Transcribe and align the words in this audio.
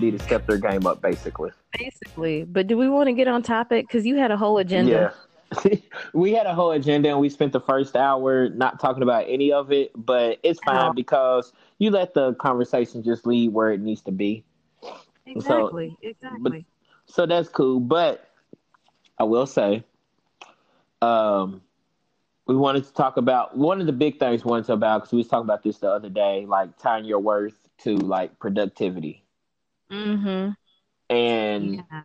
need 0.00 0.18
to 0.18 0.24
step 0.24 0.46
their 0.46 0.58
game 0.58 0.86
up, 0.86 1.00
basically. 1.00 1.50
Basically, 1.78 2.44
but 2.44 2.66
do 2.66 2.76
we 2.76 2.88
want 2.88 3.08
to 3.08 3.12
get 3.12 3.28
on 3.28 3.42
topic? 3.42 3.86
Because 3.86 4.06
you 4.06 4.16
had 4.16 4.30
a 4.30 4.36
whole 4.36 4.58
agenda. 4.58 4.90
Yeah. 4.90 5.74
we 6.12 6.32
had 6.32 6.46
a 6.46 6.54
whole 6.54 6.70
agenda 6.72 7.08
and 7.08 7.18
we 7.18 7.28
spent 7.28 7.52
the 7.52 7.60
first 7.60 7.96
hour 7.96 8.48
not 8.50 8.78
talking 8.80 9.02
about 9.02 9.24
any 9.28 9.52
of 9.52 9.72
it, 9.72 9.90
but 9.96 10.38
it's 10.42 10.60
fine 10.64 10.94
because 10.94 11.52
you 11.78 11.90
let 11.90 12.14
the 12.14 12.34
conversation 12.34 13.02
just 13.02 13.26
lead 13.26 13.52
where 13.52 13.72
it 13.72 13.80
needs 13.80 14.00
to 14.02 14.12
be. 14.12 14.44
Exactly. 15.26 15.96
So, 16.02 16.08
exactly. 16.08 16.66
But, 17.06 17.12
so 17.12 17.26
that's 17.26 17.48
cool. 17.48 17.80
But 17.80 18.30
I 19.18 19.24
will 19.24 19.46
say, 19.46 19.84
um, 21.02 21.62
we 22.46 22.56
wanted 22.56 22.84
to 22.84 22.92
talk 22.92 23.16
about 23.16 23.56
one 23.56 23.80
of 23.80 23.86
the 23.86 23.92
big 23.92 24.18
things 24.18 24.44
we 24.44 24.50
wanted 24.50 24.66
to 24.66 24.72
about 24.72 25.02
because 25.02 25.12
we 25.12 25.18
was 25.18 25.28
talking 25.28 25.44
about 25.44 25.62
this 25.62 25.78
the 25.78 25.90
other 25.90 26.08
day, 26.08 26.46
like 26.46 26.76
tying 26.78 27.04
your 27.04 27.20
worth 27.20 27.54
to 27.78 27.96
like 27.96 28.38
productivity. 28.38 29.19
Mm-hmm. 29.90 30.50
And 31.14 31.74
yeah. 31.74 32.02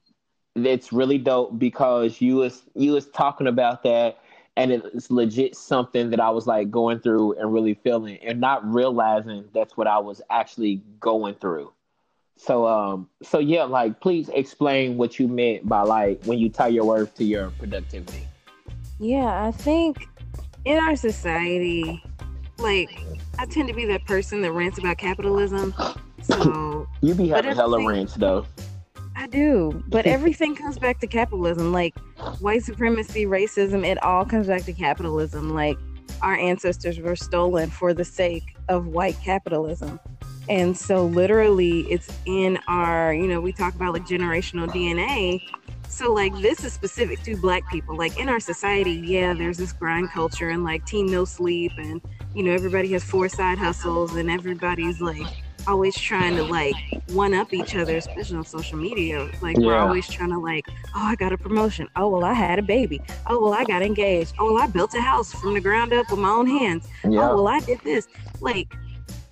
it's 0.56 0.92
really 0.92 1.18
dope 1.18 1.58
because 1.60 2.22
you 2.22 2.38
was 2.38 2.64
you 2.74 2.94
was 2.94 3.08
talking 3.08 3.48
about 3.48 3.84
that 3.84 4.20
and 4.58 4.72
it's 4.72 5.12
legit 5.12 5.56
something 5.56 6.10
that 6.10 6.20
I 6.20 6.30
was 6.30 6.48
like 6.48 6.72
going 6.72 7.00
through 7.00 7.34
and 7.34 7.54
really 7.54 7.74
feeling 7.74 8.18
and 8.24 8.40
not 8.40 8.66
realizing 8.66 9.46
that's 9.54 9.76
what 9.76 9.88
I 9.88 10.00
was 10.00 10.22
actually 10.30 10.82
going 11.00 11.36
through. 11.36 11.72
So 12.38 12.68
um 12.68 13.10
so 13.22 13.40
yeah, 13.40 13.64
like 13.64 14.00
please 14.00 14.30
explain 14.30 14.98
what 14.98 15.20
you 15.20 15.28
meant 15.28 15.68
by 15.68 15.82
like 15.82 16.24
when 16.26 16.40
you 16.40 16.50
tie 16.50 16.68
your 16.68 16.86
worth 16.86 17.14
to 17.16 17.24
your 17.24 17.52
productivity. 17.52 18.28
Yeah, 19.00 19.46
I 19.46 19.52
think 19.52 20.08
in 20.64 20.80
our 20.80 20.96
society, 20.96 22.02
like 22.58 22.90
I 23.38 23.46
tend 23.46 23.68
to 23.68 23.74
be 23.74 23.86
that 23.86 24.06
person 24.06 24.42
that 24.42 24.52
rants 24.52 24.78
about 24.78 24.98
capitalism. 24.98 25.74
So 26.22 26.88
you 27.02 27.14
be 27.14 27.30
having 27.30 27.56
hella 27.56 27.88
rants 27.88 28.14
though. 28.16 28.46
I 29.16 29.28
do, 29.28 29.84
but 29.88 30.06
everything 30.06 30.56
comes 30.56 30.78
back 30.78 31.00
to 31.00 31.08
capitalism. 31.08 31.72
Like 31.72 31.98
white 32.40 32.64
supremacy, 32.64 33.26
racism, 33.26 33.86
it 33.86 34.02
all 34.04 34.26
comes 34.26 34.48
back 34.48 34.64
to 34.64 34.74
capitalism. 34.74 35.54
Like 35.54 35.78
our 36.22 36.36
ancestors 36.36 37.00
were 37.00 37.16
stolen 37.16 37.70
for 37.70 37.94
the 37.94 38.06
sake 38.06 38.56
of 38.70 38.88
white 38.88 39.18
capitalism. 39.24 40.00
And 40.48 40.78
so 40.78 41.06
literally 41.06 41.82
it's 41.92 42.10
in 42.26 42.60
our, 42.68 43.14
you 43.14 43.28
know, 43.28 43.42
we 43.42 43.52
talk 43.52 43.74
about 43.74 43.94
like 43.94 44.06
generational 44.06 44.68
DNA 44.68 45.42
so 45.88 46.12
like 46.12 46.34
this 46.42 46.64
is 46.64 46.74
specific 46.74 47.22
to 47.24 47.38
black 47.38 47.68
people 47.70 47.96
like 47.96 48.18
in 48.20 48.28
our 48.28 48.40
society 48.40 48.94
yeah 48.94 49.34
there's 49.34 49.58
this 49.58 49.72
grind 49.72 50.10
culture 50.10 50.50
and 50.50 50.64
like 50.64 50.86
team 50.86 51.06
no 51.06 51.26
sleep 51.26 51.72
and 51.78 52.02
you 52.34 52.44
know 52.44 52.52
everybody 52.52 52.92
has 52.92 53.04
four 53.04 53.30
side 53.30 53.58
hustles 53.58 54.16
and 54.16 54.30
everybody's 54.30 55.00
like 55.00 55.26
always 55.68 55.96
trying 55.96 56.36
to 56.36 56.44
like 56.44 56.76
one 57.10 57.34
up 57.34 57.54
each 57.54 57.76
other 57.76 57.98
especially 57.98 58.38
on 58.38 58.46
social 58.46 58.78
media 58.78 59.30
like 59.42 59.58
yeah. 59.58 59.66
we're 59.66 59.78
always 59.78 60.08
trying 60.08 60.30
to 60.30 60.40
like 60.40 60.68
oh 60.96 61.06
i 61.06 61.16
got 61.16 61.32
a 61.32 61.38
promotion 61.38 61.88
oh 61.96 62.10
well 62.10 62.24
i 62.24 62.34
had 62.34 62.60
a 62.60 62.62
baby 62.62 63.02
oh 63.28 63.42
well 63.42 63.54
i 63.54 63.64
got 63.64 63.82
engaged 63.82 64.34
oh 64.40 64.54
well 64.54 64.64
i 64.64 64.68
built 64.68 64.94
a 64.94 65.02
house 65.02 65.34
from 65.34 65.54
the 65.54 65.62
ground 65.62 65.94
up 65.94 66.10
with 66.10 66.20
my 66.20 66.30
own 66.30 66.48
hands 66.48 66.88
oh, 67.04 67.12
yeah. 67.12 67.30
oh 67.30 67.36
well 67.36 67.48
i 67.48 67.60
did 67.62 67.80
this 67.82 68.08
like 68.42 68.74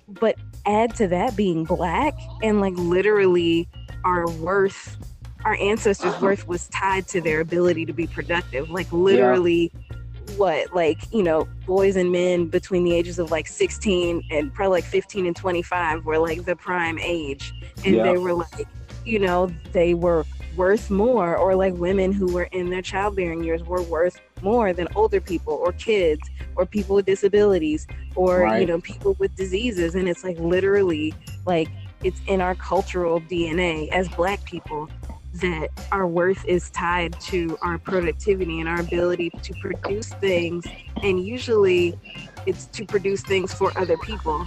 but 0.08 0.36
add 0.66 0.94
to 0.94 1.06
that 1.08 1.36
being 1.36 1.64
black 1.64 2.14
and 2.42 2.60
like 2.60 2.74
literally 2.76 3.68
our 4.04 4.28
worth 4.32 4.96
our 5.44 5.56
ancestors' 5.56 6.18
worth 6.20 6.48
was 6.48 6.68
tied 6.68 7.06
to 7.08 7.20
their 7.20 7.40
ability 7.40 7.84
to 7.86 7.92
be 7.92 8.06
productive. 8.06 8.70
Like 8.70 8.90
literally, 8.92 9.70
yeah. 9.74 9.93
What 10.36 10.74
like 10.74 10.98
you 11.12 11.22
know, 11.22 11.48
boys 11.66 11.96
and 11.96 12.10
men 12.12 12.46
between 12.46 12.84
the 12.84 12.94
ages 12.94 13.18
of 13.18 13.30
like 13.30 13.46
16 13.46 14.22
and 14.30 14.52
probably 14.52 14.80
like 14.80 14.84
15 14.84 15.26
and 15.26 15.36
25 15.36 16.04
were 16.04 16.18
like 16.18 16.44
the 16.44 16.56
prime 16.56 16.98
age, 16.98 17.52
and 17.84 17.96
yeah. 17.96 18.02
they 18.04 18.18
were 18.18 18.34
like, 18.34 18.66
you 19.04 19.18
know, 19.18 19.50
they 19.72 19.94
were 19.94 20.24
worth 20.56 20.90
more, 20.90 21.36
or 21.36 21.54
like 21.54 21.74
women 21.74 22.12
who 22.12 22.32
were 22.32 22.48
in 22.52 22.70
their 22.70 22.82
childbearing 22.82 23.42
years 23.42 23.62
were 23.64 23.82
worth 23.82 24.20
more 24.42 24.72
than 24.72 24.86
older 24.94 25.20
people 25.20 25.54
or 25.54 25.72
kids 25.72 26.20
or 26.56 26.66
people 26.66 26.96
with 26.96 27.06
disabilities 27.06 27.86
or 28.14 28.42
right. 28.42 28.60
you 28.60 28.66
know 28.66 28.80
people 28.80 29.14
with 29.18 29.34
diseases 29.34 29.94
and 29.94 30.08
it's 30.08 30.22
like 30.22 30.38
literally 30.38 31.12
like 31.46 31.68
it's 32.04 32.20
in 32.26 32.40
our 32.40 32.54
cultural 32.54 33.20
DNA 33.22 33.88
as 33.90 34.08
black 34.10 34.44
people 34.44 34.88
that 35.34 35.68
our 35.90 36.06
worth 36.06 36.44
is 36.46 36.70
tied 36.70 37.18
to 37.20 37.58
our 37.60 37.78
productivity 37.78 38.60
and 38.60 38.68
our 38.68 38.80
ability 38.80 39.30
to 39.30 39.52
produce 39.54 40.08
things. 40.14 40.64
And 41.02 41.24
usually 41.24 41.98
it's 42.46 42.66
to 42.66 42.84
produce 42.84 43.22
things 43.22 43.52
for 43.52 43.76
other 43.76 43.96
people. 43.98 44.46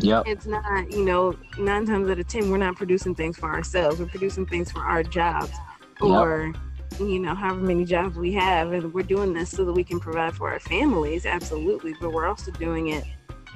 Yeah 0.00 0.22
it's 0.26 0.46
not 0.46 0.92
you 0.92 1.04
know 1.04 1.36
nine 1.58 1.84
times 1.84 2.08
out 2.08 2.20
of 2.20 2.28
ten 2.28 2.50
we're 2.50 2.56
not 2.58 2.76
producing 2.76 3.16
things 3.16 3.36
for 3.36 3.52
ourselves. 3.52 3.98
We're 3.98 4.06
producing 4.06 4.46
things 4.46 4.70
for 4.70 4.80
our 4.84 5.02
jobs 5.02 5.52
or 6.00 6.52
yep. 6.92 7.00
you 7.00 7.18
know 7.18 7.34
however 7.34 7.60
many 7.60 7.84
jobs 7.84 8.16
we 8.16 8.32
have. 8.34 8.72
And 8.72 8.94
we're 8.94 9.02
doing 9.02 9.32
this 9.32 9.50
so 9.50 9.64
that 9.64 9.72
we 9.72 9.82
can 9.82 9.98
provide 9.98 10.34
for 10.36 10.52
our 10.52 10.60
families 10.60 11.26
absolutely. 11.26 11.94
But 12.00 12.12
we're 12.12 12.28
also 12.28 12.52
doing 12.52 12.90
it 12.90 13.04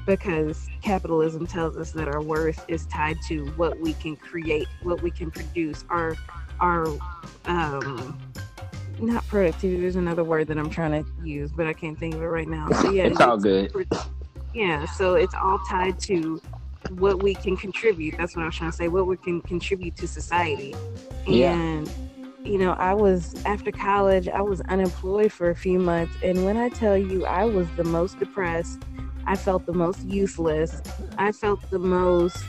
because 0.06 0.68
capitalism 0.82 1.46
tells 1.46 1.76
us 1.76 1.92
that 1.92 2.08
our 2.08 2.20
worth 2.20 2.64
is 2.68 2.86
tied 2.86 3.20
to 3.22 3.46
what 3.56 3.78
we 3.78 3.92
can 3.94 4.16
create, 4.16 4.68
what 4.82 5.02
we 5.02 5.10
can 5.10 5.30
produce, 5.30 5.84
our 5.88 6.16
our 6.60 6.86
um 7.46 8.18
not 8.98 9.26
productivity. 9.26 9.80
There's 9.80 9.96
another 9.96 10.24
word 10.24 10.48
that 10.48 10.58
I'm 10.58 10.70
trying 10.70 11.04
to 11.04 11.10
use, 11.24 11.50
but 11.52 11.66
I 11.66 11.72
can't 11.72 11.98
think 11.98 12.14
of 12.14 12.22
it 12.22 12.26
right 12.26 12.48
now. 12.48 12.68
So 12.70 12.90
yeah, 12.90 13.04
it's, 13.06 13.20
all 13.20 13.36
good. 13.36 13.72
Yeah, 14.54 14.84
so 14.86 15.14
it's 15.14 15.34
all 15.34 15.58
tied 15.68 15.98
to 16.00 16.40
what 16.90 17.22
we 17.22 17.34
can 17.34 17.56
contribute. 17.56 18.16
That's 18.18 18.36
what 18.36 18.42
I 18.42 18.46
was 18.46 18.56
trying 18.56 18.70
to 18.70 18.76
say. 18.76 18.88
What 18.88 19.06
we 19.06 19.16
can 19.16 19.40
contribute 19.42 19.96
to 19.96 20.08
society, 20.08 20.74
and. 21.26 21.36
Yeah 21.36 21.84
you 22.44 22.58
know, 22.58 22.72
I 22.72 22.92
was 22.92 23.40
after 23.44 23.70
college, 23.70 24.28
I 24.28 24.40
was 24.40 24.60
unemployed 24.62 25.32
for 25.32 25.50
a 25.50 25.54
few 25.54 25.78
months. 25.78 26.16
And 26.22 26.44
when 26.44 26.56
I 26.56 26.70
tell 26.70 26.98
you, 26.98 27.24
I 27.24 27.44
was 27.44 27.68
the 27.76 27.84
most 27.84 28.18
depressed 28.18 28.82
I 29.26 29.36
felt 29.36 29.66
the 29.66 29.72
most 29.72 30.04
useless. 30.04 30.82
I 31.18 31.32
felt 31.32 31.60
the 31.70 31.78
most 31.78 32.44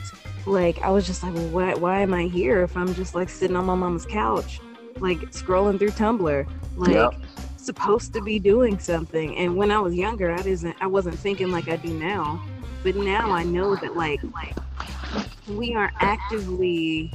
like 0.46 0.80
I 0.82 0.90
was 0.90 1.06
just 1.06 1.22
like, 1.22 1.34
why, 1.50 1.74
why 1.74 2.00
am 2.00 2.12
I 2.12 2.24
here 2.24 2.62
if 2.62 2.76
I'm 2.76 2.94
just 2.94 3.14
like 3.14 3.28
sitting 3.28 3.56
on 3.56 3.64
my 3.64 3.74
mama's 3.74 4.06
couch, 4.06 4.60
like 4.98 5.18
scrolling 5.32 5.78
through 5.78 5.90
Tumblr, 5.90 6.46
like 6.76 6.92
yep. 6.92 7.14
supposed 7.56 8.12
to 8.14 8.22
be 8.22 8.38
doing 8.38 8.78
something. 8.78 9.36
And 9.36 9.56
when 9.56 9.70
I 9.70 9.78
was 9.78 9.94
younger, 9.94 10.32
I 10.32 10.42
didn't, 10.42 10.76
I 10.80 10.86
wasn't 10.86 11.18
thinking 11.18 11.50
like 11.50 11.68
I 11.68 11.76
do 11.76 11.92
now. 11.94 12.42
But 12.82 12.96
now 12.96 13.30
I 13.30 13.44
know 13.44 13.76
that 13.76 13.96
like, 13.96 14.20
like 14.34 14.54
we 15.48 15.74
are 15.74 15.90
actively 16.00 17.12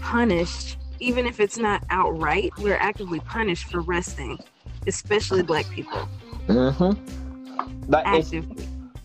punished, 0.00 0.78
even 1.00 1.26
if 1.26 1.40
it's 1.40 1.58
not 1.58 1.82
outright. 1.90 2.52
We're 2.58 2.76
actively 2.76 3.18
punished 3.20 3.64
for 3.64 3.80
resting, 3.80 4.38
especially 4.86 5.42
Black 5.42 5.68
people. 5.70 6.08
Mm-hmm 6.46 7.23
like 7.88 8.04
it's, 8.06 8.32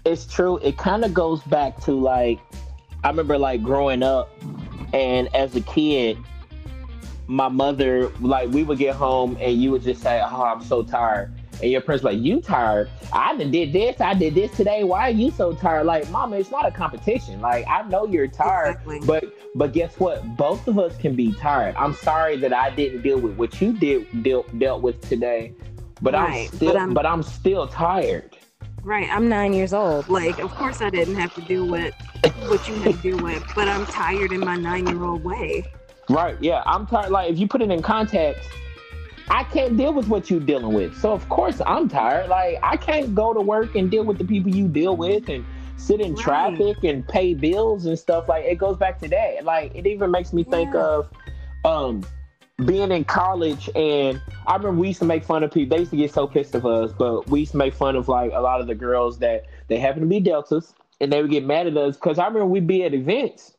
it's 0.06 0.25
true. 0.25 0.57
It 0.57 0.78
kind 0.78 1.03
of 1.03 1.13
goes 1.13 1.41
back 1.44 1.79
to 1.81 1.91
like 1.91 2.40
I 3.03 3.09
remember 3.09 3.38
like 3.38 3.63
growing 3.63 4.03
up, 4.03 4.29
and 4.94 5.34
as 5.35 5.56
a 5.56 5.62
kid, 5.62 6.17
my 7.28 7.47
mother 7.47 8.09
like 8.19 8.50
we 8.50 8.63
would 8.63 8.79
get 8.79 8.95
home 8.95 9.38
and 9.40 9.62
you 9.62 9.72
would 9.72 9.84
just 9.84 10.01
say, 10.01 10.22
"Oh, 10.23 10.44
I'm 10.44 10.62
so 10.62 10.84
tired." 10.84 11.34
And 11.62 11.72
your 11.72 11.81
parents 11.81 12.03
like, 12.03 12.19
"You 12.19 12.41
tired? 12.41 12.90
I 13.13 13.35
did 13.35 13.73
this. 13.73 14.01
I 14.01 14.13
did 14.13 14.34
this 14.35 14.51
today. 14.56 14.84
Why 14.84 15.07
are 15.07 15.11
you 15.11 15.31
so 15.31 15.53
tired?" 15.53 15.85
Like, 15.85 16.09
mama, 16.09 16.38
it's 16.38 16.51
not 16.51 16.66
a 16.66 16.72
competition. 16.72 17.40
Like, 17.41 17.66
I 17.67 17.84
know 17.84 18.06
you're 18.06 18.28
tired, 18.28 18.78
exactly. 18.81 19.00
but 19.06 19.25
but 19.56 19.73
guess 19.73 19.97
what? 20.00 20.35
Both 20.35 20.67
of 20.67 20.79
us 20.79 20.97
can 20.97 21.16
be 21.16 21.34
tired. 21.34 21.75
I'm 21.75 21.94
sorry 21.94 22.35
that 22.38 22.53
I 22.53 22.69
didn't 22.69 23.01
deal 23.01 23.19
with 23.19 23.35
what 23.38 23.61
you 23.61 23.73
did 23.73 24.23
dealt 24.23 24.57
dealt 24.59 24.81
with 24.81 25.07
today, 25.07 25.53
but 26.02 26.14
right. 26.14 26.49
I'm 26.49 26.58
still 26.58 26.73
but 26.73 26.82
I'm, 26.82 26.93
but 26.93 27.05
I'm 27.05 27.23
still 27.23 27.67
tired. 27.67 28.35
Right. 28.84 29.09
I'm 29.11 29.29
nine 29.29 29.53
years 29.53 29.73
old. 29.73 30.09
Like, 30.09 30.40
of 30.40 30.52
course 30.52 30.81
I 30.81 30.90
didn't 30.90 31.16
have 31.16 31.34
to 31.35 31.41
deal 31.41 31.67
with 31.67 31.93
what 32.47 32.67
you 32.67 32.76
had 32.76 32.96
to 32.96 33.02
deal 33.02 33.17
with, 33.17 33.43
but 33.55 33.67
I'm 33.67 33.85
tired 33.85 34.31
in 34.31 34.40
my 34.40 34.55
nine 34.55 34.87
year 34.87 35.03
old 35.03 35.23
way. 35.23 35.72
Right. 36.09 36.37
Yeah. 36.41 36.64
I'm 36.66 36.87
tired. 36.87 37.11
Like, 37.11 37.31
if 37.31 37.40
you 37.40 37.47
put 37.47 37.61
it 37.61 37.70
in 37.70 37.81
context, 37.81 38.49
I 39.29 39.43
can't 39.43 39.78
deal 39.78 39.93
with 39.93 40.08
what 40.08 40.29
you're 40.29 40.40
dealing 40.40 40.73
with. 40.73 40.97
So, 40.97 41.11
of 41.11 41.28
course, 41.29 41.61
I'm 41.66 41.87
tired. 41.87 42.29
Like, 42.29 42.58
I 42.64 42.78
can't 42.78 43.14
go 43.14 43.34
to 43.34 43.41
work 43.41 43.76
and 43.76 43.91
deal 43.91 44.03
with 44.03 44.17
the 44.17 44.26
people 44.26 44.53
you 44.53 44.67
deal 44.67 44.97
with 44.97 45.29
and 45.29 45.46
sit 45.78 46.02
in 46.02 46.16
right. 46.16 46.23
traffic 46.23 46.84
and 46.84 47.08
pay 47.08 47.35
bills 47.35 47.85
and 47.85 47.97
stuff. 47.97 48.28
Like, 48.28 48.46
it 48.46 48.55
goes 48.55 48.78
back 48.78 48.99
to 49.02 49.08
that. 49.09 49.43
Like, 49.43 49.75
it 49.75 49.85
even 49.85 50.09
makes 50.09 50.34
me 50.34 50.43
yeah. 50.47 50.55
think 50.55 50.75
of, 50.75 51.09
um, 51.64 52.03
being 52.66 52.91
in 52.91 53.03
college 53.06 53.70
and 53.76 54.22
I 54.46 54.56
remember 54.56 54.82
we 54.82 54.88
used 54.88 55.00
to 55.00 55.06
make 55.06 55.23
fun 55.23 55.44
of 55.44 55.52
people. 55.52 55.76
They 55.76 55.82
used 55.82 55.91
to 55.91 55.97
get 55.97 56.14
so 56.14 56.28
pissed 56.28 56.56
of 56.56 56.66
us, 56.66 56.91
but 56.91 57.29
we 57.29 57.41
used 57.41 57.52
to 57.52 57.58
make 57.58 57.73
fun 57.73 57.96
of 57.96 58.08
like 58.08 58.32
a 58.34 58.40
lot 58.40 58.61
of 58.61 58.67
the 58.67 58.76
girls 58.76 59.20
that 59.20 59.46
they 59.67 59.78
happen 59.78 60.02
to 60.02 60.08
be 60.08 60.20
deltas 60.20 60.73
and 61.00 61.11
they 61.11 61.22
would 61.22 61.32
get 61.32 61.46
mad 61.46 61.67
at 61.67 61.78
us 61.78 61.96
because 61.96 62.20
I 62.20 62.26
remember 62.28 62.47
we'd 62.47 62.67
be 62.67 62.84
at 62.84 62.94
events 62.94 63.53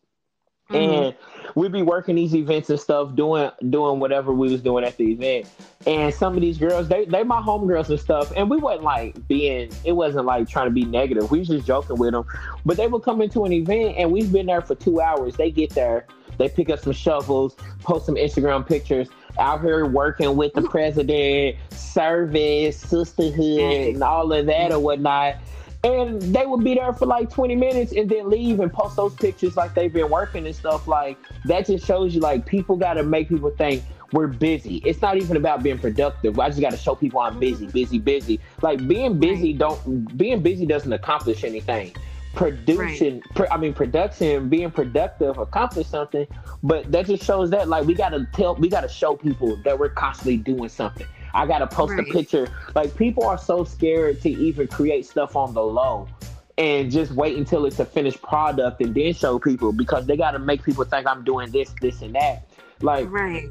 mm-hmm. 0.71 1.05
and 1.05 1.15
we'd 1.55 1.73
be 1.73 1.83
working 1.83 2.17
these 2.17 2.35
events 2.35 2.71
and 2.71 2.79
stuff, 2.79 3.15
doing 3.15 3.51
doing 3.69 4.01
whatever 4.01 4.33
we 4.33 4.51
was 4.51 4.63
doing 4.63 4.85
at 4.85 4.97
the 4.97 5.13
event. 5.13 5.47
And 5.87 6.13
some 6.15 6.35
of 6.35 6.41
these 6.41 6.59
girls, 6.59 6.89
they 6.89 7.05
they 7.05 7.23
my 7.23 7.41
homegirls 7.41 7.89
and 7.89 8.01
stuff, 8.01 8.33
and 8.37 8.51
we 8.51 8.57
wasn't 8.57 8.85
like 8.85 9.27
being, 9.29 9.71
it 9.85 9.93
wasn't 9.93 10.27
like 10.27 10.49
trying 10.49 10.67
to 10.67 10.73
be 10.73 10.85
negative. 10.85 11.31
We 11.31 11.41
was 11.41 11.49
just 11.49 11.67
joking 11.67 11.99
with 11.99 12.13
them, 12.13 12.25
but 12.65 12.77
they 12.77 12.87
would 12.87 13.03
come 13.03 13.23
into 13.23 13.45
an 13.45 13.53
event 13.53 13.97
and 13.97 14.11
we've 14.13 14.33
been 14.33 14.47
there 14.47 14.63
for 14.63 14.75
two 14.75 15.01
hours. 15.01 15.37
They 15.37 15.51
get 15.51 15.71
there 15.71 16.07
They 16.41 16.49
pick 16.49 16.71
up 16.71 16.79
some 16.79 16.95
shovels, 16.95 17.55
post 17.83 18.07
some 18.07 18.15
Instagram 18.15 18.67
pictures, 18.67 19.11
out 19.39 19.61
here 19.61 19.85
working 19.85 20.37
with 20.37 20.55
the 20.55 20.63
president, 20.63 21.57
service, 21.69 22.79
sisterhood, 22.79 23.37
mm. 23.37 23.93
and 23.93 24.03
all 24.03 24.33
of 24.33 24.47
that 24.47 24.73
or 24.73 24.79
whatnot. 24.79 25.37
And 25.85 26.21
they 26.23 26.47
would 26.47 26.65
be 26.65 26.77
there 26.77 26.95
for 26.95 27.05
like 27.05 27.29
20 27.29 27.57
minutes 27.57 27.93
and 27.93 28.09
then 28.09 28.31
leave 28.31 28.61
and 28.61 28.73
post 28.73 28.97
those 28.97 29.15
pictures 29.17 29.55
like 29.55 29.75
they've 29.75 29.93
been 29.93 30.09
working 30.09 30.47
and 30.47 30.57
stuff. 30.57 30.89
Like 30.89 31.19
that 31.45 31.67
just 31.67 31.87
shows 31.87 32.15
you 32.15 32.23
like 32.23 32.47
people 32.47 32.75
got 32.77 32.95
to 32.95 33.03
make 33.03 33.29
people 33.29 33.51
think 33.51 33.83
we're 34.13 34.27
busy. 34.27 34.77
It's 34.87 35.03
not 35.03 35.19
even 35.19 35.37
about 35.37 35.63
being 35.63 35.79
productive. 35.79 36.41
I 36.41 36.49
just 36.49 36.63
got 36.63 36.71
to 36.71 36.79
show 36.79 36.95
people 36.95 37.21
I'm 37.21 37.39
busy, 37.39 37.67
mm. 37.67 37.73
busy, 37.73 37.99
busy. 37.99 38.41
Like 38.63 38.89
being 38.89 39.21
busy 39.21 39.53
don't 39.53 40.17
being 40.17 40.41
busy 40.41 40.65
doesn't 40.65 40.93
accomplish 40.95 41.45
anything. 41.45 41.95
Production, 42.35 43.23
right. 43.37 43.49
I 43.51 43.57
mean 43.57 43.75
production, 43.75 44.49
being 44.49 44.71
productive 44.71 45.39
accomplish 45.39 45.89
something, 45.89 46.27
but 46.63 46.91
that 46.93 47.07
just 47.07 47.25
shows 47.25 47.51
that 47.51 47.69
like 47.69 47.87
we 47.87 47.95
got 47.95 48.11
to 48.11 48.27
tell, 48.33 48.55
we 48.55 48.69
got 48.69 48.83
to 48.83 48.89
show 48.89 49.17
people 49.17 49.57
that 49.65 49.79
we're 49.79 49.89
constantly 49.89 50.37
doing 50.37 50.69
something. 50.69 51.07
I 51.35 51.47
got 51.47 51.59
to 51.59 51.67
post 51.67 51.93
right. 51.93 52.09
a 52.09 52.13
picture. 52.13 52.49
Like 52.75 52.97
people 52.97 53.25
are 53.25 53.39
so 53.39 53.65
scared 53.65 54.21
to 54.23 54.31
even 54.31 54.69
create 54.69 55.07
stuff 55.07 55.37
on 55.37 55.55
the 55.55 55.63
low 55.63 56.09
and 56.57 56.91
just 56.91 57.13
wait 57.13 57.37
until 57.37 57.67
it's 57.67 57.81
a 57.81 57.85
finished 57.85 58.23
product 58.23 58.81
and 58.81 58.95
then 58.95 59.13
show 59.13 59.39
people 59.39 59.73
because 59.73 60.07
they 60.07 60.17
got 60.17 60.33
to 60.33 60.39
make 60.39 60.63
people 60.63 60.85
think 60.85 61.07
I'm 61.07 61.25
doing 61.25 61.51
this, 61.51 61.75
this, 61.81 62.03
and 62.03 62.15
that. 62.15 62.49
Like, 62.81 63.11
right 63.11 63.49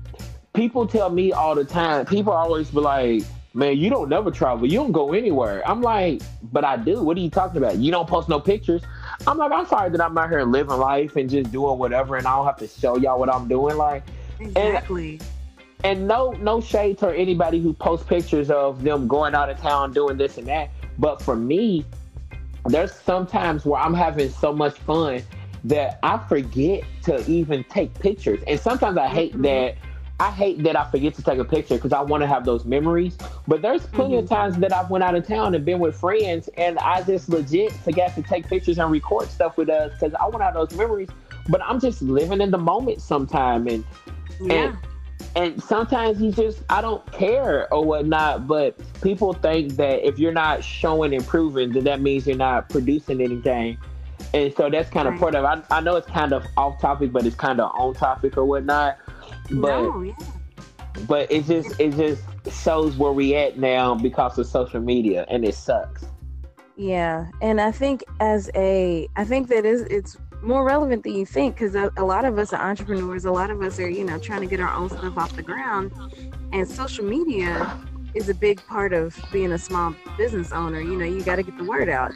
people 0.53 0.87
tell 0.87 1.09
me 1.09 1.31
all 1.31 1.55
the 1.55 1.63
time, 1.63 2.05
people 2.05 2.33
always 2.33 2.69
be 2.69 2.79
like, 2.79 3.23
man, 3.53 3.77
you 3.77 3.89
don't 3.89 4.09
never 4.09 4.31
travel. 4.31 4.67
You 4.67 4.77
don't 4.79 4.91
go 4.91 5.13
anywhere. 5.13 5.67
I'm 5.67 5.81
like, 5.81 6.21
but 6.43 6.63
I 6.63 6.77
do. 6.77 7.03
What 7.03 7.17
are 7.17 7.19
you 7.19 7.29
talking 7.29 7.57
about? 7.57 7.77
You 7.77 7.91
don't 7.91 8.07
post 8.07 8.29
no 8.29 8.39
pictures. 8.39 8.81
I'm 9.27 9.37
like, 9.37 9.51
I'm 9.51 9.65
sorry 9.65 9.89
that 9.89 10.01
I'm 10.01 10.17
out 10.17 10.29
here 10.29 10.43
living 10.43 10.77
life 10.77 11.15
and 11.15 11.29
just 11.29 11.51
doing 11.51 11.77
whatever, 11.77 12.15
and 12.15 12.27
I 12.27 12.35
don't 12.35 12.45
have 12.45 12.57
to 12.57 12.67
show 12.67 12.97
y'all 12.97 13.19
what 13.19 13.33
I'm 13.33 13.47
doing. 13.47 13.77
Like, 13.77 14.03
exactly. 14.39 15.19
And, 15.83 15.99
and 15.99 16.07
no, 16.07 16.31
no 16.31 16.61
shade 16.61 16.97
to 16.99 17.09
anybody 17.09 17.59
who 17.59 17.73
posts 17.73 18.05
pictures 18.05 18.51
of 18.51 18.83
them 18.83 19.07
going 19.07 19.33
out 19.33 19.49
of 19.49 19.59
town 19.59 19.93
doing 19.93 20.17
this 20.17 20.37
and 20.37 20.47
that. 20.47 20.69
But 20.97 21.21
for 21.21 21.35
me, 21.35 21.85
there's 22.65 22.93
sometimes 22.93 23.65
where 23.65 23.81
I'm 23.81 23.93
having 23.93 24.29
so 24.29 24.53
much 24.53 24.77
fun 24.79 25.23
that 25.63 25.99
I 26.03 26.17
forget 26.17 26.83
to 27.03 27.25
even 27.29 27.63
take 27.65 27.93
pictures. 27.99 28.41
And 28.47 28.59
sometimes 28.59 28.97
I 28.97 29.07
hate 29.07 29.33
mm-hmm. 29.33 29.43
that 29.43 29.75
I 30.19 30.31
hate 30.31 30.63
that 30.63 30.75
I 30.75 30.89
forget 30.91 31.13
to 31.15 31.23
take 31.23 31.39
a 31.39 31.45
picture 31.45 31.75
because 31.75 31.93
I 31.93 32.01
want 32.01 32.21
to 32.21 32.27
have 32.27 32.43
those 32.43 32.65
memories. 32.65 33.17
But 33.47 33.61
there's 33.61 33.85
plenty 33.85 34.15
mm-hmm. 34.15 34.25
of 34.25 34.29
times 34.29 34.57
that 34.57 34.73
I've 34.73 34.89
went 34.89 35.03
out 35.03 35.15
of 35.15 35.25
town 35.25 35.55
and 35.55 35.63
been 35.63 35.79
with 35.79 35.95
friends, 35.95 36.49
and 36.57 36.77
I 36.79 37.01
just 37.03 37.29
legit 37.29 37.71
forgot 37.71 38.15
to 38.15 38.21
take 38.21 38.47
pictures 38.47 38.79
and 38.79 38.91
record 38.91 39.29
stuff 39.29 39.55
with 39.55 39.69
us 39.69 39.93
because 39.93 40.13
I 40.15 40.25
want 40.25 40.39
to 40.39 40.45
have 40.45 40.53
those 40.55 40.73
memories. 40.73 41.09
But 41.47 41.61
I'm 41.63 41.79
just 41.79 42.01
living 42.01 42.41
in 42.41 42.51
the 42.51 42.57
moment 42.57 43.01
sometime, 43.01 43.67
and 43.67 43.85
yeah. 44.41 44.53
and 44.53 44.77
and 45.35 45.63
sometimes 45.63 46.21
you 46.21 46.33
just 46.33 46.63
I 46.69 46.81
don't 46.81 47.09
care 47.13 47.73
or 47.73 47.85
whatnot. 47.85 48.45
But 48.45 48.77
people 49.01 49.31
think 49.31 49.77
that 49.77 50.05
if 50.05 50.19
you're 50.19 50.33
not 50.33 50.65
showing 50.65 51.13
improving, 51.13 51.71
then 51.71 51.85
that 51.85 52.01
means 52.01 52.27
you're 52.27 52.35
not 52.35 52.67
producing 52.67 53.21
anything. 53.21 53.77
And 54.33 54.53
so 54.55 54.69
that's 54.69 54.89
kind 54.89 55.07
of 55.07 55.13
right. 55.13 55.21
part 55.21 55.35
of. 55.35 55.45
I, 55.45 55.61
I 55.71 55.79
know 55.79 55.95
it's 55.95 56.07
kind 56.07 56.33
of 56.33 56.45
off 56.57 56.79
topic, 56.81 57.13
but 57.13 57.25
it's 57.25 57.37
kind 57.37 57.61
of 57.61 57.71
on 57.73 57.93
topic 57.93 58.37
or 58.37 58.43
whatnot. 58.43 58.97
But 59.51 59.81
no, 59.81 60.01
yeah. 60.01 60.13
but 61.07 61.31
it 61.31 61.45
just 61.45 61.79
it 61.79 61.95
just 61.95 62.23
shows 62.63 62.97
where 62.97 63.11
we 63.11 63.35
at 63.35 63.57
now 63.57 63.95
because 63.95 64.37
of 64.37 64.47
social 64.47 64.79
media, 64.79 65.25
and 65.29 65.45
it 65.45 65.55
sucks. 65.55 66.05
Yeah, 66.75 67.27
and 67.41 67.59
I 67.59 67.71
think 67.71 68.03
as 68.19 68.49
a, 68.55 69.07
I 69.17 69.25
think 69.25 69.49
that 69.49 69.65
is 69.65 69.81
it's 69.83 70.17
more 70.41 70.63
relevant 70.63 71.03
than 71.03 71.13
you 71.13 71.25
think 71.25 71.55
because 71.55 71.75
a, 71.75 71.91
a, 71.97 72.05
lot 72.05 72.23
of 72.23 72.37
us 72.39 72.53
are 72.53 72.69
entrepreneurs. 72.69 73.25
A 73.25 73.31
lot 73.31 73.49
of 73.49 73.61
us 73.61 73.79
are 73.79 73.89
you 73.89 74.05
know 74.05 74.17
trying 74.17 74.41
to 74.41 74.47
get 74.47 74.59
our 74.59 74.73
own 74.73 74.89
stuff 74.89 75.17
off 75.17 75.35
the 75.35 75.43
ground, 75.43 75.91
and 76.53 76.67
social 76.67 77.03
media 77.03 77.77
is 78.15 78.29
a 78.29 78.33
big 78.33 78.65
part 78.65 78.93
of 78.93 79.15
being 79.31 79.51
a 79.51 79.57
small 79.57 79.93
business 80.17 80.51
owner. 80.51 80.81
You 80.81 80.97
know, 80.97 81.05
you 81.05 81.21
got 81.23 81.35
to 81.35 81.43
get 81.43 81.57
the 81.57 81.63
word 81.63 81.89
out. 81.89 82.13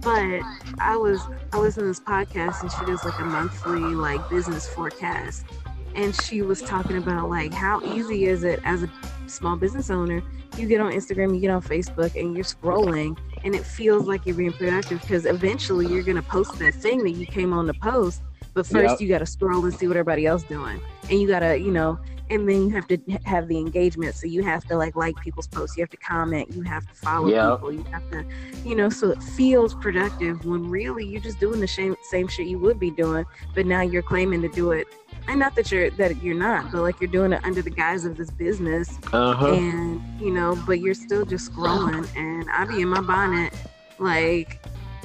But 0.00 0.40
I 0.78 0.96
was 0.96 1.20
I 1.52 1.58
was 1.58 1.78
in 1.78 1.86
this 1.86 2.00
podcast 2.00 2.62
and 2.62 2.70
she 2.70 2.84
does 2.84 3.04
like 3.04 3.18
a 3.18 3.24
monthly 3.24 3.80
like 3.80 4.28
business 4.28 4.68
forecast, 4.68 5.46
and 5.94 6.14
she 6.14 6.42
was 6.42 6.60
talking 6.62 6.96
about 6.96 7.28
like 7.28 7.52
how 7.52 7.80
easy 7.94 8.24
is 8.24 8.44
it 8.44 8.60
as 8.64 8.82
a 8.82 8.90
small 9.26 9.56
business 9.56 9.90
owner 9.90 10.22
you 10.56 10.66
get 10.66 10.80
on 10.80 10.92
instagram 10.92 11.34
you 11.34 11.40
get 11.40 11.50
on 11.50 11.62
facebook 11.62 12.18
and 12.20 12.34
you're 12.34 12.44
scrolling 12.44 13.16
and 13.44 13.54
it 13.54 13.64
feels 13.64 14.06
like 14.06 14.26
you're 14.26 14.36
being 14.36 14.52
productive 14.52 15.00
because 15.00 15.26
eventually 15.26 15.86
you're 15.86 16.02
going 16.02 16.16
to 16.16 16.22
post 16.22 16.58
that 16.58 16.74
thing 16.74 17.02
that 17.02 17.12
you 17.12 17.26
came 17.26 17.52
on 17.52 17.66
to 17.66 17.74
post 17.74 18.22
but 18.54 18.66
first 18.66 18.90
yep. 18.92 19.00
you 19.00 19.08
got 19.08 19.18
to 19.18 19.26
scroll 19.26 19.64
and 19.64 19.74
see 19.74 19.86
what 19.86 19.96
everybody 19.96 20.26
else 20.26 20.42
doing. 20.42 20.80
And 21.10 21.20
you 21.20 21.28
got 21.28 21.40
to 21.40 21.58
you 21.58 21.70
know 21.70 21.98
and 22.32 22.48
then 22.48 22.62
you 22.62 22.70
have 22.70 22.88
to 22.88 22.98
have 23.24 23.46
the 23.48 23.58
engagement. 23.58 24.14
So 24.14 24.26
you 24.26 24.42
have 24.42 24.64
to 24.64 24.76
like 24.76 24.96
like 24.96 25.16
people's 25.16 25.46
posts. 25.46 25.76
You 25.76 25.82
have 25.82 25.90
to 25.90 25.96
comment. 25.98 26.52
You 26.52 26.62
have 26.62 26.86
to 26.88 26.94
follow 26.94 27.28
yep. 27.28 27.58
people. 27.58 27.72
You 27.72 27.84
have 27.84 28.10
to 28.10 28.24
you 28.64 28.74
know 28.74 28.88
so 28.88 29.10
it 29.10 29.22
feels 29.22 29.74
productive 29.74 30.44
when 30.44 30.68
really 30.70 31.04
you're 31.04 31.20
just 31.20 31.40
doing 31.40 31.60
the 31.60 31.68
same 31.68 31.94
same 32.10 32.28
shit 32.28 32.46
you 32.46 32.58
would 32.58 32.78
be 32.78 32.90
doing 32.90 33.24
but 33.54 33.66
now 33.66 33.82
you're 33.82 34.02
claiming 34.02 34.42
to 34.42 34.48
do 34.48 34.72
it. 34.72 34.86
And 35.28 35.38
not 35.38 35.54
that 35.56 35.70
you're 35.70 35.90
that 35.90 36.22
you're 36.22 36.34
not 36.34 36.72
but 36.72 36.80
like 36.80 37.00
you're 37.00 37.10
doing 37.10 37.32
it 37.32 37.44
under 37.44 37.62
the 37.62 37.70
guise 37.70 38.04
of 38.04 38.16
this 38.16 38.30
business. 38.30 38.98
Uh-huh. 39.12 39.52
and 39.52 40.00
you 40.20 40.30
know 40.30 40.58
but 40.66 40.80
you're 40.80 40.94
still 40.94 41.24
just 41.24 41.52
scrolling. 41.52 42.08
And 42.16 42.48
i 42.50 42.64
be 42.64 42.80
in 42.80 42.88
my 42.88 43.00
bonnet 43.00 43.52
like 43.98 44.58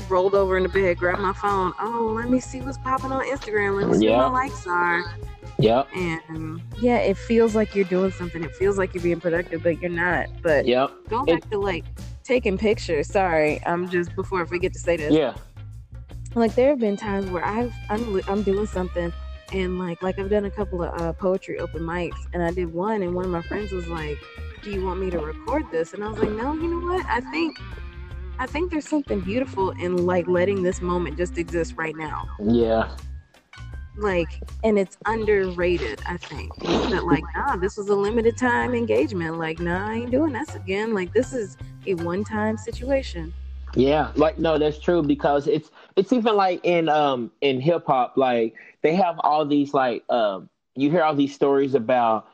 rolled 0.09 0.35
over 0.35 0.57
in 0.57 0.63
the 0.63 0.69
bed 0.69 0.97
grab 0.97 1.19
my 1.19 1.33
phone 1.33 1.73
oh 1.79 2.13
let 2.15 2.29
me 2.29 2.39
see 2.39 2.61
what's 2.61 2.77
popping 2.77 3.11
on 3.11 3.25
instagram 3.25 3.79
let 3.79 3.89
me 3.89 3.97
see 3.97 4.05
yep. 4.05 4.17
what 4.17 4.31
my 4.31 4.43
likes 4.43 4.65
are 4.67 5.03
Yep. 5.59 5.87
And 5.95 6.61
yeah, 6.79 6.97
it 6.97 7.17
feels 7.17 7.55
like 7.55 7.75
you're 7.75 7.85
doing 7.85 8.11
something. 8.11 8.43
It 8.43 8.55
feels 8.55 8.77
like 8.77 8.93
you're 8.93 9.03
being 9.03 9.19
productive, 9.19 9.63
but 9.63 9.81
you're 9.81 9.89
not. 9.89 10.27
But 10.41 10.67
yep. 10.67 10.91
go 11.09 11.25
back 11.25 11.45
it, 11.45 11.51
to 11.51 11.59
like 11.59 11.83
taking 12.23 12.57
pictures. 12.57 13.07
Sorry, 13.07 13.59
I'm 13.65 13.89
just 13.89 14.15
before 14.15 14.43
I 14.43 14.45
forget 14.45 14.73
to 14.73 14.79
say 14.79 14.97
this. 14.97 15.13
Yeah. 15.13 15.33
Like 16.35 16.53
there 16.53 16.69
have 16.69 16.79
been 16.79 16.97
times 16.97 17.25
where 17.31 17.43
I've 17.43 17.73
I'm 17.89 18.21
I'm 18.27 18.43
doing 18.43 18.67
something 18.67 19.11
and 19.51 19.79
like 19.79 20.03
like 20.03 20.19
I've 20.19 20.29
done 20.29 20.45
a 20.45 20.51
couple 20.51 20.83
of 20.83 21.01
uh, 21.01 21.13
poetry 21.13 21.57
open 21.59 21.81
mics, 21.81 22.27
and 22.33 22.43
I 22.43 22.51
did 22.51 22.73
one, 22.73 23.01
and 23.01 23.15
one 23.15 23.25
of 23.25 23.31
my 23.31 23.41
friends 23.41 23.71
was 23.71 23.87
like, 23.87 24.17
"Do 24.61 24.71
you 24.71 24.85
want 24.85 24.99
me 24.99 25.09
to 25.09 25.19
record 25.19 25.71
this?" 25.71 25.93
And 25.93 26.03
I 26.03 26.09
was 26.09 26.19
like, 26.19 26.29
"No, 26.29 26.53
you 26.53 26.67
know 26.67 26.85
what? 26.85 27.05
I 27.07 27.21
think." 27.31 27.57
I 28.39 28.45
think 28.45 28.71
there's 28.71 28.87
something 28.87 29.19
beautiful 29.19 29.71
in 29.71 30.05
like 30.05 30.27
letting 30.27 30.63
this 30.63 30.81
moment 30.81 31.17
just 31.17 31.37
exist 31.37 31.73
right 31.77 31.95
now. 31.95 32.27
Yeah. 32.43 32.95
Like, 33.97 34.29
and 34.63 34.77
it's 34.77 34.95
underrated, 35.05 36.01
I 36.07 36.17
think. 36.17 36.55
That 36.91 37.05
like, 37.05 37.23
nah, 37.35 37.55
this 37.55 37.77
was 37.77 37.89
a 37.89 37.95
limited 37.95 38.37
time 38.37 38.75
engagement. 38.75 39.39
Like, 39.39 39.59
nah, 39.59 39.89
I 39.89 39.95
ain't 39.95 40.11
doing 40.11 40.33
this 40.33 40.53
again. 40.53 40.93
Like, 40.93 41.13
this 41.13 41.33
is 41.33 41.57
a 41.87 41.95
one 41.95 42.23
time 42.23 42.57
situation. 42.57 43.33
Yeah, 43.75 44.11
like 44.15 44.39
no, 44.39 44.57
that's 44.57 44.79
true 44.79 45.03
because 45.03 45.47
it's 45.47 45.69
it's 45.95 46.11
even 46.13 46.35
like 46.35 46.61
in 46.63 46.89
um 46.89 47.31
in 47.41 47.59
hip 47.59 47.85
hop, 47.85 48.17
like 48.17 48.55
they 48.81 48.95
have 48.95 49.19
all 49.19 49.45
these 49.45 49.73
like 49.73 50.03
um 50.09 50.49
you 50.75 50.89
hear 50.89 51.03
all 51.03 51.13
these 51.13 51.35
stories 51.35 51.75
about 51.75 52.27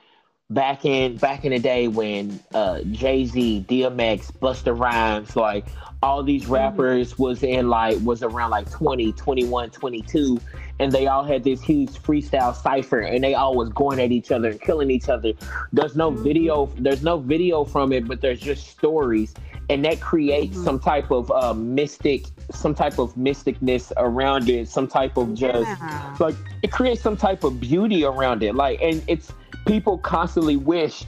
back 0.49 0.85
in 0.85 1.17
back 1.17 1.43
in 1.43 1.51
the 1.51 1.59
day 1.59 1.87
when 1.87 2.39
uh 2.53 2.81
Jay 2.91 3.25
Z, 3.25 3.65
DMX, 3.67 4.31
Busta 4.33 4.77
Rhymes, 4.77 5.35
like 5.35 5.65
all 6.03 6.21
these 6.21 6.43
mm-hmm. 6.43 6.53
rappers 6.53 7.17
was 7.17 7.43
in 7.43 7.69
like 7.69 7.97
was 8.01 8.23
around 8.23 8.51
like 8.51 8.69
20, 8.69 9.13
21, 9.13 9.69
22 9.69 10.37
and 10.79 10.91
they 10.91 11.07
all 11.07 11.23
had 11.23 11.45
this 11.45 11.61
huge 11.61 11.91
freestyle 11.91 12.53
cipher 12.53 12.99
and 12.99 13.23
they 13.23 13.35
all 13.35 13.55
was 13.55 13.69
going 13.69 14.01
at 14.01 14.11
each 14.11 14.29
other 14.29 14.49
and 14.49 14.59
killing 14.59 14.91
each 14.91 15.07
other. 15.07 15.31
There's 15.71 15.95
no 15.95 16.11
mm-hmm. 16.11 16.23
video 16.23 16.65
there's 16.77 17.03
no 17.03 17.17
video 17.19 17.63
from 17.63 17.93
it, 17.93 18.05
but 18.05 18.19
there's 18.19 18.41
just 18.41 18.67
stories 18.67 19.33
and 19.69 19.85
that 19.85 20.01
creates 20.01 20.55
mm-hmm. 20.55 20.65
some 20.65 20.79
type 20.79 21.09
of 21.09 21.31
uh, 21.31 21.53
mystic 21.53 22.25
some 22.51 22.75
type 22.75 22.99
of 22.99 23.15
mysticness 23.15 23.93
around 23.95 24.49
it 24.49 24.67
some 24.67 24.87
type 24.87 25.15
of 25.15 25.33
just 25.33 25.65
yeah. 25.65 26.15
like 26.19 26.35
it 26.63 26.71
creates 26.71 27.01
some 27.01 27.15
type 27.15 27.45
of 27.45 27.61
beauty 27.61 28.03
around 28.03 28.43
it 28.43 28.53
like 28.55 28.77
and 28.81 29.01
it's 29.07 29.31
people 29.65 29.97
constantly 29.97 30.57
wish 30.57 31.05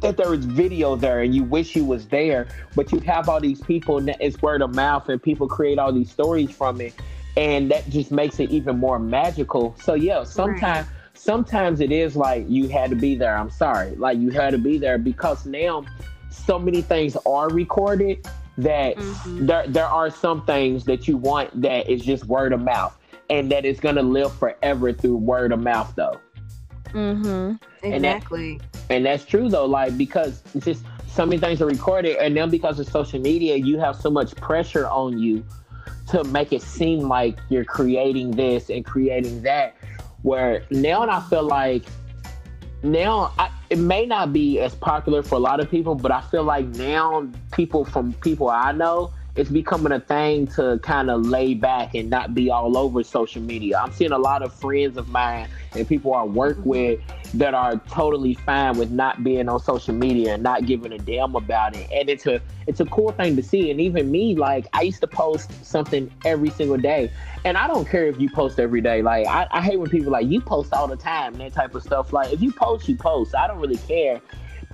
that 0.00 0.16
there 0.16 0.30
was 0.30 0.44
video 0.44 0.96
there 0.96 1.22
and 1.22 1.34
you 1.34 1.42
wish 1.44 1.74
you 1.74 1.84
was 1.84 2.06
there 2.08 2.46
but 2.74 2.92
you 2.92 3.00
have 3.00 3.28
all 3.28 3.40
these 3.40 3.60
people 3.60 3.98
and 3.98 4.14
it's 4.20 4.40
word 4.42 4.62
of 4.62 4.74
mouth 4.74 5.08
and 5.08 5.22
people 5.22 5.48
create 5.48 5.78
all 5.78 5.92
these 5.92 6.10
stories 6.10 6.50
from 6.50 6.80
it 6.80 6.94
and 7.36 7.70
that 7.70 7.88
just 7.88 8.10
makes 8.10 8.40
it 8.40 8.50
even 8.50 8.78
more 8.78 8.98
magical 8.98 9.74
so 9.80 9.94
yeah 9.94 10.22
sometimes 10.22 10.86
right. 10.86 10.96
sometimes 11.14 11.80
it 11.80 11.92
is 11.92 12.16
like 12.16 12.44
you 12.48 12.68
had 12.68 12.90
to 12.90 12.96
be 12.96 13.14
there 13.14 13.36
i'm 13.36 13.50
sorry 13.50 13.94
like 13.96 14.18
you 14.18 14.30
had 14.30 14.50
to 14.50 14.58
be 14.58 14.78
there 14.78 14.98
because 14.98 15.46
now 15.46 15.84
so 16.30 16.58
many 16.58 16.82
things 16.82 17.16
are 17.26 17.48
recorded 17.48 18.26
that 18.58 18.96
mm-hmm. 18.96 19.46
there 19.46 19.66
there 19.66 19.86
are 19.86 20.10
some 20.10 20.44
things 20.46 20.84
that 20.84 21.06
you 21.06 21.16
want 21.16 21.60
that 21.60 21.88
is 21.88 22.02
just 22.02 22.24
word 22.26 22.52
of 22.52 22.60
mouth 22.60 22.96
and 23.30 23.50
that 23.50 23.64
is 23.64 23.80
going 23.80 23.96
to 23.96 24.02
live 24.02 24.32
forever 24.38 24.92
through 24.92 25.16
word 25.16 25.52
of 25.52 25.60
mouth 25.60 25.92
though. 25.96 26.20
Mhm. 26.96 27.60
Exactly. 27.82 28.52
And, 28.52 28.60
that, 28.72 28.90
and 28.90 29.06
that's 29.06 29.24
true 29.26 29.48
though 29.50 29.66
like 29.66 29.96
because 29.98 30.42
just 30.58 30.82
so 31.06 31.26
many 31.26 31.38
things 31.38 31.60
are 31.60 31.66
recorded 31.66 32.16
and 32.16 32.34
then 32.34 32.48
because 32.48 32.80
of 32.80 32.88
social 32.88 33.20
media 33.20 33.56
you 33.56 33.78
have 33.78 33.96
so 33.96 34.10
much 34.10 34.34
pressure 34.36 34.88
on 34.88 35.18
you 35.18 35.44
to 36.08 36.24
make 36.24 36.52
it 36.52 36.62
seem 36.62 37.00
like 37.00 37.38
you're 37.50 37.64
creating 37.64 38.30
this 38.30 38.70
and 38.70 38.84
creating 38.84 39.42
that 39.42 39.76
Where 40.22 40.64
now 40.70 41.08
I 41.08 41.20
feel 41.28 41.42
like 41.42 41.84
now 42.82 43.32
I, 43.38 43.50
it 43.70 43.78
may 43.78 44.06
not 44.06 44.32
be 44.32 44.60
as 44.60 44.74
popular 44.74 45.22
for 45.22 45.34
a 45.34 45.38
lot 45.38 45.60
of 45.60 45.70
people, 45.70 45.94
but 45.94 46.10
I 46.10 46.20
feel 46.22 46.44
like 46.44 46.66
now 46.66 47.28
people 47.52 47.84
from 47.84 48.12
people 48.14 48.48
I 48.48 48.72
know, 48.72 49.12
it's 49.36 49.50
becoming 49.50 49.92
a 49.92 50.00
thing 50.00 50.46
to 50.46 50.80
kind 50.82 51.10
of 51.10 51.26
lay 51.26 51.52
back 51.52 51.94
and 51.94 52.08
not 52.08 52.34
be 52.34 52.50
all 52.50 52.76
over 52.78 53.02
social 53.04 53.42
media. 53.42 53.78
I'm 53.78 53.92
seeing 53.92 54.12
a 54.12 54.18
lot 54.18 54.42
of 54.42 54.52
friends 54.54 54.96
of 54.96 55.08
mine 55.08 55.48
and 55.74 55.86
people 55.86 56.14
I 56.14 56.24
work 56.24 56.56
mm-hmm. 56.56 56.68
with 56.68 57.00
that 57.34 57.52
are 57.52 57.76
totally 57.90 58.32
fine 58.32 58.78
with 58.78 58.90
not 58.90 59.22
being 59.22 59.48
on 59.48 59.60
social 59.60 59.94
media 59.94 60.34
and 60.34 60.42
not 60.42 60.64
giving 60.64 60.92
a 60.92 60.98
damn 60.98 61.36
about 61.36 61.76
it. 61.76 61.86
And 61.92 62.08
it's 62.08 62.26
a 62.26 62.40
it's 62.66 62.80
a 62.80 62.86
cool 62.86 63.12
thing 63.12 63.36
to 63.36 63.42
see. 63.42 63.70
And 63.70 63.78
even 63.80 64.10
me, 64.10 64.34
like 64.34 64.66
I 64.72 64.82
used 64.82 65.02
to 65.02 65.06
post 65.06 65.64
something 65.64 66.10
every 66.24 66.50
single 66.50 66.78
day. 66.78 67.10
And 67.44 67.58
I 67.58 67.66
don't 67.66 67.86
care 67.86 68.06
if 68.06 68.18
you 68.18 68.30
post 68.30 68.58
every 68.58 68.80
day. 68.80 69.02
Like 69.02 69.26
I, 69.26 69.46
I 69.50 69.60
hate 69.60 69.78
when 69.78 69.90
people 69.90 70.12
like 70.12 70.26
you 70.28 70.40
post 70.40 70.72
all 70.72 70.88
the 70.88 70.96
time, 70.96 71.34
and 71.34 71.42
that 71.42 71.52
type 71.52 71.74
of 71.74 71.82
stuff. 71.82 72.12
Like 72.12 72.32
if 72.32 72.40
you 72.40 72.52
post, 72.52 72.88
you 72.88 72.96
post. 72.96 73.34
I 73.34 73.46
don't 73.46 73.58
really 73.58 73.76
care. 73.76 74.20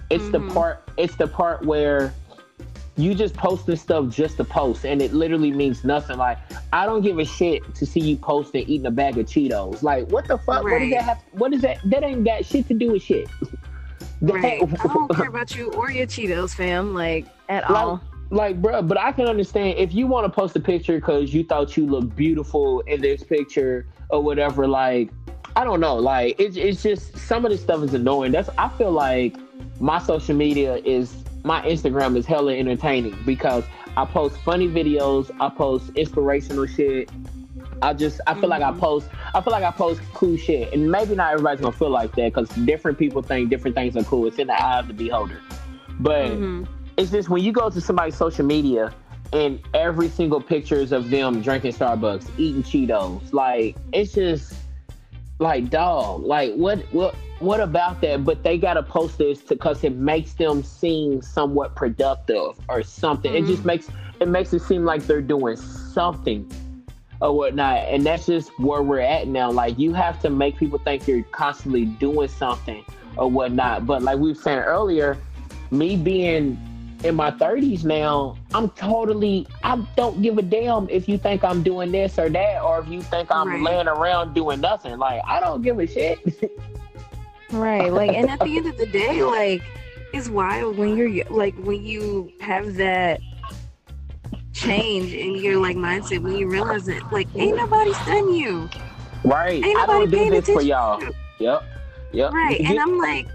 It's 0.09 0.23
mm-hmm. 0.25 0.47
the 0.47 0.55
part 0.55 0.89
it's 0.97 1.17
the 1.17 1.27
part 1.27 1.65
where 1.65 2.15
you 2.97 3.15
just 3.15 3.35
posting 3.35 3.77
stuff 3.77 4.09
just 4.09 4.37
to 4.37 4.45
post 4.45 4.85
and 4.85 5.01
it 5.01 5.13
literally 5.13 5.51
means 5.51 5.83
nothing. 5.85 6.19
Like 6.19 6.39
I 6.73 6.85
don't 6.85 7.03
give 7.03 7.19
a 7.19 7.25
shit 7.25 7.75
to 7.75 7.87
see 7.87 8.01
you 8.01 8.17
posting 8.17 8.69
eating 8.69 8.87
a 8.87 8.91
bag 8.91 9.17
of 9.19 9.27
Cheetos. 9.27 9.83
Like 9.83 10.11
what 10.11 10.29
the 10.29 10.39
fuck? 10.39 10.65
Right. 10.65 10.73
What 10.73 10.79
does 10.81 10.91
that 10.91 11.03
have 11.03 11.19
what 11.33 11.53
is 11.55 11.63
that 11.63 11.79
that 11.85 12.03
ain't 12.03 12.25
got 12.25 12.45
shit 12.45 12.69
to 12.69 12.75
do 12.75 12.93
with 12.93 13.03
shit. 13.03 13.29
right. 14.21 14.63
I 14.63 14.87
don't 14.87 15.09
care 15.15 15.29
about 15.29 15.55
you 15.55 15.73
or 15.73 15.91
your 15.91 16.07
Cheetos, 16.07 16.55
fam, 16.55 16.95
like 16.95 17.27
at 17.49 17.71
like, 17.71 17.71
all. 17.71 18.01
Like, 18.31 18.63
bro, 18.63 18.81
but 18.81 18.99
I 18.99 19.13
can 19.13 19.27
understand 19.27 19.79
if 19.79 19.93
you 19.93 20.07
want 20.07 20.25
to 20.25 20.31
post 20.31 20.57
a 20.57 20.61
picture 20.61 20.95
because 20.95 21.35
you 21.35 21.45
thought 21.45 21.77
you 21.77 21.87
looked 21.87 22.17
beautiful 22.17 22.81
in 22.81 23.03
this 23.03 23.23
picture 23.23 23.87
or 24.09 24.23
whatever. 24.23 24.67
Like, 24.67 25.11
I 25.55 25.65
don't 25.65 25.81
know. 25.81 25.97
Like, 25.97 26.41
it's 26.41 26.57
it's 26.57 26.83
just 26.83 27.19
some 27.19 27.45
of 27.45 27.51
this 27.51 27.61
stuff 27.61 27.83
is 27.83 27.93
annoying. 27.93 28.33
That's 28.33 28.49
I 28.57 28.71
feel 28.71 28.91
like 28.91 29.37
my 29.81 29.99
social 29.99 30.35
media 30.35 30.77
is 30.77 31.22
my 31.45 31.63
Instagram 31.63 32.17
is 32.17 32.27
hella 32.27 32.55
entertaining 32.55 33.17
because 33.25 33.65
I 33.97 34.05
post 34.05 34.37
funny 34.39 34.69
videos, 34.69 35.31
I 35.41 35.49
post 35.49 35.91
inspirational 35.97 36.67
shit. 36.67 37.11
I 37.81 37.93
just 37.93 38.21
I 38.27 38.35
feel 38.35 38.43
mm-hmm. 38.43 38.51
like 38.51 38.63
I 38.63 38.71
mm-hmm. 38.71 38.81
post 38.81 39.09
I 39.35 39.41
feel 39.41 39.53
like 39.53 39.65
I 39.65 39.71
post 39.71 40.01
cool 40.15 40.37
shit, 40.37 40.73
and 40.73 40.91
maybe 40.91 41.15
not 41.15 41.33
everybody's 41.33 41.61
gonna 41.61 41.77
feel 41.77 41.91
like 41.91 42.15
that 42.17 42.33
because 42.35 42.49
different 42.65 42.99
people 42.99 43.23
think 43.23 43.51
different 43.51 43.77
things 43.77 43.97
are 43.97 44.05
cool. 44.05 44.27
It's 44.27 44.39
in 44.39 44.47
the 44.47 44.61
eye 44.61 44.79
of 44.79 44.89
the 44.89 44.95
beholder, 44.95 45.41
but 46.01 46.31
mm-hmm. 46.31 46.65
it's 46.97 47.11
just 47.11 47.29
when 47.29 47.43
you 47.43 47.53
go 47.53 47.71
to 47.71 47.81
somebody's 47.81 48.17
social 48.17 48.47
media 48.47 48.95
and 49.33 49.61
every 49.75 50.09
single 50.09 50.41
picture 50.41 50.77
is 50.77 50.93
of 50.93 51.11
them 51.11 51.41
drinking 51.43 51.73
Starbucks, 51.73 52.29
eating 52.39 52.63
Cheetos, 52.63 53.33
like 53.33 53.77
it's 53.93 54.13
just 54.13 54.55
like 55.39 55.71
dog, 55.71 56.23
like 56.23 56.55
what 56.55 56.81
what 56.93 57.15
what 57.43 57.61
about 57.61 58.01
that? 58.03 58.25
But 58.25 58.43
they 58.43 58.59
gotta 58.59 58.83
post 58.83 59.19
this 59.19 59.43
because 59.43 59.83
it 59.85 59.95
makes 59.95 60.35
them 60.35 60.63
seem 60.63 61.23
somewhat 61.23 61.75
productive 61.75 62.59
or 62.69 62.83
something. 62.83 63.33
Mm-hmm. 63.33 63.45
It 63.45 63.49
just 63.49 63.59
mm-hmm. 63.61 63.67
makes 63.67 63.89
it 64.21 64.29
makes 64.29 64.53
it 64.53 64.63
seem 64.63 64.85
like 64.85 65.03
they're 65.07 65.21
doing 65.21 65.57
something 65.57 66.51
or 67.21 67.37
whatnot. 67.37 67.79
And 67.89 68.05
that's 68.05 68.27
just 68.27 68.51
where 68.59 68.83
we're 68.83 69.01
at 69.01 69.29
now. 69.29 69.51
Like 69.51 69.79
you 69.79 69.93
have 69.95 70.21
to 70.23 70.31
make 70.31 70.57
people 70.57 70.79
think 70.79 71.07
you're 71.07 71.23
constantly 71.25 71.87
doing 71.87 72.29
something 72.29 72.85
or 73.17 73.31
whatnot. 73.31 73.87
But 73.87 74.03
like 74.03 74.19
we 74.19 74.31
were 74.31 74.35
saying 74.35 74.61
earlier, 74.61 75.19
me 75.71 75.97
being 75.97 76.59
in 77.05 77.15
my 77.15 77.31
30s 77.31 77.85
now, 77.85 78.37
I'm 78.55 78.71
totally, 78.71 79.47
I 79.65 79.85
don't 79.97 80.23
give 80.23 80.39
a 80.39 80.43
damn 80.43 80.89
if 80.89 81.09
you 81.09 81.19
think 81.19 81.43
I'm 81.43 81.63
doing 81.63 81.91
this 81.91 82.19
or 82.19 82.29
that, 82.29 82.63
or 82.63 82.81
if 82.81 82.89
you 82.89 83.03
think 83.03 83.31
I'm 83.31 83.49
right. 83.49 83.63
laying 83.63 83.89
around 83.89 84.35
doing 84.35 84.61
nothing. 84.61 84.99
Like, 84.99 85.23
I 85.27 85.41
don't 85.41 85.63
give 85.63 85.79
a 85.81 85.87
shit. 85.87 86.21
Right. 87.53 87.93
Like, 87.93 88.13
and 88.13 88.31
at 88.31 88.41
the 88.41 88.57
end 88.57 88.67
of 88.67 88.77
the 88.77 88.87
day, 88.87 89.23
like, 89.23 89.63
it's 90.13 90.29
wild 90.29 90.77
when 90.77 90.97
you're 90.97 91.25
like 91.31 91.57
when 91.57 91.85
you 91.85 92.33
have 92.41 92.75
that 92.75 93.21
change 94.53 95.13
in 95.13 95.35
your 95.37 95.59
like 95.59 95.77
mindset 95.77 96.23
when 96.23 96.37
you 96.37 96.47
realize 96.47 96.85
that 96.85 97.11
like 97.11 97.27
ain't 97.35 97.57
nobody 97.57 97.93
studying 97.95 98.35
you. 98.35 98.69
Right. 99.25 99.65
Ain't 99.65 99.75
nobody 99.75 99.79
I 99.79 99.87
don't 99.87 100.11
do 100.11 100.31
this 100.31 100.47
for 100.47 100.63
y'all. 100.63 101.03
Yep. 101.39 101.65
Yep. 102.13 102.33
Right. 102.33 102.61
And 102.61 102.79
I'm 102.79 102.99
like, 102.99 103.27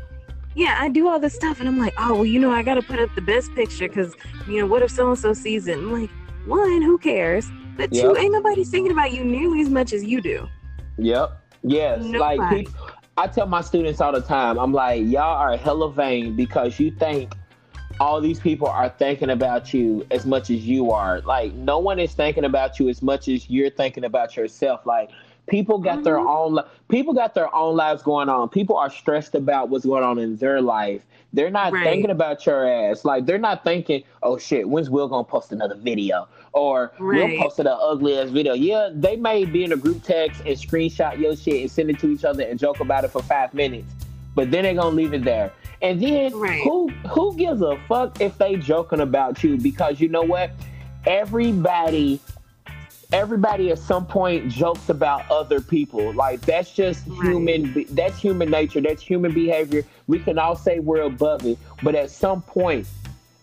yeah, 0.56 0.78
I 0.80 0.90
do 0.90 1.08
all 1.08 1.20
this 1.20 1.34
stuff, 1.34 1.60
and 1.60 1.68
I'm 1.68 1.78
like, 1.78 1.94
oh 1.98 2.16
well, 2.16 2.26
you 2.26 2.40
know, 2.40 2.52
I 2.52 2.64
got 2.64 2.76
to 2.76 2.82
put 2.82 3.00
up 3.00 3.14
the 3.16 3.22
best 3.22 3.54
picture 3.54 3.88
because 3.88 4.16
you 4.48 4.60
know 4.60 4.68
what 4.68 4.82
if 4.82 4.92
so 4.92 5.10
and 5.10 5.20
so 5.20 5.34
sees 5.34 5.68
it? 5.68 5.78
I'm 5.78 5.92
like, 5.92 6.10
one, 6.46 6.82
who 6.82 6.98
cares? 6.98 7.50
But 7.76 7.94
yep. 7.94 8.06
two, 8.06 8.18
ain't 8.18 8.34
nobody 8.34 8.64
thinking 8.64 8.92
about 8.92 9.12
you 9.12 9.24
nearly 9.24 9.62
as 9.62 9.70
much 9.70 9.94
as 9.94 10.04
you 10.04 10.22
do. 10.22 10.48
Yep. 10.98 11.40
Yes. 11.64 12.04
Nobody. 12.04 12.38
Like 12.38 12.68
people 12.68 12.87
I 13.20 13.26
tell 13.26 13.48
my 13.48 13.62
students 13.62 14.00
all 14.00 14.12
the 14.12 14.22
time, 14.22 14.60
I'm 14.60 14.74
like, 14.74 15.04
y'all 15.04 15.38
are 15.38 15.58
hella 15.58 15.92
vain 15.92 16.36
because 16.36 16.80
you 16.80 16.92
think 16.92 17.34
all 18.00 18.22
these 18.22 18.40
people 18.40 18.68
are 18.68 18.90
thinking 18.90 19.32
about 19.32 19.74
you 19.74 20.06
as 20.12 20.24
much 20.24 20.52
as 20.52 20.68
you 20.68 20.92
are. 20.92 21.22
Like, 21.22 21.52
no 21.54 21.80
one 21.80 21.98
is 22.00 22.14
thinking 22.14 22.46
about 22.46 22.80
you 22.80 22.90
as 22.90 23.02
much 23.02 23.28
as 23.28 23.50
you're 23.50 23.72
thinking 23.72 24.04
about 24.04 24.38
yourself. 24.38 24.86
Like, 24.86 25.10
people 25.48 25.80
got 25.80 25.96
mm-hmm. 25.96 26.04
their 26.04 26.20
own 26.20 26.60
people 26.90 27.16
got 27.16 27.34
their 27.34 27.54
own 27.56 27.76
lives 27.76 28.04
going 28.04 28.30
on. 28.30 28.50
People 28.50 28.78
are 28.78 28.92
stressed 28.92 29.34
about 29.34 29.70
what's 29.70 29.86
going 29.86 30.04
on 30.04 30.20
in 30.20 30.36
their 30.36 30.62
life. 30.62 31.02
They're 31.38 31.52
not 31.52 31.72
right. 31.72 31.84
thinking 31.84 32.10
about 32.10 32.46
your 32.46 32.68
ass. 32.68 33.06
Like, 33.06 33.26
they're 33.26 33.38
not 33.38 33.64
thinking, 33.64 34.04
oh 34.24 34.38
shit, 34.38 34.68
when's 34.68 34.90
Will 34.90 35.08
gonna 35.08 35.24
post 35.24 35.52
another 35.52 35.76
video? 35.76 36.28
or 36.58 36.92
right. 36.98 37.30
we'll 37.30 37.42
post 37.44 37.60
an 37.60 37.68
ugly 37.68 38.18
ass 38.18 38.30
video. 38.30 38.54
Yeah, 38.54 38.90
they 38.92 39.16
may 39.16 39.46
be 39.46 39.64
in 39.64 39.72
a 39.74 39.78
group 39.78 40.04
text 40.04 40.42
and 40.42 40.58
screenshot 40.58 41.20
your 41.20 41.36
shit 41.36 41.62
and 41.62 41.72
send 41.72 41.90
it 41.90 42.00
to 42.00 42.10
each 42.10 42.26
other 42.26 42.44
and 42.44 42.60
joke 42.60 42.80
about 42.80 43.04
it 43.04 43.12
for 43.12 43.22
five 43.22 43.54
minutes, 43.54 43.94
but 44.36 44.52
then 44.52 44.64
they're 44.64 44.74
gonna 44.74 44.96
leave 44.96 45.14
it 45.14 45.24
there. 45.24 45.54
And 45.82 46.02
then 46.02 46.34
right. 46.36 46.64
who 46.64 46.90
who 47.10 47.36
gives 47.36 47.62
a 47.62 47.78
fuck 47.88 48.20
if 48.20 48.38
they 48.38 48.56
joking 48.56 49.02
about 49.02 49.44
you? 49.44 49.58
Because 49.58 50.00
you 50.00 50.10
know 50.10 50.24
what, 50.24 50.52
everybody 51.06 52.20
everybody 53.14 53.72
at 53.72 53.80
some 53.80 54.06
point 54.06 54.50
jokes 54.50 54.90
about 54.90 55.30
other 55.32 55.62
people. 55.62 56.14
Like 56.14 56.42
that's 56.42 56.74
just 56.74 57.06
human. 57.06 57.86
That's 57.92 58.18
human 58.18 58.50
nature. 58.50 58.82
That's 58.82 59.02
human 59.02 59.34
behavior. 59.34 59.84
We 60.08 60.20
can 60.20 60.38
all 60.38 60.56
say 60.56 60.80
we're 60.80 61.04
above 61.04 61.46
it, 61.46 61.58
but 61.84 61.96
at 61.96 62.10
some 62.10 62.42
point, 62.42 62.88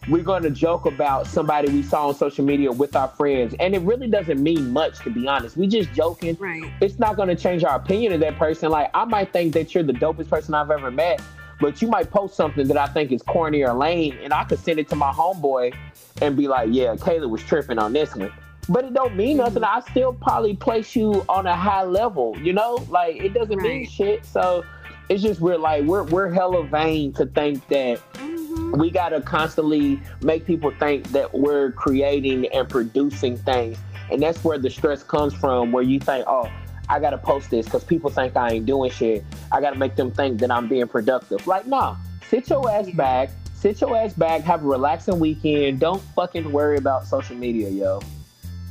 we're 0.08 0.22
going 0.22 0.42
to 0.42 0.50
joke 0.50 0.84
about 0.84 1.26
somebody 1.26 1.72
we 1.72 1.82
saw 1.82 2.08
on 2.08 2.14
social 2.14 2.44
media 2.44 2.70
with 2.70 2.94
our 2.94 3.08
friends. 3.08 3.54
And 3.58 3.74
it 3.74 3.80
really 3.80 4.06
doesn't 4.06 4.42
mean 4.42 4.70
much, 4.70 4.98
to 5.00 5.10
be 5.10 5.26
honest. 5.26 5.56
We 5.56 5.66
just 5.66 5.92
joking. 5.94 6.36
Right. 6.38 6.70
It's 6.82 6.98
not 6.98 7.16
going 7.16 7.28
to 7.28 7.36
change 7.36 7.64
our 7.64 7.76
opinion 7.76 8.12
of 8.12 8.20
that 8.20 8.36
person. 8.36 8.70
Like, 8.70 8.90
I 8.92 9.06
might 9.06 9.32
think 9.32 9.54
that 9.54 9.74
you're 9.74 9.82
the 9.82 9.94
dopest 9.94 10.28
person 10.28 10.52
I've 10.52 10.70
ever 10.70 10.90
met, 10.90 11.22
but 11.58 11.80
you 11.80 11.88
might 11.88 12.10
post 12.10 12.36
something 12.36 12.68
that 12.68 12.76
I 12.76 12.86
think 12.86 13.12
is 13.12 13.22
corny 13.22 13.62
or 13.62 13.72
lame, 13.72 14.18
and 14.22 14.34
I 14.34 14.44
could 14.44 14.58
send 14.58 14.78
it 14.78 14.90
to 14.90 14.96
my 14.96 15.10
homeboy 15.10 15.74
and 16.20 16.36
be 16.36 16.48
like, 16.48 16.68
yeah, 16.70 16.94
Kayla 16.96 17.30
was 17.30 17.42
tripping 17.42 17.78
on 17.78 17.94
this 17.94 18.14
one. 18.14 18.30
But 18.68 18.84
it 18.84 18.94
don't 18.94 19.14
mean 19.16 19.38
nothing. 19.38 19.62
Mm-hmm. 19.62 19.86
I 19.86 19.90
still 19.90 20.12
probably 20.12 20.56
place 20.56 20.96
you 20.96 21.24
on 21.28 21.46
a 21.46 21.56
high 21.56 21.84
level, 21.84 22.36
you 22.40 22.52
know? 22.52 22.84
Like, 22.88 23.16
it 23.16 23.34
doesn't 23.34 23.58
right. 23.58 23.68
mean 23.68 23.88
shit. 23.88 24.24
So 24.24 24.64
it's 25.08 25.22
just 25.22 25.40
we're 25.40 25.58
like, 25.58 25.84
we're, 25.84 26.04
we're 26.04 26.30
hella 26.30 26.64
vain 26.64 27.12
to 27.14 27.26
think 27.26 27.66
that 27.68 28.00
we 28.72 28.90
got 28.90 29.10
to 29.10 29.20
constantly 29.20 30.00
make 30.22 30.46
people 30.46 30.70
think 30.78 31.06
that 31.12 31.32
we're 31.34 31.72
creating 31.72 32.46
and 32.48 32.68
producing 32.68 33.36
things. 33.36 33.78
And 34.10 34.22
that's 34.22 34.42
where 34.44 34.58
the 34.58 34.70
stress 34.70 35.02
comes 35.02 35.34
from, 35.34 35.72
where 35.72 35.82
you 35.82 36.00
think, 36.00 36.24
oh, 36.26 36.50
I 36.88 37.00
got 37.00 37.10
to 37.10 37.18
post 37.18 37.50
this 37.50 37.64
because 37.66 37.84
people 37.84 38.10
think 38.10 38.36
I 38.36 38.52
ain't 38.52 38.66
doing 38.66 38.90
shit. 38.90 39.24
I 39.52 39.60
got 39.60 39.70
to 39.70 39.78
make 39.78 39.96
them 39.96 40.10
think 40.10 40.40
that 40.40 40.50
I'm 40.50 40.68
being 40.68 40.86
productive. 40.86 41.46
Like, 41.46 41.66
nah, 41.66 41.96
sit 42.28 42.48
your 42.50 42.70
ass 42.70 42.90
back, 42.90 43.30
sit 43.54 43.80
your 43.80 43.96
ass 43.96 44.12
back, 44.12 44.42
have 44.42 44.62
a 44.62 44.66
relaxing 44.66 45.18
weekend. 45.18 45.80
Don't 45.80 46.02
fucking 46.14 46.50
worry 46.50 46.76
about 46.76 47.06
social 47.06 47.36
media, 47.36 47.68
yo. 47.70 48.00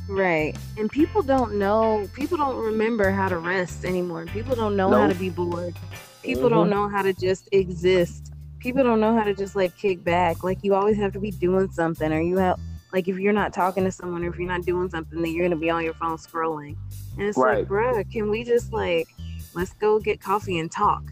Right. 0.08 0.56
And 0.76 0.90
people 0.90 1.22
don't 1.22 1.58
know, 1.58 2.08
people 2.12 2.36
don't 2.36 2.56
remember 2.56 3.10
how 3.10 3.28
to 3.28 3.38
rest 3.38 3.84
anymore. 3.84 4.26
People 4.26 4.54
don't 4.54 4.76
know 4.76 4.90
nope. 4.90 5.00
how 5.00 5.06
to 5.08 5.14
be 5.14 5.30
bored. 5.30 5.74
People 6.22 6.44
mm-hmm. 6.44 6.54
don't 6.54 6.70
know 6.70 6.88
how 6.88 7.02
to 7.02 7.12
just 7.12 7.48
exist 7.52 8.34
people 8.64 8.82
don't 8.82 8.98
know 8.98 9.14
how 9.14 9.24
to 9.24 9.34
just 9.34 9.54
like 9.54 9.76
kick 9.76 10.02
back. 10.02 10.42
Like 10.42 10.64
you 10.64 10.74
always 10.74 10.96
have 10.96 11.12
to 11.12 11.20
be 11.20 11.30
doing 11.30 11.70
something, 11.70 12.10
or 12.10 12.20
you 12.20 12.38
have 12.38 12.58
like 12.92 13.06
if 13.06 13.18
you're 13.18 13.32
not 13.32 13.52
talking 13.52 13.84
to 13.84 13.92
someone, 13.92 14.24
or 14.24 14.30
if 14.30 14.38
you're 14.38 14.48
not 14.48 14.62
doing 14.62 14.88
something, 14.88 15.20
then 15.20 15.32
you're 15.32 15.44
gonna 15.44 15.60
be 15.60 15.70
on 15.70 15.84
your 15.84 15.94
phone 15.94 16.16
scrolling. 16.16 16.76
And 17.18 17.28
it's 17.28 17.36
right. 17.36 17.58
like, 17.58 17.68
bruh, 17.68 18.10
can 18.10 18.30
we 18.30 18.42
just 18.42 18.72
like 18.72 19.06
let's 19.52 19.74
go 19.74 20.00
get 20.00 20.20
coffee 20.20 20.58
and 20.58 20.72
talk, 20.72 21.02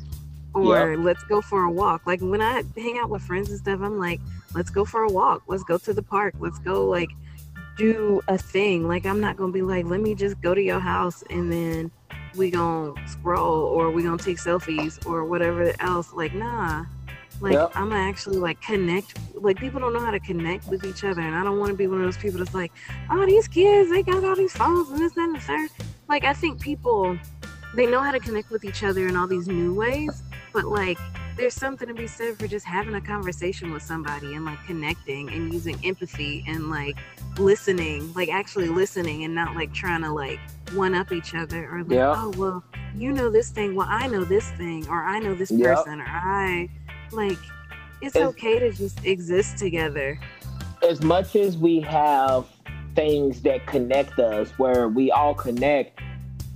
or 0.54 0.94
yep. 0.94 1.04
let's 1.04 1.22
go 1.24 1.42
for 1.42 1.64
a 1.64 1.70
walk? 1.70 2.06
Like 2.06 2.20
when 2.20 2.40
I 2.40 2.64
hang 2.74 2.98
out 2.98 3.10
with 3.10 3.22
friends 3.22 3.50
and 3.50 3.58
stuff, 3.58 3.80
I'm 3.82 3.98
like, 3.98 4.20
let's 4.54 4.70
go 4.70 4.86
for 4.86 5.02
a 5.02 5.12
walk. 5.12 5.42
Let's 5.46 5.62
go 5.62 5.76
to 5.76 5.92
the 5.92 6.02
park. 6.02 6.34
Let's 6.40 6.58
go 6.58 6.86
like 6.86 7.10
do 7.82 8.20
a 8.28 8.38
thing. 8.38 8.86
Like 8.86 9.04
I'm 9.04 9.20
not 9.20 9.36
gonna 9.36 9.52
be 9.52 9.62
like, 9.62 9.86
let 9.86 10.00
me 10.00 10.14
just 10.14 10.40
go 10.40 10.54
to 10.54 10.62
your 10.62 10.78
house 10.78 11.24
and 11.30 11.50
then 11.52 11.90
we 12.36 12.50
gonna 12.50 12.94
scroll 13.08 13.64
or 13.64 13.90
we 13.90 14.04
gonna 14.04 14.18
take 14.18 14.36
selfies 14.38 15.04
or 15.04 15.24
whatever 15.24 15.72
else. 15.80 16.12
Like, 16.12 16.32
nah. 16.32 16.84
Like 17.40 17.54
yep. 17.54 17.72
I'm 17.74 17.92
actually 17.92 18.36
like 18.36 18.60
connect. 18.60 19.18
Like 19.34 19.58
people 19.58 19.80
don't 19.80 19.92
know 19.92 20.00
how 20.00 20.12
to 20.12 20.20
connect 20.20 20.68
with 20.68 20.84
each 20.84 21.02
other, 21.02 21.22
and 21.22 21.34
I 21.34 21.42
don't 21.42 21.58
want 21.58 21.72
to 21.72 21.76
be 21.76 21.88
one 21.88 21.98
of 21.98 22.04
those 22.04 22.16
people 22.16 22.38
that's 22.38 22.54
like, 22.54 22.70
oh, 23.10 23.26
these 23.26 23.48
kids 23.48 23.90
they 23.90 24.04
got 24.04 24.22
all 24.22 24.36
these 24.36 24.52
phones 24.52 24.90
and 24.90 25.00
this 25.00 25.16
and 25.16 25.34
the 25.34 25.40
third. 25.40 25.68
Like 26.08 26.22
I 26.22 26.34
think 26.34 26.60
people 26.60 27.18
they 27.74 27.86
know 27.86 28.00
how 28.00 28.12
to 28.12 28.20
connect 28.20 28.50
with 28.50 28.64
each 28.64 28.84
other 28.84 29.08
in 29.08 29.16
all 29.16 29.26
these 29.26 29.48
new 29.48 29.74
ways, 29.74 30.22
but 30.52 30.66
like 30.66 30.98
there's 31.36 31.54
something 31.54 31.88
to 31.88 31.94
be 31.94 32.06
said 32.06 32.38
for 32.38 32.46
just 32.46 32.66
having 32.66 32.94
a 32.94 33.00
conversation 33.00 33.72
with 33.72 33.82
somebody 33.82 34.34
and 34.34 34.44
like 34.44 34.62
connecting 34.66 35.28
and 35.30 35.52
using 35.52 35.78
empathy 35.84 36.44
and 36.46 36.68
like 36.70 36.96
listening, 37.38 38.12
like 38.14 38.28
actually 38.28 38.68
listening 38.68 39.24
and 39.24 39.34
not 39.34 39.54
like 39.54 39.72
trying 39.72 40.02
to 40.02 40.12
like 40.12 40.38
one 40.74 40.94
up 40.94 41.12
each 41.12 41.34
other 41.34 41.68
or 41.70 41.82
like, 41.84 41.92
Yeah. 41.92 42.14
oh 42.16 42.32
well, 42.36 42.64
you 42.94 43.12
know 43.12 43.30
this 43.30 43.50
thing, 43.50 43.74
well 43.74 43.88
I 43.88 44.06
know 44.08 44.24
this 44.24 44.50
thing, 44.52 44.86
or 44.88 45.02
I 45.04 45.18
know 45.18 45.34
this 45.34 45.50
person, 45.50 46.00
or 46.00 46.06
I 46.06 46.68
like 47.12 47.38
it's 48.02 48.16
It's- 48.16 48.28
okay 48.30 48.58
to 48.58 48.72
just 48.72 49.04
exist 49.04 49.58
together. 49.58 50.18
as 50.86 51.02
much 51.02 51.36
as 51.36 51.56
we 51.56 51.80
have 51.80 52.46
things 52.94 53.40
that 53.42 53.64
connect 53.66 54.18
us 54.18 54.50
where 54.58 54.88
we 54.88 55.10
all 55.10 55.32
connect 55.34 56.00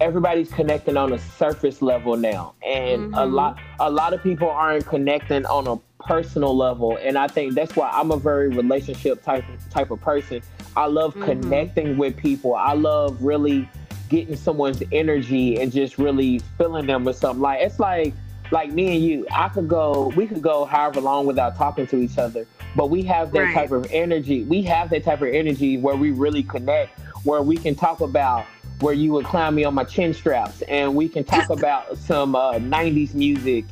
everybody's 0.01 0.51
connecting 0.53 0.97
on 0.97 1.13
a 1.13 1.19
surface 1.19 1.81
level 1.81 2.17
now. 2.17 2.53
And 2.67 3.15
a 3.15 3.19
Mhm. 3.19 3.33
lot 3.33 3.59
a 3.81 3.91
lot 3.91 4.13
of 4.13 4.23
people 4.23 4.49
aren't 4.51 4.87
connecting 4.87 5.47
on 5.47 5.67
a 5.67 5.77
personal 6.03 6.57
level. 6.57 6.99
And 7.03 7.17
i 7.19 7.27
think 7.27 7.55
that's 7.55 7.75
why 7.75 7.91
i'm 7.93 8.11
a 8.11 8.17
very 8.17 8.49
relationship 8.49 9.25
type 9.25 9.45
type 9.71 9.91
of 9.91 10.01
person. 10.01 10.43
I 10.77 10.87
love 10.87 11.15
Mhm. 11.15 11.23
connecting 11.25 11.97
with 11.97 12.17
people. 12.17 12.55
I 12.55 12.75
love 12.75 13.17
really 13.23 13.69
getting 14.11 14.37
someone's 14.37 14.83
energy 14.93 15.59
and 15.61 15.73
just 15.73 15.99
really 15.99 16.41
filling 16.59 16.87
them 16.87 17.05
with 17.05 17.17
something. 17.17 17.41
Like 17.43 17.61
it's 17.63 17.81
like 17.81 18.13
like 18.53 18.71
me 18.71 18.95
and 18.95 19.03
you 19.05 19.27
i 19.35 19.49
could 19.49 19.67
go 19.67 20.13
we 20.15 20.25
could 20.27 20.41
go 20.43 20.65
however 20.67 21.01
long 21.01 21.27
without 21.27 21.57
talking 21.57 21.87
to 21.89 21.97
each 21.97 22.19
other. 22.19 22.47
But 22.77 22.91
we 22.91 23.03
have 23.05 23.33
that 23.33 23.41
Right. 23.41 23.55
type 23.55 23.73
of 23.73 23.87
energy. 23.91 24.45
We 24.45 24.63
have 24.63 24.91
that 24.91 25.03
type 25.05 25.23
of 25.23 25.29
energy 25.29 25.79
where 25.79 25.97
we 25.97 26.11
really 26.11 26.43
connect 26.43 26.91
where 27.25 27.43
we 27.43 27.57
can 27.57 27.75
talk 27.75 28.01
about 28.03 28.45
where 28.81 28.95
you 28.95 29.13
would 29.13 29.25
climb 29.25 29.55
me 29.55 29.65
on 29.65 29.75
my 29.75 29.85
chin 29.85 30.13
straps 30.13 30.63
and 30.63 30.95
we 30.95 31.09
can 31.09 31.25
talk 31.25 31.51
about 31.51 31.97
some 31.97 32.35
uh, 32.35 32.55
90s 32.55 33.15
music 33.15 33.65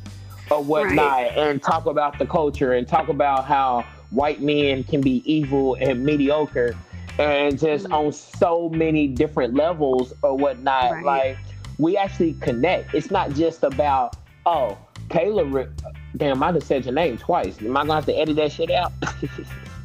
or 0.51 0.63
whatnot 0.63 1.23
and 1.37 1.61
talk 1.61 1.85
about 1.85 2.17
the 2.19 2.25
culture 2.25 2.73
and 2.73 2.87
talk 2.87 3.07
about 3.09 3.45
how 3.45 3.85
white 4.11 4.41
men 4.41 4.83
can 4.83 5.01
be 5.01 5.21
evil 5.31 5.75
and 5.75 6.03
mediocre 6.03 6.75
and 7.19 7.57
just 7.59 7.87
Mhm. 7.87 7.93
on 8.05 8.11
so 8.11 8.69
many 8.69 9.07
different 9.07 9.53
levels 9.53 10.13
or 10.21 10.37
whatnot. 10.37 10.91
Right. 10.91 11.05
like 11.05 11.37
we 11.77 11.97
actually 11.97 12.33
connect. 12.33 12.93
It's 12.93 13.11
not 13.11 13.31
just 13.31 13.63
about 13.63 14.15
oh 14.45 14.77
Kayla 15.09 15.69
damn 16.17 16.41
I 16.41 16.51
just 16.51 16.67
said 16.67 16.85
your 16.85 16.93
name 16.93 17.17
twice. 17.17 17.61
Am 17.61 17.75
I 17.77 17.81
gonna 17.81 17.95
have 17.95 18.05
to 18.05 18.13
edit 18.17 18.35
that 18.37 18.51
shit 18.51 18.71
out 18.71 18.91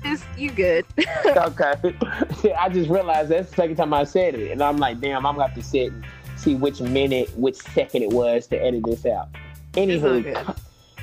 It's 0.04 0.22
you 0.36 0.50
good. 0.50 0.84
okay. 1.26 1.74
I 2.58 2.68
just 2.68 2.88
realized 2.90 3.28
that's 3.30 3.50
the 3.50 3.56
second 3.56 3.76
time 3.76 3.92
I 3.94 4.04
said 4.04 4.34
it, 4.34 4.50
and 4.50 4.62
I'm 4.62 4.78
like, 4.78 5.00
damn, 5.00 5.26
I'm 5.26 5.34
gonna 5.36 5.46
have 5.48 5.56
to 5.56 5.62
sit 5.62 5.92
and 5.92 6.04
see 6.36 6.54
which 6.54 6.80
minute, 6.80 7.30
which 7.36 7.56
second 7.56 8.02
it 8.02 8.10
was 8.10 8.46
to 8.48 8.56
edit 8.56 8.82
this 8.84 9.04
out. 9.06 9.28
Anywho. 9.72 10.56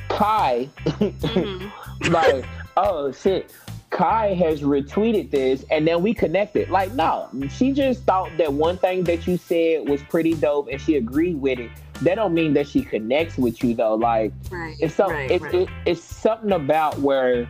Kai, 0.10 0.70
Mhm. 0.86 1.72
like, 2.10 2.46
oh 2.78 3.12
shit, 3.12 3.54
Kai 3.90 4.34
has 4.34 4.62
retweeted 4.62 5.32
this, 5.32 5.64
and 5.70 5.88
then 5.88 6.02
we 6.02 6.14
connected. 6.14 6.70
Like, 6.70 6.94
no, 6.94 7.30
she 7.50 7.72
just 7.74 8.04
thought 8.04 8.36
that 8.38 8.52
one 8.54 8.78
thing 8.78 9.04
that 9.04 9.28
you 9.28 9.38
said 9.38 9.88
was 9.88 10.02
pretty 10.04 10.34
dope, 10.34 10.70
and 10.72 10.80
she 10.82 10.96
agreed 10.96 11.36
with 11.42 11.60
it. 11.60 11.70
That 12.04 12.16
don't 12.16 12.34
mean 12.34 12.54
that 12.54 12.68
she 12.68 12.84
connects 12.84 13.38
with 13.38 13.64
you 13.64 13.74
though. 13.74 13.96
Like, 13.96 14.32
Right. 14.52 14.76
it's 14.80 14.94
some, 14.96 15.12
right, 15.12 15.30
it's, 15.30 15.44
right. 15.44 15.54
It, 15.56 15.70
it's 15.86 16.04
something 16.04 16.52
about 16.52 17.00
where 17.00 17.48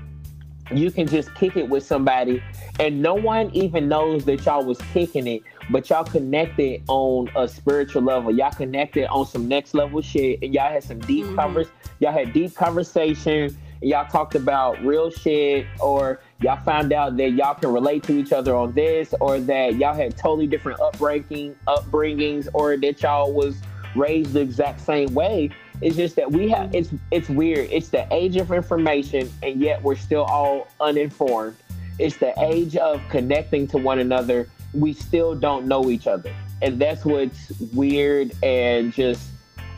you 0.72 0.92
can 0.92 1.08
just 1.08 1.34
kick 1.36 1.56
it 1.56 1.68
with 1.68 1.86
somebody 1.86 2.44
and 2.80 3.02
no 3.02 3.14
one 3.14 3.50
even 3.54 3.88
knows 3.88 4.26
that 4.26 4.46
y'all 4.46 4.64
was 4.64 4.80
kicking 4.94 5.28
it 5.28 5.42
but 5.70 5.90
y'all 5.90 6.04
connected 6.04 6.82
on 6.88 7.30
a 7.36 7.48
spiritual 7.48 8.02
level 8.02 8.32
y'all 8.34 8.52
connected 8.52 9.06
on 9.08 9.26
some 9.26 9.48
next 9.48 9.74
level 9.74 10.02
shit 10.02 10.40
and 10.42 10.54
y'all 10.54 10.72
had 10.72 10.84
some 10.84 11.00
deep 11.00 11.26
Mhm. 11.26 11.36
convers 11.36 11.68
y'all 12.00 12.12
had 12.12 12.34
deep 12.34 12.56
conversation 12.56 13.56
and 13.82 13.90
y'all 13.90 14.08
talked 14.10 14.36
about 14.36 14.82
real 14.84 15.10
shit 15.10 15.66
or 15.80 16.20
y'all 16.42 16.62
found 16.64 16.92
out 16.94 17.18
that 17.18 17.32
y'all 17.32 17.56
can 17.56 17.72
relate 17.72 18.04
to 18.04 18.14
each 18.18 18.32
other 18.32 18.56
on 18.56 18.74
this 18.74 19.14
or 19.22 19.40
that 19.40 19.76
y'all 19.76 19.96
had 19.96 20.18
totally 20.18 20.48
different 20.48 20.80
upbringing 20.80 21.56
upbringings 21.68 22.48
or 22.54 22.78
that 22.78 23.02
y'all 23.02 23.32
was 23.32 23.56
raised 23.96 24.34
the 24.34 24.42
exact 24.42 24.82
same 24.82 25.14
way 25.14 25.50
it's 25.82 25.96
just 25.96 26.16
that 26.16 26.32
we 26.32 26.50
have 26.50 26.74
it's 26.74 26.90
it's 27.12 27.30
weird. 27.30 27.70
It's 27.72 27.90
the 27.90 28.08
age 28.12 28.36
of 28.38 28.52
information 28.52 29.32
and 29.44 29.62
yet 29.62 29.82
we're 29.84 29.96
still 29.96 30.24
all 30.24 30.68
uninformed. 30.80 31.56
It's 32.00 32.18
the 32.18 32.34
age 32.44 32.76
of 32.76 33.02
connecting 33.10 33.68
to 33.68 33.78
one 33.78 34.00
another. 34.00 34.48
We 34.74 34.94
still 34.94 35.36
don't 35.36 35.68
know 35.68 35.90
each 35.90 36.08
other. 36.08 36.34
And 36.62 36.80
that's 36.80 37.06
what's 37.06 37.52
weird 37.74 38.32
and 38.44 38.92
just 38.92 39.30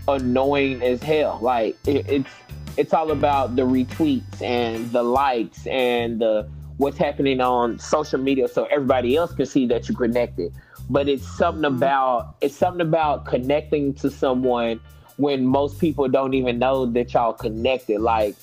annoying 0.08 0.82
as 0.82 1.04
hell. 1.04 1.40
Like 1.42 1.78
it, 1.86 2.06
it's 2.10 2.30
it's 2.78 2.94
all 2.94 3.12
about 3.12 3.56
the 3.58 3.64
retweets 3.64 4.42
and 4.42 4.90
the 4.92 5.04
likes 5.04 5.68
and 5.68 6.22
the 6.22 6.48
what's 6.78 6.98
happening 6.98 7.42
on 7.42 7.78
social 7.78 8.20
media 8.20 8.48
so 8.48 8.64
everybody 8.66 9.18
else 9.18 9.34
can 9.34 9.46
see 9.46 9.66
that 9.68 9.90
you're 9.90 9.98
connected. 9.98 10.54
But 10.90 11.10
it's 11.10 11.28
something 11.28 11.70
Mhm. 11.70 11.76
about 11.76 12.36
it's 12.40 12.56
something 12.56 12.82
about 12.88 13.26
connecting 13.26 13.94
to 13.96 14.10
someone 14.10 14.80
when 15.20 15.46
most 15.46 15.80
people 15.80 16.08
don't 16.08 16.34
even 16.34 16.58
know 16.60 16.86
that 16.86 17.14
y'all 17.14 17.34
connected. 17.34 18.00
Like 18.00 18.36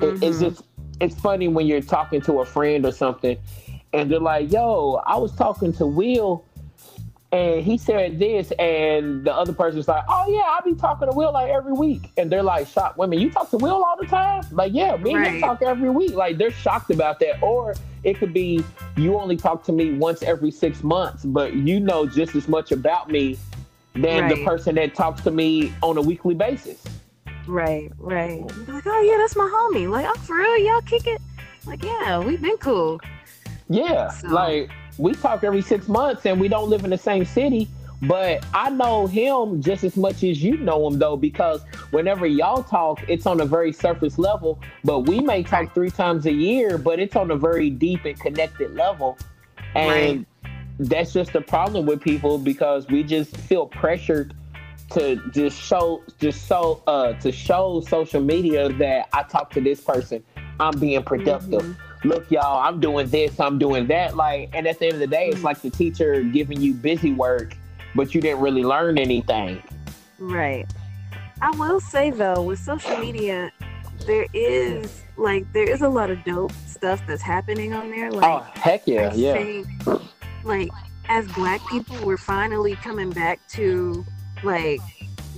it- 0.00 0.22
it's 0.22 0.38
mm-hmm. 0.38 0.48
just 0.48 0.62
it's 1.00 1.20
funny 1.20 1.48
when 1.48 1.66
you're 1.66 1.80
talking 1.80 2.20
to 2.22 2.40
a 2.40 2.44
friend 2.44 2.86
or 2.86 2.92
something, 2.92 3.36
and 3.92 4.10
they're 4.10 4.18
like, 4.18 4.50
"Yo, 4.50 5.00
I 5.06 5.16
was 5.16 5.32
talking 5.32 5.72
to 5.74 5.86
Will." 5.86 6.44
And 7.32 7.62
he 7.62 7.78
said 7.78 8.18
this, 8.18 8.50
and 8.58 9.24
the 9.24 9.34
other 9.34 9.52
person's 9.52 9.88
like, 9.88 10.04
"Oh 10.08 10.30
yeah, 10.30 10.42
I 10.42 10.60
be 10.64 10.74
talking 10.74 11.10
to 11.10 11.14
Will 11.14 11.32
like 11.32 11.50
every 11.50 11.72
week." 11.72 12.10
And 12.16 12.30
they're 12.30 12.42
like, 12.42 12.66
"Shocked 12.66 12.96
women, 12.98 13.18
you 13.20 13.30
talk 13.30 13.50
to 13.50 13.58
Will 13.58 13.82
all 13.84 13.96
the 14.00 14.06
time?" 14.06 14.42
Like, 14.52 14.72
yeah, 14.72 14.96
me 14.96 15.14
and 15.14 15.26
him 15.26 15.40
talk 15.40 15.62
every 15.62 15.90
week. 15.90 16.12
Like, 16.12 16.38
they're 16.38 16.50
shocked 16.50 16.90
about 16.90 17.20
that. 17.20 17.42
Or 17.42 17.74
it 18.04 18.18
could 18.18 18.32
be 18.32 18.64
you 18.96 19.18
only 19.18 19.36
talk 19.36 19.64
to 19.64 19.72
me 19.72 19.92
once 19.92 20.22
every 20.22 20.50
six 20.50 20.82
months, 20.82 21.24
but 21.24 21.54
you 21.54 21.80
know 21.80 22.06
just 22.06 22.34
as 22.34 22.48
much 22.48 22.72
about 22.72 23.10
me 23.10 23.38
than 23.94 24.28
the 24.28 24.44
person 24.44 24.74
that 24.76 24.94
talks 24.94 25.20
to 25.22 25.30
me 25.30 25.72
on 25.82 25.98
a 25.98 26.02
weekly 26.02 26.34
basis. 26.34 26.82
Right, 27.46 27.90
right. 27.98 28.40
Like, 28.68 28.86
oh 28.86 29.00
yeah, 29.02 29.18
that's 29.18 29.36
my 29.36 29.44
homie. 29.52 29.88
Like, 29.90 30.06
oh 30.08 30.14
for 30.20 30.36
real, 30.36 30.58
y'all 30.58 30.80
kick 30.82 31.06
it? 31.06 31.20
Like, 31.66 31.84
yeah, 31.84 32.18
we've 32.18 32.40
been 32.40 32.56
cool. 32.58 33.00
Yeah, 33.68 34.10
So- 34.10 34.28
like 34.28 34.70
we 34.98 35.14
talk 35.14 35.42
every 35.44 35.62
six 35.62 35.88
months 35.88 36.26
and 36.26 36.40
we 36.40 36.48
don't 36.48 36.68
live 36.70 36.84
in 36.84 36.90
the 36.90 36.98
same 36.98 37.24
city, 37.24 37.68
but 38.02 38.44
I 38.52 38.68
know 38.70 39.06
him 39.06 39.62
just 39.62 39.84
as 39.84 39.96
much 39.96 40.22
as 40.24 40.42
you 40.42 40.56
know 40.58 40.86
him 40.86 40.98
though, 40.98 41.16
because 41.16 41.62
whenever 41.90 42.26
y'all 42.26 42.62
talk, 42.62 43.00
it's 43.08 43.26
on 43.26 43.40
a 43.40 43.46
very 43.46 43.72
surface 43.72 44.18
level, 44.18 44.60
but 44.84 45.00
we 45.00 45.20
may 45.20 45.42
talk 45.42 45.52
Right. 45.60 45.74
three 45.74 45.90
times 45.90 46.26
a 46.26 46.32
year, 46.32 46.78
but 46.78 46.98
it's 47.00 47.16
on 47.16 47.30
a 47.30 47.36
very 47.36 47.70
deep 47.70 48.04
and 48.04 48.18
connected 48.20 48.74
level. 48.74 49.16
And 49.74 50.26
that's 50.78 51.12
just 51.12 51.32
the 51.32 51.40
problem 51.40 51.86
with 51.86 52.00
people 52.00 52.38
because 52.38 52.86
we 52.88 53.02
just 53.02 53.36
feel 53.36 53.66
pressured 53.66 54.34
to 54.90 55.16
just 55.30 55.58
show 55.60 56.02
just 56.20 56.46
so 56.46 56.82
uh 56.86 57.12
to 57.14 57.32
show 57.32 57.80
social 57.88 58.20
media 58.20 58.68
that 58.74 59.08
I 59.12 59.22
talk 59.22 59.50
to 59.52 59.60
this 59.60 59.80
person, 59.80 60.22
I'm 60.60 60.78
being 60.78 61.02
productive 61.02 61.62
Mhm. 61.62 61.76
look 62.04 62.28
y'all 62.32 62.58
i'm 62.60 62.80
doing 62.80 63.06
this 63.08 63.38
i'm 63.38 63.58
doing 63.60 63.86
that 63.86 64.16
like 64.16 64.50
and 64.52 64.66
at 64.66 64.76
the 64.80 64.86
end 64.86 64.94
of 64.94 64.98
the 64.98 65.06
day 65.06 65.28
it's 65.28 65.44
like 65.44 65.60
the 65.62 65.70
teacher 65.70 66.20
giving 66.24 66.60
you 66.60 66.74
busy 66.74 67.12
work 67.12 67.54
but 67.94 68.12
you 68.12 68.20
didn't 68.20 68.40
really 68.40 68.64
learn 68.64 68.98
anything 68.98 69.62
Right. 70.18 70.66
I 71.40 71.50
will 71.52 71.80
say 71.80 72.10
though, 72.10 72.42
with 72.42 72.58
social 72.60 72.96
media, 72.98 73.50
there 74.06 74.26
is 74.34 75.02
like 75.16 75.50
there 75.52 75.68
is 75.68 75.82
a 75.82 75.88
lot 75.88 76.10
of 76.10 76.22
dope 76.24 76.52
stuff 76.66 77.00
that's 77.06 77.22
happening 77.22 77.72
on 77.72 77.90
there. 77.90 78.10
Like 78.12 78.24
oh 78.24 78.46
heck 78.54 78.86
yeah 78.86 79.10
I 79.12 79.14
yeah 79.14 79.32
think, 79.34 79.66
like 80.44 80.70
as 81.08 81.26
black 81.32 81.60
people, 81.68 81.96
we're 82.04 82.16
finally 82.16 82.74
coming 82.76 83.10
back 83.10 83.40
to 83.50 84.04
like 84.42 84.80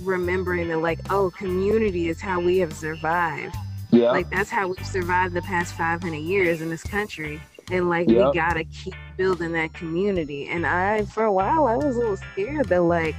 remembering 0.01 0.67
that 0.69 0.77
like 0.79 0.99
oh 1.11 1.31
community 1.31 2.09
is 2.09 2.21
how 2.21 2.39
we 2.39 2.57
have 2.59 2.73
survived. 2.73 3.55
Yeah. 3.91 4.11
Like 4.11 4.29
that's 4.29 4.49
how 4.49 4.67
we've 4.67 4.85
survived 4.85 5.33
the 5.33 5.41
past 5.41 5.75
500 5.75 6.15
years 6.15 6.61
in 6.61 6.69
this 6.69 6.83
country. 6.83 7.41
And 7.71 7.89
like 7.89 8.09
Yep. 8.09 8.27
we 8.27 8.39
gotta 8.39 8.63
keep 8.65 8.93
building 9.17 9.53
that 9.53 9.73
community. 9.73 10.47
And 10.47 10.65
i 10.65 11.05
for 11.05 11.23
a 11.23 11.31
while 11.31 11.65
i 11.65 11.75
was 11.75 11.95
a 11.95 11.99
little 11.99 12.17
scared 12.17 12.67
that 12.69 12.81
like 12.81 13.15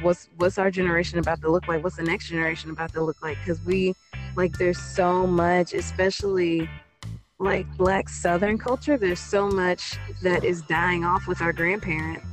what's 0.00 0.28
what's 0.36 0.58
our 0.58 0.70
generation 0.70 1.18
about 1.18 1.40
to 1.42 1.50
look 1.50 1.68
like? 1.68 1.82
What's 1.82 1.96
the 1.96 2.02
next 2.02 2.28
generation 2.28 2.70
about 2.70 2.92
to 2.94 3.02
look 3.02 3.22
like? 3.22 3.38
Because 3.38 3.62
we 3.64 3.94
like 4.34 4.56
there's 4.58 4.78
so 4.78 5.26
much 5.26 5.72
especially 5.72 6.68
like 7.38 7.66
black 7.76 8.08
southern 8.08 8.56
culture 8.56 8.96
there's 8.96 9.20
so 9.20 9.48
much 9.48 9.98
that 10.22 10.42
is 10.42 10.62
dying 10.62 11.04
off 11.04 11.26
with 11.26 11.42
our 11.42 11.52
grandparents 11.52 12.24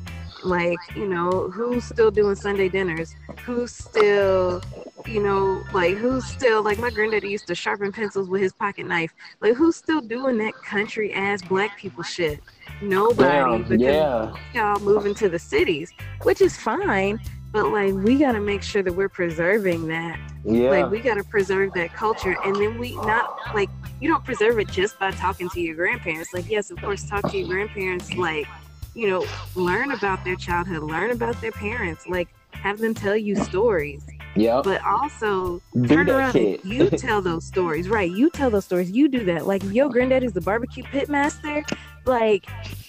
like 0.44 0.78
you 0.96 1.08
know 1.08 1.50
who's 1.50 1.84
still 1.84 2.12
doing 2.12 2.36
sunday 2.36 2.70
dinners? 2.70 3.16
Who's 3.46 3.72
still 3.72 4.62
you 5.06 5.22
know 5.22 5.63
like 5.74 5.96
who's 5.96 6.26
still 6.26 6.63
like 6.63 6.80
my 6.80 6.89
granddaddy 6.89 7.30
used 7.30 7.48
to 7.48 7.56
sharpen 7.56 7.92
pencils 7.92 8.30
with 8.30 8.42
his 8.42 8.54
pocket 8.54 8.86
knife. 8.86 9.13
Like 9.42 9.56
who's 9.56 9.76
still 9.76 10.02
doing 10.02 10.38
that 10.39 10.54
country 10.54 11.13
ass 11.13 11.42
black 11.42 11.78
people 11.78 12.04
shit? 12.04 12.42
Nobody 12.82 13.28
yeah 13.28 13.58
because 13.58 13.82
yeah. 13.82 14.34
y'all 14.54 14.80
moving 14.80 15.16
to 15.16 15.30
the 15.30 15.39
cities 15.39 15.92
which 16.24 16.42
is 16.42 16.58
fine 16.58 17.20
but 17.54 17.72
like 17.72 17.94
we 17.94 18.18
got 18.18 18.32
to 18.32 18.42
make 18.42 18.63
sure 18.63 18.82
that 18.82 18.92
we're 18.92 19.08
preserving 19.08 19.88
that. 19.88 20.20
Yeah. 20.44 20.72
Like 20.72 20.89
we 20.89 21.00
got 21.00 21.16
to 21.16 21.24
preserve 21.24 21.72
that 21.76 21.94
culture, 21.94 22.36
and 22.44 22.56
then 22.56 22.80
we 22.80 22.96
not 22.96 23.38
like 23.54 23.70
you 24.02 24.10
don't 24.10 24.26
preserve 24.26 24.60
it 24.60 24.68
just 24.70 25.00
by 25.00 25.12
talking 25.12 25.48
to 25.52 25.62
your 25.62 25.76
grandparents. 25.76 26.34
Like 26.34 26.50
yes, 26.50 26.72
of 26.72 26.82
course, 26.82 27.08
talk 27.08 27.30
to 27.32 27.38
your 27.38 27.48
grandparents. 27.48 28.12
Like 28.16 28.48
you 28.96 29.08
know, 29.08 29.26
learn 29.56 29.92
about 29.92 30.24
their 30.26 30.36
childhood, 30.36 30.82
learn 30.82 31.12
about 31.12 31.39
their 31.42 31.52
parents. 31.52 32.08
Like 32.08 32.28
have 32.52 32.80
them 32.80 32.96
tell 32.96 33.16
you 33.16 33.36
stories. 33.36 34.04
yeah. 34.36 34.62
But 34.63 34.84
also 34.84 35.62
Do 35.80 35.88
turn 35.88 36.10
around 36.10 36.36
and 36.36 36.60
you 36.63 36.89
tell 37.06 37.22
those 37.22 37.46
stories, 37.46 37.88
right? 37.88 38.10
You 38.10 38.32
tell 38.32 38.50
those 38.50 38.66
stories. 38.66 38.89
You 38.89 39.08
do 39.08 39.24
that. 39.26 39.46
Like 39.46 39.62
your 39.66 39.89
granddaddy's 39.89 40.34
the 40.34 40.42
barbecue 40.42 40.84
pit 40.84 41.08
master, 41.08 41.63
like 42.06 42.46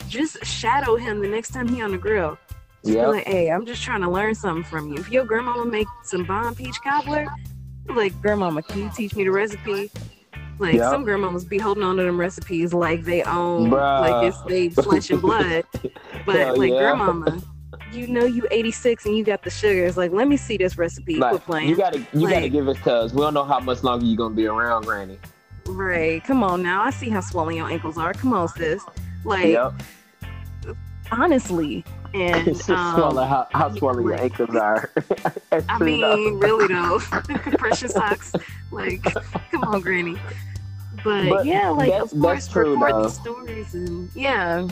just 0.09 0.43
shadow 0.45 0.97
him 0.97 1.21
the 1.21 1.29
next 1.29 1.51
time 1.51 1.69
he 1.69 1.83
on 1.83 1.93
the 1.93 1.99
grill. 1.99 2.39
Yeah. 2.85 3.07
like, 3.09 3.27
hey, 3.27 3.51
I'm 3.51 3.65
just 3.67 3.83
trying 3.83 4.03
to 4.03 4.11
learn 4.11 4.35
something 4.35 4.65
from 4.65 4.89
you. 4.93 4.97
If 4.97 5.11
your 5.11 5.25
grandmama 5.25 5.65
make 5.65 5.87
some 6.03 6.25
bomb 6.25 6.55
peach 6.55 6.77
cobbler, 6.83 7.27
like 7.89 8.19
grandmama, 8.21 8.63
can 8.63 8.81
you 8.81 8.91
teach 8.95 9.15
me 9.17 9.25
the 9.25 9.31
recipe? 9.31 9.91
Like 10.59 10.75
Yeah. 10.75 10.91
some 10.91 11.05
grandmamas 11.05 11.49
be 11.49 11.59
holding 11.59 11.83
on 11.83 11.97
to 11.97 12.03
them 12.05 12.19
recipes 12.21 12.73
like 12.73 13.03
they 13.05 13.23
own, 13.23 13.71
Bruh. 13.71 14.01
like 14.01 14.29
it's 14.29 14.41
they 14.43 14.69
flesh 14.71 15.11
and 15.11 15.21
blood. 15.21 15.65
But 16.27 16.37
Hell 16.37 16.57
like 16.59 16.71
yeah. 16.73 16.79
grandmama, 16.79 17.43
you 17.93 18.07
know 18.07 18.25
you 18.25 18.47
86 18.51 19.05
and 19.07 19.17
you 19.17 19.25
got 19.25 19.43
the 19.43 19.51
sugars. 19.51 19.97
Like 19.97 20.13
let 20.13 20.29
me 20.29 20.37
see 20.37 20.57
this 20.57 20.79
recipe. 20.79 21.17
Quit 21.19 21.33
Like, 21.33 21.45
playing. 21.45 21.69
you 21.69 21.77
gotta 21.77 21.99
you 22.13 22.29
gotta 22.29 22.49
give 22.49 22.69
us 22.69 22.79
cuz 22.79 23.13
we 23.13 23.21
don't 23.21 23.35
know 23.35 23.45
how 23.45 23.61
much 23.61 23.83
longer 23.83 24.07
you 24.07 24.17
gonna 24.17 24.35
be 24.35 24.47
around, 24.47 24.85
Granny. 24.87 25.19
Right. 25.67 26.23
Come 26.25 26.43
on 26.45 26.63
now. 26.63 26.83
I 26.83 26.91
see 26.91 27.09
how 27.09 27.21
swollen 27.21 27.57
your 27.57 27.69
ankles 27.69 27.99
are. 27.99 28.13
Come 28.15 28.33
on, 28.33 28.49
sis. 28.49 28.83
Like 29.25 29.49
Yep. 29.49 29.73
honestly. 31.11 31.85
And 32.15 32.49
um, 32.71 33.17
how, 33.17 33.49
how 33.53 33.75
your 33.75 34.15
ankles 34.15 34.55
are. 34.55 34.91
I 35.69 35.79
mean, 35.81 36.39
really 36.39 36.69
though, 36.69 36.99
compression 37.43 37.89
socks. 37.89 38.33
Like, 38.71 39.03
come 39.51 39.65
on, 39.65 39.81
Granny. 39.81 40.17
But, 41.03 41.29
But 41.29 41.45
yeah, 41.47 41.71
like 41.71 41.93
of 41.93 42.11
course, 42.19 42.47
true, 42.47 42.81
record 42.81 42.95
though. 42.95 43.03
these 43.09 43.15
stories 43.15 43.75
and 43.75 44.09
yeah, 44.15 44.69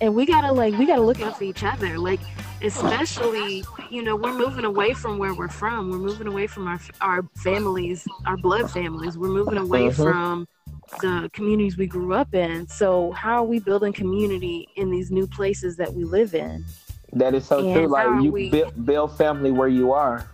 and 0.00 0.14
we 0.14 0.24
gotta 0.24 0.52
like 0.52 0.78
we 0.78 0.86
gotta 0.86 1.02
look 1.02 1.20
out 1.20 1.36
for 1.36 1.44
each 1.44 1.64
other. 1.64 1.98
Like, 1.98 2.20
especially 2.62 3.64
you 3.90 4.02
know 4.02 4.14
we're 4.14 4.32
moving 4.32 4.64
away 4.64 4.94
from 4.94 5.18
where 5.18 5.34
we're 5.34 5.48
from. 5.48 5.90
We're 5.90 5.98
moving 5.98 6.28
away 6.28 6.46
from 6.46 6.68
our 6.68 6.78
our 7.00 7.22
families, 7.42 8.06
our 8.24 8.36
blood 8.36 8.70
families. 8.70 9.18
We're 9.18 9.28
moving 9.28 9.58
away 9.58 9.88
Mhm. 9.88 9.96
from 9.96 10.48
the 11.00 11.28
communities 11.32 11.76
we 11.76 11.86
grew 11.86 12.14
up 12.14 12.34
in. 12.34 12.68
So 12.68 13.10
how 13.12 13.38
are 13.38 13.44
we 13.44 13.58
building 13.58 13.92
community 13.92 14.68
in 14.76 14.90
these 14.90 15.10
new 15.10 15.26
places 15.26 15.76
that 15.78 15.92
we 15.92 16.04
live 16.04 16.34
in? 16.34 16.64
That 17.14 17.34
is 17.34 17.46
so 17.46 17.64
And 17.64 17.74
true. 17.74 17.86
Like 17.88 18.22
you 18.22 18.32
we- 18.32 18.50
build, 18.50 18.86
build 18.86 19.16
family 19.16 19.50
where 19.52 19.68
you 19.68 19.92
are. 19.92 20.28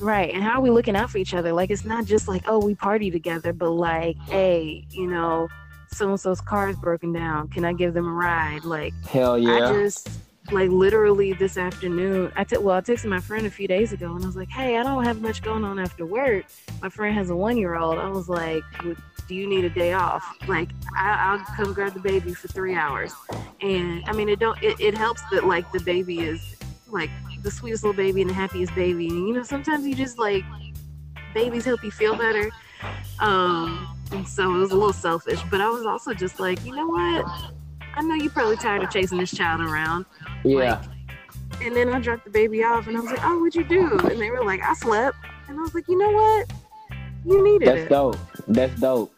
Right. 0.00 0.32
And 0.34 0.42
how 0.42 0.58
are 0.58 0.60
we 0.60 0.68
looking 0.70 0.94
out 0.94 1.08
for 1.10 1.16
each 1.18 1.32
other? 1.32 1.52
Like, 1.54 1.70
it's 1.70 1.86
not 1.86 2.04
just 2.04 2.28
like, 2.28 2.42
oh, 2.46 2.58
we 2.58 2.74
party 2.74 3.10
together, 3.10 3.52
but 3.54 3.70
like, 3.70 4.16
hey, 4.28 4.84
you 4.90 5.06
know, 5.06 5.48
so 5.90 6.10
and 6.10 6.20
so's 6.20 6.40
car 6.40 6.68
is 6.68 6.76
broken 6.76 7.12
down. 7.14 7.48
Can 7.48 7.64
I 7.64 7.72
give 7.72 7.94
them 7.94 8.06
a 8.06 8.12
ride? 8.12 8.64
Like, 8.64 8.92
Hell 9.08 9.38
yeah. 9.38 9.68
I 9.68 9.72
just, 9.72 10.10
like, 10.52 10.68
literally 10.68 11.32
this 11.32 11.56
afternoon, 11.56 12.30
I 12.36 12.44
took, 12.44 12.62
well, 12.62 12.76
I 12.76 12.82
texted 12.82 13.06
my 13.06 13.20
friend 13.20 13.46
a 13.46 13.50
few 13.50 13.66
days 13.66 13.92
ago 13.94 14.14
and 14.14 14.22
I 14.22 14.26
was 14.26 14.36
like, 14.36 14.50
hey, 14.50 14.76
I 14.76 14.82
don't 14.82 15.02
have 15.04 15.22
much 15.22 15.40
going 15.42 15.64
on 15.64 15.78
after 15.78 16.04
work. 16.04 16.44
My 16.82 16.90
friend 16.90 17.14
has 17.16 17.30
a 17.30 17.36
one 17.36 17.56
year 17.56 17.74
old. 17.76 17.96
I 17.96 18.08
was 18.08 18.28
like, 18.28 18.62
"Would- 18.84 18.98
do 19.28 19.34
you 19.34 19.46
need 19.48 19.64
a 19.64 19.70
day 19.70 19.92
off? 19.92 20.24
Like, 20.46 20.70
I, 20.96 21.16
I'll 21.18 21.56
come 21.56 21.72
grab 21.72 21.94
the 21.94 22.00
baby 22.00 22.34
for 22.34 22.48
three 22.48 22.74
hours. 22.74 23.12
And 23.60 24.04
I 24.06 24.12
mean, 24.12 24.28
it 24.28 24.38
don't, 24.38 24.60
it, 24.62 24.80
it 24.80 24.96
helps 24.96 25.22
that, 25.30 25.44
like, 25.44 25.70
the 25.72 25.80
baby 25.80 26.20
is, 26.20 26.56
like, 26.88 27.10
the 27.46 27.52
sweetest 27.52 27.84
little 27.84 27.96
baby 27.96 28.20
and 28.20 28.28
the 28.28 28.34
happiest 28.34 28.74
baby. 28.74 29.08
And 29.08 29.28
you 29.28 29.32
know, 29.32 29.44
sometimes 29.44 29.86
you 29.86 29.94
just 29.94 30.18
like 30.18 30.44
babies 31.32 31.64
help 31.64 31.82
you 31.84 31.92
feel 31.92 32.16
better. 32.16 32.50
Um, 33.20 33.96
and 34.10 34.26
so 34.26 34.54
it 34.54 34.58
was 34.58 34.72
a 34.72 34.74
little 34.74 34.92
selfish, 34.92 35.40
but 35.50 35.60
I 35.60 35.68
was 35.68 35.86
also 35.86 36.12
just 36.12 36.40
like, 36.40 36.64
you 36.64 36.74
know 36.74 36.88
what? 36.88 37.24
I 37.94 38.02
know 38.02 38.14
you're 38.14 38.32
probably 38.32 38.56
tired 38.56 38.82
of 38.82 38.90
chasing 38.90 39.18
this 39.18 39.30
child 39.30 39.60
around. 39.60 40.04
yeah. 40.44 40.82
And 41.62 41.74
then 41.74 41.88
I 41.88 42.00
dropped 42.00 42.24
the 42.24 42.30
baby 42.30 42.62
off, 42.62 42.86
and 42.86 42.98
I 42.98 43.00
was 43.00 43.10
like, 43.10 43.24
"Oh, 43.24 43.38
what'd 43.38 43.54
you 43.54 43.64
do?" 43.64 43.98
And 43.98 44.20
they 44.20 44.30
were 44.30 44.44
like, 44.44 44.60
"I 44.60 44.74
slept." 44.74 45.16
And 45.48 45.58
I 45.58 45.62
was 45.62 45.74
like, 45.74 45.88
"You 45.88 45.96
know 45.96 46.10
what? 46.10 46.52
You 47.24 47.42
needed 47.42 47.68
That's 47.68 47.76
it." 47.76 47.88
That's 47.88 47.88
dope. 47.88 48.18
That's 48.46 48.80
dope. 48.80 49.14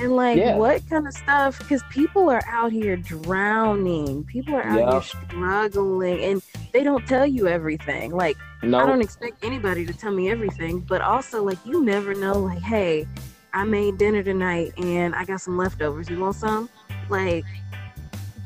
And 0.00 0.16
like, 0.16 0.38
Yeah. 0.38 0.56
what 0.56 0.88
kind 0.88 1.06
of 1.06 1.12
stuff? 1.12 1.58
Because 1.58 1.82
people 1.90 2.30
are 2.30 2.42
out 2.48 2.72
here 2.72 2.96
drowning. 2.96 4.24
People 4.24 4.54
are 4.54 4.62
out 4.64 4.78
Yeah. 4.78 4.92
here 4.92 5.02
struggling, 5.02 6.24
and 6.24 6.42
they 6.72 6.82
don't 6.82 7.06
tell 7.06 7.26
you 7.26 7.48
everything. 7.48 8.12
Like. 8.12 8.36
No. 8.62 8.78
I 8.78 8.84
don't 8.84 9.00
expect 9.00 9.42
anybody 9.42 9.86
to 9.86 9.92
tell 9.94 10.12
me 10.12 10.30
everything, 10.30 10.80
but 10.80 11.00
also 11.00 11.42
like 11.42 11.56
you 11.64 11.82
never 11.82 12.12
know. 12.14 12.34
Like, 12.34 12.60
hey, 12.60 13.06
I 13.54 13.64
made 13.64 13.96
dinner 13.96 14.22
tonight 14.22 14.74
and 14.76 15.14
I 15.14 15.24
got 15.24 15.40
some 15.40 15.56
leftovers. 15.56 16.10
You 16.10 16.20
want 16.20 16.36
some? 16.36 16.68
Like, 17.08 17.46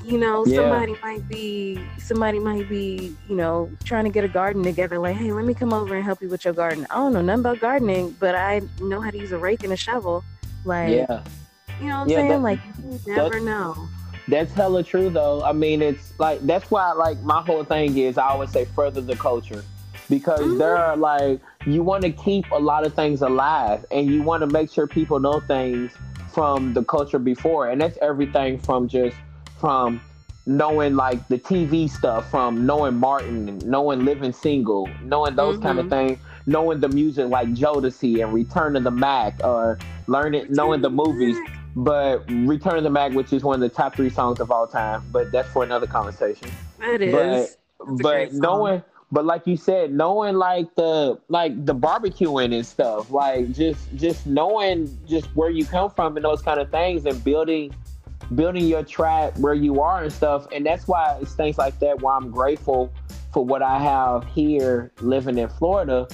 you 0.04 0.18
know, 0.18 0.46
Yeah. 0.46 0.58
somebody 0.60 0.94
might 1.02 1.26
be 1.28 1.80
somebody 1.98 2.38
might 2.38 2.68
be 2.68 3.12
you 3.28 3.34
know 3.34 3.68
trying 3.82 4.04
to 4.04 4.10
get 4.10 4.22
a 4.22 4.28
garden 4.28 4.62
together. 4.62 5.00
Like, 5.00 5.16
hey, 5.16 5.32
let 5.32 5.44
me 5.44 5.52
come 5.52 5.72
over 5.72 5.96
and 5.96 6.04
help 6.04 6.22
you 6.22 6.28
with 6.28 6.44
your 6.44 6.54
garden. 6.54 6.86
I 6.90 6.94
don't 6.94 7.12
know 7.12 7.20
nothing 7.20 7.40
about 7.40 7.58
gardening, 7.58 8.14
but 8.20 8.36
I 8.36 8.62
know 8.80 9.00
how 9.00 9.10
to 9.10 9.18
use 9.18 9.32
a 9.32 9.38
rake 9.38 9.64
and 9.64 9.72
a 9.72 9.76
shovel. 9.76 10.22
Like, 10.64 10.90
yeah. 10.90 11.22
You 11.80 11.88
know 11.88 11.94
what 11.96 12.02
I'm 12.02 12.08
Yeah, 12.08 12.16
saying? 12.16 12.28
that- 12.28 12.42
like, 12.42 12.60
you 12.82 13.00
never 13.06 13.40
know. 13.40 13.88
That's 14.26 14.52
hella 14.54 14.82
true 14.82 15.10
though. 15.10 15.42
I 15.44 15.52
mean, 15.52 15.82
it's 15.82 16.14
like 16.18 16.40
that's 16.46 16.70
why 16.70 16.92
like 16.92 17.22
my 17.22 17.42
whole 17.42 17.62
thing 17.62 17.98
is 17.98 18.16
I 18.16 18.28
always 18.28 18.48
say 18.50 18.64
further 18.64 19.02
the 19.02 19.16
culture 19.16 19.62
because 20.08 20.46
Mhm. 20.46 20.58
there 20.58 20.78
are 20.78 20.96
like 20.96 21.40
you 21.66 21.82
want 21.82 22.04
to 22.04 22.10
keep 22.10 22.50
a 22.50 22.58
lot 22.58 22.86
of 22.86 22.94
things 22.94 23.20
alive 23.20 23.84
and 23.90 24.06
you 24.06 24.22
want 24.22 24.40
to 24.40 24.46
make 24.46 24.70
sure 24.70 24.86
people 24.86 25.20
know 25.20 25.40
things 25.40 25.92
from 26.32 26.72
the 26.72 26.82
culture 26.84 27.18
before 27.18 27.68
and 27.68 27.78
that's 27.80 27.98
everything 28.00 28.58
from 28.58 28.88
just 28.88 29.16
from 29.58 30.00
knowing 30.46 30.96
like 30.96 31.26
the 31.28 31.38
TV 31.38 31.86
stuff 31.88 32.30
from 32.30 32.64
knowing 32.64 32.94
Martin 32.96 33.58
knowing 33.64 34.06
Living 34.06 34.32
Single 34.32 34.88
knowing 35.02 35.36
those 35.36 35.58
kind 35.58 35.78
of 35.78 35.88
things 35.90 36.18
knowing 36.46 36.80
the 36.80 36.88
music 36.88 37.28
like 37.28 37.48
Jodeci 37.50 38.22
and 38.22 38.32
Return 38.32 38.74
of 38.76 38.84
the 38.84 38.90
Mack 38.90 39.34
or 39.44 39.78
learning 40.06 40.46
knowing 40.48 40.80
the 40.80 40.90
movies 40.90 41.36
but 41.76 42.24
Return 42.30 42.76
of 42.76 42.84
the 42.84 42.90
Mack, 42.90 43.12
which 43.12 43.32
is 43.32 43.42
one 43.42 43.54
of 43.54 43.60
the 43.60 43.74
top 43.74 43.96
three 43.96 44.10
songs 44.10 44.40
of 44.40 44.50
all 44.50 44.66
time, 44.66 45.02
but 45.10 45.32
that's 45.32 45.48
for 45.48 45.64
another 45.64 45.86
conversation. 45.86 46.50
It 46.80 47.02
is. 47.02 47.56
But 47.78 47.96
but 48.02 48.32
knowing, 48.32 48.82
but 49.10 49.24
like 49.24 49.46
you 49.46 49.56
said, 49.56 49.92
knowing 49.92 50.36
like 50.36 50.74
the 50.76 51.18
like 51.28 51.66
the 51.66 51.74
barbecuing 51.74 52.54
and 52.54 52.64
stuff, 52.64 53.10
like 53.10 53.52
just 53.52 53.94
just 53.96 54.26
knowing 54.26 54.96
just 55.06 55.26
where 55.36 55.50
you 55.50 55.64
come 55.64 55.90
from 55.90 56.16
and 56.16 56.24
those 56.24 56.42
kind 56.42 56.60
of 56.60 56.70
things, 56.70 57.04
and 57.06 57.22
building 57.24 57.74
building 58.34 58.64
your 58.64 58.82
tribe 58.82 59.36
where 59.38 59.54
you 59.54 59.80
are 59.80 60.02
and 60.02 60.12
stuff, 60.12 60.46
and 60.52 60.64
that's 60.64 60.88
why 60.88 61.18
it's 61.20 61.34
things 61.34 61.58
like 61.58 61.78
that. 61.80 62.00
Why 62.00 62.16
I'm 62.16 62.30
grateful 62.30 62.92
for 63.32 63.44
what 63.44 63.62
I 63.62 63.78
have 63.78 64.24
here 64.26 64.92
living 65.00 65.38
in 65.38 65.48
Florida, 65.48 66.06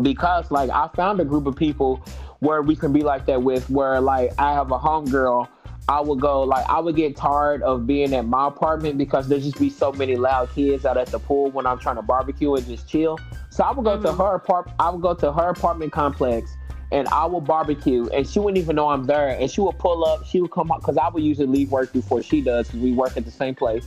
because 0.00 0.50
like 0.50 0.70
I 0.70 0.88
found 0.94 1.20
a 1.20 1.24
group 1.24 1.46
of 1.46 1.56
people 1.56 2.02
where 2.40 2.62
we 2.62 2.74
can 2.74 2.92
be 2.92 3.02
like 3.02 3.26
that 3.26 3.42
with 3.42 3.68
where 3.70 4.00
like 4.00 4.32
I 4.38 4.52
have 4.54 4.70
a 4.72 4.78
homegirl. 4.78 5.48
I 5.88 6.00
would 6.00 6.20
go 6.20 6.42
like 6.42 6.64
I 6.68 6.78
would 6.78 6.96
get 6.96 7.16
tired 7.16 7.62
of 7.62 7.86
being 7.86 8.14
at 8.14 8.24
my 8.26 8.48
apartment 8.48 8.96
because 8.96 9.28
there 9.28 9.38
just 9.40 9.58
be 9.58 9.70
so 9.70 9.92
many 9.92 10.16
loud 10.16 10.50
kids 10.54 10.84
out 10.84 10.96
at 10.96 11.08
the 11.08 11.18
pool 11.18 11.50
when 11.50 11.66
I'm 11.66 11.78
trying 11.78 11.96
to 11.96 12.02
barbecue 12.02 12.54
and 12.54 12.66
just 12.66 12.88
chill. 12.88 13.18
So 13.50 13.64
I 13.64 13.72
would 13.72 13.84
go 13.84 13.96
to 13.98 14.12
Mhm. 14.12 14.16
her 14.16 14.34
apart 14.36 14.70
I 14.78 14.90
would 14.90 15.02
go 15.02 15.14
to 15.14 15.32
her 15.32 15.48
apartment 15.50 15.92
complex 15.92 16.56
and 16.92 17.08
I 17.08 17.24
will 17.26 17.40
barbecue 17.40 18.06
and 18.08 18.26
she 18.26 18.38
wouldn't 18.38 18.62
even 18.62 18.76
know 18.76 18.88
I'm 18.88 19.04
there 19.04 19.28
and 19.30 19.50
she 19.50 19.60
would 19.60 19.78
pull 19.78 20.04
up, 20.04 20.24
she 20.24 20.40
would 20.40 20.52
come 20.52 20.70
out 20.70 20.80
because 20.80 20.96
I 20.96 21.08
would 21.08 21.22
usually 21.22 21.46
leave 21.46 21.70
work 21.72 21.92
before 21.92 22.22
she 22.22 22.40
does 22.40 22.68
because 22.68 22.80
we 22.80 22.92
work 22.92 23.16
at 23.16 23.24
the 23.24 23.30
same 23.30 23.54
place. 23.56 23.86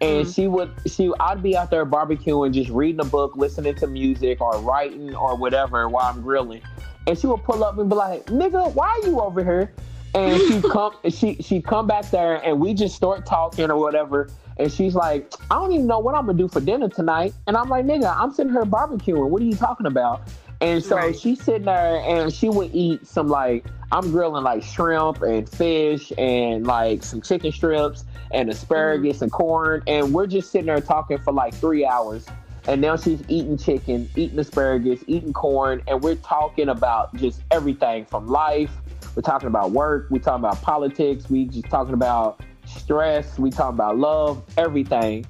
And 0.00 0.26
Mhm. 0.26 0.34
she 0.34 0.48
would 0.48 0.70
she 0.86 1.12
I'd 1.20 1.42
be 1.42 1.54
out 1.56 1.70
there 1.70 1.84
barbecuing, 1.84 2.52
just 2.52 2.70
reading 2.70 3.00
a 3.00 3.04
book, 3.04 3.36
listening 3.36 3.74
to 3.76 3.86
music 3.86 4.40
or 4.40 4.58
writing 4.60 5.14
or 5.14 5.36
whatever 5.36 5.86
while 5.88 6.06
I'm 6.06 6.22
grilling. 6.22 6.62
And 7.06 7.18
she 7.18 7.26
would 7.26 7.44
pull 7.44 7.62
up 7.62 7.78
and 7.78 7.88
be 7.88 7.96
like, 7.96 8.26
nigga, 8.26 8.72
why 8.74 8.88
are 8.88 9.08
you 9.08 9.20
over 9.20 9.44
here? 9.44 9.72
And 10.14 10.40
she 10.42 10.60
come 10.70 10.92
she 11.08 11.36
she 11.40 11.60
come 11.60 11.86
back 11.86 12.10
there 12.10 12.36
and 12.44 12.58
we 12.60 12.74
just 12.74 12.96
start 12.96 13.26
talking 13.26 13.70
or 13.70 13.78
whatever. 13.78 14.30
And 14.58 14.72
she's 14.72 14.94
like, 14.94 15.32
I 15.50 15.54
don't 15.56 15.72
even 15.72 15.86
know 15.86 15.98
what 15.98 16.14
I'm 16.14 16.26
gonna 16.26 16.38
do 16.38 16.48
for 16.48 16.60
dinner 16.60 16.88
tonight. 16.88 17.34
And 17.46 17.56
I'm 17.56 17.68
like, 17.68 17.84
nigga, 17.84 18.14
I'm 18.16 18.32
sitting 18.32 18.52
here 18.52 18.64
barbecuing. 18.64 19.28
What 19.28 19.42
are 19.42 19.44
you 19.44 19.54
talking 19.56 19.86
about? 19.86 20.22
And 20.60 20.82
so 20.82 20.96
Right. 20.96 21.18
she's 21.18 21.42
sitting 21.42 21.66
there 21.66 22.00
and 22.06 22.32
she 22.32 22.48
would 22.48 22.74
eat 22.74 23.06
some 23.06 23.28
like 23.28 23.66
I'm 23.92 24.10
grilling 24.10 24.42
like 24.42 24.62
shrimp 24.62 25.22
and 25.22 25.48
fish 25.48 26.12
and 26.18 26.66
like 26.66 27.04
some 27.04 27.20
chicken 27.20 27.52
strips 27.52 28.04
and 28.32 28.50
asparagus 28.50 29.16
mm-hmm. 29.16 29.24
and 29.24 29.32
corn. 29.32 29.82
And 29.86 30.12
we're 30.12 30.26
just 30.26 30.50
sitting 30.50 30.66
there 30.66 30.80
talking 30.80 31.18
for 31.18 31.32
like 31.32 31.54
three 31.54 31.86
hours. 31.86 32.26
And 32.68 32.80
now 32.80 32.96
she's 32.96 33.22
eating 33.28 33.56
chicken, 33.56 34.08
eating 34.16 34.38
asparagus, 34.38 35.00
eating 35.06 35.32
corn, 35.32 35.82
and 35.86 36.02
we're 36.02 36.16
talking 36.16 36.68
about 36.68 37.14
just 37.16 37.42
everything 37.50 38.04
from 38.06 38.26
life. 38.26 38.72
We're 39.14 39.22
talking 39.22 39.46
about 39.46 39.70
work. 39.70 40.08
We're 40.10 40.18
talking 40.18 40.44
about 40.44 40.60
politics. 40.62 41.30
We 41.30 41.44
just 41.46 41.66
talking 41.66 41.94
about 41.94 42.40
stress. 42.64 43.38
We 43.38 43.50
talking 43.50 43.76
about 43.76 43.98
love, 43.98 44.42
everything. 44.56 45.26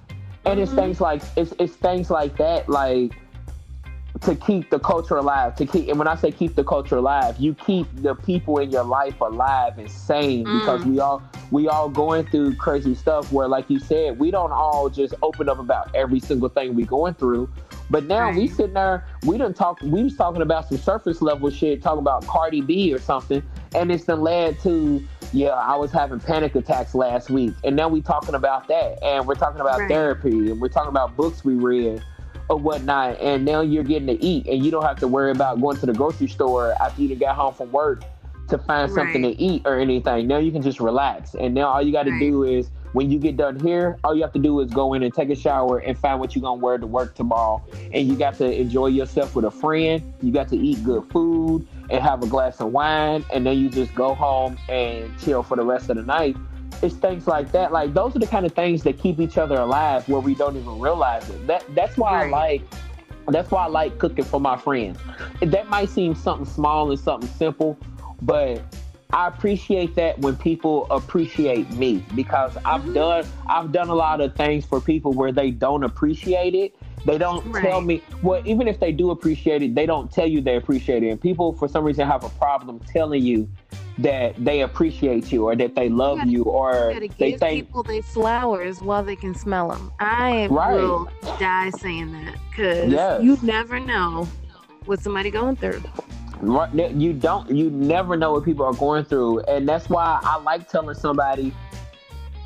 And 0.47 0.61
it's 0.61 0.73
Mhm. 0.73 0.77
things 0.77 1.01
like 1.01 1.23
it's 1.37 1.53
it's 1.59 1.75
things 1.75 2.11
like 2.11 2.37
that. 2.39 2.69
Like 2.69 3.13
to 4.23 4.35
keep 4.35 4.71
the 4.71 4.79
culture 4.79 5.17
alive. 5.17 5.55
To 5.57 5.67
keep, 5.67 5.89
and 5.89 5.99
when 5.99 6.09
I 6.09 6.15
say 6.17 6.31
keep 6.31 6.55
the 6.55 6.65
culture 6.65 6.97
alive, 6.97 7.37
you 7.39 7.55
keep 7.55 7.87
the 7.97 8.15
people 8.15 8.59
in 8.59 8.71
your 8.71 8.85
life 8.85 9.21
alive 9.21 9.79
and 9.79 9.91
sane 9.91 10.45
mm. 10.45 10.61
because 10.61 10.85
we 10.85 10.99
all 11.01 11.23
we 11.51 11.69
all 11.69 11.89
going 11.89 12.27
through 12.27 12.57
crazy 12.57 12.95
stuff. 12.95 13.33
Where, 13.33 13.49
like 13.49 13.69
you 13.69 13.79
said, 13.79 14.19
we 14.19 14.31
don't 14.31 14.53
all 14.53 14.89
just 14.89 15.15
open 15.23 15.49
up 15.49 15.59
about 15.59 15.95
every 15.95 16.21
single 16.21 16.49
thing 16.49 16.75
we 16.75 16.85
going 16.85 17.15
through. 17.15 17.51
But 17.89 18.05
now 18.05 18.23
right. 18.23 18.37
we 18.37 18.49
sitting 18.49 18.75
there, 18.75 19.07
we 19.25 19.39
didn't 19.39 19.55
talk. 19.55 19.81
We 19.81 20.03
was 20.03 20.17
talking 20.17 20.43
about 20.43 20.69
some 20.69 20.79
surface 20.79 21.23
level 21.23 21.51
shit, 21.51 21.83
talking 21.83 22.01
about 22.01 22.27
Cardi 22.27 22.61
B 22.61 22.93
or 22.93 22.99
something, 22.99 23.43
and 23.75 23.93
it's 23.93 24.05
been 24.05 24.21
led 24.21 24.59
to 24.61 25.07
yeah, 25.33 25.49
I 25.49 25.77
was 25.77 25.91
having 25.91 26.21
panic 26.21 26.55
attacks 26.55 26.95
last 26.95 27.31
week, 27.31 27.55
and 27.65 27.77
now 27.77 27.89
we 27.89 28.01
talking 28.01 28.35
about 28.35 28.69
that, 28.69 29.03
and 29.03 29.27
we're 29.27 29.35
talking 29.35 29.61
about 29.61 29.81
right. 29.81 29.89
therapy, 29.89 30.51
and 30.51 30.61
we're 30.61 30.69
talking 30.69 30.89
about 30.89 31.17
books 31.17 31.45
we 31.45 31.55
read 31.55 32.03
or 32.49 32.57
whatnot, 32.57 33.21
and 33.21 33.45
now 33.45 33.61
you're 33.61 33.85
getting 33.85 34.07
to 34.07 34.25
eat, 34.25 34.47
and 34.47 34.65
you 34.65 34.71
don't 34.71 34.85
have 34.85 34.99
to 35.01 35.09
worry 35.09 35.31
about 35.31 35.61
going 35.61 35.77
to 35.79 35.87
the 35.87 35.93
grocery 35.93 36.29
store 36.29 36.75
after 36.81 37.03
you 37.03 37.15
got 37.17 37.37
home 37.37 37.55
from 37.55 37.73
work 37.73 38.05
to 38.49 38.59
find 38.59 38.91
right. 38.91 38.95
something 38.95 39.23
to 39.23 39.41
eat 39.41 39.63
or 39.65 39.79
anything. 39.79 40.29
Now 40.29 40.39
you 40.39 40.53
can 40.53 40.63
just 40.63 40.81
relax, 40.81 41.35
and 41.35 41.55
now 41.55 41.69
all 41.69 41.83
you 41.83 41.93
got 41.93 42.05
to 42.05 42.13
right. 42.13 42.21
do 42.21 42.45
is 42.45 42.71
when 42.93 43.11
you 43.11 43.19
get 43.19 43.37
done 43.37 43.59
here, 43.61 43.99
all 44.05 44.15
you 44.15 44.23
have 44.23 44.33
to 44.33 44.39
do 44.39 44.61
is 44.61 44.71
go 44.71 44.95
in 44.95 45.03
and 45.03 45.13
take 45.13 45.29
a 45.29 45.35
shower 45.35 45.79
and 45.79 45.99
find 45.99 46.21
what 46.21 46.35
you're 46.35 46.43
gonna 46.43 46.61
wear 46.61 46.79
to 46.79 46.87
work 46.87 47.15
tomorrow, 47.15 47.63
and 47.93 48.07
you 48.09 48.17
got 48.17 48.35
to 48.39 48.51
enjoy 48.51 48.87
yourself 48.87 49.35
with 49.35 49.45
a 49.45 49.51
friend. 49.51 50.15
You 50.23 50.33
got 50.33 50.49
to 50.49 50.57
eat 50.57 50.83
good 50.85 51.05
food 51.11 51.67
and 51.91 52.03
have 52.03 52.23
a 52.23 52.27
glass 52.27 52.61
of 52.61 52.73
wine, 52.73 53.25
and 53.33 53.45
then 53.45 53.59
you 53.59 53.69
just 53.69 53.95
go 53.95 54.15
home 54.15 54.57
and 54.69 55.17
chill 55.19 55.43
for 55.43 55.57
the 55.57 55.65
rest 55.65 55.91
of 55.91 55.97
the 55.97 56.03
night 56.03 56.37
it's 56.83 56.97
things 56.97 57.27
like 57.27 57.53
that. 57.53 57.73
Like 57.73 57.95
those 57.95 58.15
are 58.17 58.19
the 58.19 58.27
kind 58.27 58.47
of 58.47 58.53
things 58.53 58.83
that 58.85 58.99
keep 58.99 59.21
each 59.21 59.39
other 59.39 59.57
alive 59.57 60.09
where 60.09 60.21
we 60.21 60.35
don't 60.35 60.57
even 60.57 60.79
realize 60.79 61.29
it. 61.31 61.47
That 61.47 61.65
that's 61.75 61.97
why 61.97 62.13
right. 62.13 62.27
I 62.27 62.31
like 62.31 62.63
that's 63.29 63.51
why 63.51 63.65
I 63.65 63.69
like 63.69 63.99
cooking 63.99 64.25
for 64.25 64.41
my 64.41 64.57
friends. 64.57 64.99
That 65.41 65.69
might 65.69 65.89
seem 65.89 66.15
something 66.15 66.47
small 66.47 66.91
and 66.91 66.99
something 66.99 67.29
simple, 67.31 67.79
but 68.23 68.63
I 69.13 69.29
appreciate 69.29 69.95
that 69.95 70.19
when 70.19 70.37
people 70.37 70.87
appreciate 70.91 71.71
me 71.73 72.05
because 72.15 72.57
I've 72.65 72.83
mm-hmm. 72.83 72.95
done 72.95 73.27
I've 73.47 73.73
done 73.73 73.89
a 73.89 73.95
lot 73.95 74.21
of 74.21 74.35
things 74.35 74.65
for 74.65 74.81
people 74.81 75.13
where 75.13 75.33
they 75.33 75.51
don't 75.51 75.85
appreciate 75.85 76.55
it. 76.55 76.75
They 77.05 77.19
don't 77.19 77.47
right. 77.53 77.63
tell 77.65 77.81
me 77.81 78.03
well, 78.23 78.43
even 78.45 78.67
if 78.67 78.81
they 78.81 78.91
do 78.91 79.11
appreciate 79.11 79.63
it, 79.63 79.75
they 79.75 79.87
don't 79.87 80.11
tell 80.11 80.27
you 80.27 80.41
they 80.41 80.57
appreciate 80.57 81.05
it. 81.05 81.11
And 81.11 81.21
people 81.21 81.53
for 81.53 81.69
some 81.69 81.85
reason 81.85 82.07
have 82.07 82.25
a 82.25 82.29
problem 82.31 82.81
telling 82.81 83.23
you 83.23 83.49
that 83.99 84.35
they 84.45 84.63
appreciate 84.63 85.33
you 85.33 85.45
or 85.45 85.57
that 85.57 85.75
they 85.75 85.89
love 85.89 86.19
you, 86.27 86.39
you 86.39 86.43
or 86.43 86.93
you 86.93 87.09
they 87.19 87.33
think 87.37 87.67
people 87.67 87.83
they 87.83 88.03
flowers 88.03 88.83
while 88.83 89.05
they 89.05 89.17
can 89.17 89.35
smell 89.35 89.69
them. 89.69 89.93
I 90.01 90.49
right. 90.49 90.75
will 90.75 91.09
die 91.39 91.71
saying 91.71 92.13
that 92.13 92.37
because 92.51 92.91
yes. 92.91 93.23
you 93.23 93.39
never 93.43 93.79
know 93.79 94.29
what 94.85 95.01
somebody 95.01 95.31
going 95.31 95.57
through. 95.57 95.83
You 96.43 97.13
don't. 97.13 97.51
You 97.51 97.71
never 97.71 98.17
know 98.17 98.33
what 98.33 98.45
people 98.45 98.67
are 98.67 98.75
going 98.75 99.05
through, 99.05 99.41
and 99.41 99.69
that's 99.69 99.89
why 99.89 100.21
I 100.23 100.39
like 100.39 100.69
telling 100.69 100.95
somebody 100.95 101.55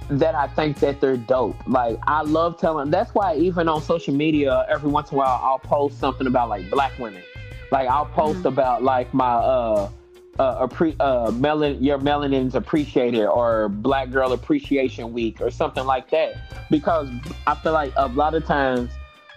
that 0.09 0.35
I 0.35 0.48
think 0.48 0.79
that 0.81 1.00
they're 1.00 1.16
dope. 1.16 1.57
Like 1.66 1.98
I 2.07 2.22
love 2.22 2.59
telling. 2.59 2.90
That's 2.90 3.14
why 3.14 3.37
even 3.37 3.68
on 3.68 3.83
social 3.83 4.14
media, 4.14 4.66
every 4.68 4.90
once 4.90 5.11
in 5.11 5.16
a 5.16 5.18
while, 5.18 5.40
I'll 5.42 5.59
post 5.59 5.98
something 5.98 6.26
about 6.26 6.48
like 6.48 6.70
black 6.70 6.98
women. 6.98 7.22
Like 7.70 7.88
I'll 7.88 8.07
post 8.07 8.40
mm-hmm. 8.40 8.48
about 8.48 8.83
like 8.83 9.12
my 9.14 9.35
uh 9.35 9.90
uh, 10.38 10.66
appre- 10.66 10.96
uh, 11.00 11.31
melon, 11.33 11.83
your 11.85 11.98
melanin's 11.98 12.55
appreciated 12.55 13.26
or 13.26 13.68
Black 13.68 14.11
Girl 14.11 14.33
Appreciation 14.33 15.12
Week 15.12 15.38
or 15.40 15.50
something 15.50 15.85
like 15.85 16.09
that. 16.11 16.33
Because 16.70 17.11
I 17.46 17.55
feel 17.57 17.72
like 17.72 17.92
a 17.96 18.09
lot 18.09 18.35
of 18.35 18.46
times 18.46 18.90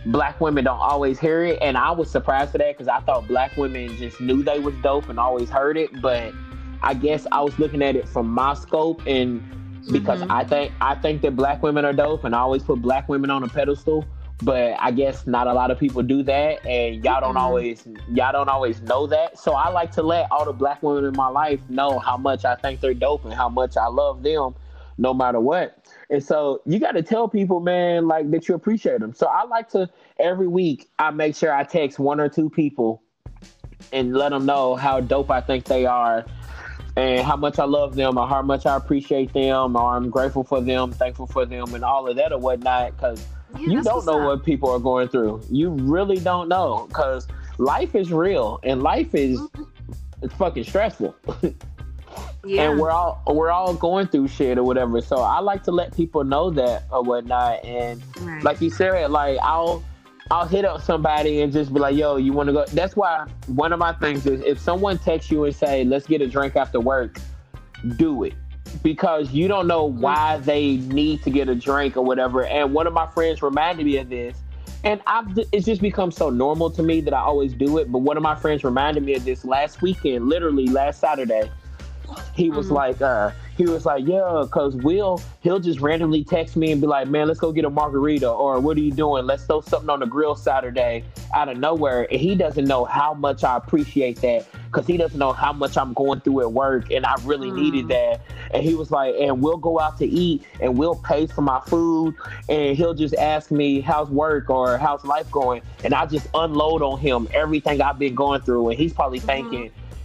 black 0.06 0.40
women 0.42 0.64
don't 0.64 0.80
always 0.80 1.20
hear 1.20 1.44
it, 1.44 1.60
and 1.62 1.78
I 1.78 1.92
was 1.92 2.10
surprised 2.10 2.52
for 2.52 2.58
that 2.58 2.78
because 2.78 2.88
I 2.88 3.00
thought 3.02 3.28
black 3.28 3.56
women 3.58 3.96
just 3.98 4.20
knew 4.20 4.44
they 4.44 4.60
was 4.60 4.76
dope 4.84 5.10
and 5.10 5.20
always 5.20 5.50
heard 5.50 5.78
it. 5.78 6.02
But 6.02 6.34
I 6.82 6.94
guess 6.94 7.26
I 7.32 7.42
was 7.42 7.58
looking 7.60 7.82
at 7.82 7.96
it 7.96 8.08
from 8.08 8.28
my 8.28 8.54
scope 8.54 9.02
and 9.08 9.42
because 9.92 10.22
mm-hmm. 10.22 10.32
I 10.32 10.44
think 10.46 10.72
I 10.80 10.96
think 10.96 11.22
that 11.24 11.36
black 11.36 11.62
women 11.64 11.86
are 11.86 11.94
dope, 11.94 12.24
and 12.24 12.36
I 12.36 12.40
always 12.40 12.64
put 12.64 12.82
black 12.82 13.10
women 13.10 13.30
on 13.30 13.44
a 13.44 13.48
pedestal 13.48 14.06
but 14.44 14.76
I 14.80 14.92
guess 14.92 15.26
not 15.26 15.48
a 15.48 15.54
lot 15.54 15.72
of 15.72 15.80
people 15.80 16.02
do 16.04 16.24
that, 16.24 16.66
and 16.66 17.04
y'all 17.04 17.22
don't 17.22 17.30
mm-hmm. 17.30 17.38
always 17.38 17.88
y'all 18.12 18.32
don't 18.32 18.50
always 18.50 18.82
know 18.82 19.08
that. 19.08 19.40
So 19.40 19.54
I 19.54 19.70
like 19.70 19.92
to 19.94 20.04
let 20.04 20.32
all 20.32 20.46
the 20.46 20.54
black 20.54 20.84
women 20.84 21.06
in 21.06 21.16
my 21.16 21.28
life 21.30 21.62
know 21.70 22.00
how 22.00 22.18
much 22.18 22.46
I 22.46 22.56
think 22.56 22.82
they're 22.82 22.94
dope 22.94 23.26
and 23.26 23.34
how 23.34 23.50
much 23.50 23.78
I 23.78 23.88
love 23.88 24.24
them, 24.24 24.56
no 24.98 25.14
matter 25.14 25.40
what. 25.40 25.86
And 26.10 26.24
so 26.24 26.62
you 26.66 26.80
got 26.80 26.92
to 26.92 27.02
tell 27.02 27.28
people, 27.28 27.60
man, 27.60 28.08
like 28.08 28.30
that 28.32 28.48
you 28.48 28.56
appreciate 28.56 29.00
them. 29.00 29.14
So 29.14 29.28
I 29.28 29.46
like 29.46 29.70
to 29.70 29.90
every 30.20 30.48
week 30.48 30.90
I 31.00 31.12
make 31.12 31.36
sure 31.36 31.54
I 31.54 31.64
text 31.64 32.00
one 32.00 32.20
or 32.20 32.30
two 32.30 32.50
people 32.50 33.02
and 33.92 34.14
let 34.14 34.30
them 34.30 34.46
know 34.46 34.76
how 34.76 35.00
dope 35.02 35.32
I 35.32 35.42
think 35.42 35.66
they 35.66 35.86
are 35.86 36.26
and 36.96 37.26
how 37.26 37.36
much 37.36 37.60
I 37.60 37.66
love 37.66 37.96
them 37.96 38.18
or 38.18 38.28
how 38.28 38.42
much 38.42 38.66
I 38.66 38.76
appreciate 38.76 39.34
them 39.34 39.76
or 39.76 39.96
I'm 39.96 40.10
grateful 40.10 40.44
for 40.44 40.62
them, 40.62 40.92
thankful 40.92 41.28
for 41.28 41.46
them, 41.46 41.74
and 41.74 41.84
all 41.84 42.08
of 42.08 42.16
that 42.18 42.32
or 42.32 42.40
whatnot. 42.40 42.96
Because 42.96 43.26
yeah, 43.58 43.68
you 43.68 43.84
don't 43.84 44.06
know 44.06 44.20
up. 44.22 44.28
what 44.28 44.46
people 44.46 44.70
are 44.70 44.80
going 44.80 45.08
through. 45.08 45.42
You 45.50 45.72
really 45.72 46.18
don't 46.18 46.48
know 46.48 46.86
because 46.88 47.28
life 47.58 47.96
is 47.96 48.12
real 48.12 48.60
and 48.64 48.84
life 48.84 49.14
is 49.16 49.40
mm-hmm. 49.40 49.64
it's 50.22 50.34
fucking 50.36 50.64
stressful. 50.64 51.16
yeah. 52.46 52.70
And 52.70 52.80
we're 52.80 52.92
all 52.92 53.22
we're 53.28 53.52
all 53.52 53.74
going 53.74 54.08
through 54.08 54.28
shit 54.28 54.58
or 54.58 54.64
whatever. 54.64 55.02
So 55.02 55.18
I 55.18 55.40
like 55.40 55.64
to 55.64 55.72
let 55.72 55.96
people 55.96 56.24
know 56.24 56.50
that 56.52 56.84
or 56.92 57.04
whatnot. 57.04 57.64
And 57.64 58.02
right. 58.22 58.44
like 58.44 58.62
you 58.62 58.70
said, 58.70 59.12
like 59.12 59.38
I'll 59.42 59.84
I'll 60.32 60.48
hit 60.48 60.66
up 60.66 60.82
somebody 60.82 61.42
and 61.42 61.52
just 61.52 61.74
be 61.74 61.80
like, 61.80 61.96
"Yo, 61.96 62.18
you 62.18 62.34
want 62.34 62.48
to 62.48 62.54
go?" 62.54 62.66
That's 62.68 62.96
why 62.96 63.28
one 63.48 63.74
of 63.74 63.80
my 63.80 63.94
things 63.94 64.26
is 64.26 64.42
if 64.42 64.60
someone 64.60 64.98
texts 64.98 65.32
you 65.32 65.46
and 65.46 65.56
say, 65.56 65.84
"Let's 65.84 66.08
get 66.08 66.22
a 66.22 66.28
drink 66.28 66.56
after 66.56 66.80
work," 66.80 67.20
do 67.98 68.24
it 68.24 68.34
because 68.82 69.32
you 69.32 69.48
don't 69.48 69.68
know 69.68 69.90
mm-hmm. 69.90 70.02
why 70.02 70.38
they 70.38 70.78
need 70.78 71.22
to 71.24 71.30
get 71.30 71.50
a 71.50 71.56
drink 71.56 71.98
or 71.98 72.04
whatever. 72.04 72.46
And 72.46 72.74
one 72.74 72.88
of 72.88 72.94
my 72.94 73.06
friends 73.08 73.42
reminded 73.42 73.86
me 73.86 73.98
of 73.98 74.10
this, 74.10 74.38
and 74.84 75.02
I've 75.06 75.38
it's 75.52 75.66
just 75.66 75.82
become 75.82 76.12
so 76.12 76.30
normal 76.30 76.70
to 76.72 76.84
me 76.84 77.02
that 77.02 77.14
I 77.14 77.20
always 77.20 77.54
do 77.54 77.78
it. 77.78 77.92
But 77.92 78.00
one 78.00 78.18
of 78.18 78.24
my 78.24 78.36
friends 78.36 78.64
reminded 78.64 79.04
me 79.04 79.16
of 79.16 79.26
this 79.26 79.46
last 79.46 79.82
weekend, 79.82 80.30
literally 80.30 80.68
last 80.68 81.00
Saturday. 81.00 81.52
He 82.36 82.50
was 82.50 82.68
mm-hmm. 82.68 82.76
like, 82.76 83.02
uh, 83.02 83.32
he 83.56 83.66
was 83.66 83.86
like, 83.86 84.08
yeah, 84.08 84.46
cause 84.50 84.76
Will, 84.76 85.22
he'll 85.42 85.60
just 85.60 85.80
randomly 85.80 86.24
text 86.24 86.56
me 86.56 86.72
and 86.72 86.82
be 86.82 86.88
like, 86.88 87.08
man, 87.08 87.28
let's 87.28 87.40
go 87.40 87.52
get 87.52 87.66
a 87.66 87.70
margarita, 87.70 88.28
or 88.28 88.60
what 88.60 88.78
are 88.78 88.82
you 88.82 88.92
doing? 88.92 89.28
Let's 89.28 89.46
throw 89.46 89.62
something 89.62 89.90
on 89.90 90.00
the 90.00 90.08
grill 90.08 90.36
Saturday 90.36 91.06
out 91.36 91.50
of 91.50 91.58
nowhere. 91.58 92.08
And 92.10 92.20
he 92.20 92.34
doesn't 92.34 92.66
know 92.66 92.86
how 92.86 93.14
much 93.14 93.44
I 93.44 93.58
appreciate 93.58 94.22
that, 94.22 94.48
cause 94.72 94.88
he 94.88 94.98
doesn't 94.98 95.20
know 95.20 95.34
how 95.34 95.54
much 95.54 95.78
I'm 95.78 95.94
going 95.94 96.22
through 96.22 96.42
at 96.42 96.52
work, 96.52 96.90
and 96.92 97.06
I 97.06 97.16
really 97.24 97.52
mm. 97.52 97.62
needed 97.62 97.88
that. 97.90 98.22
And 98.52 98.64
he 98.64 98.74
was 98.74 98.90
like, 98.90 99.14
and 99.20 99.42
we'll 99.42 99.58
go 99.58 99.80
out 99.80 100.00
to 100.00 100.06
eat, 100.06 100.44
and 100.60 100.76
we'll 100.76 100.96
pay 100.96 101.28
for 101.28 101.42
my 101.42 101.60
food, 101.68 102.16
and 102.50 102.76
he'll 102.76 102.96
just 102.96 103.14
ask 103.16 103.52
me 103.52 103.82
how's 103.82 104.10
work 104.10 104.50
or 104.50 104.80
how's 104.80 105.06
life 105.06 105.30
going, 105.30 105.62
and 105.84 105.94
I 105.94 106.08
just 106.08 106.28
unload 106.34 106.82
on 106.82 107.00
him 107.00 107.28
everything 107.34 107.82
I've 107.82 108.00
been 108.00 108.16
going 108.16 108.42
through, 108.42 108.70
and 108.70 108.80
he's 108.80 108.94
probably 108.94 109.20
mm-hmm. 109.20 109.28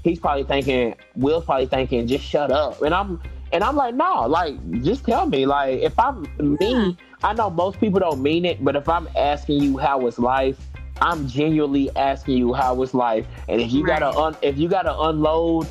He's 0.09 0.19
probably 0.19 0.45
thinking, 0.45 0.95
Will's 1.17 1.45
probably 1.45 1.67
thinking, 1.67 2.07
just 2.07 2.25
shut 2.25 2.51
up. 2.51 2.83
And 2.83 2.95
I'm 2.95 3.21
and 3.53 3.65
I'm 3.65 3.77
like, 3.77 3.95
no, 3.95 4.27
like, 4.27 4.83
just 4.83 5.05
tell 5.05 5.27
me. 5.27 5.47
Like, 5.47 5.81
if 5.81 5.99
I'm 5.99 6.27
me, 6.39 6.97
I 7.23 7.33
know 7.33 7.51
most 7.51 7.81
people 7.81 8.01
don't 8.01 8.23
mean 8.23 8.45
it, 8.45 8.63
but 8.63 8.77
if 8.77 8.89
I'm 8.89 9.09
asking 9.17 9.63
you 9.63 9.79
how 9.79 9.99
was 9.99 10.19
life, 10.19 10.59
I'm 11.01 11.29
genuinely 11.29 11.95
asking 11.97 12.37
you 12.39 12.53
how 12.53 12.75
was 12.75 12.95
life. 12.95 13.27
And 13.49 13.61
if 13.61 13.73
you 13.73 13.85
right. 13.85 14.01
gotta 14.01 14.19
un- 14.19 14.37
if 14.43 14.59
you 14.59 14.69
gotta 14.69 14.99
unload, 14.99 15.67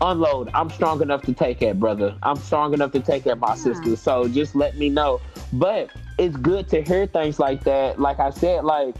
unload. 0.00 0.50
I'm 0.54 0.70
strong 0.70 1.02
enough 1.02 1.22
to 1.22 1.32
take 1.32 1.62
it, 1.62 1.78
brother. 1.78 2.16
I'm 2.22 2.36
strong 2.36 2.74
enough 2.74 2.92
to 2.92 3.00
take 3.00 3.26
it, 3.26 3.36
my 3.36 3.48
yeah. 3.48 3.54
sister. 3.54 3.96
So 3.96 4.28
just 4.28 4.54
let 4.54 4.76
me 4.76 4.88
know. 4.88 5.20
But 5.52 5.90
it's 6.18 6.36
good 6.36 6.68
to 6.68 6.82
hear 6.82 7.06
things 7.06 7.38
like 7.38 7.64
that. 7.64 8.00
Like 8.00 8.18
I 8.18 8.30
said, 8.30 8.64
like 8.64 8.96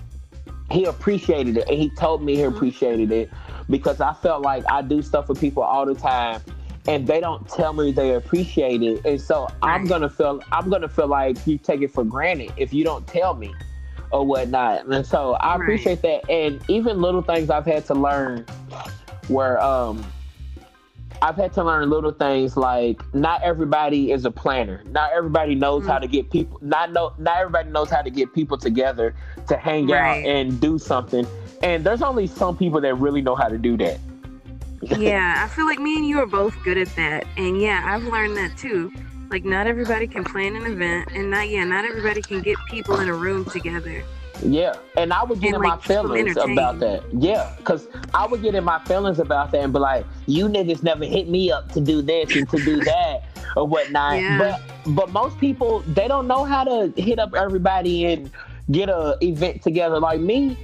he 0.70 0.84
appreciated 0.84 1.56
it 1.56 1.68
and 1.68 1.78
he 1.78 1.90
told 1.90 2.22
me 2.22 2.36
he 2.36 2.42
mm-hmm. 2.42 2.56
appreciated 2.56 3.10
it 3.10 3.30
because 3.72 4.00
I 4.00 4.12
felt 4.12 4.42
like 4.42 4.62
I 4.70 4.82
do 4.82 5.02
stuff 5.02 5.26
for 5.26 5.34
people 5.34 5.64
all 5.64 5.84
the 5.84 5.96
time 5.96 6.40
and 6.86 7.06
they 7.06 7.20
don't 7.20 7.48
tell 7.48 7.72
me 7.72 7.92
they 7.92 8.14
appreciate 8.14 8.82
it 8.82 9.04
and 9.04 9.20
so 9.20 9.46
i'm 9.62 9.86
gonna 9.86 10.08
feel 10.08 10.42
i'm 10.50 10.68
gonna 10.68 10.88
feel 10.88 11.06
like 11.06 11.36
you 11.46 11.56
take 11.56 11.80
it 11.80 11.92
for 11.92 12.04
granted 12.04 12.52
if 12.56 12.72
you 12.74 12.82
don't 12.82 13.06
tell 13.06 13.34
me 13.34 13.54
or 14.10 14.26
whatnot 14.26 14.84
and 14.86 15.06
so 15.06 15.34
i 15.34 15.54
right. 15.54 15.62
appreciate 15.62 16.02
that 16.02 16.28
and 16.28 16.60
even 16.68 17.00
little 17.00 17.22
things 17.22 17.50
i've 17.50 17.66
had 17.66 17.86
to 17.86 17.94
learn 17.94 18.44
where 19.28 19.62
um 19.62 20.04
I've 21.22 21.36
had 21.36 21.52
to 21.52 21.62
learn 21.62 21.88
little 21.88 22.10
things 22.10 22.56
like 22.56 23.00
not 23.14 23.42
everybody 23.44 24.10
is 24.10 24.24
a 24.24 24.30
planner. 24.32 24.82
Not 24.86 25.12
everybody 25.12 25.54
knows 25.54 25.82
mm-hmm. 25.82 25.92
how 25.92 25.98
to 26.00 26.08
get 26.08 26.30
people. 26.30 26.58
Not 26.60 26.90
know. 26.90 27.12
Not 27.16 27.36
everybody 27.38 27.70
knows 27.70 27.90
how 27.90 28.02
to 28.02 28.10
get 28.10 28.34
people 28.34 28.58
together 28.58 29.14
to 29.46 29.56
hang 29.56 29.86
right. 29.86 30.18
out 30.18 30.26
and 30.26 30.60
do 30.60 30.80
something. 30.80 31.24
And 31.62 31.84
there's 31.84 32.02
only 32.02 32.26
some 32.26 32.56
people 32.56 32.80
that 32.80 32.94
really 32.94 33.22
know 33.22 33.34
how 33.34 33.48
to 33.48 33.58
do 33.58 33.76
that 33.78 33.98
yeah, 34.82 35.44
I 35.44 35.48
feel 35.54 35.66
like 35.66 35.78
me 35.78 35.96
and 35.96 36.06
you 36.06 36.18
are 36.20 36.26
both 36.26 36.54
good 36.62 36.78
at 36.78 36.88
that. 36.96 37.26
And 37.36 37.60
yeah, 37.60 37.82
I've 37.84 38.04
learned 38.04 38.36
that 38.36 38.56
too. 38.56 38.92
Like 39.30 39.44
not 39.44 39.66
everybody 39.66 40.06
can 40.06 40.24
plan 40.24 40.56
an 40.56 40.66
event 40.66 41.10
and 41.12 41.30
not 41.30 41.48
yeah, 41.48 41.64
not 41.64 41.84
everybody 41.84 42.20
can 42.20 42.42
get 42.42 42.58
people 42.68 43.00
in 43.00 43.08
a 43.08 43.14
room 43.14 43.46
together 43.46 44.04
Yeah, 44.42 44.74
and 44.96 45.10
I 45.10 45.24
would 45.24 45.40
get 45.40 45.54
And, 45.54 45.56
in 45.56 45.62
like, 45.62 45.80
my 45.80 45.86
feelings 45.86 46.36
about 46.36 46.80
that. 46.80 47.02
Yeah, 47.18 47.54
because 47.56 47.88
I 48.12 48.26
would 48.26 48.42
get 48.42 48.54
in 48.54 48.62
my 48.62 48.78
feelings 48.84 49.20
about 49.20 49.50
that 49.52 49.62
and 49.62 49.72
be 49.72 49.78
like, 49.78 50.04
"You 50.26 50.48
niggas 50.48 50.82
never 50.82 51.06
hit 51.06 51.30
me 51.30 51.50
up 51.50 51.72
to 51.72 51.80
do 51.80 52.02
this 52.02 52.36
and 52.36 52.48
to 52.50 52.58
do 52.58 52.80
that 52.84 53.22
or 53.56 53.66
whatnot." 53.66 54.20
Yeah. 54.20 54.38
But 54.38 54.94
but 54.94 55.10
most 55.10 55.38
people 55.38 55.80
they 55.80 56.08
don't 56.08 56.26
know 56.26 56.44
how 56.44 56.64
to 56.64 56.92
hit 57.00 57.18
up 57.18 57.34
everybody 57.34 58.04
and 58.04 58.30
get 58.70 58.90
a 58.90 59.16
event 59.22 59.62
together. 59.62 59.98
Like 59.98 60.20
me, 60.20 60.58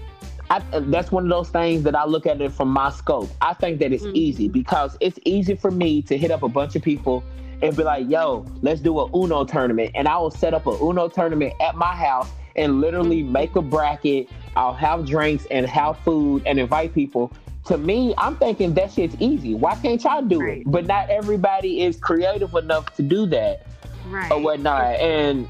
I, 0.51 0.63
that's 0.73 1.13
one 1.13 1.25
of 1.25 1.31
those 1.31 1.51
things 1.51 1.83
that 1.83 1.95
I 1.95 2.07
look 2.07 2.27
at 2.27 2.41
it 2.41 2.53
from 2.53 2.69
my 2.69 2.91
scope. 2.91 3.31
I 3.41 3.55
think 3.55 3.81
that 3.81 3.93
it's 3.93 4.05
Mhm. 4.05 4.15
easy 4.15 4.49
because 4.49 4.97
it's 5.01 5.19
easy 5.25 5.55
for 5.55 5.71
me 5.71 6.01
to 6.03 6.17
hit 6.17 6.31
up 6.31 6.43
a 6.43 6.49
bunch 6.49 6.75
of 6.75 6.83
people 6.83 7.23
and 7.61 7.77
be 7.77 7.83
like, 7.83 8.09
"Yo, 8.09 8.47
let's 8.63 8.81
do 8.81 8.99
a 8.99 9.09
Uno 9.17 9.45
tournament," 9.45 9.91
and 9.95 10.09
I 10.09 10.17
will 10.19 10.31
set 10.31 10.55
up 10.55 10.67
a 10.67 10.71
Uno 10.83 11.09
tournament 11.09 11.53
at 11.61 11.75
my 11.77 11.95
house 11.95 12.31
and 12.57 12.81
literally 12.81 13.23
Mhm. 13.23 13.31
make 13.31 13.57
a 13.57 13.63
bracket. 13.63 14.29
I'll 14.57 14.73
have 14.75 15.05
drinks 15.07 15.47
and 15.51 15.67
have 15.67 15.99
food 15.99 16.43
and 16.47 16.59
invite 16.59 16.95
people. 16.95 17.31
To 17.67 17.77
me, 17.77 18.15
I'm 18.17 18.37
thinking 18.37 18.73
that 18.75 18.93
shit's 18.93 19.17
easy. 19.19 19.55
Why 19.55 19.75
can't 19.75 20.03
y'all 20.03 20.23
do 20.23 20.41
Right. 20.41 20.59
it? 20.61 20.71
But 20.71 20.87
not 20.87 21.11
everybody 21.11 21.83
is 21.83 21.99
creative 21.99 22.55
enough 22.55 22.95
to 22.97 23.03
do 23.03 23.27
that 23.27 23.67
Right. 24.07 24.33
or 24.33 24.41
whatnot. 24.41 24.95
And 24.97 25.47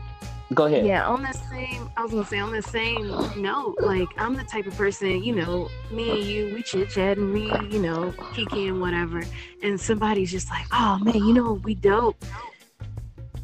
go 0.55 0.65
ahead. 0.67 0.87
Yeah, 0.87 1.07
on 1.07 1.23
the 1.23 1.33
same, 1.51 1.91
I 1.97 2.03
was 2.03 2.13
gonna 2.13 2.25
say 2.25 2.39
on 2.39 2.53
the 2.53 2.63
same 2.63 3.09
note, 3.37 3.77
like 3.81 4.09
I'm 4.17 4.35
the 4.35 4.45
type 4.45 4.67
of 4.67 4.75
person, 4.77 5.23
you 5.23 5.35
know, 5.35 5.69
me 5.91 6.21
and 6.21 6.25
you, 6.29 6.55
we 6.55 6.63
chit 6.63 6.91
chat 6.91 7.19
and 7.19 7.33
we, 7.33 7.43
you 7.71 7.81
know, 7.81 8.15
kiki 8.33 8.69
and 8.69 8.81
whatever, 8.81 9.23
and 9.63 9.81
somebody's 9.81 10.31
just 10.31 10.49
like, 10.51 10.67
oh 10.73 10.99
man, 11.03 11.17
you 11.17 11.35
know, 11.35 11.55
we 11.65 11.75
dope. 11.75 12.17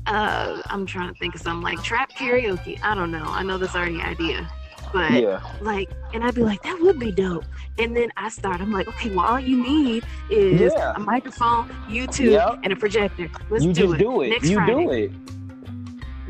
Uh, 0.07 0.61
I'm 0.67 0.85
trying 0.85 1.13
to 1.13 1.19
think 1.19 1.35
of 1.35 1.41
something 1.41 1.63
like 1.63 1.83
trap 1.83 2.13
karaoke. 2.13 2.79
I 2.83 2.95
don't 2.95 3.11
know. 3.11 3.25
I 3.25 3.43
know 3.43 3.57
that's 3.57 3.75
already 3.75 4.03
idea, 4.03 4.51
but 4.93 5.11
Yeah. 5.13 5.41
like, 5.63 5.91
and 6.13 6.23
I'd 6.23 6.35
be 6.35 6.43
like, 6.43 6.63
that 6.63 6.79
would 6.81 6.99
be 6.99 7.11
dope. 7.11 7.45
And 7.79 7.97
then 7.97 8.11
I 8.19 8.29
start, 8.29 8.61
I'm 8.61 8.71
like, 8.71 8.87
okay, 8.89 9.09
well, 9.15 9.25
all 9.25 9.41
you 9.41 9.63
need 9.63 10.05
is 10.31 10.73
Yeah. 10.77 10.93
a 10.95 11.01
microphone, 11.01 11.71
YouTube, 11.89 12.33
Yep. 12.33 12.59
and 12.65 12.73
a 12.73 12.77
projector. 12.77 13.31
Let's 13.49 13.65
you 13.65 13.73
do 13.73 13.81
just 13.83 13.95
it. 13.95 13.99
do 13.99 14.21
it. 14.21 14.29
Next 14.29 14.49
you 14.51 14.57
Friday. 14.57 14.85
do 14.85 14.91
it. 14.91 15.13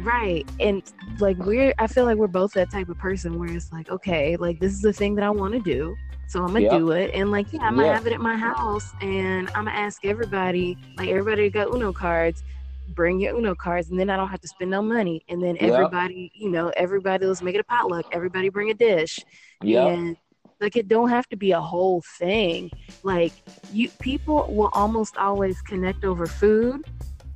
Right. 0.04 0.46
And 0.60 0.82
like 1.18 1.38
we're 1.38 1.72
I 1.78 1.86
feel 1.86 2.04
like 2.04 2.16
we're 2.16 2.26
both 2.26 2.52
that 2.52 2.70
type 2.70 2.88
of 2.88 2.98
person 2.98 3.38
where 3.38 3.50
it's 3.50 3.72
like, 3.72 3.88
okay, 3.90 4.36
like 4.36 4.60
this 4.60 4.72
is 4.72 4.82
the 4.82 4.92
thing 4.92 5.14
that 5.16 5.24
I 5.24 5.30
want 5.30 5.54
to 5.54 5.60
do. 5.60 5.96
So 6.28 6.40
I'm 6.40 6.48
gonna 6.48 6.60
Yep. 6.60 6.70
do 6.72 6.90
it. 6.90 7.10
And 7.14 7.30
like, 7.30 7.52
yeah, 7.52 7.62
I'm 7.62 7.76
gonna 7.76 7.88
Yeah. 7.88 7.94
have 7.94 8.06
it 8.06 8.12
at 8.12 8.20
my 8.20 8.36
house 8.36 8.92
and 9.00 9.48
I'm 9.54 9.64
gonna 9.64 9.76
ask 9.76 10.04
everybody, 10.04 10.76
like 10.98 11.08
everybody 11.08 11.48
got 11.50 11.68
Uno 11.74 11.92
cards, 11.92 12.42
bring 12.88 13.18
your 13.20 13.34
Uno 13.34 13.54
cards 13.54 13.90
and 13.90 13.98
then 13.98 14.10
I 14.10 14.16
don't 14.16 14.28
have 14.28 14.40
to 14.42 14.48
spend 14.48 14.70
no 14.70 14.82
money. 14.82 15.24
And 15.28 15.42
then 15.42 15.56
Yep. 15.56 15.64
everybody, 15.70 16.30
you 16.34 16.50
know, 16.50 16.70
everybody 16.76 17.26
let's 17.26 17.42
make 17.42 17.54
it 17.54 17.60
a 17.60 17.64
potluck. 17.64 18.04
Everybody 18.12 18.50
bring 18.50 18.70
a 18.70 18.74
dish. 18.74 19.24
Yeah. 19.62 20.12
Like 20.60 20.76
it 20.76 20.88
don't 20.88 21.08
have 21.10 21.26
to 21.28 21.36
be 21.36 21.52
a 21.52 21.60
whole 21.60 22.02
thing. 22.18 22.70
Like 23.02 23.32
you 23.72 23.88
people 24.00 24.46
will 24.50 24.70
almost 24.72 25.16
always 25.16 25.60
connect 25.62 26.04
over 26.04 26.26
food 26.26 26.82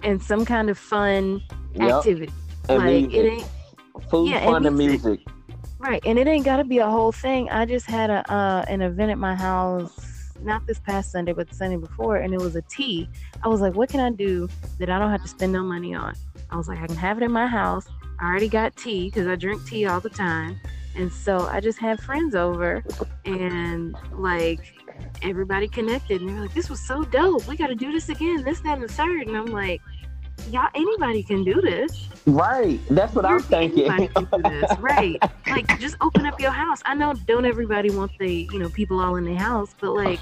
and 0.03 0.23
some 0.23 0.45
kind 0.45 0.69
of 0.69 0.79
fun 0.79 1.41
Yep. 1.75 1.95
activity. 1.97 2.33
And 2.69 2.79
like 2.79 3.11
music. 3.11 3.15
it 3.15 3.27
ain't 3.33 3.47
Food, 4.11 4.31
yeah, 4.31 4.39
and 4.39 4.47
fun, 4.47 4.67
and 4.67 4.77
music. 4.79 5.05
music. 5.05 5.27
right, 5.79 6.03
and 6.07 6.19
it 6.19 6.27
ain't 6.27 6.45
got 6.45 6.57
to 6.59 6.65
be 6.65 6.79
a 6.79 6.89
whole 6.89 7.13
thing. 7.13 7.51
I 7.51 7.67
just 7.67 7.87
had 7.87 8.11
a 8.11 8.31
uh, 8.33 8.65
an 8.69 8.81
event 8.81 9.11
at 9.11 9.19
my 9.19 9.35
house, 9.35 10.33
not 10.41 10.67
this 10.67 10.79
past 10.79 11.11
Sunday, 11.13 11.33
but 11.33 11.49
the 11.49 11.55
Sunday 11.55 11.77
before, 11.77 12.17
and 12.17 12.33
it 12.33 12.41
was 12.41 12.57
a 12.57 12.63
tea. 12.63 13.09
I 13.43 13.49
was 13.49 13.61
like, 13.61 13.75
what 13.75 13.89
can 13.89 14.01
I 14.01 14.11
do 14.11 14.49
that 14.79 14.89
I 14.89 14.99
don't 14.99 15.11
have 15.11 15.23
to 15.23 15.29
spend 15.29 15.53
no 15.53 15.63
money 15.63 15.95
on? 15.95 16.15
I 16.51 16.57
was 16.57 16.69
like, 16.69 16.79
I 16.79 16.87
can 16.87 16.97
have 16.97 17.19
it 17.21 17.25
in 17.25 17.33
my 17.33 17.47
house. 17.47 17.87
I 18.21 18.27
already 18.27 18.49
got 18.49 18.77
tea 18.77 19.07
because 19.07 19.27
I 19.27 19.35
drink 19.35 19.67
tea 19.67 19.87
all 19.87 20.01
the 20.01 20.11
time, 20.11 20.59
and 20.97 21.13
so 21.13 21.41
I 21.49 21.61
just 21.61 21.79
had 21.79 22.01
friends 22.01 22.35
over, 22.35 22.85
and 23.25 23.97
like 24.13 24.61
everybody 25.23 25.69
connected, 25.69 26.21
and 26.23 26.31
they're 26.31 26.41
like, 26.43 26.55
this 26.55 26.71
was 26.71 26.81
so 26.81 27.03
dope. 27.03 27.47
We 27.47 27.57
got 27.57 27.67
to 27.67 27.75
do 27.75 27.93
this 27.93 28.09
again. 28.09 28.43
This, 28.43 28.61
that, 28.61 28.79
and 28.79 28.83
the 28.89 28.93
third, 28.93 29.27
and 29.27 29.37
I'm 29.37 29.47
like. 29.47 29.83
Y'all, 30.51 30.69
anybody 30.75 31.23
can 31.23 31.45
do 31.45 31.61
this. 31.61 32.09
Right. 32.27 32.81
That's 32.91 33.15
what 33.15 33.25
I'm 33.27 33.41
thinking. 33.41 33.91
Anybody 33.91 34.09
can 34.09 34.25
do 34.43 34.51
this, 34.61 34.79
right? 34.79 35.17
Like, 35.47 35.79
just 35.79 35.97
open 36.01 36.27
up 36.27 36.41
your 36.41 36.51
house. 36.51 36.81
I 36.87 36.95
know, 36.95 37.13
don't 37.15 37.45
everybody 37.45 37.91
want 37.91 38.13
the, 38.19 38.49
you 38.53 38.59
know, 38.59 38.69
people 38.71 39.01
all 39.01 39.17
in 39.17 39.25
the 39.25 39.35
house, 39.35 39.75
but 39.81 39.93
like, 39.93 40.21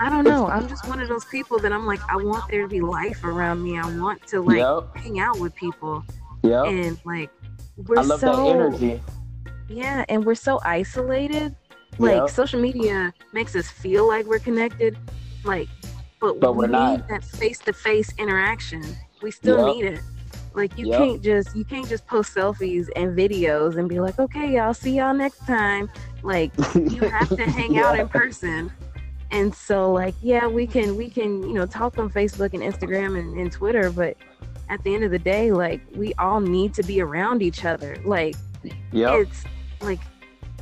I 0.00 0.08
don't 0.08 0.24
know. 0.24 0.48
I'm 0.48 0.68
just 0.68 0.86
one 0.88 1.00
of 1.00 1.08
those 1.08 1.24
people 1.26 1.58
that 1.60 1.72
I'm 1.72 1.86
like, 1.86 2.00
I 2.10 2.16
want 2.16 2.50
there 2.50 2.62
to 2.62 2.68
be 2.68 2.80
life 2.80 3.22
around 3.24 3.62
me. 3.62 3.78
I 3.78 3.98
want 3.98 4.26
to 4.28 4.40
like 4.40 4.58
yep. 4.58 4.96
hang 4.96 5.20
out 5.20 5.38
with 5.38 5.54
people, 5.54 6.04
Yeah. 6.42 6.64
and 6.64 6.98
like, 7.04 7.30
we're 7.76 7.98
I 7.98 8.02
love 8.02 8.20
so 8.20 8.32
that 8.36 8.46
energy. 8.54 9.00
yeah, 9.68 10.04
and 10.08 10.24
we're 10.24 10.34
so 10.34 10.60
isolated. 10.64 11.54
Like, 11.98 12.16
Yep. 12.16 12.30
social 12.30 12.60
media 12.60 13.12
makes 13.32 13.54
us 13.54 13.68
feel 13.68 14.08
like 14.08 14.26
we're 14.26 14.38
connected, 14.38 14.96
like, 15.44 15.68
but, 16.22 16.40
But 16.40 16.52
we 16.54 16.58
we're 16.58 16.66
need 16.68 17.00
not. 17.00 17.08
that 17.08 17.24
face-to-face 17.24 18.14
interaction. 18.18 18.82
We 19.20 19.30
still 19.32 19.58
Yep. 19.58 19.66
need 19.66 19.84
it. 19.86 20.00
Like 20.54 20.78
you 20.78 20.86
Yep. 20.86 20.98
can't 20.98 21.22
just 21.22 21.56
you 21.56 21.64
can't 21.64 21.88
just 21.88 22.06
post 22.06 22.34
selfies 22.34 22.88
and 22.96 23.16
videos 23.18 23.76
and 23.76 23.88
be 23.88 24.00
like, 24.00 24.18
okay, 24.18 24.54
y'all 24.54 24.74
see 24.74 24.96
y'all 24.98 25.14
next 25.14 25.46
time. 25.46 25.90
Like 26.22 26.52
you 26.74 27.02
have 27.08 27.28
to 27.36 27.46
hang 27.46 27.76
out 27.78 27.98
in 27.98 28.08
person. 28.08 28.70
And 29.30 29.54
so 29.54 29.90
like 29.92 30.14
yeah, 30.22 30.46
we 30.46 30.66
can 30.66 30.94
we 30.96 31.10
can, 31.10 31.42
you 31.42 31.54
know, 31.54 31.66
talk 31.66 31.98
on 31.98 32.10
Facebook 32.10 32.52
and 32.54 32.62
Instagram 32.62 33.18
and, 33.18 33.38
and 33.38 33.50
Twitter, 33.50 33.90
but 33.90 34.16
at 34.68 34.82
the 34.84 34.94
end 34.94 35.04
of 35.04 35.10
the 35.10 35.18
day, 35.18 35.52
like 35.52 35.80
we 35.96 36.14
all 36.14 36.40
need 36.40 36.74
to 36.74 36.82
be 36.82 37.00
around 37.00 37.42
each 37.42 37.64
other. 37.64 37.96
Like 38.04 38.36
Yep. 38.92 39.20
it's 39.20 39.44
like 39.80 40.00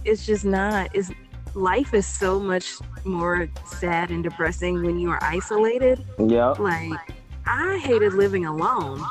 it's 0.04 0.24
just 0.24 0.44
not 0.44 0.88
it's 0.94 1.10
life 1.54 1.94
is 1.94 2.06
so 2.06 2.38
much 2.38 2.74
more 3.04 3.48
sad 3.66 4.10
and 4.10 4.22
depressing 4.22 4.82
when 4.82 4.98
you 4.98 5.10
are 5.10 5.18
isolated 5.22 6.04
Yep. 6.18 6.58
like 6.58 7.00
i 7.46 7.78
hated 7.82 8.14
living 8.14 8.46
alone 8.46 9.02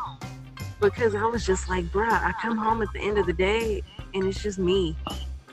because 0.79 1.15
i 1.15 1.23
was 1.25 1.45
just 1.45 1.69
like 1.69 1.85
bruh 1.85 2.09
i 2.11 2.31
come 2.41 2.57
home 2.57 2.81
at 2.81 2.87
the 2.93 2.99
end 3.01 3.17
of 3.17 3.25
the 3.25 3.33
day 3.33 3.81
and 4.13 4.25
it's 4.25 4.41
just 4.41 4.59
me 4.59 4.95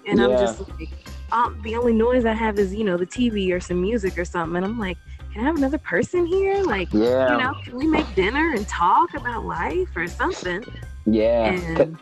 and 0.07 0.21
i'm 0.21 0.31
just 0.33 0.61
like 0.79 0.91
um, 1.33 1.61
the 1.65 1.75
only 1.75 1.93
noise 1.93 2.25
i 2.25 2.33
have 2.33 2.59
is 2.59 2.75
you 2.75 2.85
know 2.85 2.97
the 2.97 3.07
tv 3.07 3.53
or 3.53 3.59
some 3.61 3.81
music 3.81 4.17
or 4.19 4.25
something 4.25 4.57
and 4.57 4.65
i'm 4.65 4.79
like 4.79 4.97
can 5.33 5.43
i 5.43 5.45
have 5.45 5.57
another 5.57 5.79
person 5.79 6.25
here 6.27 6.63
like 6.63 6.89
Yeah. 6.93 7.33
you 7.33 7.43
know 7.43 7.55
can 7.65 7.77
we 7.77 7.87
make 7.87 8.07
dinner 8.15 8.53
and 8.55 8.67
talk 8.69 9.15
about 9.15 9.45
life 9.45 9.89
or 9.97 10.07
something 10.07 10.65
yeah. 11.07 11.53
and 11.53 11.99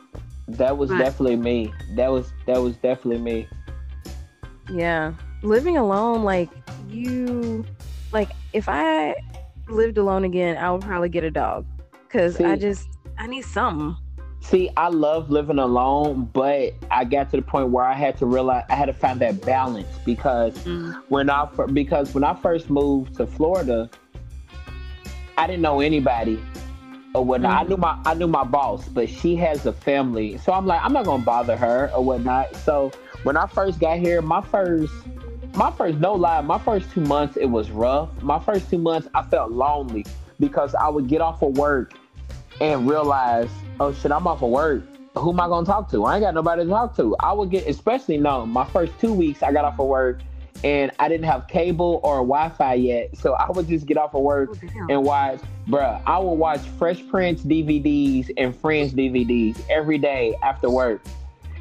that 0.48 0.76
was 0.76 0.90
but- 0.90 0.98
definitely 0.98 1.36
me. 1.36 1.72
That 1.94 2.08
was 2.10 2.32
that 2.46 2.58
was 2.60 2.76
definitely 2.76 3.18
me. 3.18 3.48
Yeah. 4.70 5.12
Living 5.42 5.76
alone, 5.76 6.22
like 6.22 6.50
you, 6.88 7.64
like 8.12 8.30
if 8.52 8.68
I 8.68 9.14
lived 9.68 9.98
alone 9.98 10.24
again, 10.24 10.56
I 10.56 10.70
would 10.70 10.82
probably 10.82 11.08
get 11.08 11.24
a 11.24 11.30
dog 11.30 11.66
because 12.06 12.40
I 12.40 12.56
just, 12.56 12.88
I 13.18 13.26
need 13.26 13.42
something. 13.44 13.96
See, 14.40 14.70
I 14.76 14.88
love 14.88 15.30
living 15.30 15.58
alone, 15.58 16.28
but 16.34 16.74
I 16.90 17.04
got 17.04 17.30
to 17.30 17.36
the 17.38 17.42
point 17.42 17.70
where 17.70 17.84
I 17.84 17.94
had 17.94 18.18
to 18.18 18.26
realize 18.26 18.64
I 18.68 18.74
had 18.74 18.86
to 18.86 18.92
find 18.92 19.18
that 19.20 19.40
balance 19.40 19.88
because 20.04 20.54
Mm. 20.64 20.94
when 21.08 21.30
I 21.30 21.46
because 21.72 22.12
when 22.12 22.24
I 22.24 22.34
first 22.34 22.68
moved 22.68 23.16
to 23.16 23.26
Florida, 23.26 23.88
I 25.38 25.46
didn't 25.46 25.62
know 25.62 25.80
anybody 25.80 26.38
or 27.14 27.24
whatnot. 27.24 27.52
I 27.58 27.64
Mhm. 27.64 27.68
knew 27.70 27.76
my 27.78 27.98
I 28.04 28.14
knew 28.14 28.28
my 28.28 28.44
boss, 28.44 28.86
but 28.86 29.08
she 29.08 29.34
has 29.36 29.64
a 29.64 29.72
family, 29.72 30.36
so 30.36 30.52
I'm 30.52 30.66
like 30.66 30.80
I'm 30.84 30.92
not 30.92 31.06
gonna 31.06 31.24
bother 31.24 31.56
her 31.56 31.90
or 31.94 32.04
whatnot. 32.04 32.54
So 32.56 32.92
when 33.24 33.36
I 33.36 33.46
first 33.46 33.80
got 33.80 33.98
here, 33.98 34.22
my 34.22 34.40
first 34.40 34.92
my 35.54 35.70
first 35.70 35.98
no 35.98 36.14
lie, 36.14 36.40
my 36.40 36.58
first 36.58 36.90
two 36.92 37.00
months 37.00 37.36
it 37.36 37.46
was 37.46 37.70
rough. 37.70 38.10
My 38.22 38.38
first 38.38 38.70
two 38.70 38.78
months 38.78 39.08
I 39.14 39.22
felt 39.22 39.50
lonely 39.50 40.06
because 40.38 40.74
I 40.74 40.88
would 40.88 41.08
get 41.08 41.20
off 41.20 41.42
of 41.42 41.56
work 41.58 41.94
and 42.60 42.88
realize, 42.88 43.48
oh 43.80 43.92
shit, 43.92 44.12
I'm 44.12 44.26
off 44.26 44.42
of 44.42 44.50
work. 44.50 44.82
Who 45.16 45.32
am 45.32 45.40
I 45.40 45.48
gonna 45.48 45.66
talk 45.66 45.90
to? 45.92 46.04
I 46.04 46.16
ain't 46.16 46.22
got 46.22 46.34
nobody 46.34 46.64
to 46.64 46.68
talk 46.68 46.96
to. 46.96 47.16
I 47.20 47.32
would 47.32 47.50
get, 47.50 47.66
especially 47.66 48.18
no, 48.18 48.46
my 48.46 48.64
first 48.66 48.92
two 49.00 49.12
weeks 49.12 49.42
I 49.42 49.52
got 49.52 49.64
off 49.64 49.78
of 49.78 49.86
work 49.86 50.20
and 50.62 50.90
I 50.98 51.08
didn't 51.08 51.26
have 51.26 51.46
cable 51.46 52.00
or 52.02 52.16
Wi-Fi 52.16 52.74
yet, 52.74 53.16
so 53.16 53.34
I 53.34 53.50
would 53.50 53.68
just 53.68 53.86
get 53.86 53.96
off 53.96 54.14
of 54.14 54.22
work 54.22 54.50
oh, 54.52 54.66
hell? 54.66 54.86
and 54.90 55.04
watch, 55.04 55.40
bruh. 55.68 56.00
I 56.06 56.18
would 56.18 56.32
watch 56.34 56.60
Fresh 56.78 57.06
Prince 57.08 57.42
DVDs 57.42 58.30
and 58.36 58.56
Friends 58.56 58.92
DVDs 58.94 59.60
every 59.68 59.98
day 59.98 60.36
after 60.42 60.70
work, 60.70 61.02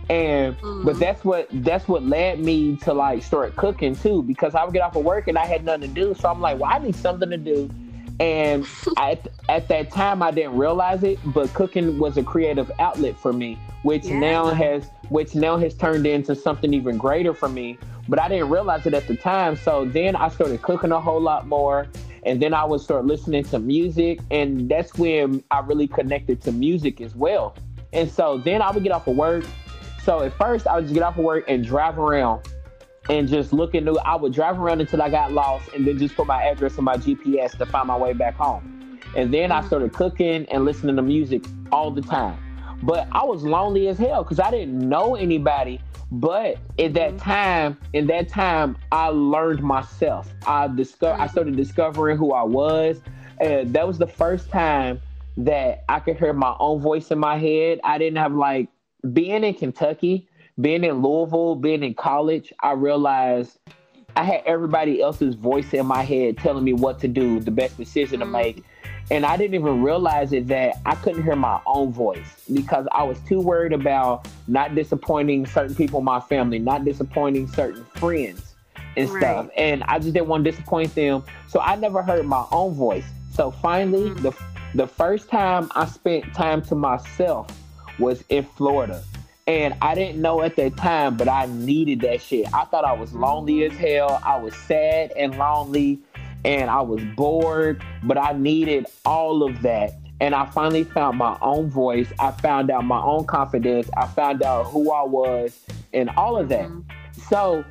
and 0.09 0.55
but 0.83 0.95
Mhm. 0.95 0.99
that's 0.99 1.23
what 1.23 1.47
that's 1.51 1.87
what 1.87 2.03
led 2.03 2.39
me 2.39 2.75
to 2.77 2.93
like 2.93 3.23
start 3.23 3.55
cooking 3.55 3.95
too, 3.95 4.23
because 4.23 4.55
I 4.55 4.63
would 4.63 4.73
get 4.73 4.81
off 4.83 4.95
of 4.95 5.03
work 5.03 5.27
and 5.27 5.37
I 5.37 5.45
had 5.45 5.63
nothing 5.63 5.81
to 5.81 5.87
do, 5.87 6.13
so 6.13 6.29
I'm 6.29 6.41
like, 6.41 6.59
well, 6.59 6.69
I 6.73 6.79
need 6.79 6.95
something 6.95 7.29
to 7.29 7.37
do, 7.37 7.69
and 8.19 8.65
at 8.97 9.27
at 9.49 9.67
that 9.69 9.91
time 9.91 10.21
I 10.21 10.31
didn't 10.31 10.57
realize 10.57 11.03
it, 11.03 11.19
but 11.33 11.53
cooking 11.53 11.99
was 11.99 12.17
a 12.17 12.23
creative 12.23 12.71
outlet 12.79 13.17
for 13.17 13.33
me, 13.33 13.57
which 13.83 14.05
Yeah. 14.05 14.19
now 14.19 14.45
has 14.47 14.89
which 15.09 15.35
now 15.35 15.57
has 15.57 15.73
turned 15.75 16.07
into 16.07 16.33
something 16.35 16.73
even 16.73 16.97
greater 16.97 17.33
for 17.33 17.49
me. 17.49 17.77
But 18.09 18.19
I 18.19 18.27
didn't 18.27 18.49
realize 18.49 18.85
it 18.85 18.93
at 18.93 19.07
the 19.07 19.15
time. 19.15 19.55
So 19.55 19.85
then 19.85 20.15
I 20.15 20.27
started 20.27 20.61
cooking 20.61 20.91
a 20.91 20.99
whole 20.99 21.21
lot 21.21 21.47
more. 21.47 21.87
And 22.25 22.41
then 22.41 22.53
I 22.53 22.63
would 22.65 22.81
start 22.81 23.05
listening 23.05 23.43
to 23.45 23.59
music. 23.59 24.19
And 24.31 24.67
that's 24.69 24.97
when 24.97 25.43
I 25.51 25.59
really 25.59 25.87
connected 25.87 26.41
to 26.43 26.51
music 26.51 26.99
as 26.99 27.15
well. 27.15 27.55
And 27.93 28.09
so 28.09 28.37
then 28.39 28.61
I 28.61 28.71
would 28.71 28.81
get 28.83 28.91
off 28.91 29.07
of 29.07 29.15
work, 29.15 29.43
So 30.03 30.21
at 30.21 30.33
first, 30.33 30.67
I 30.67 30.75
would 30.75 30.83
just 30.83 30.93
get 30.93 31.01
off 31.01 31.17
of 31.17 31.23
work 31.23 31.45
and 31.47 31.65
drive 31.65 31.97
around 31.97 32.45
and 33.09 33.27
just 33.27 33.53
look 33.53 33.73
into. 33.73 33.93
I 33.99 34.15
would 34.15 34.33
drive 34.33 34.59
around 34.59 34.81
until 34.81 35.01
I 35.01 35.09
got 35.09 35.31
lost, 35.31 35.69
and 35.73 35.87
then 35.87 35.97
just 35.97 36.15
put 36.15 36.27
my 36.27 36.43
address 36.43 36.77
on 36.77 36.83
my 36.83 36.97
GPS 36.97 37.57
to 37.57 37.65
find 37.65 37.87
my 37.87 37.97
way 37.97 38.11
back 38.11 38.35
home. 38.35 38.99
And 39.15 39.33
then 39.33 39.51
I 39.51 39.61
mm. 39.61 39.67
started 39.67 39.93
cooking 39.93 40.45
and 40.51 40.65
listening 40.65 40.97
to 40.97 41.01
music 41.01 41.45
all 41.71 41.89
the 41.89 42.01
time. 42.01 42.37
But 42.83 43.07
I 43.13 43.23
was 43.23 43.43
lonely 43.43 43.87
as 43.87 43.97
hell 43.97 44.23
because 44.23 44.41
I 44.41 44.51
didn't 44.51 44.77
know 44.77 45.15
anybody. 45.15 45.79
But 46.11 46.57
in 46.77 46.93
that 46.93 47.11
mm-hmm. 47.11 47.17
time, 47.17 47.77
in 47.93 48.05
that 48.07 48.27
time, 48.27 48.75
I 48.91 49.07
learned 49.07 49.63
myself. 49.63 50.29
I 50.45 50.67
discovered. 50.67 51.13
I 51.13 51.23
mm-hmm. 51.23 51.31
started 51.31 51.55
discovering 51.55 52.17
who 52.17 52.33
I 52.33 52.43
was, 52.43 52.99
and 53.39 53.73
that 53.73 53.87
was 53.87 53.97
the 53.99 54.07
first 54.07 54.49
time 54.49 54.99
that 55.37 55.85
I 55.87 55.99
could 56.01 56.17
hear 56.17 56.33
my 56.33 56.55
own 56.59 56.81
voice 56.81 57.09
in 57.09 57.19
my 57.19 57.37
head. 57.37 57.79
I 57.85 57.97
didn't 57.97 58.17
have 58.17 58.33
like 58.33 58.67
being 59.11 59.43
in 59.43 59.53
Kentucky, 59.53 60.27
being 60.61 60.83
in 60.83 61.01
Louisville, 61.01 61.55
being 61.55 61.83
in 61.83 61.93
college. 61.93 62.53
I 62.61 62.71
realized 62.71 63.59
I 64.15 64.23
had 64.23 64.43
everybody 64.45 65.01
else's 65.01 65.35
voice 65.35 65.73
in 65.73 65.85
my 65.85 66.03
head 66.03 66.37
telling 66.37 66.63
me 66.63 66.73
what 66.73 66.99
to 66.99 67.07
do, 67.07 67.39
the 67.39 67.51
best 67.51 67.77
decision 67.77 68.19
to 68.19 68.25
make. 68.25 68.63
And 69.11 69.25
I 69.25 69.35
didn't 69.35 69.55
even 69.55 69.81
realize 69.81 70.31
it 70.31 70.47
that 70.47 70.75
I 70.85 70.95
couldn't 70.95 71.23
hear 71.23 71.35
my 71.35 71.59
own 71.65 71.91
voice 71.91 72.45
because 72.53 72.87
I 72.91 73.03
was 73.03 73.19
too 73.21 73.41
worried 73.41 73.73
about 73.73 74.27
not 74.47 74.75
disappointing 74.75 75.45
certain 75.45 75.75
people 75.75 75.99
in 75.99 76.05
my 76.05 76.21
family, 76.21 76.59
not 76.59 76.85
disappointing 76.85 77.47
certain 77.47 77.83
friends 77.95 78.55
and 78.95 79.09
right. 79.09 79.21
stuff. 79.21 79.49
And 79.57 79.83
I 79.83 79.99
just 79.99 80.13
didn't 80.13 80.27
want 80.27 80.45
to 80.45 80.51
disappoint 80.51 80.95
them. 80.95 81.23
So 81.49 81.59
I 81.59 81.75
never 81.75 82.01
heard 82.01 82.25
my 82.25 82.45
own 82.51 82.73
voice. 82.75 83.05
So 83.33 83.51
finally, 83.51 84.11
mm-hmm. 84.11 84.21
the 84.21 84.33
the 84.75 84.87
first 84.87 85.29
time 85.29 85.71
I 85.75 85.85
spent 85.85 86.33
time 86.33 86.61
to 86.63 86.75
myself 86.75 87.47
was 87.99 88.23
in 88.29 88.43
Florida. 88.43 89.03
And 89.45 89.75
I 89.81 89.93
didn't 89.93 90.21
know 90.21 90.41
at 90.41 90.55
that 90.55 90.77
time, 90.77 91.17
but 91.17 91.27
I 91.27 91.47
needed 91.47 92.01
that 92.01 92.21
shit. 92.21 92.47
I 92.53 92.63
thought 92.65 92.85
I 92.85 92.93
was 92.93 93.13
lonely 93.13 93.65
as 93.65 93.73
hell. 93.73 94.21
I 94.23 94.37
was 94.37 94.55
sad 94.55 95.11
and 95.17 95.37
lonely 95.37 95.99
and 96.45 96.69
I 96.69 96.81
was 96.81 97.01
bored, 97.15 97.83
but 98.03 98.17
I 98.17 98.33
needed 98.33 98.85
all 99.05 99.43
of 99.43 99.61
that. 99.61 99.93
And 100.21 100.33
I 100.33 100.45
finally 100.45 100.85
found 100.85 101.17
my 101.17 101.37
own 101.41 101.69
voice. 101.69 102.07
I 102.19 102.31
found 102.31 102.71
out 102.71 102.85
my 102.85 103.01
own 103.01 103.25
confidence. 103.25 103.89
I 103.97 104.07
found 104.07 104.43
out 104.43 104.67
who 104.67 104.91
I 104.91 105.03
was 105.03 105.59
and 105.91 106.09
all 106.11 106.37
of 106.37 106.47
that. 106.49 106.69
Mm-hmm. 106.69 107.21
So 107.29 107.65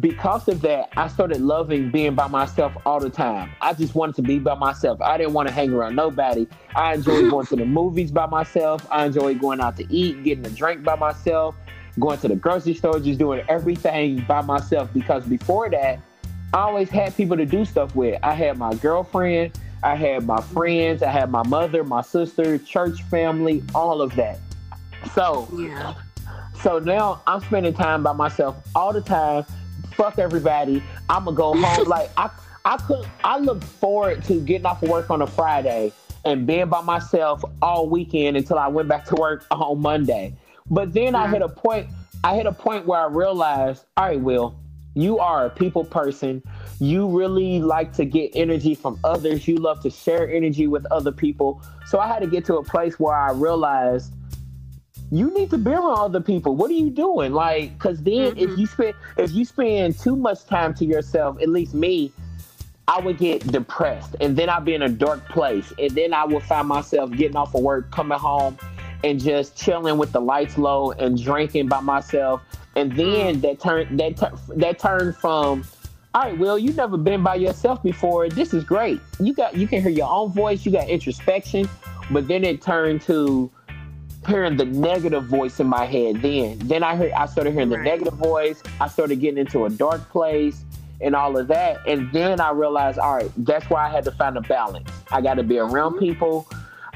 because 0.00 0.48
of 0.48 0.60
that, 0.62 0.90
I 0.96 1.08
started 1.08 1.40
loving 1.40 1.90
being 1.90 2.14
by 2.14 2.26
myself 2.26 2.76
all 2.84 2.98
the 2.98 3.10
time. 3.10 3.52
I 3.60 3.72
just 3.72 3.94
wanted 3.94 4.16
to 4.16 4.22
be 4.22 4.38
by 4.38 4.54
myself. 4.54 5.00
I 5.00 5.16
didn't 5.16 5.32
want 5.32 5.48
to 5.48 5.54
hang 5.54 5.72
around 5.72 5.94
nobody. 5.94 6.46
I 6.74 6.94
enjoyed 6.94 7.30
going 7.30 7.46
to 7.46 7.56
the 7.56 7.64
movies 7.64 8.10
by 8.10 8.26
myself. 8.26 8.86
I 8.90 9.06
enjoyed 9.06 9.40
going 9.40 9.60
out 9.60 9.76
to 9.76 9.92
eat, 9.94 10.24
getting 10.24 10.44
a 10.44 10.50
drink 10.50 10.82
by 10.82 10.96
myself, 10.96 11.54
going 12.00 12.18
to 12.18 12.28
the 12.28 12.36
grocery 12.36 12.74
store, 12.74 12.98
just 12.98 13.18
doing 13.18 13.44
everything 13.48 14.24
by 14.26 14.42
myself. 14.42 14.92
Because 14.92 15.24
before 15.24 15.70
that, 15.70 16.00
I 16.52 16.58
always 16.58 16.90
had 16.90 17.16
people 17.16 17.36
to 17.36 17.46
do 17.46 17.64
stuff 17.64 17.94
with. 17.94 18.18
I 18.22 18.32
had 18.32 18.58
my 18.58 18.74
girlfriend, 18.74 19.58
I 19.84 19.94
had 19.94 20.26
my 20.26 20.40
friends, 20.40 21.02
I 21.02 21.10
had 21.10 21.30
my 21.30 21.44
mother, 21.44 21.84
my 21.84 22.02
sister, 22.02 22.58
church 22.58 23.02
family, 23.04 23.62
all 23.74 24.02
of 24.02 24.14
that. 24.16 24.40
So, 25.14 25.48
yeah. 25.56 25.94
So 26.62 26.80
now 26.80 27.22
I'm 27.26 27.40
spending 27.42 27.74
time 27.74 28.02
by 28.02 28.12
myself 28.12 28.56
all 28.74 28.92
the 28.92 29.00
time 29.00 29.44
fuck 29.96 30.18
everybody. 30.18 30.82
I'm 31.08 31.24
gonna 31.24 31.36
go 31.36 31.54
home. 31.54 31.84
like 31.88 32.10
I, 32.16 32.30
I 32.64 32.76
could, 32.76 33.06
I 33.24 33.38
look 33.38 33.62
forward 33.62 34.22
to 34.24 34.40
getting 34.40 34.66
off 34.66 34.82
of 34.82 34.88
work 34.88 35.10
on 35.10 35.22
a 35.22 35.26
Friday 35.26 35.92
and 36.24 36.46
being 36.46 36.68
by 36.68 36.82
myself 36.82 37.42
all 37.62 37.88
weekend 37.88 38.36
until 38.36 38.58
I 38.58 38.68
went 38.68 38.88
back 38.88 39.04
to 39.06 39.14
work 39.14 39.46
on 39.50 39.80
Monday. 39.80 40.34
But 40.70 40.92
then 40.92 41.14
I 41.14 41.28
hit 41.28 41.42
a 41.42 41.48
point. 41.48 41.88
I 42.24 42.34
hit 42.34 42.46
a 42.46 42.52
point 42.52 42.86
where 42.86 43.00
I 43.00 43.06
realized, 43.06 43.84
all 43.96 44.06
right, 44.06 44.20
Will, 44.20 44.58
you 44.94 45.18
are 45.18 45.46
a 45.46 45.50
people 45.50 45.84
person. 45.84 46.42
You 46.80 47.06
really 47.06 47.60
like 47.60 47.92
to 47.94 48.04
get 48.04 48.32
energy 48.34 48.74
from 48.74 48.98
others. 49.04 49.46
You 49.46 49.56
love 49.56 49.80
to 49.82 49.90
share 49.90 50.28
energy 50.28 50.66
with 50.66 50.84
other 50.90 51.12
people. 51.12 51.62
So 51.86 52.00
I 52.00 52.08
had 52.08 52.20
to 52.20 52.26
get 52.26 52.44
to 52.46 52.56
a 52.56 52.64
place 52.64 52.98
where 52.98 53.14
I 53.14 53.30
realized 53.30 54.12
you 55.10 55.32
need 55.32 55.50
to 55.50 55.58
be 55.58 55.70
around 55.70 55.98
other 55.98 56.20
people. 56.20 56.56
What 56.56 56.70
are 56.70 56.74
you 56.74 56.90
doing? 56.90 57.32
Like, 57.32 57.72
because 57.78 58.02
then 58.02 58.34
mm-hmm. 58.34 58.38
if 58.38 58.58
you 58.58 58.66
spend 58.66 58.94
if 59.16 59.32
you 59.32 59.44
spend 59.44 59.98
too 59.98 60.16
much 60.16 60.44
time 60.46 60.74
to 60.74 60.84
yourself, 60.84 61.40
at 61.40 61.48
least 61.48 61.74
me, 61.74 62.12
I 62.88 63.00
would 63.00 63.18
get 63.18 63.46
depressed, 63.46 64.16
and 64.20 64.36
then 64.36 64.48
I'd 64.48 64.64
be 64.64 64.74
in 64.74 64.82
a 64.82 64.88
dark 64.88 65.28
place, 65.28 65.72
and 65.78 65.90
then 65.90 66.12
I 66.12 66.24
would 66.24 66.42
find 66.42 66.68
myself 66.68 67.10
getting 67.12 67.36
off 67.36 67.54
of 67.54 67.62
work, 67.62 67.90
coming 67.90 68.18
home, 68.18 68.58
and 69.04 69.20
just 69.20 69.56
chilling 69.56 69.98
with 69.98 70.12
the 70.12 70.20
lights 70.20 70.58
low 70.58 70.92
and 70.92 71.20
drinking 71.20 71.68
by 71.68 71.80
myself, 71.80 72.42
and 72.74 72.92
then 72.92 73.36
mm. 73.36 73.40
that 73.42 73.60
turned 73.60 73.98
that 74.00 74.32
that 74.56 74.78
turned 74.78 75.16
from. 75.16 75.64
All 76.14 76.22
right, 76.22 76.38
Will, 76.38 76.58
you've 76.58 76.76
never 76.76 76.96
been 76.96 77.22
by 77.22 77.34
yourself 77.34 77.82
before. 77.82 78.30
This 78.30 78.54
is 78.54 78.64
great. 78.64 79.00
You 79.20 79.34
got 79.34 79.54
you 79.54 79.68
can 79.68 79.82
hear 79.82 79.90
your 79.90 80.10
own 80.10 80.32
voice. 80.32 80.64
You 80.64 80.72
got 80.72 80.88
introspection, 80.88 81.68
but 82.10 82.26
then 82.26 82.42
it 82.42 82.62
turned 82.62 83.02
to 83.02 83.50
hearing 84.26 84.56
the 84.56 84.64
negative 84.64 85.24
voice 85.24 85.60
in 85.60 85.66
my 85.66 85.84
head 85.84 86.22
then. 86.22 86.58
Then 86.60 86.82
I 86.82 86.96
heard 86.96 87.12
I 87.12 87.26
started 87.26 87.52
hearing 87.52 87.70
the 87.70 87.78
negative 87.78 88.14
voice. 88.14 88.62
I 88.80 88.88
started 88.88 89.20
getting 89.20 89.38
into 89.38 89.64
a 89.64 89.70
dark 89.70 90.08
place 90.10 90.64
and 91.00 91.14
all 91.14 91.36
of 91.36 91.48
that. 91.48 91.86
And 91.86 92.10
then 92.12 92.40
I 92.40 92.50
realized, 92.50 92.98
all 92.98 93.16
right, 93.16 93.30
that's 93.38 93.68
why 93.68 93.86
I 93.86 93.90
had 93.90 94.04
to 94.04 94.12
find 94.12 94.36
a 94.36 94.40
balance. 94.40 94.90
I 95.10 95.20
got 95.20 95.34
to 95.34 95.42
be 95.42 95.58
around 95.58 95.92
mm-hmm. 95.94 96.04
people. 96.04 96.48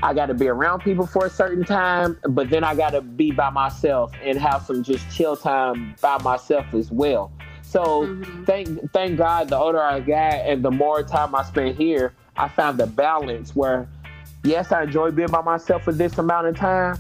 I 0.03 0.15
got 0.15 0.27
to 0.27 0.35
be 0.35 0.49
around 0.49 0.81
people 0.81 1.07
for 1.07 1.27
a 1.27 1.31
certain 1.31 1.63
time, 1.63 2.19
but 2.31 2.49
then 2.49 2.65
I 2.65 2.75
got 2.75 2.91
to 2.91 3.03
be 3.03 3.33
by 3.33 3.51
myself 3.51 4.13
and 4.23 4.39
have 4.39 4.63
some 4.65 4.83
just 4.83 5.11
chill 5.15 5.37
time 5.37 5.95
by 6.01 6.17
myself 6.23 6.73
as 6.73 6.91
well. 6.91 7.31
So 7.63 8.07
mm-hmm. 8.07 8.45
thank 8.45 8.93
thank 8.93 9.19
God, 9.19 9.51
the 9.51 9.57
older 9.57 9.83
I 9.83 10.01
got 10.01 10.35
and 10.47 10.65
the 10.65 10.71
more 10.71 11.03
time 11.03 11.35
I 11.35 11.43
spent 11.45 11.77
here, 11.77 12.15
I 12.37 12.49
found 12.49 12.79
the 12.79 12.87
balance 12.87 13.55
where, 13.55 13.89
yes, 14.43 14.73
I 14.73 14.85
enjoy 14.85 15.11
being 15.11 15.29
by 15.29 15.43
myself 15.43 15.85
for 15.85 15.93
this 15.93 16.17
amount 16.17 16.47
of 16.47 16.57
time, 16.57 16.99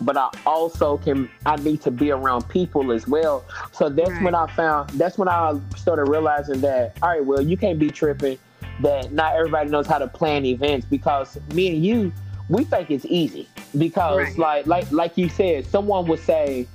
but 0.00 0.16
I 0.16 0.30
also 0.44 0.98
can 0.98 1.28
I 1.44 1.56
need 1.56 1.80
to 1.82 1.90
be 1.90 2.10
around 2.10 2.48
people 2.48 2.92
as 2.92 3.06
well. 3.06 3.44
So 3.72 3.88
that's 3.88 4.10
right. 4.10 4.22
when 4.22 4.34
I 4.34 4.46
found 4.48 4.90
that's 4.90 5.18
when 5.18 5.28
I 5.28 5.58
started 5.76 6.04
realizing 6.04 6.60
that 6.62 6.96
all 7.02 7.10
right, 7.10 7.24
well, 7.24 7.40
you 7.40 7.56
can't 7.56 7.78
be 7.78 7.90
tripping 7.90 8.38
that 8.80 9.12
not 9.12 9.34
everybody 9.34 9.70
knows 9.70 9.86
how 9.86 9.98
to 9.98 10.06
plan 10.06 10.44
events 10.44 10.86
because 10.86 11.38
me 11.54 11.68
and 11.68 11.84
you 11.84 12.12
we 12.48 12.64
think 12.64 12.90
it's 12.90 13.06
easy 13.06 13.48
because 13.76 14.16
right. 14.16 14.38
like 14.38 14.66
like 14.66 14.90
like 14.92 15.18
you 15.18 15.28
said, 15.28 15.66
someone 15.66 16.06
would 16.06 16.20
say, 16.20 16.66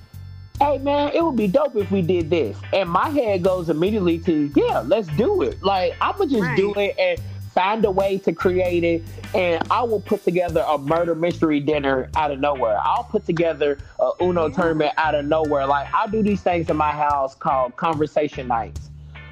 "Hey 0.60 0.78
man, 0.80 1.12
it 1.14 1.24
would 1.24 1.38
be 1.38 1.48
dope 1.48 1.76
if 1.76 1.92
we 1.92 2.02
did 2.02 2.30
this," 2.30 2.58
and 2.74 2.90
my 2.90 3.10
head 3.10 3.44
goes 3.44 3.70
immediately 3.70 4.20
to, 4.20 4.52
"Yeah, 4.56 4.80
let's 4.80 5.08
do 5.16 5.44
it." 5.44 5.62
Like 5.64 5.94
I'm 6.02 6.18
gonna 6.18 6.30
just 6.30 6.42
right. 6.42 6.58
do 6.58 6.74
it 6.76 6.96
and 7.00 7.22
find 7.54 7.84
a 7.86 7.92
way 7.92 8.18
to 8.20 8.34
create 8.34 8.84
it, 8.84 9.04
and 9.34 9.62
I 9.70 9.84
will 9.84 10.02
put 10.02 10.24
together 10.24 10.64
a 10.68 10.78
murder 10.78 11.16
mystery 11.16 11.60
dinner 11.60 12.10
out 12.16 12.32
of 12.32 12.40
nowhere. 12.40 12.78
I'll 12.82 13.04
put 13.04 13.26
together 13.26 13.78
a 14.00 14.12
Uno 14.22 14.50
tournament 14.50 14.94
out 14.98 15.16
of 15.16 15.26
nowhere. 15.26 15.66
Like 15.68 15.94
I 15.94 16.08
do 16.08 16.24
these 16.24 16.42
things 16.42 16.70
in 16.70 16.78
my 16.78 16.92
house 16.92 17.36
called 17.36 17.76
conversation 17.78 18.48
nights, 18.48 18.90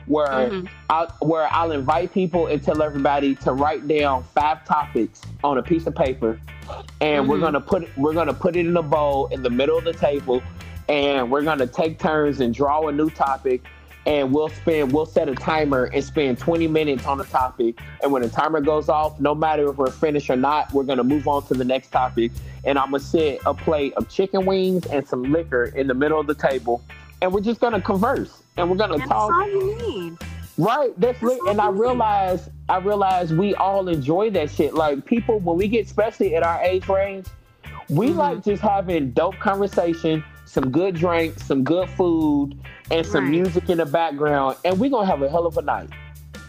where 0.07 0.27
mm-hmm. 0.27 0.67
I 0.89 1.07
where 1.21 1.47
I'll 1.51 1.71
invite 1.71 2.13
people 2.13 2.47
and 2.47 2.61
tell 2.63 2.81
everybody 2.81 3.35
to 3.35 3.53
write 3.53 3.87
down 3.87 4.23
five 4.35 4.65
topics 4.65 5.21
on 5.43 5.57
a 5.57 5.63
piece 5.63 5.87
of 5.87 5.95
paper, 5.95 6.39
and 7.01 7.21
mm-hmm. 7.21 7.29
we're 7.29 7.39
gonna 7.39 7.61
put 7.61 7.89
we're 7.97 8.13
gonna 8.13 8.33
put 8.33 8.55
it 8.55 8.65
in 8.65 8.75
a 8.75 8.83
bowl 8.83 9.27
in 9.27 9.43
the 9.43 9.49
middle 9.49 9.77
of 9.77 9.85
the 9.85 9.93
table, 9.93 10.43
and 10.87 11.31
we're 11.31 11.43
gonna 11.43 11.67
take 11.67 11.99
turns 11.99 12.41
and 12.41 12.53
draw 12.53 12.87
a 12.87 12.91
new 12.91 13.09
topic 13.09 13.63
and 14.05 14.33
we'll 14.33 14.49
spend 14.49 14.91
we'll 14.91 15.05
set 15.05 15.29
a 15.29 15.35
timer 15.35 15.85
and 15.85 16.03
spend 16.03 16.37
20 16.37 16.67
minutes 16.67 17.05
on 17.05 17.19
a 17.19 17.23
topic. 17.25 17.79
And 18.01 18.11
when 18.11 18.21
the 18.21 18.29
timer 18.29 18.61
goes 18.61 18.89
off 18.89 19.19
no 19.19 19.35
matter 19.35 19.69
if 19.69 19.77
we're 19.77 19.91
finished 19.91 20.29
or 20.29 20.35
not 20.35 20.71
we're 20.73 20.83
going 20.83 20.97
to 20.97 21.03
move 21.03 21.27
on 21.27 21.45
to 21.47 21.53
the 21.53 21.65
next 21.65 21.89
topic. 21.89 22.31
And 22.63 22.77
i'm 22.77 22.91
going 22.91 23.01
to 23.01 23.07
set 23.07 23.39
a 23.45 23.53
plate 23.53 23.93
of 23.93 24.09
chicken 24.09 24.45
wings 24.45 24.85
and 24.87 25.07
some 25.07 25.23
liquor 25.23 25.65
in 25.65 25.87
the 25.87 25.93
middle 25.93 26.19
of 26.19 26.27
the 26.27 26.35
table. 26.35 26.83
And 27.21 27.33
we're 27.33 27.41
just 27.41 27.59
going 27.59 27.73
to 27.73 27.81
converse 27.81 28.41
and 28.57 28.69
we're 28.69 28.77
going 28.77 28.99
to 28.99 29.05
talk. 29.07 29.29
that's 29.29 29.31
all 29.31 29.49
you 29.49 29.77
need. 29.87 30.17
Right 30.57 30.91
that's, 30.99 31.19
that's 31.21 31.39
and 31.47 31.61
i 31.61 31.69
realize 31.69 32.49
i 32.67 32.77
realize 32.77 33.33
we 33.33 33.55
all 33.55 33.87
enjoy 33.87 34.29
that 34.31 34.49
shit. 34.49 34.73
Like 34.73 35.05
people 35.05 35.39
when 35.39 35.57
we 35.57 35.67
get 35.67 35.85
especially 35.85 36.35
at 36.35 36.43
our 36.43 36.61
age 36.61 36.87
range 36.87 37.27
we 37.89 38.09
mm-hmm. 38.09 38.17
like 38.17 38.43
just 38.43 38.61
having 38.61 39.11
dope 39.11 39.37
conversation 39.39 40.23
some 40.49 40.71
good 40.71 40.95
drinks 40.95 41.45
some 41.45 41.63
good 41.63 41.87
food 41.91 42.57
and 42.89 43.05
some 43.05 43.25
right. 43.25 43.31
music 43.31 43.69
in 43.69 43.77
the 43.77 43.85
background, 43.85 44.57
and 44.65 44.79
we're 44.79 44.89
gonna 44.89 45.05
have 45.05 45.21
a 45.21 45.29
hell 45.29 45.45
of 45.45 45.57
a 45.57 45.61
night. 45.61 45.89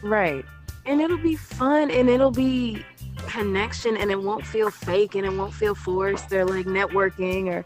Right. 0.02 0.44
And 0.86 1.00
it'll 1.02 1.18
be 1.18 1.36
fun 1.36 1.90
and 1.90 2.08
it'll 2.08 2.30
be 2.30 2.84
connection 3.28 3.98
and 3.98 4.10
it 4.10 4.20
won't 4.20 4.46
feel 4.46 4.70
fake 4.70 5.14
and 5.14 5.26
it 5.26 5.32
won't 5.32 5.52
feel 5.52 5.74
forced 5.74 6.32
or 6.32 6.46
like 6.46 6.64
networking 6.64 7.48
or 7.48 7.64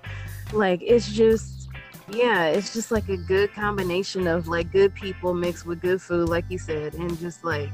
like 0.52 0.82
it's 0.82 1.10
just 1.12 1.68
yeah, 2.12 2.46
it's 2.46 2.72
just 2.72 2.90
like 2.90 3.08
a 3.08 3.16
good 3.16 3.54
combination 3.54 4.26
of 4.26 4.48
like 4.48 4.72
good 4.72 4.92
people 4.94 5.32
mixed 5.32 5.64
with 5.64 5.80
good 5.80 6.02
food, 6.02 6.28
like 6.28 6.44
you 6.48 6.58
said, 6.58 6.94
and 6.94 7.16
just 7.20 7.44
like 7.44 7.70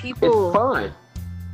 people 0.00 0.48
it's 0.48 0.56
fun. 0.56 0.92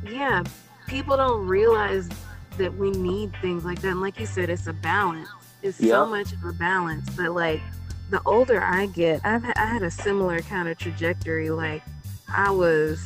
Yeah. 0.07 0.43
People 0.87 1.17
don't 1.17 1.45
realize 1.45 2.09
that 2.57 2.73
we 2.75 2.91
need 2.91 3.33
things 3.41 3.65
like 3.65 3.81
that. 3.81 3.89
And 3.89 4.01
like 4.01 4.19
you 4.19 4.25
said, 4.25 4.49
it's 4.49 4.67
a 4.67 4.73
balance 4.73 5.29
It's 5.61 5.79
Yep. 5.79 5.89
so 5.89 6.05
much 6.05 6.33
of 6.33 6.43
a 6.45 6.53
balance. 6.53 7.09
But 7.15 7.31
like 7.33 7.61
the 8.09 8.21
older 8.25 8.61
I 8.61 8.87
get, 8.87 9.21
I've 9.25 9.43
I 9.45 9.65
had 9.65 9.83
a 9.83 9.91
similar 9.91 10.39
kind 10.41 10.67
of 10.67 10.77
trajectory. 10.77 11.49
Like 11.49 11.83
I 12.27 12.51
was. 12.51 13.05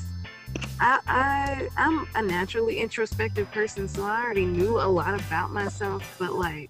I, 0.80 1.00
I 1.08 1.70
I'm 1.78 2.08
a 2.16 2.22
naturally 2.22 2.80
introspective 2.80 3.50
person, 3.52 3.88
so 3.88 4.04
I 4.04 4.24
already 4.24 4.46
knew 4.46 4.80
a 4.80 4.86
lot 4.86 5.20
about 5.20 5.50
myself. 5.52 6.16
But 6.20 6.34
like, 6.34 6.70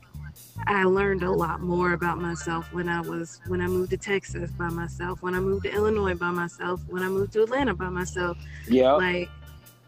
I 0.67 0.86
learned 0.86 1.23
a 1.23 1.31
lot 1.31 1.59
more 1.61 1.91
about 1.91 2.17
myself 2.17 2.71
when 2.71 2.88
I 2.88 3.01
was 3.01 3.41
when 3.47 3.59
I 3.59 3.67
moved 3.67 3.89
to 3.91 3.97
Texas 3.97 4.51
by 4.51 4.69
myself, 4.69 5.21
when 5.21 5.36
I 5.36 5.39
moved 5.41 5.65
to 5.65 5.71
Illinois 5.73 6.13
by 6.13 6.31
myself, 6.31 6.79
when 6.88 7.03
I 7.03 7.09
moved 7.09 7.34
to 7.34 7.43
Atlanta 7.43 7.73
by 7.73 7.89
myself. 7.89 8.38
Yeah. 8.69 8.93
Like, 8.93 9.29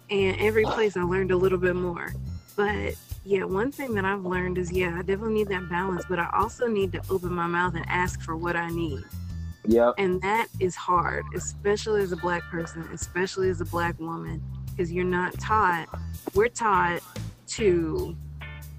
and 0.09 0.35
every 0.41 0.65
place 0.65 0.97
I 0.97 1.03
learned 1.03 1.31
a 1.31 1.37
little 1.37 1.57
bit 1.59 1.75
more. 1.75 2.13
But 2.57 2.95
yeah, 3.25 3.43
one 3.43 3.71
thing 3.71 3.95
that 3.95 4.05
I've 4.05 4.23
learned 4.23 4.57
is 4.59 4.71
yeah, 4.71 4.95
I 4.95 4.99
definitely 4.99 5.33
need 5.33 5.49
that 5.49 5.67
balance, 5.69 6.05
but 6.07 6.19
I 6.19 6.29
also 6.33 6.67
need 6.67 6.91
to 6.91 7.01
open 7.09 7.33
my 7.33 7.47
mouth 7.47 7.73
and 7.75 7.83
ask 7.87 8.21
for 8.21 8.37
what 8.37 8.55
I 8.55 8.69
need. 8.69 9.03
Yep. 9.67 9.95
And 9.97 10.21
that 10.21 10.47
is 10.59 10.75
hard, 10.75 11.25
especially 11.35 12.01
as 12.01 12.11
a 12.11 12.17
black 12.17 12.43
person, 12.43 12.87
especially 12.93 13.49
as 13.49 13.61
a 13.61 13.65
black 13.65 13.99
woman, 13.99 14.43
because 14.69 14.91
you're 14.91 15.03
not 15.03 15.33
taught. 15.39 15.87
We're 16.35 16.49
taught 16.49 17.01
to 17.47 18.15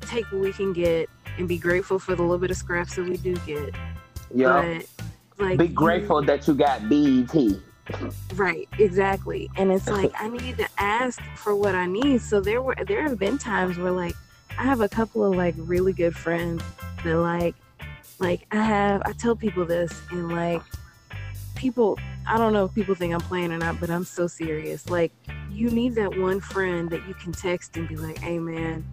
take 0.02 0.24
what 0.30 0.42
we 0.42 0.52
can 0.52 0.72
get 0.72 1.10
and 1.38 1.48
be 1.48 1.58
grateful 1.58 1.98
for 1.98 2.14
the 2.14 2.22
little 2.22 2.38
bit 2.38 2.52
of 2.52 2.56
scraps 2.56 2.94
that 2.94 3.08
we 3.08 3.16
do 3.16 3.34
get. 3.46 3.74
But 4.32 4.86
like 5.38 5.58
Be 5.58 5.66
you- 5.66 5.72
grateful 5.72 6.22
that 6.22 6.46
you 6.46 6.54
got 6.54 6.88
BET. 6.88 7.34
Right, 8.34 8.68
exactly. 8.78 9.48
And 9.56 9.70
it's 9.70 9.88
like 9.88 10.12
I 10.18 10.28
need 10.28 10.56
to 10.58 10.68
ask 10.78 11.20
for 11.36 11.54
what 11.54 11.74
I 11.74 11.86
need. 11.86 12.20
So 12.20 12.40
there 12.40 12.60
were 12.60 12.76
there 12.86 13.02
have 13.02 13.18
been 13.18 13.38
times 13.38 13.78
where 13.78 13.92
like 13.92 14.14
I 14.58 14.62
have 14.62 14.80
a 14.80 14.88
couple 14.88 15.24
of 15.24 15.36
like 15.36 15.54
really 15.58 15.92
good 15.92 16.16
friends 16.16 16.62
that 17.04 17.16
like 17.16 17.54
like 18.18 18.46
I 18.50 18.62
have 18.62 19.02
I 19.04 19.12
tell 19.12 19.36
people 19.36 19.64
this 19.64 19.92
and 20.10 20.34
like 20.34 20.62
people 21.54 21.98
I 22.26 22.38
don't 22.38 22.52
know 22.52 22.64
if 22.64 22.74
people 22.74 22.94
think 22.94 23.14
I'm 23.14 23.20
playing 23.20 23.52
or 23.52 23.58
not, 23.58 23.78
but 23.78 23.90
I'm 23.90 24.04
so 24.04 24.26
serious. 24.26 24.88
Like 24.88 25.12
you 25.50 25.70
need 25.70 25.94
that 25.96 26.16
one 26.18 26.40
friend 26.40 26.90
that 26.90 27.06
you 27.06 27.14
can 27.14 27.32
text 27.32 27.76
and 27.76 27.86
be 27.88 27.96
like, 27.96 28.18
"Hey 28.18 28.38
man, 28.38 28.84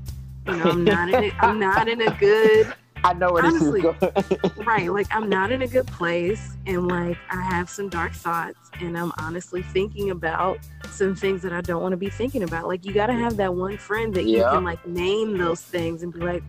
you 0.48 0.56
know, 0.58 0.66
I'm 0.66 0.84
not 0.84 1.10
in 1.10 1.24
a, 1.24 1.32
I'm 1.40 1.60
not 1.60 1.88
in 1.88 2.02
a 2.02 2.12
good 2.18 2.74
I 3.04 3.14
know 3.14 3.34
where 3.34 3.46
Honestly. 3.46 3.82
this 3.82 3.96
is 4.32 4.38
going. 4.38 4.66
right 4.66 4.92
like 4.92 5.08
i'm 5.12 5.30
not 5.30 5.52
in 5.52 5.62
a 5.62 5.68
good 5.68 5.88
place 5.88 6.56
and 6.66 6.88
like 6.88 7.18
i 7.30 7.42
have 7.42 7.70
some 7.70 7.90
dark 7.90 8.14
thoughts 8.14 8.58
and 8.80 8.98
i'm 8.98 9.12
honestly 9.18 9.62
thinking 9.62 10.12
about 10.12 10.60
some 10.90 11.16
things 11.16 11.42
that 11.42 11.52
i 11.52 11.62
don't 11.62 11.82
want 11.82 11.92
to 11.92 11.98
be 11.98 12.10
thinking 12.10 12.44
about 12.44 12.68
like 12.68 12.86
you 12.86 12.94
got 12.94 13.08
to 13.08 13.14
have 13.14 13.36
that 13.38 13.54
one 13.54 13.78
friend 13.78 14.14
that 14.14 14.26
you 14.26 14.42
can 14.44 14.64
like 14.64 14.86
name 14.88 15.38
those 15.38 15.62
things 15.62 16.04
and 16.04 16.14
be 16.14 16.20
like 16.20 16.44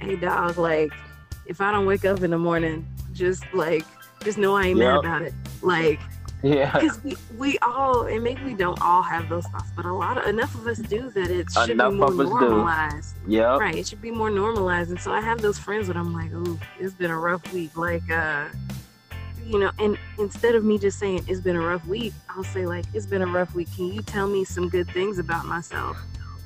hey 0.00 0.16
dog 0.16 0.56
like 0.56 0.92
if 1.46 1.60
i 1.60 1.70
don't 1.70 1.86
wake 1.86 2.04
up 2.04 2.22
in 2.22 2.30
the 2.30 2.38
morning 2.38 2.86
just 3.12 3.44
like 3.52 3.84
just 4.24 4.38
know 4.38 4.56
i 4.56 4.64
ain't 4.66 4.78
mad 4.78 4.96
about 4.98 5.22
it 5.22 5.34
like 5.62 6.00
yeah. 6.42 6.72
because 6.72 7.02
we, 7.02 7.16
we 7.36 7.58
all 7.58 8.06
and 8.06 8.22
maybe 8.22 8.42
we 8.44 8.54
don't 8.54 8.80
all 8.80 9.02
have 9.02 9.28
those 9.28 9.44
thoughts 9.46 9.70
but 9.74 9.84
a 9.84 9.92
lot 9.92 10.16
of 10.18 10.24
enough 10.26 10.54
of 10.54 10.66
us 10.66 10.78
do 10.78 11.10
that 11.10 11.30
it 11.30 11.50
should 11.50 11.70
Enough 11.70 11.92
be 11.92 11.96
more 11.98 12.08
of 12.12 12.20
us 12.20 12.28
normalized 12.28 13.16
Yeah. 13.26 13.56
right 13.58 13.74
it 13.74 13.86
should 13.88 14.00
be 14.02 14.10
more 14.10 14.30
normalized 14.30 14.90
and 14.90 15.00
so 15.00 15.12
i 15.12 15.20
have 15.20 15.40
those 15.42 15.58
friends 15.58 15.86
that 15.88 15.96
i'm 15.96 16.12
like 16.12 16.32
ooh 16.32 16.58
it's 16.78 16.94
been 16.94 17.10
a 17.10 17.18
rough 17.18 17.52
week 17.52 17.76
like 17.76 18.08
uh 18.10 18.46
you 19.44 19.58
know 19.58 19.70
and 19.78 19.98
instead 20.18 20.54
of 20.54 20.64
me 20.64 20.78
just 20.78 20.98
saying 20.98 21.24
it's 21.26 21.40
been 21.40 21.56
a 21.56 21.60
rough 21.60 21.84
week 21.86 22.12
i'll 22.30 22.44
say 22.44 22.66
like 22.66 22.84
it's 22.94 23.06
been 23.06 23.22
a 23.22 23.26
rough 23.26 23.54
week 23.54 23.68
can 23.74 23.86
you 23.92 24.02
tell 24.02 24.28
me 24.28 24.44
some 24.44 24.68
good 24.68 24.86
things 24.90 25.18
about 25.18 25.44
myself 25.46 25.96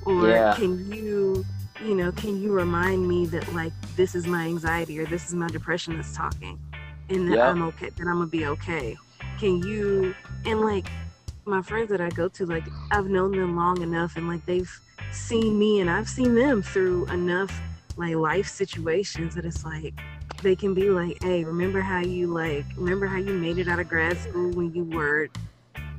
or 0.05 0.27
Yeah. 0.29 0.55
can 0.55 0.91
you 0.91 1.45
you 1.83 1.95
know 1.95 2.11
can 2.13 2.41
you 2.41 2.51
remind 2.53 3.07
me 3.07 3.25
that 3.27 3.51
like 3.53 3.73
this 3.95 4.15
is 4.15 4.25
my 4.25 4.45
anxiety 4.45 4.99
or 4.99 5.05
this 5.05 5.27
is 5.27 5.33
my 5.35 5.47
depression 5.49 5.97
that's 5.97 6.15
talking 6.15 6.57
and 7.09 7.27
that 7.29 7.35
Yep. 7.37 7.47
i'm 7.47 7.61
okay 7.63 7.89
that 7.89 8.07
i'm 8.07 8.13
gonna 8.19 8.25
be 8.27 8.45
okay 8.45 8.95
can 9.43 9.61
you 9.61 10.15
and 10.45 10.61
like 10.61 10.87
my 11.43 11.61
friends 11.61 11.89
that 11.89 11.99
i 11.99 12.09
go 12.11 12.29
to 12.29 12.45
like 12.45 12.63
i've 12.91 13.07
known 13.07 13.31
them 13.31 13.57
long 13.57 13.81
enough 13.81 14.15
and 14.15 14.25
like 14.25 14.45
they've 14.45 14.79
seen 15.13 15.57
me 15.59 15.79
and 15.79 15.89
I've 15.89 16.09
seen 16.09 16.33
them 16.35 16.61
through 16.61 17.05
enough 17.07 17.51
like 17.97 18.15
life 18.15 18.47
situations 18.47 19.35
that 19.35 19.45
it's 19.45 19.63
like 19.63 19.93
they 20.41 20.55
can 20.55 20.73
be 20.73 20.89
like, 20.89 21.21
hey, 21.21 21.43
remember 21.43 21.79
how 21.79 21.99
you 21.99 22.27
like 22.27 22.65
remember 22.75 23.05
how 23.05 23.17
you 23.17 23.33
made 23.33 23.57
it 23.57 23.67
out 23.67 23.79
of 23.79 23.87
grad 23.87 24.17
school 24.17 24.51
when 24.51 24.73
you 24.73 24.83
were 24.83 25.29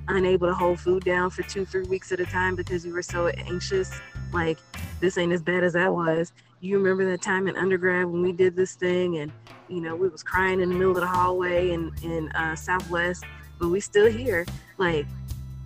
unable 0.09 0.49
to 0.49 0.55
hold 0.55 0.81
food 0.81 1.05
down 1.05 1.31
for 1.31 1.43
two, 1.43 1.65
three 1.65 1.85
weeks 1.85 2.13
at 2.13 2.21
a 2.21 2.27
time 2.27 2.57
because 2.57 2.85
you 2.85 2.93
were 2.93 3.03
so 3.03 3.29
anxious? 3.29 3.91
Like, 4.33 4.59
this 5.01 5.17
ain't 5.17 5.33
as 5.33 5.43
bad 5.43 5.65
as 5.65 5.73
that 5.75 5.95
was. 5.95 6.33
You 6.61 6.79
remember 6.79 7.09
that 7.11 7.23
time 7.23 7.47
in 7.47 7.57
undergrad 7.57 8.07
when 8.07 8.21
we 8.21 8.33
did 8.33 8.57
this 8.57 8.75
thing 8.75 9.19
and 9.19 9.33
you 9.69 9.81
know, 9.81 9.97
we 9.97 10.09
was 10.09 10.23
crying 10.23 10.61
in 10.61 10.69
the 10.69 10.75
middle 10.75 10.91
of 10.91 11.01
the 11.01 11.07
hallway 11.07 11.71
in, 11.71 11.93
in 12.03 12.31
uh, 12.33 12.55
Southwest, 12.55 13.25
but 13.59 13.69
we 13.69 13.81
still 13.81 14.11
here. 14.11 14.47
Like, 14.79 15.07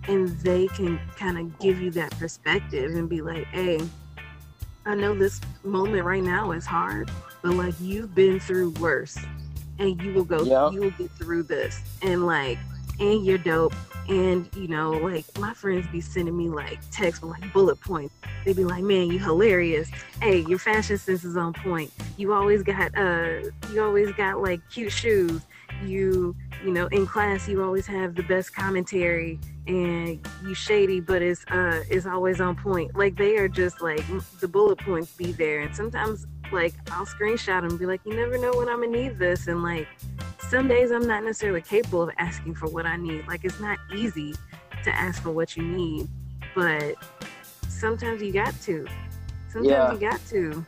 and 0.07 0.29
they 0.39 0.67
can 0.67 0.99
kind 1.17 1.37
of 1.37 1.59
give 1.59 1.81
you 1.81 1.91
that 1.91 2.11
perspective 2.17 2.95
and 2.95 3.09
be 3.09 3.21
like, 3.21 3.45
hey, 3.47 3.79
I 4.85 4.95
know 4.95 5.13
this 5.13 5.39
moment 5.63 6.03
right 6.03 6.23
now 6.23 6.51
is 6.51 6.65
hard, 6.65 7.11
but 7.43 7.53
like 7.53 7.75
you've 7.79 8.15
been 8.15 8.39
through 8.39 8.71
worse 8.71 9.17
and 9.77 10.01
you 10.01 10.13
will 10.13 10.23
go, 10.23 10.43
Yep. 10.43 10.73
you 10.73 10.81
will 10.81 10.91
get 10.91 11.11
through 11.11 11.43
this. 11.43 11.79
And 12.01 12.25
like, 12.25 12.57
and 12.99 13.25
you're 13.25 13.37
dope. 13.37 13.73
And 14.07 14.49
you 14.55 14.67
know, 14.67 14.91
like 14.91 15.25
my 15.37 15.53
friends 15.53 15.85
be 15.91 16.01
sending 16.01 16.35
me 16.35 16.49
like 16.49 16.79
texts 16.91 17.21
with 17.21 17.31
like 17.39 17.53
bullet 17.53 17.79
points. 17.79 18.15
They 18.43 18.53
be 18.53 18.63
like, 18.63 18.83
man, 18.83 19.07
you 19.11 19.19
hilarious. 19.19 19.89
Hey, 20.21 20.39
your 20.39 20.57
fashion 20.57 20.97
sense 20.97 21.23
is 21.23 21.37
on 21.37 21.53
point. 21.53 21.91
You 22.17 22.33
always 22.33 22.63
got, 22.63 22.97
uh, 22.97 23.41
you 23.71 23.83
always 23.83 24.11
got 24.13 24.41
like 24.41 24.61
cute 24.71 24.91
shoes. 24.91 25.41
You, 25.83 26.35
you 26.63 26.71
know, 26.71 26.87
in 26.87 27.07
class, 27.07 27.47
you 27.47 27.63
always 27.63 27.87
have 27.87 28.15
the 28.15 28.23
best 28.23 28.53
commentary 28.53 29.39
and 29.67 30.25
you 30.43 30.53
shady, 30.53 30.99
but 30.99 31.21
it's 31.21 31.45
uh 31.47 31.83
it's 31.89 32.05
always 32.05 32.41
on 32.41 32.55
point. 32.55 32.95
Like 32.95 33.15
they 33.15 33.37
are 33.37 33.47
just 33.47 33.81
like 33.81 34.03
the 34.39 34.47
bullet 34.47 34.79
points 34.79 35.11
be 35.13 35.31
there, 35.31 35.61
and 35.61 35.75
sometimes 35.75 36.25
like 36.51 36.73
I'll 36.91 37.05
screenshot 37.05 37.61
them, 37.61 37.71
and 37.71 37.79
be 37.79 37.85
like, 37.85 38.01
you 38.05 38.15
never 38.15 38.37
know 38.37 38.51
when 38.57 38.67
I'm 38.67 38.81
gonna 38.81 38.87
need 38.97 39.19
this, 39.19 39.47
and 39.47 39.63
like 39.63 39.87
some 40.49 40.67
days 40.67 40.91
I'm 40.91 41.05
not 41.07 41.23
necessarily 41.23 41.61
capable 41.61 42.03
of 42.03 42.09
asking 42.17 42.55
for 42.55 42.67
what 42.67 42.85
I 42.85 42.97
need. 42.97 43.27
Like 43.27 43.45
it's 43.45 43.59
not 43.59 43.77
easy 43.95 44.33
to 44.83 44.89
ask 44.95 45.21
for 45.21 45.31
what 45.31 45.55
you 45.55 45.63
need, 45.63 46.07
but 46.55 46.95
sometimes 47.67 48.21
you 48.21 48.33
got 48.33 48.59
to. 48.61 48.87
Sometimes 49.49 49.67
Yeah. 49.67 49.93
you 49.93 49.99
got 49.99 50.19
to. 50.29 50.65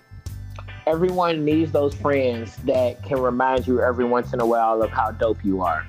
Everyone 0.87 1.45
needs 1.45 1.71
those 1.71 1.93
friends 1.95 2.55
that 2.65 3.03
can 3.03 3.19
remind 3.19 3.67
you 3.67 3.81
every 3.81 4.05
once 4.05 4.33
in 4.33 4.39
a 4.41 4.45
while 4.45 4.81
of 4.81 4.89
how 4.89 5.11
dope 5.11 5.43
you 5.45 5.61
are. 5.61 5.85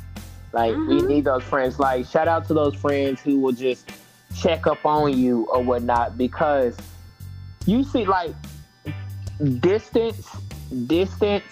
Like 0.52 0.74
we 0.76 1.00
Mhm. 1.00 1.08
need 1.08 1.24
those 1.24 1.42
friends. 1.42 1.78
Like 1.78 2.04
shout 2.06 2.28
out 2.28 2.46
to 2.48 2.54
those 2.54 2.74
friends 2.74 3.20
who 3.22 3.40
will 3.40 3.52
just 3.52 3.90
check 4.36 4.66
up 4.66 4.84
on 4.84 5.16
you 5.16 5.46
or 5.52 5.62
whatnot 5.62 6.18
because 6.18 6.76
you 7.66 7.82
see 7.84 8.04
like 8.04 8.34
distance, 9.60 10.28
distance, 10.86 11.44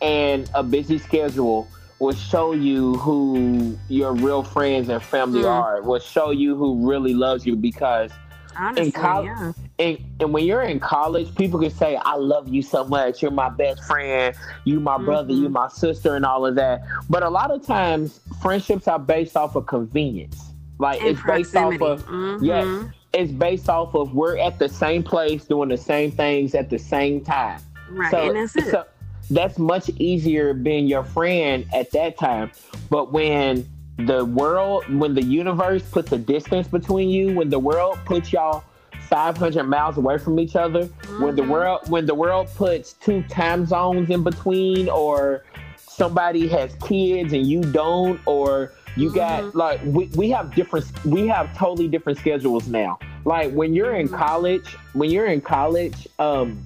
and 0.00 0.50
a 0.54 0.62
busy 0.62 0.98
schedule 0.98 1.68
will 1.98 2.14
show 2.14 2.52
you 2.52 2.94
who 2.94 3.76
your 3.88 4.14
real 4.14 4.42
friends 4.42 4.88
and 4.88 5.02
family 5.02 5.42
Mm. 5.42 5.50
are. 5.50 5.82
Will 5.82 5.98
show 5.98 6.30
you 6.30 6.56
who 6.56 6.88
really 6.88 7.12
loves 7.12 7.44
you 7.44 7.56
because 7.56 8.10
Honestly, 8.58 8.92
col- 8.92 9.24
yeah. 9.24 9.52
and, 9.78 9.98
and 10.20 10.32
when 10.32 10.44
you're 10.44 10.62
in 10.62 10.80
college, 10.80 11.34
people 11.34 11.60
can 11.60 11.70
say, 11.70 11.96
I 11.96 12.16
love 12.16 12.48
you 12.48 12.62
so 12.62 12.84
much. 12.84 13.22
You're 13.22 13.30
my 13.30 13.48
best 13.48 13.84
friend. 13.84 14.34
You 14.64 14.80
my 14.80 14.98
brother. 14.98 15.32
Mhm. 15.32 15.42
You 15.42 15.48
my 15.48 15.68
sister 15.68 16.16
and 16.16 16.24
all 16.26 16.44
of 16.46 16.54
that. 16.56 16.82
But 17.08 17.22
a 17.22 17.28
lot 17.30 17.50
of 17.50 17.64
times 17.64 18.20
friendships 18.42 18.88
are 18.88 18.98
based 18.98 19.36
off 19.36 19.56
of 19.56 19.66
convenience. 19.66 20.40
Like 20.78 21.00
And 21.00 21.10
it's 21.10 21.22
based 21.22 21.54
off 21.56 21.76
proximity. 21.76 21.84
of 22.02 22.06
Mhm. 22.06 22.38
yes. 22.42 22.92
It's 23.12 23.32
based 23.32 23.68
off 23.68 23.94
of 23.94 24.14
we're 24.14 24.38
at 24.38 24.58
the 24.58 24.68
same 24.68 25.02
place 25.02 25.44
doing 25.44 25.68
the 25.68 25.76
same 25.76 26.10
things 26.12 26.54
at 26.54 26.70
the 26.70 26.78
same 26.78 27.20
time. 27.22 27.60
Right, 27.90 28.10
So, 28.10 28.18
and 28.28 28.36
that's 28.36 28.56
it. 28.56 28.70
so 28.70 28.84
that's 29.30 29.58
much 29.58 29.88
easier 29.98 30.54
being 30.54 30.86
your 30.86 31.02
friend 31.04 31.66
at 31.74 31.90
that 31.92 32.16
time. 32.18 32.52
But 32.88 33.12
when 33.12 33.68
the 34.06 34.24
world, 34.24 34.84
when 34.98 35.14
the 35.14 35.22
universe 35.22 35.82
puts 35.82 36.12
a 36.12 36.18
distance 36.18 36.68
between 36.68 37.08
you, 37.08 37.34
when 37.34 37.50
the 37.50 37.58
world 37.58 37.98
puts 38.04 38.32
y'all 38.32 38.64
500 39.08 39.64
miles 39.64 39.96
away 39.96 40.18
from 40.18 40.38
each 40.38 40.56
other, 40.56 40.86
when 41.18 41.34
the 41.34 41.42
Mhm. 41.42 41.48
world, 41.48 41.80
when 41.88 42.06
the 42.06 42.14
world 42.14 42.48
puts 42.54 42.92
two 42.94 43.22
time 43.24 43.66
zones 43.66 44.10
in 44.10 44.22
between, 44.22 44.88
or 44.88 45.42
somebody 45.76 46.46
has 46.48 46.74
kids 46.76 47.32
and 47.32 47.46
you 47.46 47.60
don't, 47.62 48.20
or 48.26 48.72
you 48.96 49.10
got 49.10 49.44
Mhm. 49.44 49.54
like 49.54 49.80
we, 49.84 50.06
we 50.16 50.30
have 50.30 50.54
different 50.54 50.84
we 51.04 51.26
have 51.28 51.56
totally 51.56 51.86
different 51.86 52.18
schedules 52.18 52.66
now 52.66 52.98
like 53.24 53.52
when 53.52 53.72
you're 53.72 53.94
in 53.94 54.08
Mhm. 54.08 54.18
college 54.18 54.76
when 54.94 55.08
you're 55.10 55.26
in 55.26 55.40
college 55.40 56.08
um 56.18 56.58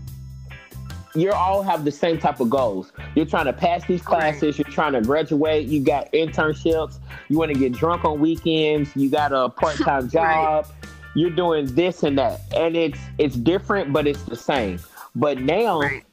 you 1.15 1.33
all 1.33 1.63
have 1.63 1.85
the 1.85 1.93
same 1.93 2.19
type 2.19 2.41
of 2.41 2.51
goals. 2.51 2.93
You're 3.15 3.27
trying 3.27 3.47
to 3.47 3.53
pass 3.53 3.87
these 3.87 4.03
classes. 4.03 4.59
You're 4.59 4.69
trying 4.69 4.95
to 4.95 5.01
graduate. 5.01 5.69
You 5.69 5.81
got 5.81 6.13
internships. 6.13 6.99
You 7.29 7.39
want 7.39 7.53
to 7.53 7.59
get 7.59 7.73
drunk 7.73 8.05
on 8.05 8.21
weekends. 8.21 8.91
You 8.97 9.11
got 9.11 9.33
a 9.33 9.49
part-time 9.61 10.09
job. 10.09 10.67
You're 11.15 11.31
doing 11.31 11.67
this 11.75 12.03
and 12.03 12.19
that, 12.19 12.41
and 12.57 12.77
it's 12.77 12.99
it's 13.19 13.37
different, 13.37 13.93
but 13.93 14.09
it's 14.09 14.25
the 14.25 14.35
same. 14.35 14.81
But 15.15 15.41
now, 15.41 15.81
Right. 15.81 16.05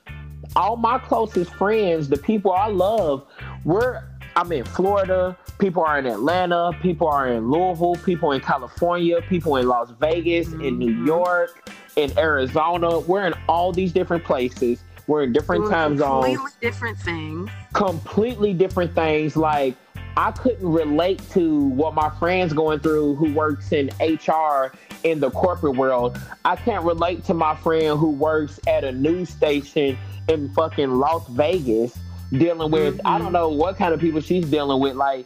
all 0.55 0.77
my 0.77 0.99
closest 0.99 1.51
friends, 1.55 2.07
the 2.07 2.17
people 2.17 2.51
I 2.51 2.67
love, 2.67 3.25
we're 3.65 4.03
I'm 4.35 4.51
in 4.51 4.63
Florida, 4.63 5.35
people 5.57 5.83
are 5.83 5.97
in 5.97 6.05
Atlanta, 6.05 6.71
people 6.81 7.07
are 7.07 7.27
in 7.27 7.49
Louisville, 7.49 7.95
people 8.05 8.31
in 8.31 8.41
California, 8.41 9.21
people 9.23 9.57
in 9.57 9.67
Las 9.67 9.91
Vegas, 9.99 10.49
mm-hmm. 10.49 10.61
in 10.61 10.77
New 10.77 10.93
mm-hmm. 10.93 11.07
York, 11.07 11.71
in 11.95 12.17
Arizona. 12.17 12.99
We're 12.99 13.25
in 13.25 13.33
all 13.49 13.71
these 13.71 13.91
different 13.91 14.23
places. 14.23 14.83
We're 15.11 15.23
in 15.23 15.33
different 15.33 15.63
Doing 15.63 15.73
time 15.73 15.97
zones. 15.97 16.37
Completely 16.37 16.51
different 16.61 16.97
things. 16.99 17.49
Completely 17.73 18.53
different 18.53 18.95
things. 18.95 19.35
Like 19.35 19.75
I 20.15 20.31
couldn't 20.31 20.65
relate 20.65 21.21
to 21.31 21.65
what 21.65 21.93
my 21.93 22.09
friend's 22.11 22.53
going 22.53 22.79
through 22.79 23.15
who 23.15 23.33
works 23.33 23.73
in 23.73 23.89
HR 23.99 24.71
in 25.03 25.19
the 25.19 25.29
corporate 25.29 25.75
world. 25.75 26.17
I 26.45 26.55
can't 26.55 26.85
relate 26.85 27.25
to 27.25 27.33
my 27.33 27.57
friend 27.57 27.99
who 27.99 28.09
works 28.11 28.57
at 28.67 28.85
a 28.85 28.93
news 28.93 29.29
station 29.29 29.97
in 30.29 30.47
fucking 30.53 30.91
Las 30.91 31.27
Vegas 31.27 31.99
dealing 32.31 32.71
with 32.71 32.95
mm-hmm. 32.99 33.07
I 33.07 33.17
don't 33.17 33.33
know 33.33 33.49
what 33.49 33.75
kind 33.75 33.93
of 33.93 33.99
people 33.99 34.21
she's 34.21 34.45
dealing 34.45 34.79
with. 34.79 34.95
Like 34.95 35.25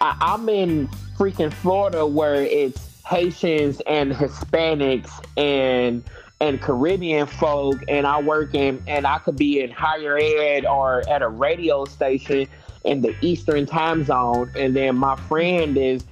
I, 0.00 0.16
I'm 0.20 0.48
in 0.48 0.88
freaking 1.16 1.52
Florida 1.52 2.04
where 2.04 2.34
it's 2.34 3.00
Haitians 3.06 3.80
and 3.86 4.10
Hispanics 4.10 5.24
and 5.36 6.02
and 6.40 6.60
Caribbean 6.60 7.26
folk, 7.26 7.76
and 7.88 8.06
I 8.06 8.20
work 8.20 8.54
in, 8.54 8.82
and 8.86 9.06
I 9.06 9.18
could 9.18 9.36
be 9.36 9.60
in 9.60 9.70
higher 9.70 10.18
ed 10.18 10.64
or 10.64 11.08
at 11.08 11.22
a 11.22 11.28
radio 11.28 11.84
station 11.84 12.48
in 12.84 13.02
the 13.02 13.14
Eastern 13.20 13.66
time 13.66 14.04
zone, 14.04 14.50
and 14.56 14.74
then 14.74 14.96
my 14.96 15.16
friend 15.16 15.76
is 15.76 16.04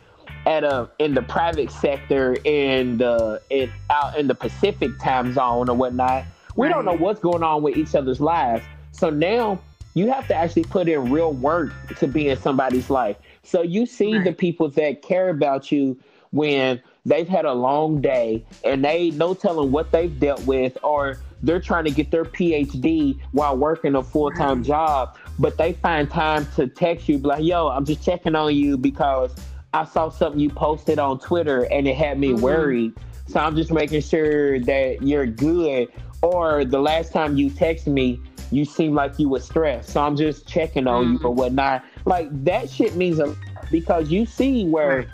at 0.46 0.64
a 0.64 0.88
in 0.98 1.14
the 1.14 1.22
private 1.22 1.70
sector 1.70 2.36
in 2.44 2.98
the 2.98 3.40
in 3.50 3.70
out 3.90 4.18
in 4.18 4.28
the 4.28 4.34
Pacific 4.34 4.90
time 4.98 5.32
zone 5.32 5.68
or 5.68 5.76
whatnot. 5.76 6.24
We 6.56 6.66
right. 6.66 6.74
don't 6.74 6.84
know 6.84 6.96
what's 6.96 7.20
going 7.20 7.42
on 7.42 7.62
with 7.62 7.76
each 7.76 7.94
other's 7.94 8.20
lives. 8.20 8.64
So 8.92 9.10
now 9.10 9.60
you 9.94 10.10
have 10.10 10.26
to 10.28 10.34
actually 10.34 10.64
put 10.64 10.88
in 10.88 11.10
real 11.10 11.32
work 11.32 11.72
to 11.98 12.06
be 12.06 12.28
in 12.28 12.36
somebody's 12.36 12.90
life. 12.90 13.16
So 13.42 13.62
you 13.62 13.86
see 13.86 14.16
right. 14.16 14.24
the 14.24 14.32
people 14.32 14.68
that 14.70 15.02
care 15.02 15.28
about 15.28 15.72
you 15.72 15.98
when 16.30 16.82
they've 17.08 17.28
had 17.28 17.44
a 17.44 17.52
long 17.52 18.00
day 18.00 18.44
and 18.64 18.84
they 18.84 19.10
no 19.10 19.34
telling 19.34 19.72
what 19.72 19.90
they've 19.90 20.18
dealt 20.20 20.44
with 20.46 20.76
or 20.82 21.18
they're 21.42 21.60
trying 21.60 21.84
to 21.84 21.90
get 21.90 22.10
their 22.10 22.24
PhD 22.24 23.18
while 23.32 23.56
working 23.56 23.94
a 23.94 24.02
full 24.02 24.30
time 24.30 24.62
job, 24.62 25.16
but 25.38 25.56
they 25.56 25.72
find 25.72 26.10
time 26.10 26.46
to 26.56 26.66
text 26.66 27.08
you, 27.08 27.18
like, 27.18 27.44
yo, 27.44 27.68
I'm 27.68 27.84
just 27.84 28.04
checking 28.04 28.34
on 28.34 28.54
you 28.54 28.76
because 28.76 29.34
I 29.72 29.84
saw 29.84 30.08
something 30.08 30.40
you 30.40 30.50
posted 30.50 30.98
on 30.98 31.20
Twitter 31.20 31.66
and 31.70 31.86
it 31.86 31.96
had 31.96 32.18
me 32.18 32.30
mm-hmm. 32.30 32.42
worried. 32.42 32.92
So 33.28 33.38
I'm 33.40 33.54
just 33.54 33.70
making 33.70 34.00
sure 34.02 34.58
that 34.60 35.02
you're 35.02 35.26
good. 35.26 35.88
Or 36.22 36.64
the 36.64 36.80
last 36.80 37.12
time 37.12 37.36
you 37.36 37.50
texted 37.50 37.92
me, 37.92 38.20
you 38.50 38.64
seemed 38.64 38.94
like 38.94 39.18
you 39.18 39.28
were 39.28 39.40
stressed. 39.40 39.90
So 39.90 40.02
I'm 40.02 40.16
just 40.16 40.48
checking 40.48 40.88
on 40.88 41.04
mm-hmm. 41.04 41.12
you 41.22 41.28
or 41.28 41.34
whatnot. 41.34 41.84
Like 42.04 42.28
that 42.44 42.68
shit 42.68 42.96
means 42.96 43.20
a 43.20 43.26
lot 43.26 43.36
because 43.70 44.10
you 44.10 44.26
see 44.26 44.66
where 44.66 44.96
right. 44.96 45.08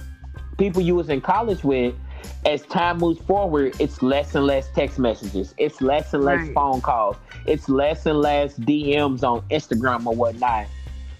People 0.56 0.82
you 0.82 0.94
was 0.94 1.08
in 1.08 1.20
college 1.20 1.64
with, 1.64 1.94
as 2.46 2.62
time 2.62 2.98
moves 2.98 3.20
forward, 3.20 3.74
it's 3.80 4.02
less 4.02 4.34
and 4.34 4.46
less 4.46 4.68
text 4.74 4.98
messages. 4.98 5.54
It's 5.58 5.80
less 5.80 6.12
and 6.14 6.24
less 6.24 6.40
right. 6.40 6.54
phone 6.54 6.80
calls. 6.80 7.16
It's 7.46 7.68
less 7.68 8.06
and 8.06 8.20
less 8.20 8.54
DMs 8.58 9.22
on 9.22 9.42
Instagram 9.48 10.06
or 10.06 10.14
whatnot. 10.14 10.66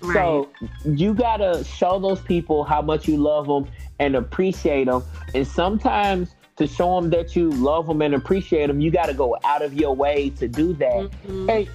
Right. 0.00 0.14
So 0.14 0.48
you 0.84 1.14
gotta 1.14 1.64
show 1.64 1.98
those 1.98 2.20
people 2.20 2.64
how 2.64 2.82
much 2.82 3.08
you 3.08 3.16
love 3.16 3.46
them 3.46 3.66
and 3.98 4.16
appreciate 4.16 4.84
them. 4.84 5.02
And 5.34 5.46
sometimes 5.46 6.34
to 6.56 6.66
show 6.66 7.00
them 7.00 7.10
that 7.10 7.34
you 7.34 7.50
love 7.50 7.86
them 7.86 8.02
and 8.02 8.14
appreciate 8.14 8.66
them, 8.66 8.80
you 8.80 8.90
gotta 8.90 9.14
go 9.14 9.36
out 9.44 9.62
of 9.62 9.74
your 9.74 9.94
way 9.94 10.30
to 10.30 10.48
do 10.48 10.72
that. 10.74 11.10
Mm-hmm. 11.26 11.50
And, 11.50 11.68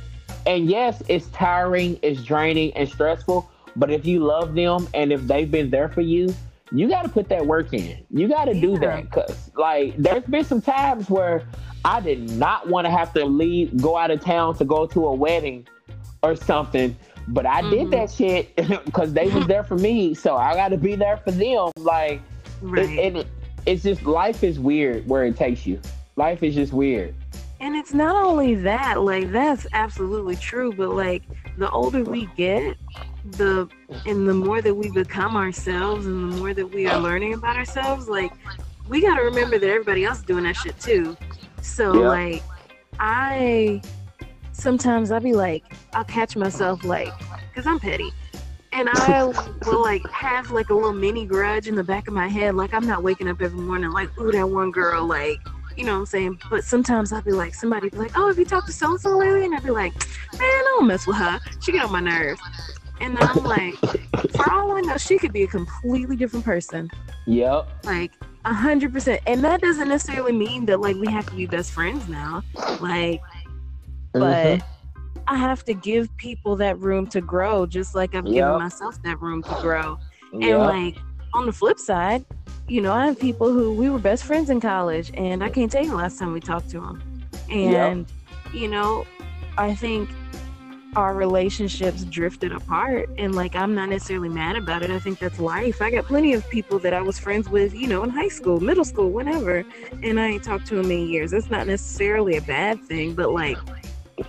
and 0.45 0.70
yes, 0.70 1.01
it's 1.07 1.28
tiring, 1.28 1.99
it's 2.01 2.24
draining, 2.24 2.72
and 2.76 2.88
stressful. 2.88 3.49
But 3.76 3.91
if 3.91 4.05
you 4.05 4.20
love 4.20 4.55
them 4.55 4.88
and 4.93 5.12
if 5.12 5.22
they've 5.22 5.49
been 5.49 5.70
there 5.70 5.89
for 5.89 6.01
you, 6.01 6.34
you 6.72 6.88
got 6.88 7.03
to 7.03 7.09
put 7.09 7.30
that 7.30 7.45
work 7.45 7.74
in. 7.74 8.05
You 8.09 8.28
got 8.28 8.45
to 8.45 8.55
yeah. 8.55 8.61
do 8.61 8.78
that 8.80 9.03
because, 9.09 9.51
like, 9.55 9.97
there's 9.97 10.24
been 10.24 10.43
some 10.43 10.61
times 10.61 11.09
where 11.09 11.47
I 11.84 11.99
did 11.99 12.30
not 12.32 12.67
want 12.67 12.86
to 12.86 12.91
have 12.91 13.13
to 13.13 13.26
leave, 13.26 13.82
go 13.82 13.97
out 13.97 14.11
of 14.11 14.22
town 14.22 14.55
to 14.57 14.65
go 14.65 14.86
to 14.88 15.07
a 15.07 15.13
wedding 15.13 15.67
or 16.22 16.36
something, 16.36 16.95
but 17.30 17.45
I 17.45 17.61
mm-hmm. 17.61 17.70
did 17.70 17.91
that 17.91 18.11
shit 18.11 18.55
because 18.86 19.13
they 19.13 19.30
was 19.30 19.47
there 19.47 19.63
for 19.63 19.78
me, 19.78 20.13
so 20.13 20.36
I 20.36 20.53
got 20.53 20.70
to 20.70 20.78
be 20.78 20.95
there 20.95 21.17
for 21.17 21.32
them. 21.32 21.72
Like, 21.78 22.22
right. 22.61 22.89
it, 22.89 23.15
it, 23.15 23.28
it's 23.65 23.84
just 23.84 24.03
life 24.03 24.43
is 24.43 24.59
weird 24.59 25.07
where 25.07 25.26
it 25.26 25.38
takes 25.38 25.65
you. 25.65 25.80
Life 26.15 26.43
is 26.43 26.55
just 26.55 26.74
weird. 26.74 27.15
And 27.61 27.76
it's 27.76 27.93
not 27.93 28.15
only 28.24 28.55
that, 28.55 29.01
like 29.01 29.32
that's 29.32 29.67
absolutely 29.74 30.38
true, 30.38 30.72
but 30.72 30.89
like 30.89 31.24
the 31.57 31.70
older 31.72 32.03
we 32.03 32.28
get, 32.38 32.78
the 33.34 33.69
and 34.05 34.27
the 34.27 34.34
more 34.34 34.61
that 34.61 34.73
we 34.73 34.89
become 34.91 35.36
ourselves 35.36 36.05
and 36.05 36.32
the 36.32 36.38
more 36.38 36.53
that 36.53 36.65
we 36.67 36.88
are 36.88 36.99
learning 36.99 37.34
about 37.34 37.55
ourselves, 37.55 38.07
like 38.07 38.32
we 38.88 39.01
got 39.01 39.15
to 39.15 39.23
remember 39.23 39.57
that 39.59 39.69
everybody 39.69 40.05
else 40.05 40.19
is 40.19 40.25
doing 40.25 40.43
that 40.43 40.55
shit 40.55 40.80
too. 40.80 41.15
So 41.61 42.01
yeah. 42.01 42.07
like 42.07 42.43
I 42.99 43.82
sometimes 44.51 45.11
I'll 45.11 45.19
be 45.19 45.34
like 45.34 45.63
I'll 45.93 46.03
catch 46.03 46.36
myself 46.36 46.84
like 46.84 47.11
cuz 47.53 47.65
I'm 47.65 47.80
petty. 47.80 48.11
And 48.71 48.88
I 48.91 49.23
will 49.65 49.82
like 49.82 50.07
have 50.11 50.51
like 50.51 50.69
a 50.69 50.73
little 50.73 50.93
mini 50.93 51.25
grudge 51.25 51.67
in 51.67 51.75
the 51.75 51.84
back 51.84 52.07
of 52.07 52.13
my 52.13 52.27
head 52.27 52.55
like 52.55 52.73
I'm 52.73 52.86
not 52.86 53.03
waking 53.03 53.27
up 53.27 53.41
every 53.41 53.59
morning 53.59 53.91
like 53.91 54.15
ooh 54.19 54.32
that 54.32 54.47
one 54.47 54.71
girl 54.71 55.05
like 55.05 55.39
you 55.80 55.86
know 55.86 55.93
what 55.93 55.99
I'm 55.99 56.05
saying? 56.07 56.39
But 56.49 56.65
sometimes 56.65 57.13
I'll 57.13 57.21
be 57.21 57.32
like, 57.32 57.55
somebody 57.55 57.89
be 57.89 57.97
like, 57.97 58.11
oh, 58.17 58.27
have 58.27 58.38
you 58.38 58.43
talked 58.43 58.67
to 58.67 58.73
so 58.73 58.91
and 58.91 58.99
so 58.99 59.17
lately? 59.17 59.45
And 59.45 59.55
I'd 59.55 59.63
be 59.63 59.71
like, 59.71 59.93
man, 60.34 60.41
I 60.41 60.75
don't 60.77 60.88
mess 60.88 61.07
with 61.07 61.15
her. 61.15 61.39
She 61.61 61.71
get 61.71 61.86
on 61.86 61.91
my 61.93 62.01
nerves. 62.01 62.41
And 63.02 63.16
then 63.16 63.24
I'm 63.24 63.43
like, 63.43 63.76
for 64.36 64.52
all 64.52 64.78
I 64.78 64.82
know, 64.82 64.97
she 64.97 65.18
could 65.18 65.34
be 65.34 65.43
a 65.43 65.47
completely 65.47 66.16
different 66.16 66.45
person. 66.45 66.89
Yep. 67.28 67.86
Like 67.86 68.12
a 68.45 68.54
hundred 68.54 68.93
percent. 68.93 69.22
And 69.28 69.43
that 69.43 69.62
doesn't 69.62 69.88
necessarily 69.88 70.32
mean 70.32 70.66
that 70.66 70.82
like 70.82 70.95
we 70.95 71.08
have 71.12 71.26
to 71.28 71.36
be 71.36 71.45
best 71.45 71.72
friends 71.72 72.08
now. 72.10 72.43
Like, 72.80 73.22
mm-hmm. 73.22 74.20
but 74.20 74.62
I 75.28 75.38
have 75.38 75.64
to 75.66 75.74
give 75.74 76.16
people 76.18 76.56
that 76.58 76.80
room 76.80 77.08
to 77.08 77.22
grow, 77.22 77.66
just 77.66 77.95
like 77.95 78.16
I've 78.16 78.26
yep. 78.26 78.34
given 78.34 78.60
myself 78.60 79.02
that 79.04 79.22
room 79.22 79.43
to 79.43 79.58
grow. 79.62 80.00
Yep. 80.34 80.43
And 80.43 80.60
like 80.60 80.97
on 81.34 81.45
the 81.45 81.54
flip 81.54 81.80
side, 81.80 82.26
you 82.68 82.82
know, 82.82 82.91
I 82.91 83.06
have 83.06 83.20
people 83.20 83.52
who 83.52 83.74
we 83.74 83.89
were 83.89 84.00
best 84.00 84.24
friends 84.24 84.50
in 84.50 84.60
college, 84.60 85.12
and 85.16 85.43
I 85.43 85.50
can't 85.50 85.72
tell 85.72 85.84
you 85.84 85.91
the 85.91 85.95
last 85.95 86.20
time 86.20 86.34
we 86.34 86.39
talked 86.39 86.70
to 86.72 86.80
them. 86.80 87.04
And 87.50 88.08
yep. 88.08 88.54
you 88.54 88.68
know, 88.68 89.06
I 89.58 89.76
think 89.76 90.10
our 90.95 91.13
relationships 91.13 92.03
drifted 92.05 92.51
apart 92.51 93.09
and 93.17 93.35
like 93.35 93.55
I'm 93.55 93.75
not 93.75 93.89
necessarily 93.89 94.29
mad 94.29 94.55
about 94.55 94.81
it. 94.81 94.89
I 94.89 94.99
think 94.99 95.19
that's 95.19 95.39
life. 95.39 95.81
I 95.81 95.91
got 95.91 96.05
plenty 96.05 96.33
of 96.33 96.47
people 96.49 96.79
that 96.79 96.93
I 96.93 97.01
was 97.01 97.19
friends 97.19 97.47
with, 97.49 97.73
you 97.73 97.87
know, 97.87 98.03
in 98.03 98.09
high 98.09 98.27
school, 98.27 98.59
middle 98.59 98.83
school, 98.85 99.11
whenever, 99.11 99.63
and 100.03 100.19
I 100.19 100.27
ain't 100.27 100.43
talked 100.43 100.65
to 100.67 100.75
them 100.75 100.91
in 100.91 101.07
years. 101.07 101.31
That's 101.31 101.49
not 101.49 101.67
necessarily 101.67 102.37
a 102.37 102.41
bad 102.41 102.81
thing, 102.83 103.13
but 103.13 103.31
like 103.31 103.57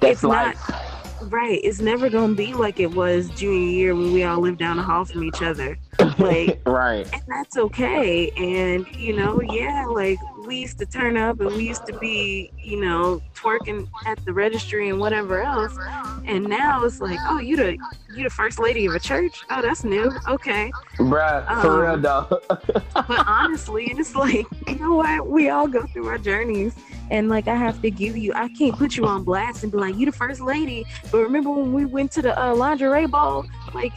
that's 0.01 0.05
it's 0.05 0.25
life. 0.25 0.57
not 0.69 1.33
right. 1.33 1.61
It's 1.63 1.81
never 1.81 2.11
gonna 2.11 2.35
be 2.35 2.53
like 2.53 2.79
it 2.79 2.95
was 2.95 3.31
junior 3.31 3.71
year 3.71 3.95
when 3.95 4.13
we 4.13 4.25
all 4.25 4.41
lived 4.41 4.59
down 4.59 4.77
the 4.77 4.83
hall 4.83 5.05
from 5.05 5.25
each 5.25 5.43
other. 5.43 5.79
Like 6.19 6.61
right. 6.67 7.09
And 7.13 7.23
that's 7.27 7.57
okay. 7.57 8.31
And 8.37 8.87
you 8.97 9.17
know, 9.17 9.41
yeah, 9.41 9.87
like 9.87 10.19
we 10.47 10.57
used 10.59 10.79
to 10.79 10.87
turn 10.87 11.17
up 11.17 11.41
and 11.41 11.55
we 11.57 11.67
used 11.67 11.87
to 11.87 11.95
be, 11.95 12.53
you 12.63 12.81
know, 12.81 13.23
twerking 13.41 13.89
at 14.07 14.23
the 14.25 14.33
registry 14.33 14.89
and 14.89 14.99
whatever 14.99 15.43
else. 15.43 15.77
And 16.25 16.45
now 16.45 16.85
it's 16.85 17.01
like, 17.01 17.19
oh, 17.29 17.39
you 17.39 17.57
the 17.57 17.79
you 18.15 18.25
the 18.25 18.31
first 18.31 18.59
lady 18.59 18.87
of 18.87 18.95
a 18.95 19.01
church? 19.01 19.43
Oh, 19.51 19.63
that's 19.63 19.85
new. 19.85 20.11
Okay. 20.29 20.71
Bruh, 20.97 21.49
um, 21.49 21.63
for 21.63 21.83
real 21.83 21.99
though. 21.99 22.41
but 22.49 23.27
honestly, 23.27 23.87
it's 23.87 24.15
like, 24.15 24.47
you 24.69 24.77
know 24.77 24.95
what? 24.95 25.27
We 25.27 25.49
all 25.51 25.69
go 25.69 25.87
through 25.87 26.09
our 26.09 26.19
journeys. 26.19 26.75
And 27.11 27.29
like 27.29 27.49
I 27.49 27.57
have 27.57 27.83
to 27.83 27.91
give 27.91 28.17
you, 28.17 28.33
I 28.35 28.49
can't 28.49 28.77
put 28.77 28.97
you 28.97 29.05
on 29.05 29.25
blast 29.25 29.65
and 29.65 29.73
be 29.73 29.79
like, 29.79 29.97
you 29.97 30.07
the 30.07 30.13
first 30.13 30.41
lady. 30.41 30.87
But 31.11 31.19
remember 31.19 31.51
when 31.51 31.73
we 31.73 31.85
went 31.85 32.13
to 32.13 32.23
the 32.23 32.41
uh, 32.41 32.55
lingerie 32.55 33.07
ball? 33.07 33.47
Like 33.75 33.93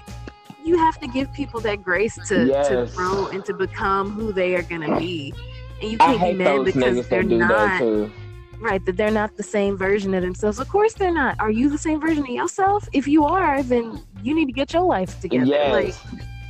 you 0.63 0.77
have 0.77 0.99
to 0.99 1.07
give 1.07 1.31
people 1.33 1.59
that 1.61 1.83
grace 1.83 2.17
to, 2.29 2.47
yes. 2.47 2.69
to 2.69 2.89
grow 2.95 3.27
and 3.27 3.43
to 3.45 3.53
become 3.53 4.11
who 4.11 4.31
they 4.31 4.55
are 4.55 4.63
gonna 4.63 4.97
be 4.97 5.33
and 5.83 5.91
you 5.91 5.97
can't 5.97 6.21
be 6.21 6.33
mad 6.33 6.65
because 6.65 7.07
they're 7.07 7.23
not 7.23 7.81
right 8.63 8.85
that 8.85 8.97
they're 8.97 9.11
not 9.11 9.35
the 9.37 9.43
same 9.43 9.77
version 9.77 10.13
of 10.13 10.21
themselves 10.21 10.59
of 10.59 10.67
course 10.69 10.93
they're 10.93 11.13
not 11.13 11.35
are 11.39 11.51
you 11.51 11.69
the 11.69 11.77
same 11.77 11.99
version 11.99 12.23
of 12.23 12.29
yourself 12.29 12.87
if 12.93 13.07
you 13.07 13.23
are 13.23 13.61
then 13.63 14.01
you 14.21 14.33
need 14.33 14.45
to 14.45 14.51
get 14.51 14.73
your 14.73 14.83
life 14.83 15.19
together 15.19 15.45
yes. 15.45 15.99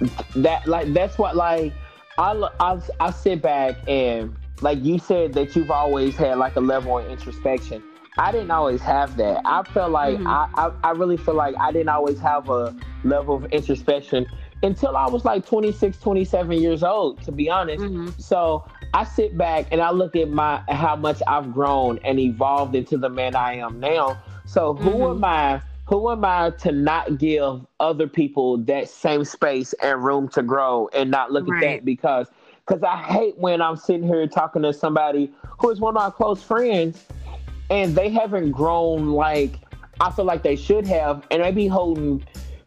like 0.01 0.11
that 0.35 0.67
like 0.67 0.93
that's 0.93 1.17
what 1.17 1.35
like 1.35 1.73
I, 2.17 2.49
I 2.59 2.79
i 2.99 3.11
sit 3.11 3.41
back 3.41 3.77
and 3.87 4.35
like 4.61 4.83
you 4.83 4.99
said 4.99 5.33
that 5.33 5.55
you've 5.55 5.71
always 5.71 6.15
had 6.15 6.37
like 6.37 6.55
a 6.55 6.61
level 6.61 6.99
of 6.99 7.05
introspection 7.07 7.83
I 8.17 8.31
didn't 8.31 8.51
always 8.51 8.81
have 8.81 9.17
that. 9.17 9.41
I 9.43 9.63
felt 9.63 9.91
like 9.91 10.17
mm-hmm. 10.17 10.27
I, 10.27 10.47
I, 10.55 10.71
I 10.83 10.91
really 10.91 11.17
feel 11.17 11.33
like 11.33 11.55
I 11.59 11.71
didn't 11.71 11.89
always 11.89 12.19
have 12.19 12.47
a 12.49 12.75
level 13.03 13.35
of 13.35 13.45
introspection 13.45 14.27
until 14.63 14.95
I 14.95 15.07
was 15.07 15.25
like 15.25 15.45
26, 15.45 15.97
27 15.99 16.59
years 16.59 16.83
old, 16.83 17.21
to 17.23 17.31
be 17.31 17.49
honest. 17.49 17.83
Mm-hmm. 17.83 18.09
So 18.17 18.65
I 18.93 19.03
sit 19.03 19.37
back 19.37 19.67
and 19.71 19.81
I 19.81 19.91
look 19.91 20.15
at 20.15 20.29
my 20.29 20.61
how 20.69 20.95
much 20.95 21.21
I've 21.27 21.53
grown 21.53 21.99
and 22.03 22.19
evolved 22.19 22.75
into 22.75 22.97
the 22.97 23.09
man 23.09 23.35
I 23.35 23.55
am 23.55 23.79
now. 23.79 24.17
So 24.45 24.73
who 24.73 24.91
Mhm. 24.91 25.11
am 25.11 25.23
I? 25.25 25.61
Who 25.85 26.09
am 26.11 26.23
I 26.23 26.51
to 26.59 26.71
not 26.71 27.17
give 27.17 27.65
other 27.79 28.07
people 28.07 28.57
that 28.59 28.87
same 28.87 29.25
space 29.25 29.73
and 29.73 30.03
room 30.03 30.29
to 30.29 30.41
grow 30.41 30.89
and 30.93 31.11
not 31.11 31.31
look 31.31 31.47
at 31.49 31.59
that 31.61 31.85
because 31.85 32.27
because 32.65 32.81
I 32.83 32.95
hate 32.95 33.37
when 33.37 33.61
I'm 33.61 33.75
sitting 33.75 34.07
here 34.07 34.25
talking 34.25 34.61
to 34.61 34.71
somebody 34.71 35.29
who 35.59 35.69
is 35.69 35.81
one 35.81 35.97
of 35.97 36.01
my 36.01 36.09
close 36.09 36.41
friends 36.41 37.03
and 37.69 37.93
they 37.93 38.07
haven't 38.07 38.51
grown 38.51 39.09
like 39.09 39.59
I 39.99 40.09
feel 40.11 40.25
like 40.25 40.43
they 40.43 40.55
should 40.55 40.87
have, 40.87 41.25
and 41.29 41.43
they 41.43 41.51
be 41.51 41.67
holding 41.67 42.23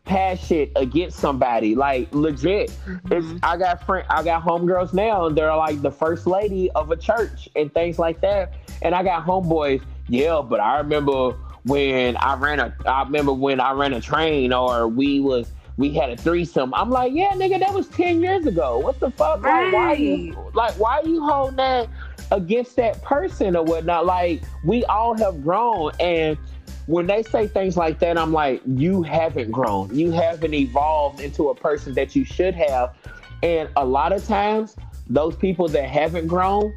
past 0.07 0.47
shit 0.47 0.73
against 0.77 1.19
somebody. 1.19 1.75
Like 1.75 2.09
legit, 2.15 2.71
it's 3.11 3.27
Mhm. 3.27 3.41
I 3.43 3.57
got 3.59 3.85
friend, 3.85 4.07
I 4.09 4.23
got 4.23 4.43
homegirls 4.43 4.95
now, 4.95 5.27
and 5.27 5.37
they're 5.37 5.55
like 5.55 5.83
the 5.83 5.91
first 5.91 6.27
lady 6.27 6.71
of 6.71 6.91
a 6.91 6.97
church 6.97 7.49
and 7.55 7.73
things 7.75 7.99
like 7.99 8.21
that. 8.23 8.55
And 8.83 8.95
I 8.95 9.03
got 9.03 9.27
homeboys, 9.27 9.83
yeah, 10.09 10.41
but 10.49 10.61
I 10.61 10.79
remember 10.79 11.35
when 11.65 12.17
I 12.17 12.37
ran 12.37 12.61
a, 12.61 12.75
I 12.87 13.03
remember 13.03 13.33
when 13.33 13.61
I 13.61 13.73
ran 13.73 13.93
a 13.93 14.01
train 14.01 14.53
or 14.55 14.89
we 14.89 15.21
was. 15.21 15.53
We 15.79 15.93
had 15.93 16.09
a 16.09 16.17
threesome. 16.17 16.73
I'm 16.73 16.89
like, 16.89 17.13
yeah, 17.13 17.33
nigga, 17.33 17.59
that 17.61 17.75
was 17.75 17.87
ten 17.89 18.23
years 18.23 18.47
ago. 18.47 18.79
What 18.79 18.99
the 18.99 19.11
fuck? 19.11 19.43
Like, 19.43 19.75
why 19.75 19.93
you 19.93 20.35
like? 20.55 20.73
Why 20.81 21.03
you 21.05 21.23
holding 21.23 21.57
that 21.57 21.89
against 22.31 22.77
that 22.77 23.03
person 23.03 23.55
or 23.55 23.63
whatnot? 23.63 24.07
Like, 24.07 24.41
we 24.65 24.87
all 24.87 25.19
have 25.19 25.43
grown, 25.43 25.91
and 26.01 26.39
when 26.87 27.07
they 27.07 27.23
say 27.23 27.47
things 27.47 27.77
like 27.77 27.99
that, 27.99 28.17
I'm 28.17 28.33
like, 28.33 28.63
you 28.67 29.03
haven't 29.03 29.51
grown. 29.51 29.95
You 29.95 30.13
haven't 30.13 30.55
evolved 30.55 31.21
into 31.21 31.49
a 31.49 31.55
person 31.55 31.95
that 31.95 32.15
you 32.15 32.25
should 32.25 32.55
have. 32.55 32.95
And 33.43 33.69
a 33.77 33.85
lot 33.85 34.13
of 34.13 34.25
times, 34.27 34.77
those 35.09 35.37
people 35.37 35.69
that 35.69 35.89
haven't 35.89 36.27
grown, 36.29 36.73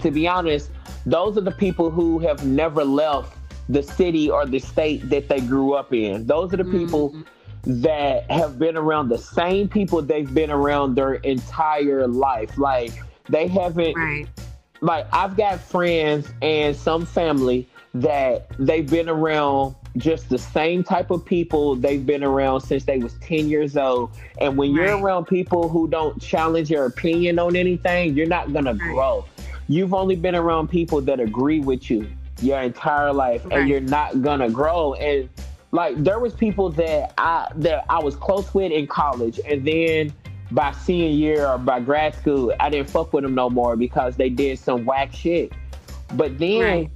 to 0.00 0.10
be 0.10 0.26
honest, 0.26 0.70
those 1.06 1.38
are 1.38 1.42
the 1.42 1.52
people 1.52 1.90
who 1.90 2.18
have 2.18 2.44
never 2.44 2.84
left 2.84 3.36
the 3.68 3.82
city 3.82 4.30
or 4.30 4.44
the 4.46 4.58
state 4.58 5.08
that 5.10 5.28
they 5.28 5.40
grew 5.40 5.74
up 5.74 5.92
in. 5.92 6.26
Those 6.26 6.52
are 6.52 6.58
the 6.58 6.64
people 6.64 7.10
Mhm. 7.10 7.24
that 7.82 8.30
have 8.30 8.58
been 8.58 8.76
around 8.76 9.08
the 9.08 9.18
same 9.18 9.68
people 9.68 10.02
they've 10.02 10.32
been 10.32 10.50
around 10.50 10.94
their 10.94 11.14
entire 11.14 12.06
life. 12.06 12.56
Like, 12.58 12.92
they 13.28 13.48
haven't 13.48 13.96
Right. 13.96 14.26
like 14.82 15.06
I've 15.12 15.36
got 15.36 15.58
friends 15.60 16.28
and 16.42 16.76
some 16.76 17.06
family 17.06 17.66
that 18.00 18.46
they've 18.58 18.88
been 18.88 19.08
around 19.08 19.74
just 19.96 20.28
the 20.28 20.38
same 20.38 20.84
type 20.84 21.10
of 21.10 21.24
people 21.24 21.74
they've 21.74 22.04
been 22.04 22.22
around 22.22 22.60
since 22.60 22.84
they 22.84 22.98
was 22.98 23.14
10 23.20 23.48
years 23.48 23.76
old 23.76 24.10
and 24.38 24.56
when 24.58 24.72
you're 24.72 24.98
around 24.98 25.24
people 25.24 25.68
who 25.68 25.88
don't 25.88 26.20
challenge 26.20 26.70
your 26.70 26.84
opinion 26.84 27.38
on 27.38 27.56
anything 27.56 28.14
you're 28.14 28.26
not 28.26 28.52
going 28.52 28.66
to 28.66 28.72
Right. 28.72 28.78
grow 28.94 29.24
you've 29.68 29.94
only 29.94 30.14
been 30.16 30.34
around 30.34 30.68
people 30.68 31.00
that 31.02 31.18
agree 31.20 31.60
with 31.60 31.90
you 31.90 32.06
your 32.42 32.60
entire 32.60 33.12
life 33.12 33.42
Right. 33.46 33.60
and 33.60 33.68
you're 33.68 33.80
not 33.80 34.20
going 34.20 34.40
to 34.40 34.50
grow 34.50 34.92
and 34.94 35.28
like 35.72 35.96
there 36.02 36.18
was 36.18 36.34
people 36.34 36.68
that 36.70 37.14
I 37.16 37.48
that 37.56 37.86
I 37.88 37.98
was 38.00 38.16
close 38.16 38.52
with 38.54 38.72
in 38.72 38.86
college 38.86 39.40
and 39.48 39.66
then 39.66 40.12
by 40.52 40.72
senior 40.72 41.08
year 41.08 41.48
or 41.48 41.58
by 41.58 41.80
grad 41.80 42.14
school, 42.14 42.54
I 42.60 42.70
didn't 42.70 42.88
fuck 42.88 43.12
with 43.12 43.24
them 43.24 43.34
no 43.34 43.50
more 43.50 43.74
because 43.74 44.14
they 44.16 44.28
did 44.28 44.60
some 44.60 44.84
whack 44.84 45.12
shit. 45.12 45.52
But 46.14 46.38
then, 46.38 46.60
Right. 46.60 46.90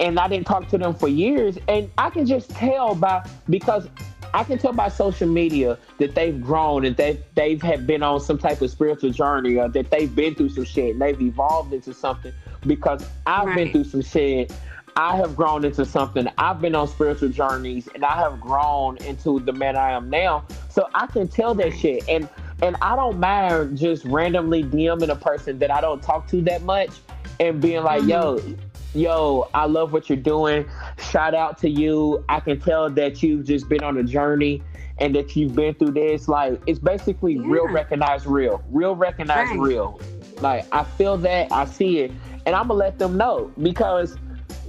And 0.00 0.18
I 0.18 0.28
didn't 0.28 0.46
talk 0.46 0.68
to 0.68 0.78
them 0.78 0.94
for 0.94 1.08
years, 1.08 1.58
and 1.68 1.90
I 1.98 2.10
can 2.10 2.26
just 2.26 2.50
tell 2.50 2.94
by 2.94 3.28
because 3.48 3.88
I 4.34 4.44
can 4.44 4.58
tell 4.58 4.72
by 4.72 4.88
social 4.88 5.28
media 5.28 5.78
that 5.98 6.14
they've 6.14 6.40
grown 6.40 6.84
and 6.84 6.96
that 6.96 7.34
they've 7.34 7.60
have 7.62 7.86
been 7.86 8.02
on 8.02 8.20
some 8.20 8.38
type 8.38 8.60
of 8.60 8.70
spiritual 8.70 9.10
journey 9.10 9.56
or 9.56 9.68
that 9.68 9.90
they've 9.90 10.14
been 10.14 10.34
through 10.34 10.50
some 10.50 10.64
shit 10.64 10.92
and 10.92 11.00
they've 11.00 11.20
evolved 11.20 11.72
into 11.72 11.94
something 11.94 12.32
because 12.66 13.06
I've 13.26 13.54
been 13.54 13.72
through 13.72 13.84
some 13.84 14.02
shit. 14.02 14.52
I 14.96 15.16
have 15.16 15.36
grown 15.36 15.64
into 15.64 15.84
something. 15.84 16.28
I've 16.38 16.60
been 16.60 16.74
on 16.74 16.88
spiritual 16.88 17.28
journeys 17.28 17.88
and 17.94 18.04
I 18.04 18.16
have 18.16 18.40
grown 18.40 18.96
into 18.98 19.38
the 19.40 19.52
man 19.52 19.76
I 19.76 19.92
am 19.92 20.10
now. 20.10 20.44
So 20.68 20.88
I 20.94 21.06
can 21.06 21.28
tell 21.28 21.54
that 21.54 21.72
shit. 21.72 22.06
And 22.08 22.28
and 22.60 22.76
I 22.82 22.96
don't 22.96 23.20
mind 23.20 23.78
just 23.78 24.04
randomly 24.04 24.64
DMing 24.64 25.08
a 25.08 25.16
person 25.16 25.60
that 25.60 25.70
I 25.70 25.80
don't 25.80 26.02
talk 26.02 26.26
to 26.28 26.42
that 26.42 26.62
much 26.62 26.90
and 27.38 27.60
being 27.60 27.84
like, 27.84 28.00
mm-hmm. 28.02 28.10
yo, 28.10 28.56
yo, 28.94 29.48
I 29.54 29.66
love 29.66 29.92
what 29.92 30.08
you're 30.08 30.16
doing. 30.16 30.66
Shout 30.98 31.34
out 31.34 31.58
to 31.58 31.70
you. 31.70 32.24
I 32.28 32.40
can 32.40 32.58
tell 32.60 32.90
that 32.90 33.22
you've 33.22 33.44
just 33.46 33.68
been 33.68 33.82
on 33.82 33.96
a 33.98 34.02
journey 34.02 34.62
and 34.98 35.14
that 35.14 35.36
you've 35.36 35.54
been 35.54 35.74
through 35.74 35.92
this. 35.92 36.28
Like 36.28 36.60
it's 36.66 36.78
basically 36.78 37.38
real 37.38 37.64
Yeah. 37.66 37.72
recognize 37.74 38.26
real. 38.26 38.62
Real 38.70 38.96
recognize 38.96 39.48
Right. 39.50 39.58
real. 39.60 40.00
Like 40.40 40.66
I 40.72 40.84
feel 40.84 41.16
that, 41.18 41.52
I 41.52 41.64
see 41.64 42.00
it, 42.00 42.12
and 42.46 42.54
I'm 42.54 42.68
gonna 42.68 42.78
let 42.78 42.98
them 42.98 43.16
know 43.16 43.50
because 43.62 44.16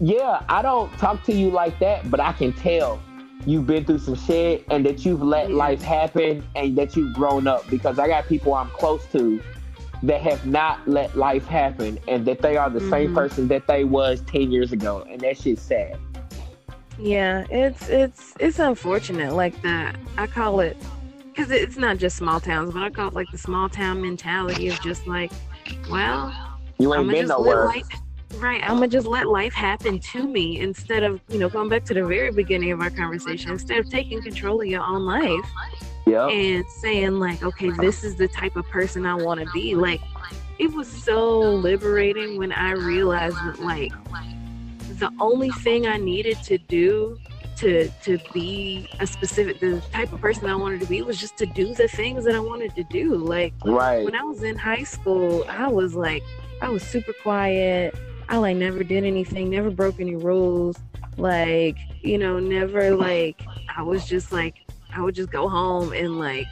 yeah, 0.02 0.44
I 0.48 0.62
don't 0.62 0.92
talk 0.98 1.24
to 1.24 1.34
you 1.34 1.50
like 1.50 1.78
that, 1.80 2.10
but 2.10 2.20
I 2.20 2.32
can 2.34 2.54
tell 2.54 3.00
you've 3.46 3.66
been 3.68 3.86
through 3.86 4.00
some 4.00 4.16
shit 4.16 4.66
and 4.70 4.86
that 4.86 5.06
you've 5.06 5.22
let 5.24 5.50
Yeah. 5.50 5.56
life 5.56 5.82
happen 5.82 6.44
and 6.56 6.78
that 6.78 6.96
you've 6.96 7.14
grown 7.14 7.48
up 7.48 7.68
because 7.70 7.98
I 7.98 8.08
got 8.08 8.28
people 8.28 8.54
I'm 8.54 8.70
close 8.70 9.06
to 9.14 9.42
that 10.04 10.22
have 10.22 10.45
not 10.45 10.88
let 10.88 11.16
life 11.18 11.45
happen 11.45 12.00
and 12.08 12.26
that 12.26 12.41
they 12.41 12.56
are 12.58 12.70
the 12.70 12.80
same 12.80 13.10
Mhm. 13.12 13.16
person 13.16 13.47
that 13.50 13.68
they 13.68 13.84
was 13.84 14.22
10 14.22 14.52
years 14.52 14.72
ago 14.72 15.06
and 15.10 15.20
that 15.22 15.38
shit's 15.38 15.62
sad. 15.62 15.97
Yeah, 16.97 17.45
it's 17.50 17.88
it's 17.89 18.34
it's 18.39 18.60
unfortunate 18.60 19.34
like 19.34 19.62
that. 19.62 19.95
I 20.18 20.28
call 20.28 20.60
it 20.60 20.76
because 21.28 21.52
it's 21.52 21.78
not 21.78 21.97
just 21.97 22.18
small 22.18 22.39
towns, 22.39 22.74
but 22.74 22.84
I 22.84 22.89
call 22.89 23.08
it 23.08 23.14
like 23.14 23.32
the 23.32 23.38
small 23.38 23.70
town 23.70 24.02
mentality 24.02 24.68
of 24.68 24.80
just 24.82 25.08
like, 25.08 25.32
well, 25.89 26.34
You 26.78 26.93
ain't 26.93 27.00
I'm 27.02 27.06
gonna 27.08 27.18
been 27.20 27.28
nowhere. 27.28 27.66
life. 27.66 27.86
Right, 28.38 28.62
I'm 28.64 28.76
gonna 28.76 28.88
just 28.89 29.08
let 29.08 29.28
life 29.28 29.54
happen 29.54 30.00
to 30.00 30.28
me 30.28 30.60
instead 30.60 31.04
of 31.04 31.20
you 31.30 31.39
know 31.39 31.50
going 31.50 31.70
back 31.70 31.84
to 31.86 31.93
the 31.93 32.06
very 32.06 32.32
beginning 32.32 32.72
of 32.72 32.82
our 32.82 32.89
conversation. 32.89 33.52
Instead 33.52 33.80
of 33.80 33.89
taking 33.89 34.22
control 34.22 34.62
of 34.62 34.68
your 34.68 34.84
own 34.84 35.06
life 35.06 35.45
Yep. 36.10 36.30
and 36.32 36.66
saying 36.70 37.20
like, 37.20 37.43
okay, 37.43 37.72
this 37.72 38.03
is 38.03 38.16
the 38.16 38.28
type 38.28 38.55
of 38.55 38.66
person 38.70 39.05
I 39.05 39.16
want 39.16 39.39
to 39.39 39.47
be. 39.53 39.76
Like, 39.76 40.01
it 40.57 40.72
was 40.74 40.88
so 40.88 41.39
liberating 41.39 42.38
when 42.38 42.51
I 42.51 42.72
realized 42.72 43.38
that 43.45 43.60
like 43.60 43.91
the 44.99 45.12
only 45.20 45.49
thing 45.49 45.88
I 45.88 45.97
needed 45.97 46.38
to 46.43 46.57
do 46.57 47.18
to 47.57 47.89
to 48.03 48.18
be 48.34 48.88
a 48.99 49.07
specific 49.07 49.60
the 49.60 49.82
type 49.91 50.12
of 50.14 50.22
person 50.22 50.47
I 50.49 50.55
wanted 50.55 50.80
to 50.82 50.88
be 50.88 51.01
was 51.01 51.20
just 51.20 51.38
to 51.38 51.45
do 51.45 51.74
the 51.74 51.88
things 51.88 52.24
that 52.26 52.36
I 52.36 52.39
wanted 52.39 52.76
to 52.76 52.84
do. 52.86 53.16
Like 53.16 53.53
Right. 53.66 54.03
when 54.05 54.16
I 54.16 54.24
was 54.24 54.43
in 54.43 54.57
high 54.57 54.84
school, 54.84 55.45
I 55.47 55.68
was 55.68 55.95
like 55.95 56.24
I 56.62 56.70
was 56.70 56.84
super 56.84 57.14
quiet. 57.24 57.95
I 58.28 58.38
like 58.38 58.57
never 58.57 58.84
did 58.84 59.03
anything, 59.03 59.49
never 59.49 59.72
broke 59.72 59.99
any 59.99 60.16
rules. 60.16 60.78
Like, 61.18 61.78
you 62.01 62.18
know, 62.18 62.39
never 62.39 62.95
like 62.95 63.41
I 63.76 63.82
was 63.82 64.05
just 64.05 64.32
like 64.32 64.55
I 64.94 65.02
would 65.02 65.16
just 65.16 65.30
go 65.32 65.48
home 65.48 65.94
and 65.94 66.18
like 66.20 66.48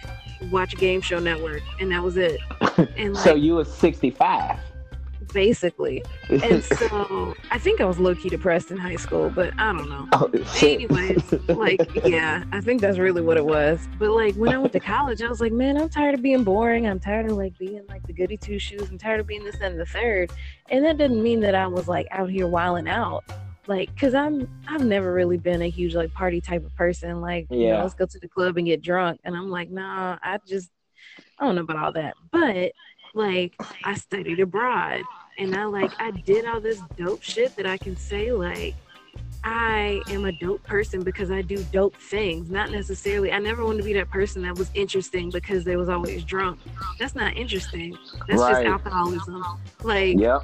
watch 0.51 0.75
Game 0.77 1.01
Show 1.01 1.19
Network 1.19 1.63
and 1.79 1.91
that 1.91 2.03
was 2.03 2.17
it. 2.17 2.39
And 2.95 3.15
like 3.15 3.23
so 3.23 3.33
you 3.33 3.55
were 3.55 3.65
65. 3.65 4.59
basically. 5.33 6.03
And 6.29 6.63
so 6.63 7.33
I 7.49 7.57
think 7.57 7.81
I 7.81 7.85
was 7.85 7.97
low 7.97 8.13
key 8.13 8.29
depressed 8.29 8.69
in 8.69 8.77
high 8.77 8.97
school, 8.97 9.31
but 9.31 9.51
I 9.57 9.73
don't 9.73 9.89
know. 9.89 10.07
oh. 10.13 10.29
Anyways, 10.61 11.31
like 11.47 11.81
yeah, 12.05 12.43
I 12.51 12.61
think 12.61 12.81
that's 12.81 12.99
really 12.99 13.21
what 13.21 13.37
it 13.37 13.45
was. 13.45 13.87
But 13.97 14.11
like 14.11 14.35
when 14.35 14.53
I 14.53 14.57
went 14.59 14.73
to 14.73 14.79
college, 14.79 15.23
I 15.23 15.27
was 15.27 15.41
like, 15.41 15.51
man, 15.53 15.77
I'm 15.77 15.89
tired 15.89 16.13
of 16.13 16.21
being 16.21 16.43
boring. 16.43 16.85
I'm 16.87 16.99
tired 16.99 17.25
of 17.31 17.37
like 17.37 17.57
being 17.57 17.81
like 17.87 18.05
the 18.05 18.13
goody 18.13 18.37
two 18.37 18.59
shoes. 18.59 18.89
I'm 18.89 18.99
tired 18.99 19.19
of 19.19 19.25
being 19.25 19.43
this 19.43 19.55
and 19.61 19.79
the 19.79 19.85
third. 19.87 20.31
And 20.69 20.85
that 20.85 20.97
didn't 20.99 21.23
mean 21.23 21.39
that 21.39 21.55
I 21.55 21.65
was 21.65 21.87
like 21.87 22.07
out 22.11 22.29
here 22.29 22.47
wilding 22.47 22.87
out. 22.87 23.23
Like, 23.67 23.95
cause 23.99 24.13
I'm 24.13 24.47
I've 24.67 24.83
never 24.85 25.13
really 25.13 25.37
been 25.37 25.61
a 25.61 25.69
huge 25.69 25.93
like 25.93 26.13
party 26.13 26.39
type 26.41 26.65
of 26.65 26.73
person. 26.75 27.21
Like, 27.21 27.47
you 27.49 27.57
know, 27.57 27.63
Yeah. 27.75 27.81
let's 27.83 27.93
go 27.93 28.05
to 28.05 28.19
the 28.19 28.27
club 28.27 28.57
and 28.57 28.65
get 28.65 28.81
drunk. 28.81 29.19
And 29.23 29.35
I'm 29.35 29.49
like, 29.49 29.69
nah, 29.69 30.17
I 30.23 30.39
just 30.47 30.69
I 31.39 31.45
don't 31.45 31.55
know 31.55 31.61
about 31.61 31.77
all 31.77 31.91
that. 31.93 32.15
But 32.31 32.71
like 33.13 33.55
I 33.83 33.95
studied 33.95 34.39
abroad 34.39 35.03
and 35.37 35.55
I 35.55 35.65
like 35.65 35.91
I 35.99 36.11
did 36.11 36.45
all 36.45 36.61
this 36.61 36.81
dope 36.97 37.21
shit 37.23 37.55
that 37.57 37.65
I 37.65 37.77
can 37.77 37.95
say 37.97 38.31
like 38.31 38.75
I 39.43 40.01
am 40.09 40.25
a 40.25 40.31
dope 40.31 40.63
person 40.63 41.03
because 41.03 41.31
I 41.31 41.41
do 41.41 41.57
dope 41.71 41.95
things. 41.95 42.49
Not 42.49 42.71
necessarily 42.71 43.31
I 43.31 43.39
never 43.39 43.63
wanted 43.65 43.79
to 43.79 43.83
be 43.83 43.93
that 43.93 44.09
person 44.09 44.41
that 44.43 44.57
was 44.57 44.71
interesting 44.73 45.29
because 45.29 45.63
they 45.63 45.75
was 45.75 45.89
always 45.89 46.23
drunk. 46.23 46.59
That's 46.99 47.15
not 47.15 47.35
interesting. 47.37 47.97
That's 48.27 48.41
Right. 48.41 48.55
just 48.55 48.65
alcoholism. 48.65 49.45
Like 49.83 50.19
Yep. 50.19 50.43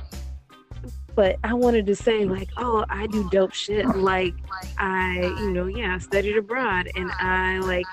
But 1.15 1.37
I 1.43 1.53
wanted 1.53 1.85
to 1.87 1.95
say 1.95 2.25
like, 2.25 2.49
oh, 2.57 2.85
I 2.89 3.07
do 3.07 3.29
dope 3.29 3.53
shit. 3.53 3.85
Like 3.95 4.33
I, 4.77 5.33
you 5.39 5.51
know, 5.51 5.67
yeah, 5.67 5.95
I 5.95 5.97
studied 5.99 6.37
abroad 6.37 6.89
and 6.95 7.11
I 7.19 7.59
like 7.59 7.85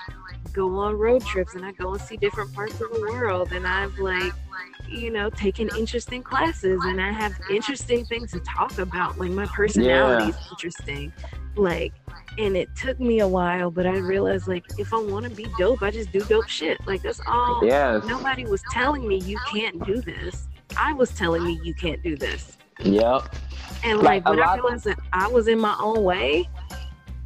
go 0.53 0.79
on 0.79 0.95
road 0.97 1.23
trips 1.23 1.55
and 1.55 1.65
I 1.65 1.71
go 1.71 1.93
and 1.93 2.01
see 2.01 2.17
different 2.17 2.53
parts 2.53 2.73
of 2.81 2.91
the 2.91 3.01
world 3.01 3.51
and 3.51 3.65
I've 3.67 3.97
like, 3.99 4.33
you 4.89 5.11
know, 5.11 5.29
taken 5.29 5.69
interesting 5.77 6.23
classes 6.23 6.81
and 6.83 7.01
I 7.01 7.11
have 7.11 7.33
interesting 7.49 8.05
things 8.05 8.31
to 8.31 8.39
talk 8.39 8.77
about. 8.77 9.17
Like 9.17 9.31
my 9.31 9.45
personality 9.45 10.31
is 10.31 10.37
interesting. 10.51 11.13
Like 11.55 11.93
and 12.37 12.55
it 12.55 12.69
took 12.75 12.99
me 12.99 13.19
a 13.19 13.27
while, 13.27 13.71
but 13.71 13.85
I 13.85 13.97
realized 13.97 14.47
like 14.47 14.65
if 14.77 14.93
I 14.93 14.97
want 14.99 15.25
to 15.25 15.31
be 15.31 15.47
dope, 15.57 15.81
I 15.83 15.91
just 15.91 16.11
do 16.11 16.21
dope 16.21 16.47
shit. 16.47 16.79
Like 16.87 17.01
that's 17.01 17.21
all. 17.27 17.61
Yes. 17.63 18.05
Nobody 18.05 18.45
was 18.45 18.63
telling 18.71 19.07
me 19.07 19.17
you 19.17 19.37
can't 19.51 19.85
do 19.85 20.01
this. 20.01 20.47
I 20.77 20.93
was 20.93 21.11
telling 21.11 21.43
me 21.43 21.59
you 21.63 21.73
can't 21.73 22.01
do 22.01 22.15
this. 22.15 22.57
Yep. 22.79 23.35
And 23.83 23.99
like, 23.99 24.25
like 24.25 24.29
when 24.29 24.39
I 24.41 24.55
realized 24.55 24.85
that 24.85 24.99
I 25.13 25.27
was 25.27 25.47
in 25.47 25.59
my 25.59 25.75
own 25.79 26.03
way, 26.03 26.47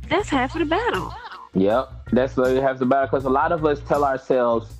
that's 0.09 0.29
half 0.29 0.55
of 0.55 0.59
the 0.59 0.65
battle. 0.65 1.13
Yep, 1.53 2.09
that's 2.11 2.35
what 2.35 2.51
half 2.57 2.71
of 2.71 2.79
the 2.79 2.85
battle. 2.85 3.07
Because 3.07 3.25
a 3.25 3.29
lot 3.29 3.51
of 3.51 3.65
us 3.65 3.79
tell 3.87 4.03
ourselves, 4.03 4.75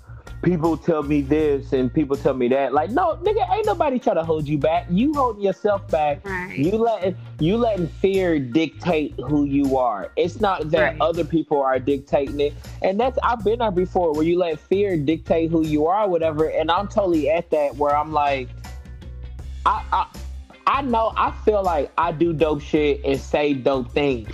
people 0.46 0.78
tell 0.78 1.04
me 1.04 1.22
this 1.22 1.74
and 1.74 1.94
people 1.94 2.16
tell 2.16 2.34
me 2.34 2.48
that. 2.50 2.74
Like, 2.74 2.92
no, 2.92 3.16
nigga, 3.18 3.52
ain't 3.54 3.66
nobody 3.66 3.98
trying 3.98 4.18
to 4.18 4.24
hold 4.24 4.48
you 4.48 4.58
back. 4.58 4.86
You 4.90 5.14
holding 5.14 5.42
yourself 5.42 5.88
back. 5.90 6.24
Right. 6.24 6.58
You 6.58 6.72
letting 6.78 7.18
you 7.40 7.58
letting 7.58 7.88
fear 7.88 8.40
dictate 8.40 9.16
who 9.28 9.46
you 9.46 9.78
are. 9.78 10.12
It's 10.16 10.40
not 10.40 10.70
that 10.72 10.82
right. 10.82 11.02
other 11.02 11.24
people 11.24 11.62
are 11.62 11.80
dictating 11.80 12.40
it. 12.40 12.54
And 12.82 13.00
that's 13.00 13.18
I've 13.24 13.44
been 13.44 13.60
there 13.60 13.72
before 13.72 14.14
where 14.14 14.24
you 14.24 14.38
let 14.38 14.60
fear 14.60 14.98
dictate 14.98 15.50
who 15.50 15.66
you 15.66 15.88
are, 15.88 16.08
whatever. 16.08 16.50
And 16.50 16.70
I'm 16.70 16.88
totally 16.88 17.30
at 17.30 17.50
that 17.50 17.76
where 17.76 17.98
I'm 17.98 18.14
like, 18.14 18.50
I 19.66 19.84
I 19.92 20.08
I 20.68 20.82
know 20.82 21.14
I 21.16 21.32
feel 21.44 21.64
like 21.64 21.92
I 21.98 22.12
do 22.12 22.34
dope 22.34 22.62
shit 22.62 23.02
and 23.06 23.20
say 23.20 23.54
dope 23.54 23.92
things. 23.92 24.30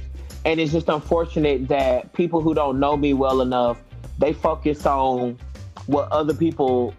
And 0.45 0.59
it's 0.59 0.71
just 0.71 0.89
unfortunate 0.89 1.67
that 1.67 2.13
people 2.13 2.41
who 2.41 2.53
don't 2.53 2.79
know 2.79 2.97
me 2.97 3.13
well 3.13 3.41
enough, 3.41 3.77
they 4.17 4.33
focus 4.33 4.85
on 4.85 5.37
what 5.85 6.11
other 6.11 6.33
people 6.33 6.93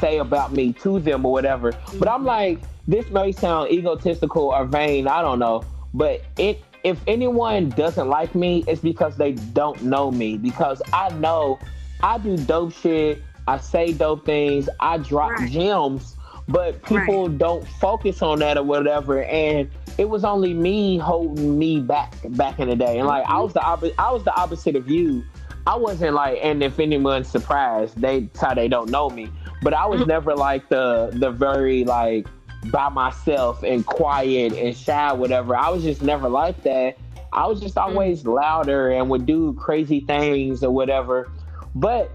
say 0.00 0.18
about 0.18 0.52
me 0.52 0.72
to 0.74 0.98
them 0.98 1.24
or 1.24 1.32
whatever. 1.32 1.72
Mm-hmm. 1.72 1.98
But 1.98 2.08
I'm 2.08 2.24
like, 2.24 2.58
this 2.86 3.08
may 3.10 3.32
sound 3.32 3.70
egotistical 3.70 4.48
or 4.48 4.64
vain, 4.64 5.06
I 5.06 5.22
don't 5.22 5.38
know. 5.38 5.62
But 5.94 6.22
it 6.38 6.62
if 6.84 7.00
anyone 7.06 7.70
doesn't 7.70 8.08
like 8.08 8.34
me, 8.34 8.64
it's 8.66 8.80
because 8.80 9.16
they 9.16 9.32
don't 9.32 9.82
know 9.82 10.10
me. 10.10 10.36
Because 10.36 10.80
I 10.92 11.10
know 11.10 11.58
I 12.02 12.18
do 12.18 12.36
dope 12.36 12.72
shit, 12.72 13.22
I 13.46 13.58
say 13.58 13.92
dope 13.92 14.24
things, 14.24 14.68
I 14.80 14.98
drop 14.98 15.32
right. 15.32 15.50
gems, 15.50 16.16
but 16.48 16.82
people 16.84 17.28
right. 17.28 17.38
don't 17.38 17.66
focus 17.66 18.22
on 18.22 18.38
that 18.40 18.56
or 18.56 18.62
whatever. 18.62 19.22
And 19.24 19.70
it 19.98 20.08
was 20.08 20.24
only 20.24 20.54
me 20.54 20.98
holding 20.98 21.58
me 21.58 21.80
back 21.80 22.14
back 22.30 22.58
in 22.58 22.68
the 22.68 22.76
day. 22.76 22.98
And 22.98 23.06
like 23.06 23.24
I 23.26 23.40
was 23.40 23.52
the 23.52 23.62
opposite 23.62 23.94
I 23.98 24.10
was 24.10 24.24
the 24.24 24.34
opposite 24.34 24.76
of 24.76 24.90
you 24.90 25.24
I 25.68 25.76
wasn't 25.76 26.14
like, 26.14 26.38
and 26.42 26.62
if 26.62 26.80
anyone's 26.80 27.28
surprised, 27.28 28.00
they 28.00 28.30
how 28.40 28.54
they 28.54 28.68
don't 28.68 28.90
know 28.90 29.10
me. 29.10 29.30
But 29.60 29.74
I 29.74 29.84
was 29.84 30.00
mm-hmm. 30.00 30.08
never 30.08 30.34
like 30.34 30.70
the 30.70 31.10
the 31.12 31.30
very 31.30 31.84
like 31.84 32.26
by 32.72 32.88
myself 32.88 33.62
and 33.62 33.84
quiet 33.84 34.54
and 34.54 34.74
shy, 34.74 35.12
whatever. 35.12 35.54
I 35.54 35.68
was 35.68 35.82
just 35.82 36.00
never 36.00 36.26
like 36.30 36.62
that. 36.62 36.96
I 37.34 37.46
was 37.46 37.60
just 37.60 37.74
mm-hmm. 37.74 37.90
always 37.90 38.24
louder 38.24 38.92
and 38.92 39.10
would 39.10 39.26
do 39.26 39.52
crazy 39.60 40.00
things 40.00 40.64
or 40.64 40.70
whatever. 40.70 41.30
But 41.74 42.12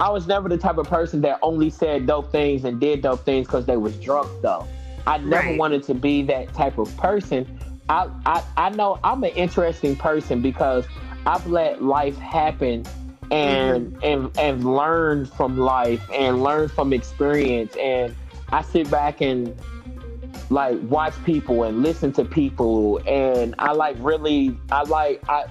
I 0.00 0.10
was 0.10 0.26
never 0.26 0.48
the 0.48 0.58
type 0.58 0.78
of 0.78 0.88
person 0.88 1.20
that 1.22 1.38
only 1.42 1.70
said 1.70 2.06
dope 2.06 2.30
things 2.30 2.64
and 2.64 2.80
did 2.80 3.02
dope 3.02 3.24
things 3.24 3.46
because 3.46 3.66
they 3.66 3.76
was 3.76 3.96
drunk 3.96 4.30
though. 4.42 4.66
I 5.06 5.18
never 5.18 5.48
right. 5.48 5.58
wanted 5.58 5.84
to 5.84 5.94
be 5.94 6.22
that 6.24 6.52
type 6.52 6.78
of 6.78 6.94
person. 6.96 7.58
I, 7.88 8.08
I 8.26 8.42
I 8.56 8.70
know 8.70 8.98
I'm 9.04 9.22
an 9.24 9.30
interesting 9.30 9.96
person 9.96 10.42
because 10.42 10.84
I've 11.24 11.46
let 11.46 11.82
life 11.82 12.18
happen 12.18 12.84
and 13.30 13.92
mm-hmm. 13.92 14.04
and 14.04 14.38
and 14.38 14.64
learn 14.64 15.26
from 15.26 15.56
life 15.56 16.02
and 16.12 16.42
learn 16.42 16.68
from 16.68 16.92
experience 16.92 17.76
and 17.76 18.14
I 18.50 18.62
sit 18.62 18.90
back 18.90 19.20
and 19.20 19.56
like 20.50 20.78
watch 20.82 21.14
people 21.24 21.64
and 21.64 21.82
listen 21.82 22.12
to 22.12 22.24
people 22.24 23.00
and 23.06 23.54
I 23.58 23.72
like 23.72 23.96
really 24.00 24.56
I 24.70 24.82
like 24.82 25.22
I 25.28 25.46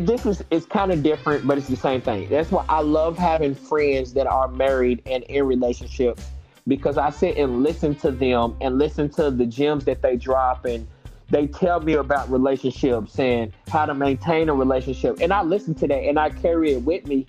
this 0.00 0.26
is 0.26 0.42
it's 0.50 0.66
kind 0.66 0.92
of 0.92 1.02
different 1.02 1.46
but 1.46 1.58
it's 1.58 1.68
the 1.68 1.76
same 1.76 2.00
thing. 2.00 2.28
That's 2.28 2.50
why 2.50 2.64
I 2.68 2.80
love 2.80 3.16
having 3.16 3.54
friends 3.54 4.12
that 4.14 4.26
are 4.26 4.48
married 4.48 5.02
and 5.06 5.24
in 5.24 5.44
relationships 5.44 6.30
because 6.66 6.98
I 6.98 7.10
sit 7.10 7.36
and 7.38 7.62
listen 7.62 7.94
to 7.96 8.10
them 8.10 8.56
and 8.60 8.78
listen 8.78 9.08
to 9.10 9.30
the 9.30 9.46
gems 9.46 9.84
that 9.86 10.02
they 10.02 10.16
drop 10.16 10.66
and 10.66 10.86
they 11.30 11.46
tell 11.46 11.80
me 11.80 11.94
about 11.94 12.30
relationships 12.30 13.18
and 13.18 13.52
how 13.68 13.86
to 13.86 13.94
maintain 13.94 14.48
a 14.48 14.54
relationship. 14.54 15.18
And 15.20 15.32
I 15.32 15.42
listen 15.42 15.74
to 15.76 15.86
that 15.88 15.98
and 15.98 16.18
I 16.18 16.30
carry 16.30 16.72
it 16.72 16.82
with 16.82 17.06
me. 17.06 17.26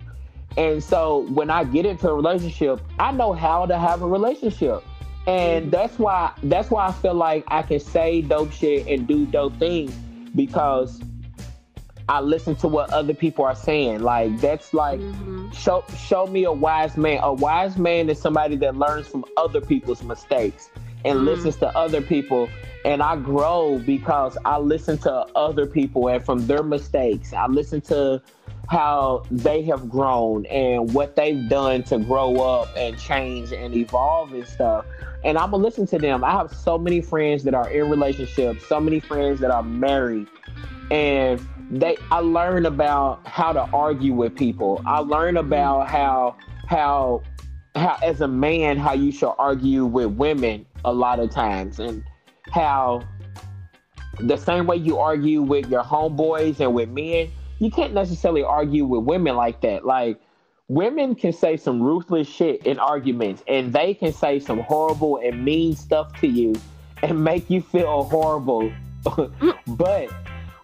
And 0.57 0.83
so 0.83 1.27
when 1.29 1.49
I 1.49 1.63
get 1.63 1.85
into 1.85 2.09
a 2.09 2.13
relationship, 2.13 2.81
I 2.97 3.11
know 3.11 3.33
how 3.33 3.65
to 3.65 3.77
have 3.77 4.01
a 4.01 4.07
relationship. 4.07 4.83
And 5.27 5.63
mm-hmm. 5.63 5.69
that's 5.71 5.99
why 5.99 6.33
that's 6.43 6.71
why 6.71 6.87
I 6.87 6.91
feel 6.91 7.13
like 7.13 7.43
I 7.47 7.61
can 7.61 7.79
say 7.79 8.21
dope 8.21 8.51
shit 8.51 8.87
and 8.87 9.07
do 9.07 9.25
dope 9.25 9.57
things 9.57 9.93
because 10.35 11.01
I 12.09 12.21
listen 12.21 12.55
to 12.57 12.67
what 12.67 12.91
other 12.91 13.13
people 13.13 13.45
are 13.45 13.55
saying. 13.55 13.99
Like 13.99 14.37
that's 14.41 14.73
like 14.73 14.99
mm-hmm. 14.99 15.51
show 15.51 15.85
show 15.95 16.25
me 16.25 16.43
a 16.45 16.51
wise 16.51 16.97
man. 16.97 17.19
A 17.21 17.31
wise 17.31 17.77
man 17.77 18.09
is 18.09 18.19
somebody 18.19 18.55
that 18.57 18.75
learns 18.75 19.07
from 19.07 19.23
other 19.37 19.61
people's 19.61 20.01
mistakes 20.03 20.69
and 21.05 21.19
mm. 21.19 21.25
listens 21.25 21.55
to 21.57 21.67
other 21.77 22.01
people 22.01 22.49
and 22.85 23.03
I 23.03 23.15
grow 23.17 23.79
because 23.85 24.37
I 24.45 24.57
listen 24.57 24.97
to 24.99 25.11
other 25.35 25.67
people 25.67 26.07
and 26.07 26.23
from 26.23 26.47
their 26.47 26.63
mistakes. 26.63 27.31
I 27.31 27.45
listen 27.47 27.81
to 27.81 28.21
how 28.67 29.23
they 29.29 29.61
have 29.63 29.89
grown 29.89 30.45
and 30.47 30.93
what 30.93 31.15
they've 31.15 31.47
done 31.49 31.83
to 31.83 31.99
grow 31.99 32.37
up 32.37 32.69
and 32.75 32.97
change 32.97 33.51
and 33.51 33.75
evolve 33.75 34.33
and 34.33 34.47
stuff. 34.47 34.85
And 35.23 35.37
I'm 35.37 35.51
gonna 35.51 35.63
listen 35.63 35.85
to 35.87 35.99
them. 35.99 36.23
I 36.23 36.31
have 36.31 36.53
so 36.53 36.77
many 36.77 37.01
friends 37.01 37.43
that 37.43 37.53
are 37.53 37.69
in 37.69 37.89
relationships, 37.89 38.65
so 38.67 38.79
many 38.79 38.99
friends 38.99 39.39
that 39.41 39.51
are 39.51 39.63
married, 39.63 40.27
and 40.89 41.39
they 41.69 41.97
I 42.11 42.19
learn 42.19 42.65
about 42.65 43.25
how 43.27 43.53
to 43.53 43.61
argue 43.61 44.13
with 44.13 44.35
people. 44.35 44.81
I 44.85 44.99
learn 44.99 45.35
mm-hmm. 45.35 45.47
about 45.47 45.89
how 45.89 46.35
how 46.67 47.21
how 47.75 47.97
as 48.03 48.21
a 48.21 48.27
man 48.27 48.77
how 48.77 48.93
you 48.93 49.11
should 49.11 49.33
argue 49.37 49.85
with 49.85 50.07
women 50.11 50.65
a 50.85 50.93
lot 50.93 51.19
of 51.19 51.29
times 51.29 51.79
and 51.79 52.03
how 52.51 53.01
the 54.19 54.37
same 54.37 54.65
way 54.65 54.77
you 54.77 54.97
argue 54.97 55.41
with 55.41 55.69
your 55.69 55.83
homeboys 55.83 56.59
and 56.59 56.73
with 56.73 56.89
men, 56.89 57.31
you 57.59 57.71
can't 57.71 57.93
necessarily 57.93 58.43
argue 58.43 58.85
with 58.85 59.03
women 59.03 59.35
like 59.35 59.61
that. 59.61 59.85
Like 59.85 60.19
women 60.67 61.15
can 61.15 61.31
say 61.31 61.57
some 61.57 61.81
ruthless 61.81 62.27
shit 62.27 62.65
in 62.65 62.79
arguments 62.79 63.43
and 63.47 63.71
they 63.71 63.93
can 63.93 64.11
say 64.11 64.39
some 64.39 64.59
horrible 64.59 65.17
and 65.17 65.43
mean 65.45 65.75
stuff 65.75 66.19
to 66.21 66.27
you 66.27 66.55
and 67.01 67.23
make 67.23 67.49
you 67.49 67.61
feel 67.61 68.03
horrible. 68.03 68.71
Mm. 69.05 69.55
but 69.77 70.09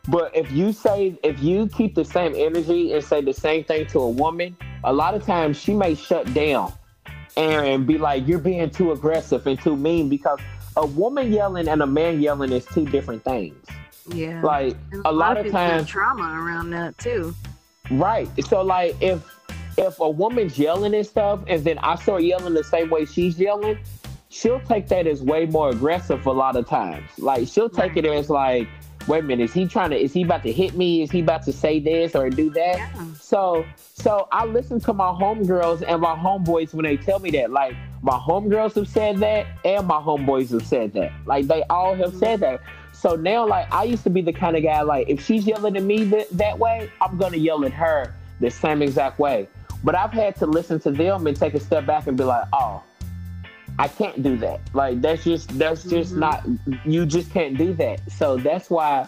but 0.08 0.36
if 0.36 0.52
you 0.52 0.72
say 0.72 1.18
if 1.24 1.42
you 1.42 1.68
keep 1.68 1.96
the 1.96 2.06
same 2.06 2.34
energy 2.36 2.94
and 2.94 3.04
say 3.04 3.22
the 3.22 3.34
same 3.34 3.64
thing 3.64 3.88
to 3.88 4.00
a 4.00 4.10
woman, 4.10 4.56
a 4.84 4.94
lot 4.94 5.16
of 5.16 5.26
times 5.26 5.58
she 5.58 5.74
may 5.74 5.96
shut 5.96 6.32
down 6.34 6.74
and 7.38 7.88
be 7.88 7.98
like, 7.98 8.28
You're 8.28 8.40
being 8.40 8.70
too 8.70 8.92
aggressive 8.92 9.46
and 9.48 9.60
too 9.60 9.76
mean 9.76 10.10
because 10.10 10.40
a 10.78 10.86
woman 10.86 11.32
yelling 11.32 11.68
and 11.68 11.82
a 11.82 11.88
man 11.88 12.22
yelling 12.22 12.52
is 12.52 12.66
two 12.66 12.86
different 12.86 13.24
things. 13.24 13.66
Yeah. 14.14 14.42
Like 14.42 14.76
a, 15.06 15.10
a, 15.10 15.12
lot, 15.12 15.38
of 15.38 15.52
times 15.52 15.88
trauma 15.88 16.40
around 16.40 16.70
that 16.72 16.98
too. 16.98 17.34
Right. 17.90 18.30
So 18.46 18.62
like 18.62 18.96
if 19.02 19.24
if 19.78 20.00
a 20.00 20.10
woman's 20.10 20.58
yelling 20.58 20.94
and 20.94 21.06
stuff 21.06 21.42
and 21.48 21.64
then 21.64 21.78
I 21.80 21.96
start 21.96 22.24
yelling 22.24 22.54
the 22.54 22.64
same 22.64 22.90
way 22.90 23.06
she's 23.06 23.40
yelling, 23.40 23.80
she'll 24.30 24.62
take 24.62 24.88
that 24.90 25.08
as 25.08 25.22
way 25.22 25.46
more 25.48 25.70
aggressive 25.70 26.26
a 26.26 26.32
lot 26.32 26.56
of 26.56 26.68
times. 26.68 27.10
Like 27.18 27.48
she'll 27.48 27.70
take 27.70 27.96
right. 27.96 28.06
it 28.06 28.14
as 28.14 28.30
like, 28.30 28.68
wait 29.08 29.20
a 29.20 29.24
minute, 29.24 29.44
is 29.44 29.54
he 29.54 29.68
trying 29.68 29.90
to 29.92 29.98
is 29.98 30.14
he 30.14 30.24
about 30.24 30.44
to 30.44 30.52
hit 30.52 30.76
me? 30.76 31.02
Is 31.02 31.12
he 31.12 31.22
about 31.22 31.44
to 31.44 31.54
say 31.54 31.80
this 31.80 32.16
or 32.16 32.30
do 32.30 32.50
that? 32.52 32.78
Yeah. 32.78 33.06
So 33.20 33.66
so 33.94 34.28
I 34.32 34.46
listen 34.46 34.80
to 34.82 34.94
my 34.94 35.08
homegirls 35.08 35.84
and 35.88 36.02
my 36.02 36.16
homeboys 36.16 36.74
when 36.74 36.86
they 36.86 36.98
tell 36.98 37.20
me 37.20 37.32
that. 37.32 37.52
Like 37.52 37.76
my 38.02 38.18
homegirls 38.18 38.76
have 38.76 38.88
said 38.88 39.18
that, 39.20 39.48
and 39.64 39.88
my 39.88 40.00
homeboys 40.00 40.52
have 40.52 40.66
said 40.66 40.94
that. 40.94 41.12
Like 41.26 41.48
they 41.48 41.64
all 41.64 41.96
have 41.96 42.10
mm-hmm. 42.10 42.20
said 42.20 42.40
that. 42.42 42.62
So 42.94 43.16
now, 43.16 43.46
like 43.46 43.72
I 43.72 43.84
used 43.84 44.04
to 44.06 44.10
be 44.10 44.22
the 44.22 44.34
kind 44.34 44.56
of 44.56 44.64
guy 44.64 44.82
like 44.82 45.10
if 45.10 45.24
she's 45.24 45.46
yelling 45.46 45.78
at 45.78 45.84
me 45.84 46.10
th- 46.10 46.30
that 46.30 46.58
way, 46.58 46.92
I'm 47.02 47.18
gonna 47.18 47.38
yell 47.38 47.66
at 47.66 47.74
her 47.74 48.14
the 48.40 48.50
same 48.50 48.82
exact 48.82 49.20
way. 49.20 49.48
But 49.84 49.96
I've 49.96 50.12
had 50.12 50.36
to 50.38 50.46
listen 50.46 50.80
to 50.82 50.92
them 50.92 51.28
and 51.28 51.38
take 51.38 51.54
a 51.54 51.60
step 51.60 51.86
back 51.86 52.08
and 52.08 52.18
be 52.18 52.24
like, 52.24 52.46
oh, 52.54 52.82
I 53.78 53.88
can't 53.88 54.24
do 54.24 54.38
that. 54.38 54.62
Like 54.74 55.02
that's 55.02 55.24
just 55.24 55.58
that's 55.58 55.84
just 55.84 56.12
mm-hmm. 56.12 56.20
not 56.20 56.46
you 56.86 57.06
just 57.06 57.32
can't 57.32 57.58
do 57.58 57.74
that. 57.74 58.10
So 58.12 58.38
that's 58.38 58.70
why 58.70 59.08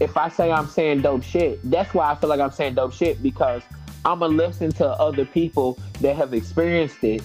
if 0.00 0.16
I 0.16 0.28
say 0.28 0.50
I'm 0.50 0.66
saying 0.66 1.02
dope 1.02 1.22
shit, 1.22 1.58
that's 1.70 1.94
why 1.94 2.10
I 2.10 2.14
feel 2.16 2.28
like 2.28 2.40
I'm 2.40 2.50
saying 2.50 2.74
dope 2.74 2.92
shit 2.92 3.22
because 3.22 3.62
I'm 4.04 4.18
gonna 4.18 4.34
listen 4.34 4.72
to 4.72 4.86
other 4.86 5.24
people 5.24 5.78
that 6.00 6.16
have 6.16 6.34
experienced 6.34 7.02
it 7.02 7.22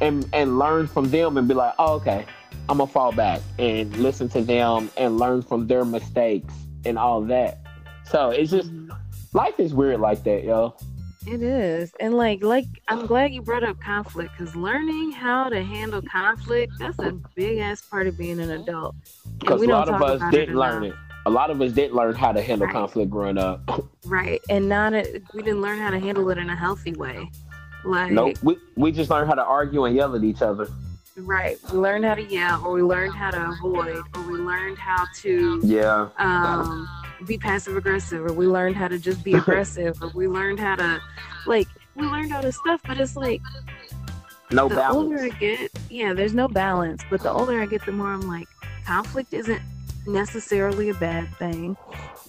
and 0.00 0.28
and 0.32 0.58
learn 0.58 0.86
from 0.86 1.10
them 1.10 1.36
and 1.36 1.48
be 1.48 1.54
like, 1.54 1.74
oh, 1.78 1.94
okay, 1.94 2.24
I'm 2.68 2.78
gonna 2.78 2.90
fall 2.90 3.12
back 3.12 3.40
and 3.58 3.94
listen 3.96 4.28
to 4.30 4.42
them 4.42 4.90
and 4.96 5.18
learn 5.18 5.42
from 5.42 5.66
their 5.66 5.84
mistakes 5.84 6.54
and 6.84 6.98
all 6.98 7.20
that. 7.22 7.58
So 8.04 8.30
it's 8.30 8.50
just 8.50 8.70
mm-hmm. 8.72 9.36
life 9.36 9.58
is 9.58 9.74
weird 9.74 10.00
like 10.00 10.22
that, 10.24 10.44
yo. 10.44 10.76
It 11.26 11.42
is, 11.42 11.92
and 11.98 12.14
like 12.14 12.44
like 12.44 12.66
I'm 12.86 13.06
glad 13.06 13.32
you 13.32 13.42
brought 13.42 13.64
up 13.64 13.80
conflict 13.80 14.30
because 14.36 14.54
learning 14.54 15.10
how 15.10 15.48
to 15.48 15.62
handle 15.62 16.00
conflict 16.02 16.72
that's 16.78 16.98
a 17.00 17.12
big 17.34 17.58
ass 17.58 17.82
part 17.82 18.06
of 18.06 18.16
being 18.16 18.38
an 18.38 18.50
adult. 18.50 18.94
Because 19.40 19.60
a 19.60 19.66
lot 19.66 19.88
of 19.88 20.00
us 20.00 20.22
didn't 20.30 20.56
learn 20.56 20.84
it. 20.84 20.94
A 21.26 21.30
lot 21.30 21.50
of 21.50 21.60
us 21.60 21.72
didn't 21.72 21.96
learn 21.96 22.14
how 22.14 22.30
to 22.30 22.40
handle 22.40 22.68
right. 22.68 22.72
conflict 22.72 23.10
growing 23.10 23.38
up. 23.38 23.88
right, 24.04 24.40
and 24.48 24.68
not 24.68 24.94
a, 24.94 25.20
we 25.34 25.42
didn't 25.42 25.62
learn 25.62 25.80
how 25.80 25.90
to 25.90 25.98
handle 25.98 26.30
it 26.30 26.38
in 26.38 26.48
a 26.48 26.56
healthy 26.56 26.92
way. 26.92 27.28
Like 27.84 28.12
nope, 28.12 28.36
we 28.44 28.56
we 28.76 28.92
just 28.92 29.10
learned 29.10 29.28
how 29.28 29.34
to 29.34 29.44
argue 29.44 29.84
and 29.84 29.96
yell 29.96 30.14
at 30.14 30.22
each 30.22 30.42
other. 30.42 30.68
Right. 31.16 31.58
We 31.72 31.78
learned 31.78 32.04
how 32.04 32.14
to 32.14 32.22
yell, 32.22 32.64
or 32.64 32.72
we 32.74 32.82
learned 32.82 33.14
how 33.14 33.30
to 33.30 33.48
avoid, 33.48 34.02
or 34.14 34.22
we 34.30 34.38
learned 34.38 34.78
how 34.78 35.06
to 35.22 35.60
Yeah. 35.64 36.08
um, 36.18 36.86
be 37.24 37.38
passive 37.38 37.76
aggressive, 37.76 38.24
or 38.24 38.32
we 38.32 38.46
learned 38.46 38.76
how 38.76 38.88
to 38.88 38.98
just 38.98 39.22
be 39.24 39.34
aggressive, 39.36 39.96
or 40.02 40.08
we 40.14 40.28
learned 40.28 40.60
how 40.60 40.76
to, 40.76 41.00
like, 41.46 41.68
we 41.94 42.06
learned 42.06 42.32
all 42.34 42.42
this 42.42 42.56
stuff. 42.56 42.80
But 42.86 42.98
it's 43.00 43.16
like 43.16 43.40
No 44.50 44.68
the 44.68 44.88
older 44.88 45.16
I 45.16 45.28
balance. 45.30 45.34
get, 45.40 45.70
yeah, 45.90 46.12
there's 46.12 46.34
no 46.34 46.48
balance. 46.48 47.02
But 47.10 47.22
the 47.22 47.30
older 47.30 47.60
I 47.60 47.66
get, 47.66 47.84
the 47.86 47.92
more 47.92 48.12
I'm 48.12 48.20
like, 48.28 48.48
conflict 48.86 49.32
isn't 49.34 49.60
necessarily 50.06 50.90
a 50.90 50.94
bad 50.94 51.28
thing. 51.36 51.76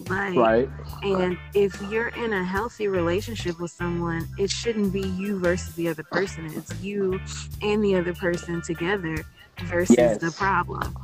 Like, 0.07 0.35
Right. 0.35 0.69
and 1.03 1.37
if 1.53 1.79
you're 1.81 2.09
in 2.09 2.33
a 2.33 2.43
healthy 2.43 2.87
relationship 2.87 3.59
with 3.59 3.71
someone, 3.71 4.27
it 4.37 4.49
shouldn't 4.49 4.93
be 4.93 5.01
you 5.01 5.39
versus 5.39 5.73
the 5.75 5.87
other 5.89 6.03
person. 6.03 6.45
It's 6.55 6.73
you 6.81 7.19
and 7.61 7.83
the 7.83 7.95
other 7.95 8.13
person 8.13 8.61
together 8.61 9.15
versus 9.63 9.97
Yes. 9.97 10.17
the 10.19 10.31
problem. 10.31 10.95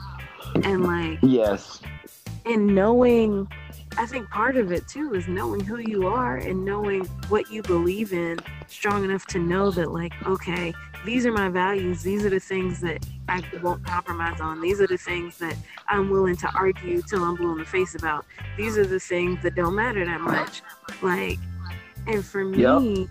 And 0.63 0.83
like, 0.85 1.19
Yes. 1.21 1.81
and 2.45 2.67
knowing, 2.75 3.47
I 3.97 4.05
think 4.05 4.29
part 4.29 4.57
of 4.57 4.71
it 4.71 4.87
too 4.87 5.13
is 5.13 5.27
knowing 5.27 5.61
who 5.61 5.77
you 5.77 6.07
are 6.07 6.37
and 6.37 6.65
knowing 6.65 7.05
what 7.29 7.51
you 7.51 7.61
believe 7.61 8.11
in 8.11 8.39
strong 8.67 9.03
enough 9.03 9.25
to 9.27 9.39
know 9.39 9.71
that, 9.71 9.91
like, 9.91 10.13
okay, 10.25 10.73
these 11.05 11.25
are 11.25 11.31
my 11.31 11.49
values. 11.49 12.01
These 12.01 12.25
are 12.25 12.29
the 12.29 12.39
things 12.39 12.79
that 12.81 13.05
I 13.27 13.43
won't 13.61 13.85
compromise 13.85 14.41
on. 14.41 14.61
These 14.61 14.81
are 14.81 14.87
the 14.87 14.97
things 14.97 15.37
that 15.39 15.55
I'm 15.87 16.09
willing 16.09 16.35
to 16.37 16.49
argue 16.55 17.01
till 17.01 17.23
I'm 17.23 17.35
blue 17.35 17.51
in 17.51 17.59
the 17.59 17.65
face 17.65 17.95
about. 17.95 18.25
These 18.57 18.77
are 18.77 18.85
the 18.85 18.99
things 18.99 19.41
that 19.43 19.55
don't 19.55 19.75
matter 19.75 20.05
that 20.05 20.21
much. 20.21 20.61
Like, 21.01 21.39
and 22.07 22.25
for 22.25 22.43
me, 22.43 23.07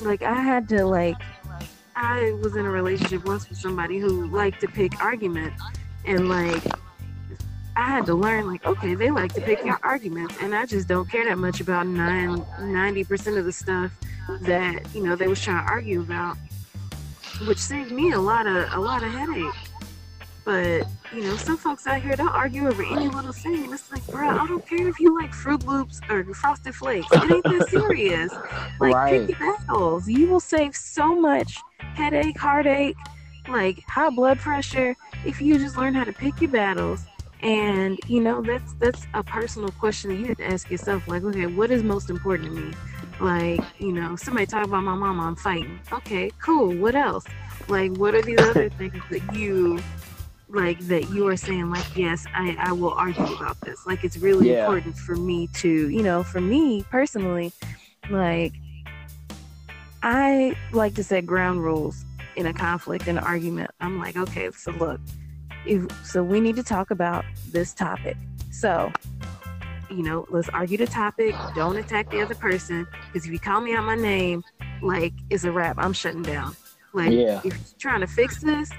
like, 0.00 0.22
I 0.22 0.34
had 0.34 0.68
to, 0.70 0.84
like, 0.84 1.16
I 1.94 2.32
was 2.42 2.56
in 2.56 2.64
a 2.64 2.70
relationship 2.70 3.24
once 3.26 3.48
with 3.48 3.58
somebody 3.58 3.98
who 3.98 4.26
liked 4.26 4.60
to 4.62 4.68
pick 4.68 5.02
arguments. 5.02 5.62
And, 6.06 6.28
like, 6.28 6.62
I 7.80 7.84
had 7.84 8.04
to 8.06 8.14
learn, 8.14 8.46
like, 8.46 8.62
okay, 8.66 8.94
they 8.94 9.10
like 9.10 9.32
to 9.32 9.40
pick 9.40 9.64
your 9.64 9.78
arguments, 9.82 10.36
and 10.42 10.54
I 10.54 10.66
just 10.66 10.86
don't 10.86 11.10
care 11.10 11.24
that 11.24 11.38
much 11.38 11.62
about 11.62 11.86
nine, 11.86 12.44
90% 12.58 13.38
of 13.38 13.46
the 13.46 13.52
stuff 13.52 13.90
that, 14.42 14.94
you 14.94 15.02
know, 15.02 15.16
they 15.16 15.28
was 15.28 15.40
trying 15.40 15.64
to 15.64 15.72
argue 15.72 16.02
about, 16.02 16.36
which 17.46 17.56
saved 17.56 17.90
me 17.90 18.12
a 18.12 18.18
lot 18.18 18.46
of, 18.46 18.70
a 18.74 18.78
lot 18.78 19.02
of 19.02 19.10
headache. 19.10 19.54
But, 20.44 20.86
you 21.14 21.22
know, 21.22 21.38
some 21.38 21.56
folks 21.56 21.86
out 21.86 22.02
here, 22.02 22.16
they'll 22.16 22.28
argue 22.28 22.68
over 22.68 22.82
any 22.82 23.08
little 23.08 23.32
thing, 23.32 23.72
it's 23.72 23.90
like, 23.90 24.06
bro, 24.10 24.28
I 24.28 24.46
don't 24.46 24.68
care 24.68 24.86
if 24.86 25.00
you 25.00 25.18
like 25.18 25.30
Froot 25.30 25.64
Loops 25.66 26.02
or 26.10 26.22
Frosted 26.34 26.74
Flakes. 26.74 27.10
It 27.10 27.32
ain't 27.32 27.44
that 27.44 27.66
serious. 27.70 28.30
Like, 28.78 28.94
Right. 28.94 29.26
pick 29.26 29.38
your 29.38 29.56
battles. 29.68 30.08
You 30.08 30.28
will 30.28 30.40
save 30.40 30.74
so 30.74 31.14
much 31.14 31.54
headache, 31.94 32.38
heartache, 32.38 32.96
like 33.46 33.84
high 33.86 34.08
blood 34.08 34.38
pressure 34.38 34.96
if 35.26 35.42
you 35.42 35.58
just 35.58 35.76
learn 35.76 35.92
how 35.92 36.04
to 36.04 36.12
pick 36.14 36.40
your 36.40 36.50
battles 36.50 37.04
and 37.42 37.98
you 38.06 38.20
know 38.20 38.42
that's 38.42 38.74
that's 38.80 39.06
a 39.14 39.22
personal 39.24 39.70
question 39.72 40.10
that 40.10 40.16
you 40.16 40.26
have 40.26 40.36
to 40.38 40.44
ask 40.46 40.70
yourself 40.70 41.06
like 41.06 41.22
okay 41.22 41.46
what 41.46 41.70
is 41.70 41.82
most 41.82 42.10
important 42.10 42.48
to 42.48 42.54
me? 42.54 42.74
Like 43.20 43.64
you 43.78 43.92
know 43.92 44.16
somebody 44.16 44.46
talk 44.46 44.64
about 44.64 44.82
my 44.82 44.94
mama 44.94 45.22
i'm 45.24 45.36
fighting. 45.36 45.80
Okay 45.92 46.30
cool 46.44 46.76
what 46.76 46.94
else? 46.94 47.26
Like 47.68 47.92
what 47.92 48.14
are 48.14 48.22
these 48.22 48.42
other 48.44 48.70
things 48.70 49.02
that 49.10 49.22
you 49.24 49.84
like 50.48 50.78
that 50.88 51.08
you 51.08 51.26
are 51.28 51.36
saying 51.36 51.70
like 51.70 51.86
yes 51.94 52.26
i 52.34 52.56
i 52.58 52.72
will 52.72 52.92
argue 52.94 53.32
about 53.32 53.58
this. 53.64 53.86
Like 53.86 54.04
it's 54.04 54.16
really 54.18 54.48
Yeah. 54.48 54.50
important 54.50 54.96
for 54.96 55.16
me 55.16 55.48
to 55.54 55.88
you 55.88 56.02
know 56.02 56.22
for 56.24 56.40
me 56.40 56.84
personally 56.90 57.52
like 58.10 58.54
i 60.02 60.54
like 60.72 60.94
to 60.94 61.04
set 61.04 61.26
ground 61.26 61.62
rules 61.62 62.04
in 62.36 62.46
a 62.46 62.52
conflict 62.54 63.06
in 63.08 63.18
an 63.18 63.24
argument. 63.24 63.70
I'm 63.80 63.98
like 63.98 64.16
okay 64.16 64.50
so 64.52 64.72
look 64.72 65.00
so 66.04 66.22
we 66.22 66.40
need 66.40 66.56
to 66.56 66.62
talk 66.62 66.90
about 66.90 67.24
this 67.52 67.72
topic. 67.74 68.16
So 68.50 68.92
you 69.90 70.02
know 70.02 70.26
let's 70.30 70.48
argue 70.50 70.78
the 70.78 70.86
topic. 70.86 71.34
Don't 71.54 71.76
attack 71.76 72.10
the 72.10 72.20
other 72.20 72.34
person 72.34 72.86
because 73.06 73.26
if 73.26 73.32
you 73.32 73.38
call 73.38 73.60
me 73.60 73.74
out 73.74 73.84
my 73.84 73.96
name 73.96 74.42
like 74.82 75.12
it's 75.30 75.44
a 75.44 75.52
wrap. 75.52 75.76
I'm 75.78 75.92
shutting 75.92 76.22
down. 76.22 76.56
Like 76.92 77.12
Yeah. 77.12 77.40
if 77.44 77.44
you're 77.44 77.78
trying 77.78 78.00
to 78.00 78.06
fix 78.06 78.40
this 78.42 78.70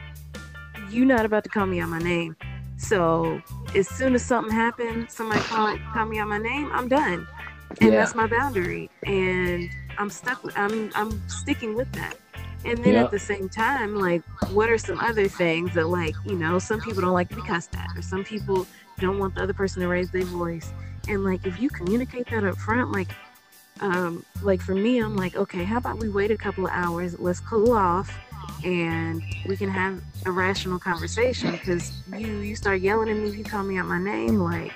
you're 0.89 1.05
not 1.05 1.25
about 1.25 1.43
to 1.43 1.49
call 1.49 1.65
me 1.65 1.79
out 1.79 1.87
my 1.89 1.99
name. 1.99 2.35
So 2.77 3.41
as 3.75 3.87
soon 3.87 4.15
as 4.15 4.25
something 4.25 4.53
happens 4.53 5.13
somebody 5.13 5.41
call, 5.41 5.77
call 5.93 6.05
me 6.05 6.19
out 6.19 6.27
my 6.27 6.39
name 6.39 6.69
i'm 6.73 6.87
done. 6.87 7.27
And 7.79 7.93
Yeah. 7.93 7.99
that's 7.99 8.15
my 8.15 8.27
boundary. 8.27 8.89
And 9.03 9.69
i'm 9.97 10.09
stuck 10.09 10.43
with 10.43 10.57
i'm 10.57 10.91
i'm 10.95 11.11
sticking 11.29 11.75
with 11.75 11.91
that 11.93 12.15
and 12.65 12.83
then 12.83 12.93
Yeah. 12.93 13.03
at 13.03 13.11
the 13.11 13.19
same 13.19 13.49
time 13.49 13.95
like 13.95 14.21
what 14.51 14.69
are 14.69 14.77
some 14.77 14.99
other 14.99 15.27
things 15.27 15.73
that 15.73 15.87
like 15.87 16.15
you 16.25 16.35
know 16.35 16.59
some 16.59 16.79
people 16.79 17.01
don't 17.01 17.13
like 17.13 17.29
to 17.29 17.35
be 17.35 17.41
cussed 17.41 17.75
at 17.75 17.87
or 17.95 18.01
some 18.01 18.23
people 18.23 18.67
don't 18.99 19.17
want 19.19 19.35
the 19.35 19.41
other 19.41 19.53
person 19.53 19.81
to 19.81 19.87
raise 19.87 20.11
their 20.11 20.25
voice 20.25 20.73
and 21.07 21.23
like 21.23 21.45
if 21.45 21.59
you 21.59 21.69
communicate 21.69 22.27
that 22.29 22.43
up 22.43 22.57
front 22.57 22.91
like 22.91 23.09
um 23.79 24.23
like 24.43 24.61
for 24.61 24.75
me 24.75 24.99
i'm 24.99 25.15
like 25.15 25.35
okay 25.35 25.63
how 25.63 25.77
about 25.77 25.97
we 25.97 26.09
wait 26.09 26.29
a 26.31 26.37
couple 26.37 26.65
of 26.65 26.71
hours 26.73 27.17
let's 27.19 27.39
cool 27.39 27.71
off 27.73 28.11
and 28.63 29.23
we 29.47 29.57
can 29.57 29.69
have 29.69 30.01
a 30.25 30.31
rational 30.31 30.77
conversation 30.77 31.51
because 31.51 31.91
you 32.15 32.39
you 32.39 32.55
start 32.55 32.79
yelling 32.81 33.09
at 33.09 33.17
me 33.17 33.29
you 33.35 33.43
call 33.43 33.63
me 33.63 33.77
out 33.77 33.87
my 33.87 33.99
name 33.99 34.37
like 34.39 34.71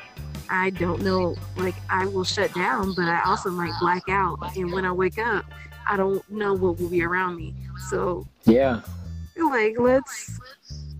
i 0.49 0.71
don't 0.71 1.01
know 1.01 1.35
like 1.55 1.75
i 1.89 2.05
will 2.05 2.23
shut 2.23 2.51
down 2.55 2.93
but 2.95 3.05
i 3.07 3.21
also 3.25 3.49
might 3.51 3.73
black 3.79 4.03
out 4.09 4.39
and 4.55 4.71
when 4.71 4.85
i 4.85 4.91
wake 4.91 5.19
up 5.19 5.45
i 5.87 5.95
don't 5.97 6.27
know 6.29 6.53
what 6.53 6.79
will 6.79 6.89
be 6.89 7.03
around 7.03 7.35
me 7.35 7.53
so 7.89 8.25
Yeah. 8.45 8.81
like 9.51 9.75
let's 9.79 10.39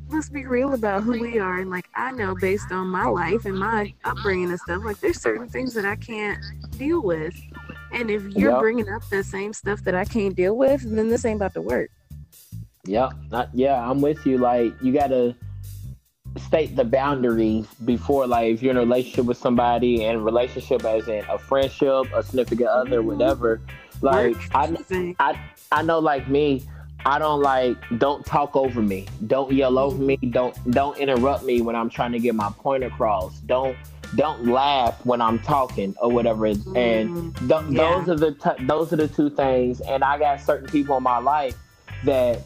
let's 0.09 0.29
be 0.29 0.45
real 0.45 0.73
about 0.73 1.03
who 1.03 1.19
we 1.19 1.39
are 1.39 1.59
and 1.59 1.69
like 1.69 1.87
i 1.95 2.11
know 2.11 2.35
based 2.35 2.71
on 2.71 2.87
my 2.87 3.05
life 3.05 3.45
and 3.45 3.57
my 3.57 3.93
upbringing 4.03 4.49
and 4.49 4.59
stuff 4.59 4.83
like 4.83 4.99
there's 4.99 5.19
certain 5.21 5.47
things 5.49 5.73
that 5.73 5.85
i 5.85 5.95
can't 5.95 6.39
deal 6.77 7.01
with 7.01 7.35
and 7.91 8.09
if 8.11 8.23
you're 8.35 8.51
Yep. 8.51 8.59
bringing 8.59 8.89
up 8.89 9.01
the 9.09 9.23
same 9.23 9.53
stuff 9.53 9.81
that 9.83 9.95
i 9.95 10.05
can't 10.05 10.35
deal 10.35 10.55
with 10.57 10.81
then 10.95 11.09
this 11.09 11.25
ain't 11.25 11.37
about 11.37 11.53
to 11.53 11.61
work 11.61 11.89
Yeah, 12.87 13.09
not, 13.31 13.49
yeah, 13.53 13.89
I'm 13.89 13.99
with 13.99 14.27
you. 14.27 14.37
Like, 14.37 14.71
you 14.79 14.93
gotta 14.93 15.35
state 16.37 16.75
the 16.75 16.83
boundaries 16.83 17.65
before, 17.83 18.27
like, 18.27 18.53
if 18.53 18.61
you're 18.61 18.69
in 18.71 18.77
a 18.77 18.81
relationship 18.81 19.25
with 19.25 19.37
somebody, 19.37 20.05
and 20.05 20.23
relationship 20.23 20.83
as 20.85 21.07
in 21.07 21.25
a 21.27 21.39
friendship, 21.39 22.05
a 22.13 22.21
significant 22.21 22.69
other, 22.69 23.01
Mhm. 23.01 23.05
whatever. 23.05 23.59
Like, 24.01 24.35
Work, 24.35 24.43
I. 25.19 25.39
I 25.71 25.81
know, 25.81 25.99
like 25.99 26.29
me, 26.29 26.63
I 27.05 27.19
don't 27.19 27.41
like. 27.41 27.77
Don't 27.97 28.25
talk 28.25 28.55
over 28.55 28.81
me. 28.81 29.07
Don't 29.27 29.51
yell 29.51 29.77
over 29.77 29.97
me. 29.97 30.17
Don't 30.17 30.55
don't 30.71 30.97
interrupt 30.97 31.43
me 31.43 31.61
when 31.61 31.75
I'm 31.75 31.89
trying 31.89 32.11
to 32.13 32.19
get 32.19 32.35
my 32.35 32.51
point 32.57 32.83
across. 32.83 33.39
Don't 33.41 33.75
don't 34.15 34.45
laugh 34.45 35.03
when 35.05 35.21
I'm 35.21 35.39
talking 35.39 35.95
or 36.01 36.11
whatever. 36.11 36.45
And 36.45 36.59
Mm, 36.75 37.37
Th- 37.39 37.61
Yeah. 37.69 38.03
Those 38.05 38.09
are 38.09 38.15
the 38.15 38.31
t- 38.31 38.65
those 38.65 38.93
are 38.93 38.95
the 38.97 39.07
two 39.07 39.29
things, 39.29 39.81
and 39.81 40.03
I 40.03 40.17
got 40.17 40.39
certain 40.41 40.67
people 40.67 40.97
in 40.97 41.03
my 41.03 41.17
life 41.17 41.55
that 42.05 42.39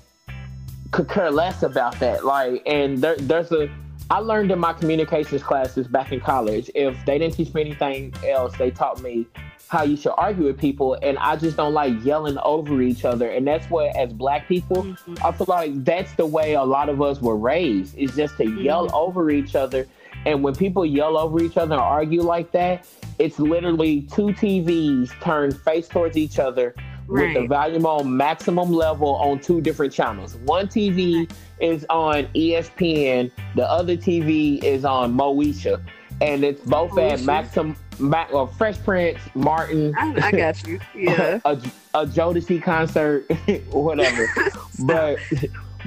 could 0.91 1.07
care 1.09 1.29
less 1.29 1.61
about 1.63 1.99
that. 1.99 2.25
Like, 2.25 2.63
and 2.65 2.97
there, 2.97 3.15
there's 3.17 3.51
a 3.51 3.69
I 4.11 4.19
learned 4.19 4.49
in 4.51 4.57
my 4.57 4.73
communications 4.73 5.43
classes 5.43 5.87
back 5.87 6.11
in 6.11 6.19
college. 6.19 6.71
If 6.73 6.97
they 7.05 7.19
didn't 7.19 7.35
teach 7.35 7.53
me 7.53 7.61
anything 7.61 8.13
else, 8.27 8.57
they 8.57 8.71
taught 8.71 9.01
me 9.03 9.27
how 9.69 9.83
you 9.83 9.95
should 9.95 10.13
argue 10.17 10.45
with 10.45 10.57
people, 10.57 10.97
and 11.03 11.17
I 11.19 11.35
just 11.35 11.55
don't 11.55 11.73
like 11.73 11.93
yelling 12.03 12.37
over 12.43 12.81
each 12.81 13.05
other. 13.05 13.29
And 13.29 13.47
that's 13.47 13.69
what, 13.69 13.95
as 13.95 14.11
Black 14.11 14.47
people, 14.47 14.83
mhm. 14.83 15.23
I 15.23 15.31
feel 15.31 15.45
like 15.47 15.85
that's 15.85 16.11
the 16.13 16.25
way 16.25 16.53
a 16.53 16.63
lot 16.63 16.89
of 16.89 17.01
us 17.01 17.21
were 17.21 17.37
raised 17.37 17.95
is 17.95 18.15
just 18.15 18.35
to 18.37 18.49
yell 18.49 18.87
Mhm. 18.87 18.93
over 18.93 19.29
each 19.29 19.55
other. 19.55 19.87
And 20.25 20.43
when 20.43 20.55
people 20.55 20.85
yell 20.85 21.17
over 21.17 21.41
each 21.41 21.55
other 21.55 21.73
and 21.73 21.81
argue 21.81 22.23
like 22.23 22.51
that, 22.51 22.85
it's 23.19 23.39
literally 23.39 24.01
two 24.01 24.33
TVs 24.33 25.11
turned 25.21 25.55
face 25.61 25.87
towards 25.87 26.17
each 26.17 26.39
other 26.39 26.73
with 27.07 27.33
the 27.35 27.45
volume 27.47 27.85
on 27.85 28.17
maximum 28.17 28.71
level 28.71 29.15
on 29.15 29.39
two 29.39 29.61
different 29.61 29.93
channels. 29.93 30.35
One 30.45 30.67
TV 30.67 31.29
is 31.59 31.85
on 31.89 32.27
ESPN, 32.33 33.31
the 33.55 33.69
other 33.69 33.95
TV 33.95 34.63
is 34.63 34.83
on 34.83 35.15
Moesha. 35.15 35.79
And 36.21 36.43
it's 36.43 36.61
both 36.61 36.97
at 36.97 37.21
maximum, 37.23 37.77
or 38.01 38.47
Fresh 38.47 38.79
Prince, 38.83 39.19
Martin, 39.35 39.93
I, 39.97 40.27
I 40.27 40.31
got 40.31 40.65
you 40.67 40.79
yeah 40.95 41.39
a, 41.45 41.61
a 41.93 42.05
Jodeci 42.05 42.61
concert, 42.61 43.29
whatever. 43.71 44.27
but 44.79 45.19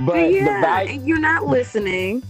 but 0.00 0.32
yeah 0.32 0.60
value, 0.60 1.00
you're 1.04 1.18
not 1.18 1.46
listening 1.46 2.22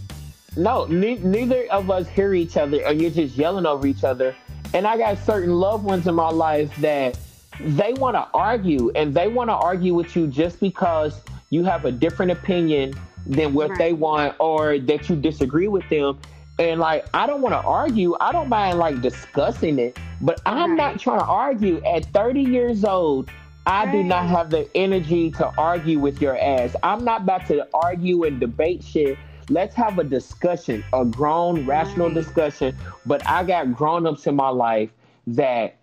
no, 0.57 0.85
ne- 0.85 1.19
neither 1.19 1.65
of 1.71 1.91
us 1.91 2.07
hear 2.09 2.35
each 2.35 2.57
other, 2.57 2.83
and 2.85 3.01
you're 3.01 3.11
just 3.11 3.37
yelling 3.37 3.67
over 3.67 3.87
each 3.87 4.05
other. 4.05 4.35
And 4.75 4.87
I 4.87 4.97
got 4.99 5.19
certain 5.19 5.53
loved 5.55 5.85
ones 5.85 6.07
in 6.07 6.15
my 6.15 6.29
life 6.31 6.75
that 6.79 7.19
they 7.61 7.93
want 7.95 8.17
to 8.17 8.29
argue, 8.35 8.91
and 8.95 9.15
they 9.15 9.29
want 9.29 9.49
to 9.49 9.55
argue 9.55 9.95
with 9.95 10.15
you 10.15 10.27
just 10.27 10.61
because 10.61 11.21
you 11.51 11.65
have 11.65 11.85
a 11.85 11.93
different 11.93 12.33
opinion 12.33 12.95
than 13.27 13.55
what 13.55 13.71
Right. 13.71 13.79
they 13.79 13.93
want, 13.93 14.35
or 14.41 14.79
that 14.79 15.09
you 15.09 15.17
disagree 15.17 15.69
with 15.69 15.89
them. 15.89 16.19
And 16.63 16.81
like, 16.81 17.09
I 17.15 17.27
don't 17.27 17.43
want 17.43 17.55
to 17.55 17.63
argue. 17.63 18.17
I 18.21 18.33
don't 18.33 18.51
mind 18.51 18.79
like 18.79 19.03
discussing 19.03 19.79
it, 19.81 19.99
but 20.21 20.43
I'm 20.47 20.73
Right. 20.73 20.77
not 20.77 21.01
trying 21.01 21.21
to 21.21 21.27
argue 21.27 21.83
at 21.85 22.13
30 22.15 22.43
years 22.43 22.85
old 22.85 23.31
I 23.67 23.87
do 23.87 24.03
not 24.05 24.29
have 24.29 24.51
the 24.51 24.69
energy 24.77 25.31
to 25.33 25.53
argue 25.59 26.01
with 26.01 26.21
your 26.23 26.39
ass. 26.39 26.77
I'm 26.83 27.05
not 27.05 27.23
about 27.23 27.47
to 27.49 27.69
argue 27.75 28.25
and 28.25 28.41
debate 28.41 28.85
shit. 28.85 29.23
Let's 29.49 29.77
have 29.77 29.99
a 30.01 30.05
discussion, 30.05 30.85
a 30.93 31.05
grown, 31.05 31.65
rational 31.67 32.11
Right. 32.11 32.15
discussion. 32.15 32.75
But 33.07 33.23
I 33.27 33.45
got 33.45 33.73
grown 33.75 34.07
ups 34.07 34.27
in 34.27 34.37
my 34.37 34.51
life 34.51 34.93
that 35.29 35.77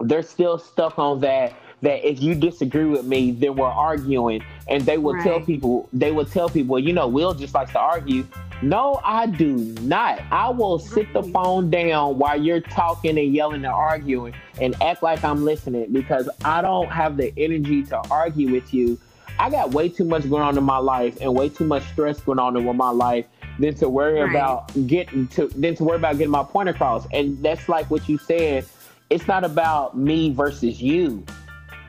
they're 0.00 0.22
still 0.22 0.58
stuck 0.58 0.98
on 0.98 1.20
that. 1.20 1.60
That 1.82 2.08
if 2.08 2.22
you 2.22 2.34
disagree 2.34 2.86
with 2.86 3.04
me, 3.04 3.32
then 3.32 3.54
we're 3.54 3.66
arguing, 3.66 4.42
and 4.66 4.82
they 4.84 4.96
will 4.98 5.20
tell 5.22 5.40
people. 5.40 5.88
They 5.92 6.10
will 6.10 6.24
tell 6.24 6.48
people, 6.48 6.78
you 6.78 6.92
know, 6.92 7.06
Will 7.06 7.34
just 7.34 7.54
likes 7.54 7.72
to 7.72 7.78
argue. 7.80 8.26
No, 8.62 9.00
I 9.04 9.26
do 9.26 9.56
not. 9.82 10.20
I 10.32 10.48
will 10.48 10.78
sit 10.78 11.12
the 11.12 11.22
phone 11.22 11.68
down 11.68 12.16
while 12.18 12.40
you're 12.40 12.62
talking 12.62 13.18
and 13.18 13.34
yelling 13.34 13.56
and 13.56 13.66
arguing 13.66 14.32
and 14.58 14.74
act 14.82 15.02
like 15.02 15.22
I'm 15.22 15.44
listening 15.44 15.92
because 15.92 16.30
I 16.42 16.62
don't 16.62 16.88
have 16.88 17.18
the 17.18 17.34
energy 17.36 17.82
to 17.84 17.98
argue 18.10 18.50
with 18.50 18.72
you. 18.72 18.98
I 19.38 19.50
got 19.50 19.72
way 19.72 19.90
too 19.90 20.06
much 20.06 20.26
going 20.30 20.42
on 20.42 20.56
in 20.56 20.64
my 20.64 20.78
life 20.78 21.18
and 21.20 21.34
way 21.34 21.50
too 21.50 21.66
much 21.66 21.82
stress 21.92 22.18
going 22.20 22.38
on 22.38 22.56
in 22.56 22.76
my 22.76 22.88
life 22.90 23.26
than 23.58 23.74
to 23.74 23.88
worry 23.90 24.20
Right. 24.22 24.30
about 24.30 24.72
getting 24.86 25.26
to 25.28 25.48
than 25.48 25.74
to 25.76 25.84
worry 25.84 25.96
about 25.96 26.16
getting 26.16 26.30
my 26.30 26.42
point 26.42 26.70
across. 26.70 27.06
And 27.12 27.42
that's 27.42 27.68
like 27.68 27.90
what 27.90 28.08
you 28.08 28.16
said. 28.16 28.64
It's 29.10 29.28
not 29.28 29.44
about 29.44 29.96
me 29.98 30.32
versus 30.32 30.80
you. 30.80 31.24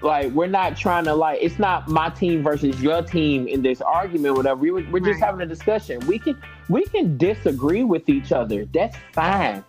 Like 0.02 0.32
we're 0.32 0.48
not 0.48 0.78
trying 0.78 1.06
to 1.06 1.14
like 1.16 1.39
it's 1.41 1.58
not 1.58 1.88
my 1.88 2.10
team 2.10 2.43
versus 2.43 2.82
your 2.82 3.02
team 3.02 3.48
in 3.48 3.62
this 3.64 3.82
argument, 3.82 4.36
whatever. 4.36 4.60
We, 4.60 4.72
we're 4.72 5.00
just 5.00 5.20
Right. 5.22 5.24
having 5.26 5.41
a 5.41 5.45
discussion. 5.45 6.00
We 6.08 6.20
can 6.20 6.39
we 6.70 6.86
can 6.86 7.18
disagree 7.18 7.84
with 7.84 8.08
each 8.10 8.32
other. 8.32 8.66
That's 8.66 8.95
fine. 9.14 9.64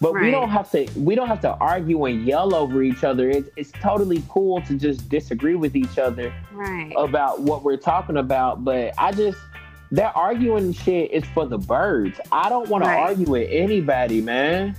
But 0.00 0.14
we 0.14 0.30
don't 0.30 0.50
have 0.50 0.70
to 0.72 0.86
we 0.96 1.14
don't 1.14 1.28
have 1.28 1.40
to 1.42 1.52
argue 1.56 2.04
and 2.06 2.26
yell 2.26 2.54
over 2.54 2.82
each 2.82 3.04
other. 3.04 3.28
It's 3.30 3.48
it's 3.56 3.72
totally 3.72 4.22
cool 4.28 4.60
to 4.62 4.74
just 4.78 5.08
disagree 5.08 5.54
with 5.54 5.76
each 5.76 5.98
other 5.98 6.32
Right. 6.52 6.92
about 6.96 7.40
what 7.42 7.62
we're 7.62 7.76
talking 7.76 8.16
about. 8.16 8.64
But 8.64 8.94
I 8.98 9.12
just 9.12 9.38
that 9.92 10.12
arguing 10.16 10.72
shit 10.72 11.10
is 11.12 11.24
for 11.26 11.46
the 11.46 11.58
birds. 11.58 12.18
I 12.32 12.48
don't 12.48 12.68
want 12.68 12.84
Right. 12.84 12.94
to 12.96 13.00
argue 13.02 13.26
with 13.26 13.48
anybody, 13.50 14.20
man. 14.20 14.74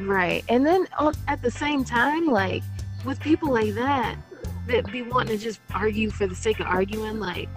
Right. 0.00 0.42
And 0.48 0.64
then 0.66 0.86
on, 0.98 1.14
at 1.28 1.42
the 1.42 1.50
same 1.50 1.84
time, 1.84 2.26
like 2.26 2.62
with 3.04 3.20
people 3.20 3.50
like 3.52 3.74
that, 3.74 4.16
that 4.70 4.90
be 4.90 5.02
wanting 5.02 5.36
to 5.36 5.42
just 5.42 5.60
argue 5.74 6.10
for 6.10 6.26
the 6.26 6.34
sake 6.34 6.60
of 6.60 6.66
arguing, 6.66 7.20
like 7.20 7.48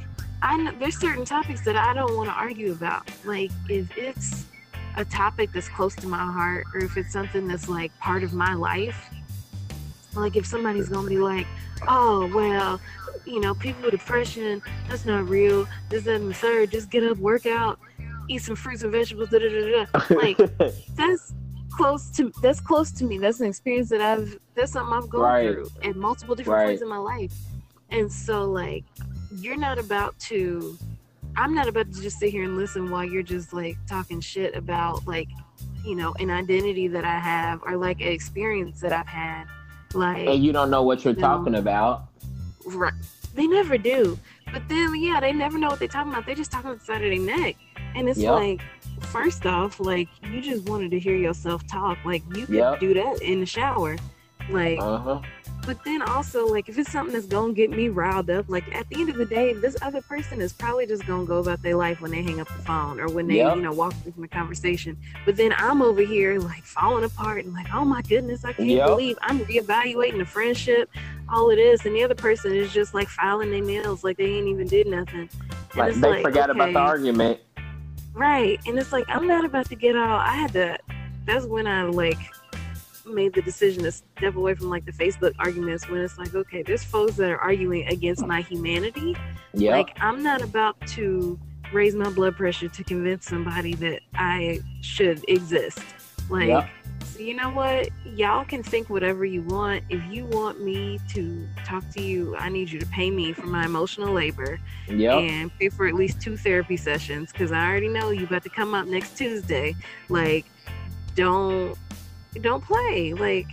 I 0.42 0.58
know 0.58 0.72
there's 0.78 1.00
certain 1.00 1.26
topics 1.26 1.62
that 1.62 1.78
I 1.78 1.94
don't 1.94 2.16
want 2.16 2.30
to 2.30 2.36
argue 2.36 2.72
about. 2.72 3.10
Like 3.24 3.52
if 3.70 3.98
it's 3.98 4.46
a 4.98 5.06
topic 5.06 5.52
that's 5.54 5.70
close 5.70 5.96
to 5.96 6.08
my 6.08 6.18
heart 6.18 6.66
or 6.74 6.84
if 6.84 6.98
it's 6.98 7.14
something 7.14 7.48
that's 7.48 7.70
like 7.70 7.98
part 8.00 8.24
of 8.24 8.34
my 8.34 8.54
life, 8.54 9.10
like 10.16 10.36
if 10.36 10.46
somebody's 10.46 10.90
gonna 10.90 11.08
be 11.08 11.18
like, 11.18 11.48
oh 11.88 12.30
well, 12.34 12.82
you 13.26 13.40
know, 13.40 13.54
people 13.56 13.84
with 13.84 13.92
depression, 13.92 14.62
that's 14.90 15.06
not 15.06 15.28
real, 15.30 15.68
this, 15.90 16.04
that, 16.04 16.16
and 16.16 16.30
the 16.30 16.34
third, 16.34 16.72
just 16.72 16.90
get 16.90 17.04
up, 17.04 17.18
work 17.18 17.46
out, 17.46 17.80
eat 18.28 18.42
some 18.42 18.56
fruits 18.56 18.84
and 18.84 18.92
vegetables, 18.92 19.30
da 19.30 19.40
da 19.40 19.50
da 19.50 19.86
da. 19.86 20.16
Like 20.16 20.38
that's 20.96 21.34
close 21.74 22.10
to 22.12 22.32
that's 22.42 22.60
close 22.60 22.92
to 22.94 23.06
me. 23.06 23.18
That's 23.18 23.40
an 23.42 23.48
experience 23.48 23.90
that 23.90 24.02
I've 24.02 24.38
that's 24.56 24.72
something 24.72 24.94
I've 24.94 25.10
gone 25.10 25.22
Right. 25.22 25.54
through 25.54 25.72
at 25.84 25.96
multiple 25.96 26.36
different 26.36 26.58
Right. 26.58 26.66
points 26.68 26.82
in 26.82 26.90
my 26.90 26.98
life. 26.98 27.34
And 27.90 28.12
so 28.12 28.46
like 28.46 28.86
you're 29.32 29.58
not 29.58 29.80
about 29.80 30.18
to 30.30 30.78
I'm 31.36 31.56
not 31.56 31.68
about 31.68 31.92
to 31.92 32.02
just 32.02 32.20
sit 32.20 32.30
here 32.32 32.44
and 32.44 32.56
listen 32.56 32.92
while 32.92 33.04
you're 33.04 33.24
just 33.24 33.54
like 33.54 33.78
talking 33.88 34.22
shit 34.22 34.56
about 34.56 35.08
like, 35.08 35.28
you 35.86 35.96
know, 35.96 36.14
an 36.20 36.30
identity 36.30 36.88
that 36.90 37.06
I 37.06 37.18
have 37.20 37.62
or 37.66 37.76
like 37.78 38.02
an 38.02 38.08
experience 38.10 38.80
that 38.82 38.94
I've 38.94 39.08
had. 39.08 39.46
Like 39.94 40.28
and 40.28 40.44
you 40.44 40.52
don't 40.54 40.70
know 40.70 40.84
what 40.84 41.04
you're 41.04 41.16
No. 41.16 41.22
talking 41.22 41.56
about. 41.56 42.06
Right. 42.66 42.94
They 43.34 43.48
never 43.48 43.78
do. 43.78 44.18
But 44.52 44.70
then, 44.70 44.96
yeah, 45.02 45.20
they 45.20 45.34
never 45.34 45.58
know 45.58 45.70
what 45.70 45.80
they're 45.80 45.88
talking 45.88 46.12
about. 46.12 46.26
They're 46.28 46.36
just 46.36 46.52
talking 46.52 46.70
on 46.70 46.78
the 46.78 46.84
side 46.84 47.04
of 47.04 47.10
their 47.10 47.20
neck. 47.20 47.56
And 47.96 48.08
it's 48.08 48.20
Yep. 48.20 48.34
like, 48.34 48.62
first 49.06 49.46
off, 49.46 49.80
like, 49.80 50.08
you 50.22 50.42
just 50.42 50.64
wanted 50.66 50.92
to 50.92 51.00
hear 51.00 51.16
yourself 51.16 51.66
talk. 51.68 51.98
Like, 52.06 52.24
you 52.36 52.46
could 52.46 52.56
Yep. 52.56 52.80
do 52.80 52.94
that 52.96 53.22
in 53.22 53.40
the 53.40 53.46
shower. 53.46 53.96
Like, 54.50 54.80
Uh 54.80 54.98
huh. 54.98 55.22
but 55.66 55.78
then 55.86 56.02
also, 56.02 56.46
like, 56.46 56.68
if 56.68 56.78
it's 56.78 56.92
something 56.92 57.14
that's 57.14 57.26
to 57.28 57.54
get 57.54 57.70
me 57.70 57.88
riled 57.88 58.30
up, 58.30 58.46
like, 58.50 58.64
at 58.76 58.88
the 58.90 59.00
end 59.00 59.10
of 59.10 59.18
the 59.18 59.26
day, 59.26 59.54
this 59.54 59.78
other 59.82 60.02
person 60.02 60.42
is 60.42 60.52
probably 60.54 60.86
just 60.86 61.06
to 61.06 61.26
go 61.26 61.40
about 61.40 61.62
their 61.62 61.76
life 61.78 62.02
when 62.02 62.12
they 62.12 62.22
hang 62.22 62.42
up 62.42 62.48
the 62.48 62.64
phone 62.64 63.00
or 63.00 63.08
when 63.08 63.28
they, 63.28 63.38
Yep. 63.38 63.56
you 63.56 63.62
know, 63.62 63.72
walk 63.72 63.94
away 64.04 64.12
from 64.12 64.24
the 64.24 64.28
conversation. 64.28 64.98
But 65.26 65.38
then 65.38 65.54
I'm 65.58 65.82
over 65.82 66.02
here, 66.02 66.40
like, 66.40 66.66
falling 66.66 67.06
apart 67.06 67.46
and, 67.46 67.54
like, 67.54 67.68
oh 67.74 67.86
my 67.86 68.02
goodness, 68.02 68.44
I 68.44 68.52
can't 68.54 68.70
Yep. 68.70 68.88
believe 68.90 69.18
I'm 69.22 69.40
reevaluating 69.40 70.18
the 70.18 70.26
friendship, 70.26 70.90
all 71.30 71.50
of 71.50 71.56
this. 71.56 71.86
And 71.86 71.96
the 71.96 72.04
other 72.04 72.16
person 72.16 72.54
is 72.54 72.74
just, 72.74 72.94
like, 72.94 73.08
filing 73.08 73.52
their 73.52 73.62
nails 73.62 74.04
like 74.04 74.18
they 74.18 74.26
ain't 74.26 74.48
even 74.50 74.68
did 74.68 74.88
nothing. 74.88 75.30
And 75.76 75.78
Like 75.78 75.94
they 75.96 76.12
like, 76.12 76.22
forgot 76.22 76.50
about 76.50 76.74
the 76.74 76.80
argument. 76.80 77.40
Right. 78.14 78.60
And 78.68 78.78
it's 78.78 78.92
like 78.92 79.06
I'm 79.08 79.28
not 79.28 79.46
about 79.46 79.68
to 79.70 79.76
get 79.76 79.96
all 79.96 80.20
I 80.20 80.34
had 80.34 80.54
to 80.54 80.78
that's 81.26 81.46
when 81.46 81.68
I 81.68 81.84
like 81.84 82.18
made 83.06 83.34
the 83.34 83.42
decision 83.42 83.84
to 83.84 83.92
step 83.92 84.36
away 84.36 84.56
from 84.56 84.70
like 84.70 84.86
the 84.86 84.92
Facebook 84.92 85.34
arguments 85.40 85.90
when 85.90 86.02
it's 86.02 86.18
like, 86.18 86.34
okay, 86.34 86.64
there's 86.64 86.84
folks 86.84 87.16
that 87.16 87.30
are 87.30 87.38
arguing 87.38 87.88
against 87.88 88.26
my 88.26 88.42
humanity. 88.42 89.16
Yeah. 89.54 89.72
Like 89.72 89.98
I'm 90.00 90.24
not 90.24 90.42
about 90.42 90.76
to 90.88 91.40
raise 91.72 91.96
my 91.96 92.10
blood 92.10 92.36
pressure 92.36 92.70
to 92.70 92.84
convince 92.84 93.26
somebody 93.26 93.74
that 93.76 94.02
I 94.16 94.62
should 94.82 95.24
exist. 95.28 95.80
Like 96.30 96.50
Yep. 96.50 96.70
You 97.20 97.34
know 97.36 97.50
what? 97.50 97.90
Y'all 98.06 98.46
can 98.46 98.64
think 98.64 98.90
whatever 98.90 99.26
you 99.26 99.42
want. 99.44 99.84
If 99.90 100.04
you 100.12 100.26
want 100.26 100.62
me 100.62 101.00
to 101.10 101.48
talk 101.66 101.88
to 101.92 102.02
you, 102.02 102.36
I 102.38 102.50
need 102.50 102.72
you 102.72 102.80
to 102.80 102.86
pay 102.88 103.10
me 103.12 103.34
for 103.34 103.46
my 103.46 103.66
emotional 103.66 104.14
labor 104.14 104.60
Yep. 104.88 105.14
and 105.14 105.60
pay 105.60 105.70
for 105.70 105.88
at 105.88 105.94
least 105.94 106.22
two 106.22 106.38
therapy 106.38 106.78
sessions 106.78 107.32
because 107.32 107.52
I 107.52 107.68
already 107.68 107.88
know 107.90 108.10
you 108.12 108.26
about 108.26 108.44
to 108.44 108.50
come 108.50 108.74
up 108.74 108.88
next 108.88 109.18
Tuesday. 109.18 109.76
Like, 110.10 110.46
don't 111.16 111.78
don't 112.42 112.64
play. 112.64 113.14
Like, 113.14 113.48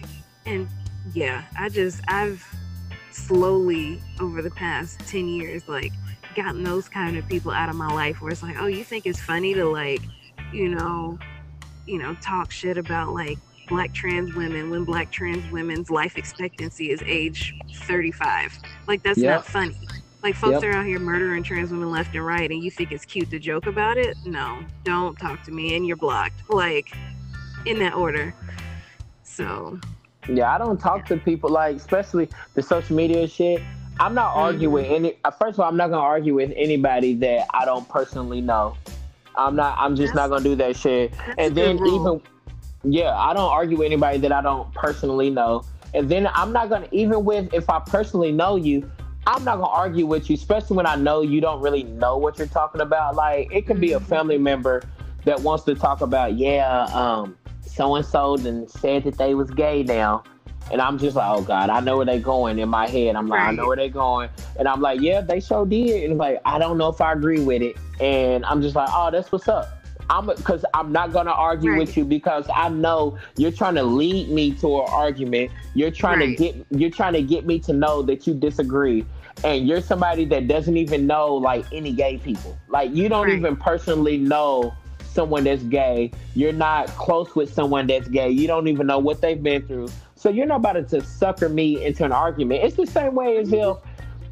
and 0.47 0.69
yeah, 1.13 1.45
I 1.59 1.69
just 1.69 2.01
I've 2.09 2.45
slowly 3.13 4.01
over 4.21 4.43
the 4.43 4.51
past 4.51 4.99
ten 5.01 5.29
years 5.29 5.69
like 5.69 5.93
gotten 6.37 6.63
those 6.63 6.89
kind 6.89 7.17
of 7.17 7.29
people 7.29 7.51
out 7.51 7.69
of 7.69 7.75
my 7.77 7.93
life 7.93 8.21
where 8.21 8.31
it's 8.31 8.43
like, 8.43 8.57
oh, 8.59 8.67
you 8.67 8.85
think 8.85 9.05
it's 9.07 9.21
funny 9.21 9.53
to 9.55 9.65
like, 9.65 10.01
you 10.53 10.69
know, 10.69 11.19
you 11.87 11.99
know, 11.99 12.15
talk 12.23 12.51
shit 12.53 12.79
about 12.79 13.13
like 13.13 13.39
black 13.71 13.93
trans 13.95 14.35
women 14.35 14.69
when 14.69 14.85
black 14.85 15.11
trans 15.11 15.51
women's 15.51 15.89
life 15.91 16.19
expectancy 16.19 16.91
is 16.91 17.03
age 17.07 17.55
35 17.87 18.59
like 18.89 19.03
that's 19.03 19.19
Yep. 19.19 19.31
not 19.37 19.47
funny 19.47 19.77
like 20.23 20.35
folks 20.35 20.63
Yep. 20.63 20.65
are 20.65 20.73
out 20.79 20.85
here 20.87 20.99
murdering 20.99 21.43
trans 21.43 21.71
women 21.71 21.91
left 21.91 22.15
and 22.15 22.27
right, 22.27 22.51
and 22.51 22.63
you 22.63 22.71
think 22.71 22.93
it's 22.93 23.07
cute 23.07 23.31
to 23.31 23.39
joke 23.39 23.67
about 23.67 23.97
it? 23.97 24.15
No, 24.27 24.67
don't 24.85 25.19
talk 25.19 25.43
to 25.45 25.51
me, 25.51 25.77
and 25.77 25.87
you're 25.87 25.97
blocked. 25.97 26.43
Like 26.51 26.93
in 27.65 27.79
that 27.79 27.95
order. 27.95 28.35
So 29.23 29.79
Yeah, 30.29 30.55
I 30.55 30.59
don't 30.59 30.79
talk 30.79 31.07
to 31.07 31.17
people 31.17 31.49
like, 31.49 31.75
especially 31.77 32.29
the 32.55 32.63
social 32.63 32.95
media 32.97 33.27
shit. 33.27 33.63
I'm 33.99 34.15
not 34.15 34.33
arguing 34.35 34.73
with 34.73 34.87
any. 34.91 35.17
uh, 35.25 35.31
First 35.31 35.55
of 35.55 35.61
all, 35.61 35.69
I'm 35.71 35.77
not 35.79 35.89
gonna 35.89 36.03
argue 36.03 36.35
with 36.35 36.53
anybody 36.55 37.15
that 37.15 37.47
I 37.55 37.65
don't 37.65 37.89
personally 37.89 38.43
know. 38.43 38.77
I'm 39.37 39.57
not. 39.57 39.77
I'm 39.79 39.97
just 39.97 40.15
not 40.15 40.29
gonna 40.29 40.45
do 40.45 40.55
that 40.57 40.77
shit. 40.77 41.15
And 41.39 41.55
then 41.57 41.77
even, 41.87 42.21
yeah, 42.85 43.15
I 43.17 43.33
don't 43.35 43.51
argue 43.51 43.79
with 43.79 43.87
anybody 43.87 44.19
that 44.19 44.33
I 44.33 44.41
don't 44.43 44.73
personally 44.75 45.31
know. 45.31 45.65
And 45.93 46.09
then 46.09 46.29
I'm 46.35 46.53
not 46.53 46.69
gonna 46.69 46.89
even 46.93 47.25
with 47.25 47.53
if 47.53 47.69
I 47.69 47.81
personally 47.81 48.33
know 48.33 48.57
you, 48.57 48.91
I'm 49.27 49.45
not 49.45 49.57
gonna 49.57 49.69
argue 49.69 50.07
with 50.07 50.31
you, 50.31 50.35
especially 50.35 50.77
when 50.77 50.87
I 50.87 50.97
know 50.97 51.21
you 51.23 51.41
don't 51.41 51.61
really 51.61 51.83
know 51.83 52.17
what 52.17 52.39
you're 52.39 52.47
talking 52.47 52.81
about. 52.81 53.17
Like 53.17 53.49
it 53.53 53.67
could 53.67 53.81
be 53.81 53.93
a 53.93 54.01
Mhm. 54.01 54.05
family 54.07 54.39
member 54.39 54.83
that 55.25 55.41
wants 55.41 55.65
to 55.65 55.75
talk 55.75 56.01
about, 56.01 56.35
yeah, 56.35 56.85
um, 56.95 57.37
so 57.67 57.97
and 57.97 58.07
so 58.07 58.37
then 58.37 58.67
said 58.69 59.05
that 59.05 59.19
they 59.19 59.35
was 59.35 59.51
gay 59.51 59.83
now. 59.83 60.23
And 60.73 60.81
I'm 60.81 60.99
just 60.99 61.17
like, 61.17 61.29
oh 61.29 61.43
God, 61.43 61.69
I 61.69 61.81
know 61.81 61.97
where 61.97 62.07
they 62.07 62.21
going 62.21 62.61
in 62.61 62.69
my 62.69 62.89
head. 62.89 63.17
I'm 63.17 63.29
like, 63.29 63.41
I 63.41 63.51
know 63.51 63.67
where 63.67 63.77
they 63.77 63.89
going. 63.89 64.29
And 64.57 64.69
I'm 64.69 64.81
like, 64.81 65.01
yeah, 65.01 65.21
they 65.21 65.41
sure 65.41 65.67
did. 65.67 66.09
And 66.09 66.17
like, 66.17 66.41
I 66.45 66.61
don't 66.61 66.79
know 66.79 66.89
if 66.89 67.01
I 67.01 67.13
agree 67.13 67.41
with 67.41 67.61
it. 67.61 67.77
And 68.01 68.45
I'm 68.47 68.63
just 68.63 68.77
like, 68.77 68.89
oh, 68.93 69.11
that's 69.11 69.33
what's 69.33 69.49
up. 69.49 69.80
I'm 70.11 70.27
because 70.27 70.65
I'm 70.75 70.91
not 70.91 71.13
gonna 71.13 71.31
argue 71.31 71.77
with 71.77 71.97
you 71.97 72.05
because 72.05 72.45
I 72.55 72.69
know 72.69 73.17
you're 73.37 73.53
trying 73.53 73.77
to 73.77 73.85
lead 73.85 74.29
me 74.29 74.53
to 74.55 74.81
an 74.81 74.87
argument. 74.89 75.53
You're 75.75 75.93
trying 75.93 76.19
Right. 76.19 76.37
to 76.37 76.45
get 76.45 76.67
you're 76.71 76.91
trying 76.91 77.13
to 77.13 77.23
get 77.23 77.47
me 77.47 77.61
to 77.61 77.73
know 77.73 78.03
that 78.03 78.27
you 78.27 78.35
disagree. 78.35 79.07
And 79.45 79.67
you're 79.69 79.81
somebody 79.81 80.25
that 80.27 80.49
doesn't 80.49 80.77
even 80.77 81.07
know 81.07 81.35
like 81.35 81.65
any 81.73 81.93
gay 81.93 82.19
people. 82.19 82.59
Like 82.69 82.93
you 82.93 83.09
don't 83.09 83.29
Right. 83.29 83.39
even 83.39 83.57
personally 83.57 84.19
know 84.19 84.75
someone 85.05 85.45
that's 85.45 85.63
gay. 85.63 86.11
You're 86.35 86.53
not 86.53 86.89
close 86.89 87.35
with 87.37 87.53
someone 87.53 87.87
that's 87.87 88.09
gay. 88.09 88.31
You 88.31 88.47
don't 88.49 88.67
even 88.69 88.87
know 88.89 88.99
what 88.99 89.21
they've 89.21 89.43
been 89.43 89.63
through. 89.63 89.89
So 90.17 90.29
you're 90.29 90.47
not 90.47 90.57
about 90.57 90.89
to 90.89 91.01
sucker 91.03 91.49
me 91.49 91.85
into 91.85 92.05
an 92.05 92.13
argument. 92.13 92.65
It's 92.65 92.77
the 92.77 92.87
same 92.87 93.15
way 93.15 93.39
as 93.39 93.53
if 93.53 93.77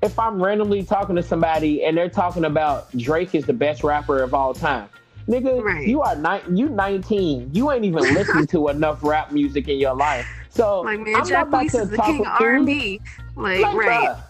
if 0.03 0.19
I'm 0.19 0.43
randomly 0.43 0.83
talking 0.83 1.17
to 1.17 1.23
somebody 1.23 1.85
and 1.85 1.97
they're 1.97 2.09
talking 2.11 2.45
about 2.45 2.91
Drake 2.97 3.35
is 3.35 3.47
the 3.47 3.53
best 3.53 3.83
rapper 3.85 4.23
of 4.23 4.35
all 4.35 4.55
time. 4.55 4.89
Nigga, 5.29 5.63
Right. 5.63 5.87
you 5.87 6.01
are 6.03 6.17
ni- 6.17 6.57
you 6.59 6.69
19. 6.71 7.51
You 7.53 7.71
ain't 7.71 7.85
even 7.85 8.03
listened 8.15 8.49
to 8.51 8.69
enough 8.69 9.03
rap 9.03 9.31
music 9.33 9.69
in 9.69 9.79
your 9.79 9.95
life. 9.95 10.27
So 10.51 10.81
Like 10.81 11.01
man, 11.01 11.15
I'm 11.17 11.29
not 11.29 11.49
about 11.49 11.69
to 11.71 11.79
is 11.83 11.91
the 11.91 11.97
talk 11.97 12.07
king 12.07 12.19
with 12.21 12.29
of 12.29 12.41
you. 12.41 12.47
R 12.47 12.55
and 12.57 12.67
B. 12.67 13.01
Like, 13.37 13.61
Like, 13.61 13.77
right. 13.77 14.09
bruh, 14.11 14.23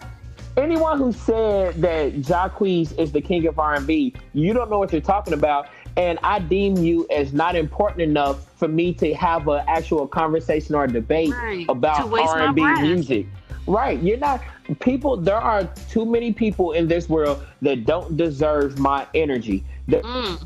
Anyone 0.57 0.97
who 0.97 1.13
said 1.13 1.75
that 1.81 2.15
Jacquees 2.21 2.97
is 2.99 3.13
the 3.13 3.21
king 3.21 3.47
of 3.47 3.57
R&B, 3.59 4.13
you 4.33 4.51
don't 4.51 4.69
know 4.69 4.77
what 4.77 4.91
you're 4.91 4.99
talking 4.99 5.33
about, 5.33 5.67
and 5.95 6.19
I 6.21 6.39
deem 6.39 6.75
you 6.75 7.07
as 7.09 7.31
not 7.31 7.55
important 7.55 8.01
enough 8.01 8.45
for 8.57 8.67
me 8.67 8.91
to 8.95 9.13
have 9.13 9.47
an 9.47 9.63
actual 9.69 10.05
conversation 10.05 10.75
or 10.75 10.85
debate 10.85 11.31
Right. 11.31 11.65
About 11.69 12.11
R&B 12.11 12.61
music. 12.81 13.27
Right, 13.67 14.01
you're 14.03 14.17
not 14.17 14.41
people. 14.81 15.15
There 15.15 15.37
are 15.37 15.63
too 15.89 16.05
many 16.05 16.33
people 16.33 16.73
in 16.73 16.87
this 16.89 17.07
world 17.07 17.41
that 17.61 17.85
don't 17.85 18.17
deserve 18.17 18.79
my 18.79 19.05
energy. 19.13 19.63
That 19.87 20.03
Mm. 20.03 20.41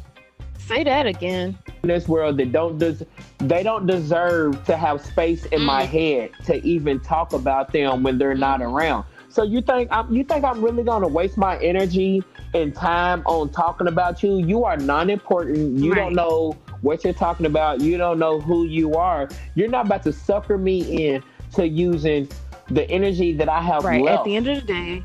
Say 0.68 0.84
that 0.86 1.06
again. 1.06 1.58
in 1.84 1.90
this 1.90 2.08
world 2.08 2.38
that 2.38 2.52
don't 2.54 2.78
des- 2.78 3.06
they 3.40 3.62
don't 3.62 3.86
deserve 3.86 4.64
to 4.66 4.78
have 4.78 5.02
space 5.02 5.46
in 5.48 5.62
my 5.62 5.84
Mm. 5.86 5.90
head 5.90 6.32
to 6.46 6.66
even 6.66 7.00
talk 7.02 7.34
about 7.34 7.74
them 7.74 8.04
when 8.04 8.18
they're 8.18 8.36
not 8.36 8.62
around. 8.62 9.04
So 9.28 9.44
you 9.44 9.62
think 9.62 9.90
I'm 9.92 10.14
you 10.14 10.24
think 10.24 10.46
I'm 10.46 10.62
really 10.64 10.84
gonna 10.84 11.08
waste 11.10 11.38
my 11.38 11.58
energy 11.58 12.24
and 12.54 12.74
time 12.74 13.22
on 13.26 13.50
talking 13.50 13.88
about 13.88 14.24
you? 14.24 14.38
You 14.38 14.64
are 14.64 14.78
non-important. 14.78 15.78
You 15.78 15.92
Right. 15.92 15.98
don't 15.98 16.16
know 16.16 16.56
what 16.82 17.04
you're 17.04 17.14
talking 17.14 17.46
about. 17.46 17.82
You 17.82 17.98
don't 17.98 18.20
know 18.20 18.40
who 18.40 18.66
you 18.66 18.94
are. 18.94 19.28
You're 19.56 19.70
not 19.70 19.86
about 19.88 20.04
to 20.04 20.14
sucker 20.14 20.58
me 20.58 21.08
in 21.08 21.22
to 21.56 21.68
using 21.68 22.30
the 22.70 22.90
energy 22.90 23.34
that 23.34 23.50
I 23.50 23.62
have 23.62 23.84
Right. 23.84 24.02
left 24.02 24.20
At 24.20 24.24
the 24.26 24.36
end 24.38 24.48
of 24.48 24.56
the 24.62 24.74
day, 24.74 25.04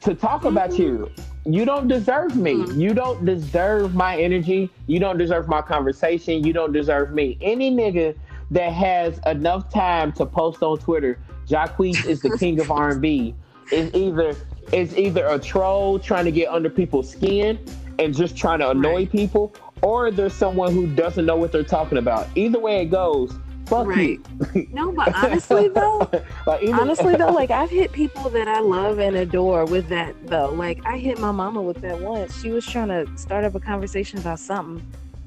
to 0.00 0.14
talk 0.14 0.44
about 0.44 0.78
you. 0.78 1.10
You 1.44 1.64
don't 1.64 1.88
deserve 1.88 2.36
me. 2.36 2.54
Mhm. 2.54 2.76
You 2.80 2.94
don't 2.94 3.24
deserve 3.24 3.94
my 3.94 4.16
energy. 4.20 4.70
You 4.86 5.00
don't 5.00 5.18
deserve 5.18 5.48
my 5.48 5.62
conversation. 5.62 6.44
You 6.44 6.52
don't 6.52 6.72
deserve 6.72 7.12
me. 7.12 7.38
Any 7.40 7.70
nigga 7.74 8.14
that 8.50 8.72
has 8.72 9.18
enough 9.26 9.70
time 9.72 10.12
to 10.12 10.26
post 10.26 10.62
on 10.62 10.78
Twitter, 10.78 11.18
Jacquees 11.48 12.04
is 12.06 12.20
the 12.20 12.36
king 12.38 12.60
of 12.60 12.70
R&B, 12.70 13.34
is 13.72 13.92
either 13.94 14.34
is 14.72 14.96
either 14.96 15.26
a 15.26 15.38
troll 15.38 15.98
trying 15.98 16.24
to 16.24 16.30
get 16.30 16.48
under 16.48 16.70
people's 16.70 17.10
skin 17.10 17.58
and 17.98 18.14
just 18.14 18.36
trying 18.36 18.60
to 18.60 18.70
annoy 18.70 18.94
Right. 18.98 19.10
people, 19.12 19.52
or 19.82 20.10
there's 20.12 20.32
someone 20.32 20.72
who 20.72 20.86
doesn't 20.86 21.26
know 21.26 21.36
what 21.36 21.50
they're 21.50 21.64
talking 21.64 21.98
about. 21.98 22.28
Either 22.36 22.60
way 22.60 22.82
it 22.82 22.86
goes, 22.86 23.32
fuck 23.70 23.86
Right. 23.86 24.20
you. 24.54 24.68
no, 24.72 24.92
but 24.92 25.14
honestly 25.16 25.68
though, 25.74 26.10
like, 26.46 26.62
honestly 26.74 27.14
though, 27.16 27.32
like 27.32 27.50
I've 27.50 27.70
hit 27.70 27.92
people 27.92 28.28
that 28.30 28.48
I 28.48 28.60
love 28.60 28.98
and 28.98 29.16
adore 29.16 29.64
with 29.64 29.88
that 29.88 30.14
though. 30.28 30.50
Like 30.50 30.80
I 30.84 30.98
hit 30.98 31.18
my 31.18 31.30
mama 31.32 31.62
with 31.62 31.80
that 31.82 32.00
once. 32.00 32.38
She 32.40 32.50
was 32.50 32.66
trying 32.66 32.88
to 32.88 33.06
start 33.16 33.44
up 33.44 33.54
a 33.54 33.60
conversation 33.60 34.18
about 34.18 34.38
something, 34.38 34.82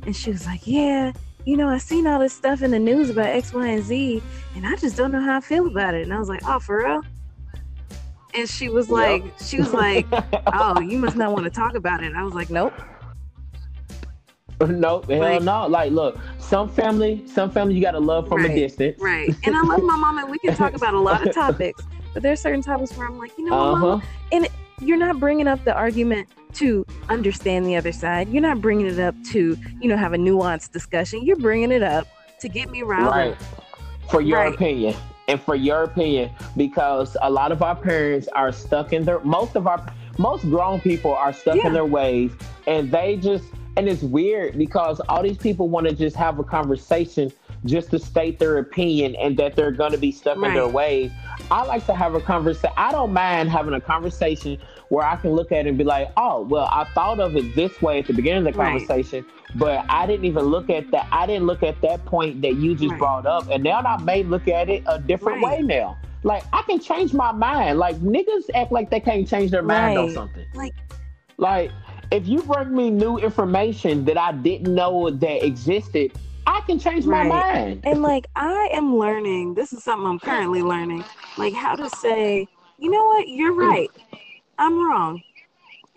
and 0.05 0.15
she 0.15 0.29
was 0.31 0.45
like, 0.45 0.61
"Yeah, 0.67 1.11
you 1.45 1.57
know, 1.57 1.69
I 1.69 1.77
seen 1.79 2.05
all 2.07 2.19
this 2.19 2.33
stuff 2.33 2.61
in 2.61 2.71
the 2.71 2.79
news 2.79 3.09
about 3.09 3.27
X, 3.27 3.53
Y, 3.53 3.67
and 3.67 3.83
Z, 3.83 4.21
and 4.55 4.65
I 4.67 4.75
just 4.75 4.95
don't 4.97 5.11
know 5.11 5.21
how 5.21 5.37
I 5.37 5.41
feel 5.41 5.67
about 5.67 5.93
it." 5.95 6.03
And 6.03 6.13
I 6.13 6.19
was 6.19 6.29
like, 6.29 6.41
"Oh, 6.45 6.59
for 6.59 6.77
real?" 6.83 7.01
And 8.35 8.49
she 8.49 8.69
was 8.69 8.87
Yep. 8.89 8.93
like, 8.97 9.23
"She 9.43 9.59
was 9.59 9.73
like, 9.73 10.07
oh, 10.53 10.79
you 10.79 10.97
must 10.97 11.15
not 11.15 11.31
want 11.31 11.45
to 11.45 11.51
talk 11.51 11.75
about 11.75 12.03
it." 12.03 12.07
And 12.07 12.17
I 12.17 12.23
was 12.23 12.33
like, 12.33 12.49
"Nope." 12.49 12.73
Nope, 14.80 15.10
hell 15.10 15.19
Like- 15.19 15.41
no. 15.44 15.68
Like, 15.68 15.91
look, 15.91 16.18
some 16.40 16.69
family, 16.69 17.23
some 17.27 17.49
family 17.52 17.76
you 17.76 17.81
gotta 17.81 17.99
love 17.99 18.27
from 18.27 18.41
Right, 18.41 18.52
a 18.52 18.56
distance. 18.56 18.99
Right. 18.99 19.34
And 19.45 19.56
I 19.56 19.61
love 19.61 19.84
my 19.84 19.95
mom, 19.95 20.18
and 20.18 20.30
we 20.30 20.40
can 20.40 20.56
talk 20.56 20.73
about 20.73 20.94
a 20.94 20.99
lot 20.99 21.26
of 21.27 21.34
topics, 21.44 21.81
but 22.14 22.23
there's 22.23 22.40
certain 22.41 22.61
topics 22.61 22.95
where 22.98 23.07
I'm 23.07 23.18
like, 23.18 23.38
you 23.38 23.45
know, 23.45 23.56
what, 23.57 23.64
Uh 23.68 23.76
mama, 23.76 24.03
huh. 24.31 24.48
you're 24.81 24.98
not 24.98 25.19
bringing 25.19 25.48
up 25.48 25.64
the 25.65 25.73
argument 25.73 26.27
to 26.56 26.85
understand 27.10 27.65
the 27.65 27.76
other 27.76 27.91
side. 27.91 28.30
You're 28.30 28.41
not 28.44 28.61
bringing 28.61 28.85
it 28.85 28.99
up 28.99 29.15
to, 29.31 29.57
you 29.81 29.88
know, 29.90 29.98
have 29.98 30.14
a 30.14 30.18
nuanced 30.18 30.72
discussion. 30.72 31.23
You're 31.26 31.38
bringing 31.38 31.72
it 31.72 31.81
up 31.81 32.07
to 32.41 32.49
get 32.49 32.69
me 32.69 32.84
riled 32.84 33.11
Right. 33.11 33.35
For 34.11 34.22
your 34.22 34.40
Right. 34.40 34.53
opinion, 34.53 34.95
and 35.30 35.40
for 35.41 35.56
your 35.56 35.84
opinion, 35.84 36.30
because 36.57 37.15
a 37.22 37.30
lot 37.30 37.52
of 37.52 37.64
our 37.64 37.76
parents 37.76 38.27
are 38.34 38.52
stuck 38.52 38.91
in 38.94 39.06
their. 39.06 39.19
Most 39.22 39.56
of 39.56 39.65
our, 39.65 39.84
most 40.19 40.44
grown 40.44 40.80
people 40.81 41.15
are 41.15 41.31
stuck 41.34 41.56
Yeah. 41.56 41.68
in 41.68 41.73
their 41.73 41.85
ways, 41.85 42.31
and 42.68 42.91
they 42.91 43.15
just. 43.15 43.45
And 43.75 43.89
it's 43.89 44.03
weird 44.03 44.57
because 44.57 44.99
all 45.09 45.23
these 45.23 45.37
people 45.37 45.67
want 45.67 45.87
to 45.87 45.95
just 45.95 46.15
have 46.15 46.37
a 46.39 46.43
conversation 46.43 47.31
just 47.65 47.89
to 47.91 47.99
state 47.99 48.39
their 48.39 48.57
opinion 48.59 49.15
and 49.15 49.35
that 49.37 49.55
they're 49.55 49.71
going 49.71 49.93
to 49.93 49.97
be 49.97 50.11
stuck 50.11 50.35
in 50.37 50.53
their 50.53 50.65
Right. 50.65 50.73
ways. 50.73 51.11
I 51.49 51.63
like 51.63 51.85
to 51.87 51.93
have 51.95 52.13
a 52.13 52.21
conversation. 52.21 52.73
I 52.77 52.91
don't 52.91 53.13
mind 53.13 53.49
having 53.49 53.73
a 53.73 53.81
conversation 53.81 54.57
where 54.89 55.05
I 55.05 55.15
can 55.15 55.31
look 55.31 55.51
at 55.51 55.65
it 55.65 55.69
and 55.69 55.77
be 55.77 55.83
like, 55.83 56.11
oh, 56.17 56.41
well, 56.41 56.67
I 56.71 56.83
thought 56.93 57.19
of 57.19 57.35
it 57.35 57.55
this 57.55 57.81
way 57.81 57.99
at 57.99 58.07
the 58.07 58.13
beginning 58.13 58.45
of 58.45 58.53
the 58.53 58.59
Right. 58.59 58.85
conversation, 58.85 59.25
but 59.55 59.85
I 59.89 60.05
didn't 60.05 60.25
even 60.25 60.45
look 60.45 60.69
at 60.69 60.91
that. 60.91 61.07
I 61.11 61.25
didn't 61.25 61.45
look 61.47 61.63
at 61.63 61.81
that 61.81 62.05
point 62.05 62.41
that 62.43 62.55
you 62.55 62.75
just 62.75 62.89
Right. 62.91 62.99
brought 62.99 63.25
up. 63.25 63.47
And 63.51 63.63
now 63.63 63.79
I 63.79 63.97
may 63.97 64.23
look 64.23 64.47
at 64.47 64.69
it 64.69 64.83
a 64.85 64.99
different 64.99 65.41
Right. 65.41 65.59
way 65.59 65.61
now. 65.63 65.97
Like, 66.23 66.43
I 66.53 66.61
can 66.63 66.79
change 66.79 67.13
my 67.13 67.31
mind. 67.31 67.79
Like, 67.79 67.97
niggas 67.97 68.49
act 68.53 68.71
like 68.71 68.89
they 68.89 68.99
can't 68.99 69.27
change 69.27 69.51
their 69.51 69.63
mind 69.63 69.97
on 69.97 70.09
something. 70.09 70.45
Like, 70.53 70.73
Like, 71.37 71.71
if 72.14 72.27
you 72.27 72.44
bring 72.44 72.76
me 72.76 72.91
new 72.91 73.18
information 73.18 74.06
that 74.06 74.19
I 74.19 74.34
didn't 74.34 74.73
know 74.73 75.10
that 75.10 75.45
existed, 75.45 76.14
I 76.45 76.61
can 76.68 76.77
change 76.77 77.06
my 77.07 77.23
Right. 77.23 77.27
mind. 77.27 77.81
and 77.85 78.03
like, 78.03 78.27
I 78.35 78.69
am 78.72 78.95
learning, 78.98 79.56
this 79.56 79.73
is 79.73 79.84
something 79.84 80.07
I'm 80.07 80.19
currently 80.19 80.61
learning, 80.61 81.03
like 81.40 81.56
how 81.56 81.76
to 81.76 81.90
say, 81.90 82.48
you 82.77 82.91
know 82.91 83.03
what, 83.03 83.27
you're 83.27 83.53
hmm. 83.53 83.61
right. 83.61 83.90
I'm 84.60 84.88
wrong. 84.88 85.23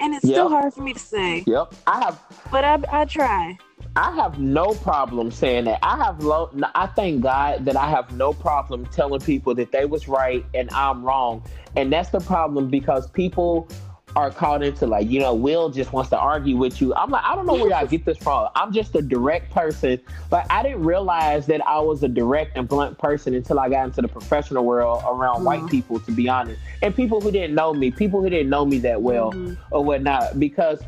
And 0.00 0.14
it's 0.14 0.26
still 0.26 0.48
hard 0.48 0.72
for 0.72 0.82
me 0.82 0.94
to 0.94 0.98
say, 0.98 1.44
Yep. 1.46 1.74
I 1.86 2.02
have 2.02 2.18
but 2.50 2.64
I, 2.64 2.78
I 2.90 3.04
try. 3.04 3.58
I 3.94 4.14
have 4.14 4.38
no 4.38 4.72
problem 4.72 5.30
saying 5.30 5.64
that. 5.64 5.78
I 5.82 5.96
have 5.96 6.22
low. 6.22 6.50
I 6.74 6.86
thank 6.86 7.22
God 7.22 7.64
that 7.64 7.76
I 7.76 7.88
have 7.88 8.14
no 8.14 8.32
problem 8.32 8.86
telling 8.86 9.20
people 9.20 9.54
that 9.54 9.72
they 9.72 9.86
was 9.86 10.06
right 10.06 10.44
and 10.54 10.70
I'm 10.72 11.02
wrong, 11.02 11.42
and 11.76 11.92
that's 11.92 12.10
the 12.10 12.20
problem 12.20 12.68
because 12.68 13.10
people 13.10 13.68
are 14.16 14.30
caught 14.30 14.62
into 14.62 14.86
like 14.86 15.08
you 15.08 15.20
know 15.20 15.34
Will 15.34 15.68
just 15.68 15.92
wants 15.92 16.08
to 16.10 16.18
argue 16.18 16.56
with 16.56 16.80
you. 16.80 16.94
I'm 16.94 17.10
like 17.10 17.22
I 17.22 17.36
don't 17.36 17.46
know 17.46 17.52
where 17.54 17.68
y'all 17.68 17.86
get 17.86 18.06
this 18.06 18.16
from. 18.16 18.48
I'm 18.56 18.72
just 18.72 18.96
a 18.96 19.02
direct 19.02 19.52
person. 19.52 20.00
Like 20.30 20.46
I 20.50 20.62
didn't 20.62 20.82
realize 20.84 21.46
that 21.46 21.64
I 21.66 21.78
was 21.80 22.02
a 22.02 22.08
direct 22.08 22.56
and 22.56 22.66
blunt 22.66 22.98
person 22.98 23.34
until 23.34 23.60
I 23.60 23.68
got 23.68 23.84
into 23.84 24.00
the 24.00 24.08
professional 24.08 24.64
world 24.64 25.04
around 25.06 25.44
white 25.44 25.60
Mhm. 25.62 25.70
people. 25.70 26.00
To 26.00 26.10
be 26.10 26.28
honest, 26.28 26.58
and 26.82 26.96
people 26.96 27.20
who 27.20 27.30
didn't 27.30 27.54
know 27.54 27.74
me, 27.74 27.90
people 27.90 28.22
who 28.22 28.30
didn't 28.30 28.48
know 28.48 28.64
me 28.64 28.78
that 28.78 29.02
well 29.02 29.32
Mhm. 29.32 29.58
or 29.70 29.84
whatnot 29.84 30.40
because 30.40 30.82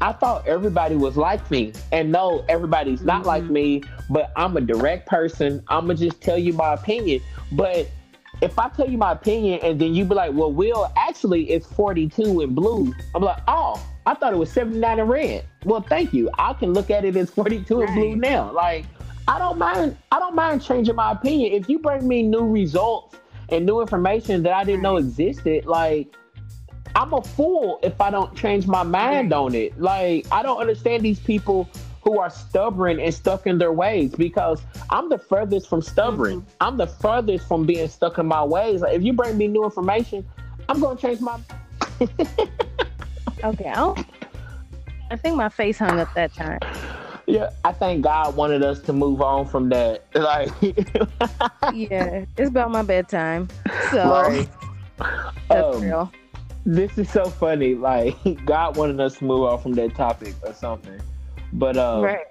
I 0.00 0.12
thought 0.12 0.46
everybody 0.46 0.94
was 0.96 1.16
like 1.16 1.50
me. 1.50 1.72
And 1.92 2.10
no, 2.10 2.42
everybody's 2.48 3.02
not 3.02 3.24
Mhm. 3.24 3.26
like 3.26 3.44
me, 3.44 3.82
but 4.08 4.32
I'm 4.36 4.56
a 4.56 4.60
direct 4.60 5.06
person. 5.08 5.62
I'm 5.68 5.84
going 5.86 5.98
to 5.98 6.04
just 6.04 6.22
tell 6.22 6.38
you 6.38 6.54
my 6.54 6.72
opinion. 6.72 7.20
But 7.52 7.90
if 8.40 8.58
I 8.58 8.68
tell 8.70 8.88
you 8.88 8.96
my 8.98 9.12
opinion 9.12 9.60
and 9.62 9.80
then 9.80 9.94
you 9.94 10.04
be 10.04 10.14
like, 10.14 10.32
well, 10.32 10.52
Will, 10.52 10.90
actually, 10.96 11.50
it's 11.50 11.66
42 11.66 12.40
in 12.40 12.54
blue. 12.54 12.92
I'm 13.14 13.22
like, 13.22 13.42
oh, 13.48 13.82
I 14.06 14.14
thought 14.14 14.32
it 14.32 14.36
was 14.38 14.50
79 14.50 14.98
in 14.98 15.06
red. 15.06 15.44
Well, 15.64 15.82
thank 15.82 16.12
you. 16.14 16.30
I 16.38 16.54
can 16.54 16.72
look 16.72 16.90
at 16.90 17.04
it 17.04 17.16
as 17.16 17.30
42 17.30 17.82
in 17.82 17.94
blue 17.94 18.16
now. 18.16 18.50
Like, 18.52 18.86
I 19.28 19.38
don't 19.38 19.58
mind. 19.58 19.96
I 20.10 20.18
don't 20.18 20.34
mind 20.34 20.62
changing 20.62 20.96
my 20.96 21.12
opinion. 21.12 21.52
If 21.52 21.68
you 21.68 21.78
bring 21.78 22.08
me 22.08 22.22
new 22.22 22.46
results 22.48 23.16
and 23.50 23.66
new 23.66 23.80
information 23.80 24.42
that 24.44 24.52
I 24.52 24.64
didn't 24.64 24.82
know 24.82 24.96
existed, 24.96 25.66
like, 25.66 26.14
I'm 26.94 27.12
a 27.12 27.22
fool 27.22 27.78
if 27.82 28.00
I 28.00 28.10
don't 28.10 28.34
change 28.34 28.66
my 28.66 28.82
mind 28.82 29.30
Right. 29.30 29.38
on 29.38 29.54
it. 29.54 29.80
Like, 29.80 30.26
I 30.32 30.42
don't 30.42 30.58
understand 30.58 31.02
these 31.04 31.20
people 31.20 31.68
who 32.02 32.18
are 32.18 32.30
stubborn 32.30 32.98
and 33.00 33.12
stuck 33.12 33.46
in 33.46 33.58
their 33.58 33.72
ways 33.72 34.14
because 34.14 34.62
I'm 34.88 35.08
the 35.08 35.18
furthest 35.18 35.68
from 35.68 35.82
stubborn. 35.82 36.40
Mhm. 36.40 36.44
I'm 36.60 36.76
the 36.76 36.86
furthest 36.86 37.46
from 37.46 37.66
being 37.66 37.88
stuck 37.88 38.18
in 38.18 38.26
my 38.26 38.42
ways. 38.44 38.80
Like, 38.80 38.94
if 38.94 39.02
you 39.02 39.12
bring 39.12 39.36
me 39.36 39.48
new 39.48 39.64
information, 39.64 40.24
I'm 40.68 40.80
going 40.80 40.96
to 40.96 41.02
change 41.02 41.20
my. 41.20 41.38
Okay, 43.44 43.68
I 43.68 43.74
don't. 43.74 44.06
I 45.10 45.16
think 45.16 45.36
my 45.36 45.48
face 45.48 45.78
hung 45.78 45.98
up 45.98 46.08
that 46.14 46.32
time. 46.34 46.58
Yeah, 47.26 47.50
I 47.64 47.72
think 47.72 48.02
God 48.02 48.34
wanted 48.36 48.62
us 48.62 48.80
to 48.80 48.92
move 48.92 49.20
on 49.22 49.46
from 49.46 49.68
that. 49.70 50.04
Like, 50.14 50.50
Yeah, 51.72 52.24
it's 52.36 52.48
about 52.50 52.70
my 52.70 52.82
bedtime. 52.82 53.48
So 53.90 54.08
right. 54.10 54.48
that's 55.48 55.76
Um, 55.76 55.82
real. 55.82 56.12
this 56.64 56.96
is 56.98 57.10
so 57.10 57.24
funny. 57.26 57.74
Like, 57.74 58.16
God 58.44 58.76
wanted 58.76 59.00
us 59.00 59.18
to 59.18 59.24
move 59.24 59.42
on 59.50 59.58
from 59.60 59.72
that 59.74 59.94
topic 59.94 60.34
or 60.42 60.52
something. 60.54 61.00
But, 61.52 61.76
um, 61.76 62.02
right. 62.02 62.26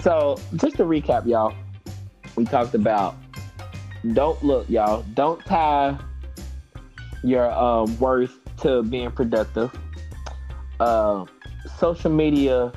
So, 0.00 0.38
just 0.56 0.76
to 0.76 0.84
recap, 0.84 1.26
y'all, 1.26 1.54
we 2.36 2.44
talked 2.44 2.74
about 2.74 3.16
don't 4.14 4.42
look, 4.42 4.68
y'all, 4.68 5.04
don't 5.14 5.44
tie 5.44 5.96
your 7.22 7.50
um, 7.52 7.98
worth 7.98 8.38
to 8.58 8.82
being 8.82 9.10
productive. 9.10 9.72
Uh, 10.80 11.24
social 11.78 12.10
media 12.10 12.72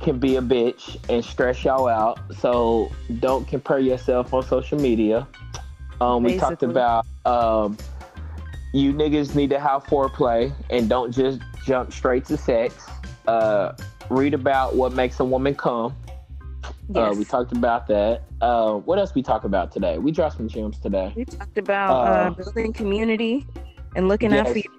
can 0.00 0.18
be 0.18 0.36
a 0.36 0.42
bitch 0.42 0.98
and 1.08 1.24
stress 1.24 1.64
y'all 1.64 1.88
out, 1.88 2.18
so 2.38 2.90
don't 3.20 3.48
compare 3.48 3.78
yourself 3.78 4.34
on 4.34 4.42
social 4.42 4.78
media. 4.78 5.26
Um, 6.00 6.22
we 6.22 6.36
talked 6.36 6.62
about 6.62 7.06
um, 7.24 7.78
you 8.74 8.92
niggas 8.92 9.34
need 9.34 9.50
to 9.50 9.58
have 9.58 9.84
foreplay 9.84 10.52
and 10.68 10.88
don't 10.88 11.12
just 11.12 11.40
jump 11.64 11.92
straight 11.92 12.26
to 12.26 12.36
sex. 12.36 12.86
Uh, 13.26 13.72
read 14.10 14.34
about 14.34 14.74
what 14.76 14.92
makes 14.92 15.18
a 15.20 15.24
woman 15.24 15.54
come 15.54 15.94
Uh, 16.94 17.14
we 17.16 17.24
talked 17.24 17.52
about 17.52 17.86
that. 17.86 18.22
Uh, 18.40 18.74
what 18.74 18.98
else 18.98 19.14
we 19.14 19.22
talk 19.22 19.44
about 19.44 19.72
today? 19.72 19.98
We 19.98 20.12
dropped 20.12 20.36
some 20.36 20.48
gems 20.48 20.78
today. 20.78 21.12
We 21.16 21.24
talked 21.24 21.56
about 21.58 21.90
uh, 21.90 22.10
Uh, 22.10 22.30
building 22.30 22.72
community 22.72 23.46
and 23.96 24.08
looking 24.08 24.34
out 24.34 24.48
for 24.48 24.58
you. 24.58 24.70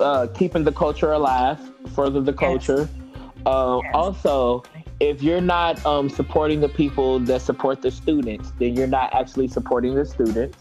uh, 0.00 0.26
keeping 0.28 0.64
the 0.64 0.72
culture 0.72 1.12
alive, 1.12 1.58
further 1.94 2.20
the 2.20 2.32
culture. 2.32 2.88
Uh, 3.46 3.80
Yes. 3.82 3.92
Also, 3.94 4.62
if 5.00 5.22
you're 5.22 5.40
not 5.40 5.84
um, 5.84 6.08
supporting 6.08 6.60
the 6.60 6.68
people 6.68 7.18
that 7.20 7.42
support 7.42 7.82
the 7.82 7.90
students, 7.90 8.52
then 8.58 8.74
you're 8.76 8.86
not 8.86 9.12
actually 9.14 9.48
supporting 9.48 9.94
the 9.94 10.04
students. 10.04 10.58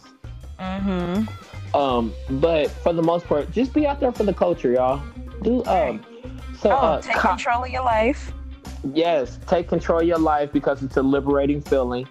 Mm-hmm. 0.59 1.25
Um, 1.75 2.13
but 2.29 2.69
for 2.69 2.93
the 2.93 3.03
most 3.03 3.25
part, 3.27 3.51
just 3.51 3.73
be 3.73 3.87
out 3.87 3.99
there 3.99 4.11
for 4.11 4.23
the 4.23 4.33
culture, 4.33 4.71
y'all. 4.71 5.01
Do 5.41 5.63
um. 5.65 6.03
So 6.61 6.69
Oh, 6.71 6.75
uh, 6.75 7.01
take 7.01 7.15
co- 7.15 7.29
control 7.29 7.63
of 7.63 7.69
your 7.71 7.83
life. 7.83 8.31
yes, 8.93 9.39
take 9.47 9.67
control 9.67 10.01
of 10.01 10.07
your 10.07 10.19
life 10.19 10.51
because 10.53 10.83
it's 10.83 10.97
a 10.97 11.01
liberating 11.01 11.59
feeling. 11.61 12.07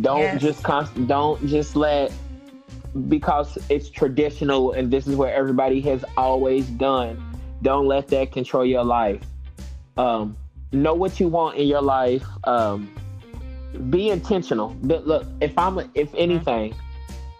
Don't 0.00 0.20
Yes. 0.20 0.42
just 0.42 0.62
const- 0.62 1.06
don't 1.06 1.44
just 1.46 1.74
let 1.74 2.12
because 3.08 3.56
it's 3.70 3.88
traditional 3.88 4.72
and 4.72 4.90
this 4.90 5.06
is 5.06 5.16
where 5.16 5.32
everybody 5.34 5.80
has 5.82 6.04
always 6.18 6.66
done. 6.66 7.22
Don't 7.62 7.86
let 7.86 8.08
that 8.08 8.30
control 8.30 8.64
your 8.64 8.84
life. 8.84 9.22
Um, 9.96 10.36
know 10.72 10.92
what 10.94 11.18
you 11.18 11.28
want 11.28 11.56
in 11.56 11.66
your 11.66 11.80
life. 11.82 12.26
Um, 12.44 12.90
be 13.88 14.10
intentional. 14.10 14.76
But 14.82 15.06
look, 15.06 15.26
if 15.40 15.56
I'm 15.56 15.80
if 15.94 16.14
anything, 16.14 16.74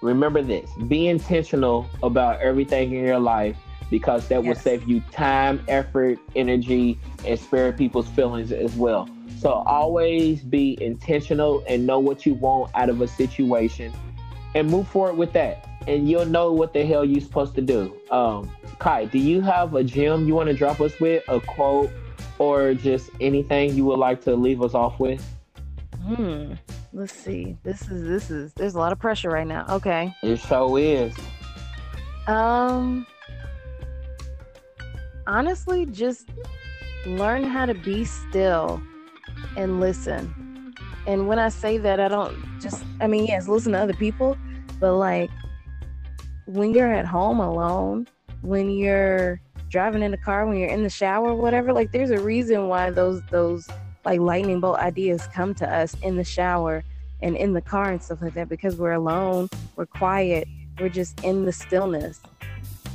remember 0.00 0.40
this: 0.40 0.70
be 0.88 1.08
intentional 1.08 1.86
about 2.02 2.40
everything 2.40 2.94
in 2.94 3.04
your 3.04 3.20
life 3.20 3.56
because 3.94 4.26
that 4.26 4.42
will 4.42 4.56
save 4.56 4.88
you 4.88 5.00
time, 5.12 5.64
effort, 5.68 6.18
energy, 6.34 6.98
and 7.24 7.38
spare 7.38 7.72
people's 7.72 8.08
feelings 8.08 8.50
as 8.50 8.74
well. 8.74 9.08
So 9.38 9.52
always 9.52 10.42
be 10.42 10.76
intentional 10.82 11.62
and 11.68 11.86
know 11.86 12.00
what 12.00 12.26
you 12.26 12.34
want 12.34 12.72
out 12.74 12.88
of 12.88 13.00
a 13.00 13.06
situation 13.06 13.92
and 14.56 14.68
move 14.68 14.88
forward 14.88 15.16
with 15.16 15.32
that. 15.34 15.68
And 15.86 16.10
you'll 16.10 16.26
know 16.26 16.50
what 16.50 16.72
the 16.72 16.84
hell 16.84 17.04
you're 17.04 17.20
supposed 17.20 17.54
to 17.54 17.62
do. 17.62 17.94
Um, 18.10 18.50
Kai, 18.80 19.04
do 19.04 19.18
you 19.18 19.40
have 19.42 19.76
a 19.76 19.84
gem 19.84 20.26
you 20.26 20.34
want 20.34 20.48
to 20.48 20.54
drop 20.54 20.80
us 20.80 20.98
with, 20.98 21.22
a 21.28 21.38
quote, 21.38 21.92
or 22.40 22.74
just 22.74 23.10
anything 23.20 23.76
you 23.76 23.84
would 23.84 24.00
like 24.00 24.20
to 24.22 24.34
leave 24.34 24.60
us 24.60 24.74
off 24.74 24.98
with? 24.98 25.24
Hmm. 26.04 26.54
Let's 26.92 27.12
see. 27.12 27.56
This 27.62 27.82
is 27.82 28.08
this 28.08 28.28
is. 28.28 28.52
There's 28.54 28.74
a 28.74 28.78
lot 28.78 28.90
of 28.90 28.98
pressure 28.98 29.30
right 29.30 29.46
now. 29.46 29.66
Okay. 29.68 30.12
It 30.24 30.40
so 30.40 30.76
is. 30.76 31.14
Um. 32.26 33.06
Honestly, 35.26 35.86
just 35.86 36.28
learn 37.06 37.44
how 37.44 37.66
to 37.66 37.74
be 37.74 38.04
still 38.04 38.82
and 39.56 39.80
listen. 39.80 40.74
And 41.06 41.28
when 41.28 41.38
I 41.38 41.48
say 41.48 41.78
that, 41.78 42.00
I 42.00 42.08
don't 42.08 42.36
just. 42.60 42.84
I 43.00 43.06
mean, 43.06 43.26
yes, 43.26 43.48
listen 43.48 43.72
to 43.72 43.78
other 43.78 43.94
people, 43.94 44.36
but 44.80 44.94
like 44.94 45.30
when 46.46 46.72
you're 46.74 46.92
at 46.92 47.06
home 47.06 47.40
alone, 47.40 48.06
when 48.42 48.70
you're 48.70 49.40
driving 49.68 50.02
in 50.02 50.12
the 50.12 50.16
car, 50.16 50.46
when 50.46 50.56
you're 50.56 50.68
in 50.68 50.82
the 50.82 50.90
shower, 50.90 51.34
whatever. 51.34 51.72
Like, 51.72 51.90
there's 51.90 52.10
a 52.10 52.20
reason 52.20 52.68
why 52.68 52.90
those 52.90 53.20
those 53.30 53.68
like 54.04 54.20
lightning 54.20 54.60
bolt 54.60 54.78
ideas 54.78 55.26
come 55.34 55.54
to 55.54 55.68
us 55.68 55.96
in 56.02 56.16
the 56.16 56.24
shower 56.24 56.84
and 57.22 57.36
in 57.36 57.54
the 57.54 57.60
car 57.60 57.90
and 57.90 58.02
stuff 58.02 58.20
like 58.22 58.34
that 58.34 58.48
because 58.48 58.76
we're 58.76 58.92
alone, 58.92 59.48
we're 59.76 59.86
quiet, 59.86 60.46
we're 60.78 60.90
just 60.90 61.24
in 61.24 61.44
the 61.44 61.52
stillness. 61.52 62.20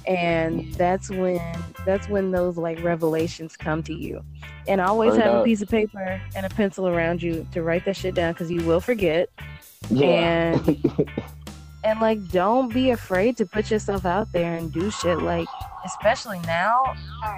And 0.09 0.73
that's 0.73 1.09
when 1.09 1.39
that's 1.85 2.09
when 2.09 2.31
those 2.31 2.57
like 2.57 2.83
revelations 2.83 3.55
come 3.55 3.83
to 3.83 3.93
you. 3.93 4.23
And 4.67 4.81
always 4.81 5.13
Word 5.13 5.21
have 5.21 5.35
a 5.35 5.43
piece 5.43 5.61
of 5.61 5.69
paper 5.69 6.21
and 6.35 6.45
a 6.45 6.49
pencil 6.49 6.87
around 6.87 7.21
you 7.21 7.47
to 7.51 7.61
write 7.61 7.85
that 7.85 7.95
shit 7.95 8.15
down 8.15 8.33
because 8.33 8.51
you 8.51 8.63
will 8.63 8.81
forget. 8.81 9.29
Yeah. 9.89 10.57
and 10.57 11.09
And 11.83 12.01
like 12.01 12.29
don't 12.29 12.73
be 12.73 12.89
afraid 12.89 13.37
to 13.37 13.45
put 13.45 13.71
yourself 13.71 14.05
out 14.05 14.31
there 14.33 14.57
and 14.57 14.71
do 14.71 14.91
shit 14.91 15.21
like 15.21 15.47
especially 15.85 16.39
now 16.39 16.93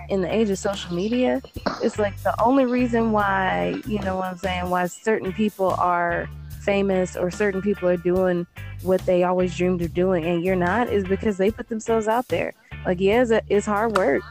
in 0.09 0.21
the 0.21 0.33
age 0.33 0.49
of 0.49 0.57
social 0.57 0.93
media 0.95 1.43
it's 1.83 1.99
like 1.99 2.19
the 2.23 2.33
only 2.41 2.65
reason 2.65 3.11
why 3.11 3.79
you 3.85 3.99
know 3.99 4.15
what 4.15 4.25
i'm 4.25 4.37
saying 4.37 4.67
why 4.71 4.87
certain 4.87 5.31
people 5.31 5.75
are 5.75 6.27
famous 6.61 7.15
or 7.15 7.29
certain 7.29 7.61
people 7.61 7.87
are 7.87 7.97
doing 7.97 8.47
what 8.81 8.99
they 9.05 9.23
always 9.23 9.55
dreamed 9.55 9.79
of 9.83 9.93
doing 9.93 10.25
and 10.25 10.43
you're 10.43 10.55
not 10.55 10.89
is 10.89 11.03
because 11.03 11.37
they 11.37 11.51
put 11.51 11.69
themselves 11.69 12.07
out 12.07 12.27
there 12.29 12.51
like 12.85 12.99
yeah 12.99 13.21
it's, 13.21 13.31
it's 13.49 13.65
hard 13.65 13.97
work. 13.97 14.23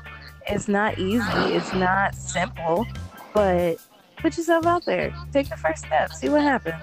It's 0.49 0.69
not 0.69 0.99
easy. 0.99 1.23
It's 1.55 1.73
not 1.75 2.15
simple 2.15 2.87
but 3.33 3.77
put 4.17 4.37
yourself 4.37 4.67
out 4.67 4.85
there. 4.85 5.15
Take 5.33 5.49
the 5.49 5.57
first 5.57 5.85
step. 5.85 6.13
See 6.13 6.29
what 6.29 6.43
happens. 6.43 6.75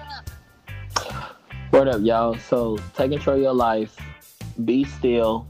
What 1.70 1.88
up, 1.88 2.02
y'all? 2.02 2.36
So 2.38 2.78
take 2.94 3.10
control 3.10 3.36
of 3.36 3.42
your 3.42 3.52
life, 3.52 3.96
be 4.64 4.84
still, 4.84 5.46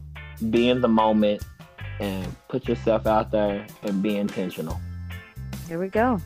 be 0.50 0.68
in 0.68 0.80
the 0.80 0.88
moment, 0.88 1.44
and 2.00 2.34
put 2.48 2.68
yourself 2.68 3.06
out 3.06 3.30
there 3.30 3.66
and 3.82 4.02
be 4.02 4.16
intentional. 4.16 4.80
here 5.68 5.78
we 5.78 5.88
go. 5.88 6.20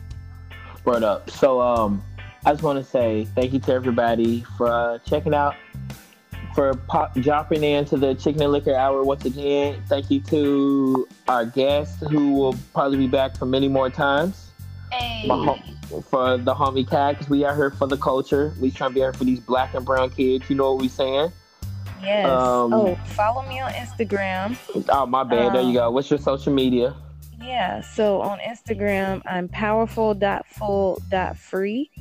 Word 0.85 1.03
up. 1.03 1.29
So 1.29 1.61
um 1.61 2.03
I 2.45 2.51
just 2.51 2.63
want 2.63 2.83
to 2.83 2.83
say 2.83 3.25
thank 3.35 3.53
you 3.53 3.59
to 3.59 3.73
everybody 3.73 4.41
for 4.57 4.67
uh, 4.69 4.97
checking 4.99 5.33
out 5.33 5.55
for 6.53 6.73
pop, 6.73 7.13
dropping 7.15 7.63
into 7.63 7.97
the 7.97 8.13
Chicken 8.15 8.41
and 8.43 8.51
Liquor 8.51 8.75
Hour 8.75 9.03
once 9.03 9.25
again. 9.25 9.81
Thank 9.87 10.11
you 10.11 10.19
to 10.21 11.07
our 11.27 11.45
guests 11.45 12.01
who 12.09 12.33
will 12.33 12.55
probably 12.73 12.97
be 12.97 13.07
back 13.07 13.37
for 13.37 13.45
many 13.45 13.67
more 13.67 13.89
times. 13.89 14.51
hey 14.91 15.27
hom- 15.27 15.61
for 16.09 16.37
the 16.37 16.55
homie 16.55 16.89
cat, 16.89 17.13
because 17.15 17.29
we 17.29 17.43
are 17.43 17.55
here 17.55 17.69
for 17.69 17.85
the 17.87 17.97
culture. 17.97 18.53
We 18.59 18.71
trying 18.71 18.89
to 18.91 18.93
be 18.95 19.01
here 19.01 19.13
for 19.13 19.25
these 19.25 19.39
black 19.39 19.75
and 19.75 19.85
brown 19.85 20.09
kids. 20.09 20.49
You 20.49 20.55
know 20.55 20.73
what 20.73 20.81
we're 20.81 20.89
saying? 20.89 21.31
Yes. 22.01 22.27
Um, 22.27 22.73
oh, 22.73 22.95
follow 23.05 23.47
me 23.47 23.59
on 23.59 23.71
Instagram. 23.73 24.57
Oh 24.89 25.05
my 25.05 25.23
bad. 25.23 25.53
there 25.53 25.61
you 25.61 25.73
go. 25.73 25.91
What's 25.91 26.09
your 26.09 26.17
social 26.19 26.51
media? 26.53 26.95
Yeah. 27.41 27.81
So 27.81 28.21
on 28.21 28.39
Instagram, 28.39 29.21
I'm 29.25 29.47
powerful.full.free. 29.49 31.91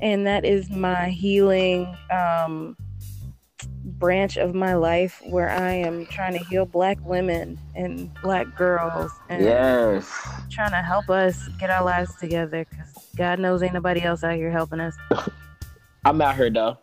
And 0.00 0.26
that 0.26 0.44
is 0.44 0.70
my 0.70 1.08
healing 1.10 1.96
um, 2.10 2.76
branch 3.98 4.36
of 4.36 4.54
my 4.54 4.74
life 4.74 5.20
where 5.24 5.48
I 5.50 5.72
am 5.72 6.06
trying 6.06 6.32
to 6.34 6.44
heal 6.44 6.66
black 6.66 6.98
women 7.04 7.58
and 7.74 8.10
black 8.22 8.54
girls 8.56 9.12
and 9.28 9.42
Yes. 9.42 10.10
trying 10.50 10.70
to 10.72 10.82
help 10.82 11.08
us 11.10 11.48
get 11.58 11.70
our 11.70 11.84
lives 11.84 12.14
together 12.16 12.66
because 12.68 12.92
God 13.16 13.38
knows 13.38 13.62
ain't 13.62 13.74
nobody 13.74 14.02
else 14.02 14.24
out 14.24 14.34
here 14.36 14.50
helping 14.50 14.80
us. 14.80 14.96
I'm 16.04 16.20
out 16.20 16.36
here 16.36 16.50
though. 16.50 16.78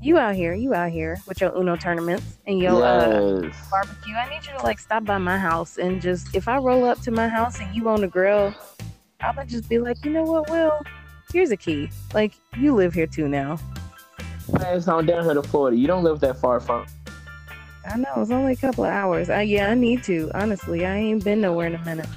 You 0.00 0.18
out 0.18 0.34
here, 0.36 0.54
you 0.54 0.74
out 0.74 0.90
here 0.90 1.20
with 1.26 1.40
your 1.40 1.56
Uno 1.56 1.74
tournaments 1.74 2.38
and 2.46 2.60
your 2.60 2.84
uh, 2.84 3.50
barbecue. 3.70 4.14
I 4.14 4.28
need 4.28 4.46
you 4.46 4.56
to 4.56 4.62
like 4.62 4.78
stop 4.78 5.04
by 5.04 5.18
my 5.18 5.38
house 5.38 5.78
and 5.78 6.00
just 6.00 6.34
if 6.34 6.46
I 6.48 6.58
roll 6.58 6.84
up 6.84 7.00
to 7.02 7.10
my 7.10 7.28
house 7.28 7.58
and 7.58 7.74
you 7.74 7.88
on 7.88 8.02
the 8.02 8.06
grill, 8.08 8.54
I'm 9.20 9.34
gonna 9.34 9.48
just 9.48 9.68
be 9.68 9.78
like, 9.78 10.04
you 10.04 10.12
know 10.12 10.22
what, 10.22 10.50
Will, 10.50 10.70
here's 11.32 11.50
a 11.50 11.56
key. 11.56 11.90
Like 12.14 12.34
you 12.58 12.74
live 12.74 12.92
here 12.94 13.06
too 13.06 13.26
now. 13.26 13.58
It's 14.48 14.88
on 14.88 15.06
down 15.06 15.24
here 15.24 15.34
to 15.34 15.42
Florida. 15.42 15.76
You 15.76 15.86
don't 15.86 16.04
live 16.04 16.20
that 16.20 16.38
far 16.38 16.60
from. 16.60 16.86
I 17.88 17.96
know 17.96 18.08
it's 18.16 18.30
only 18.30 18.52
a 18.52 18.56
couple 18.56 18.84
of 18.84 18.92
hours. 18.92 19.30
I, 19.30 19.42
yeah, 19.42 19.70
I 19.70 19.74
need 19.74 20.02
to. 20.04 20.30
Honestly, 20.34 20.84
I 20.84 20.96
ain't 20.96 21.24
been 21.24 21.40
nowhere 21.40 21.68
in 21.68 21.74
a 21.74 21.84
minute. 21.84 22.08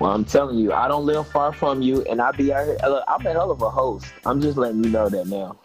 Well, 0.00 0.12
I'm 0.12 0.24
telling 0.24 0.58
you, 0.58 0.72
I 0.72 0.88
don't 0.88 1.06
live 1.06 1.26
far 1.28 1.52
from 1.52 1.82
you, 1.82 2.02
and 2.04 2.20
I 2.22 2.30
be 2.32 2.52
out 2.52 2.66
here. 2.66 2.78
Look, 2.84 3.04
I'm 3.08 3.26
a 3.26 3.32
hell 3.32 3.50
of 3.50 3.60
a 3.62 3.70
host. 3.70 4.06
I'm 4.24 4.40
just 4.40 4.56
letting 4.56 4.84
you 4.84 4.90
know 4.90 5.08
that 5.08 5.26
now. 5.26 5.58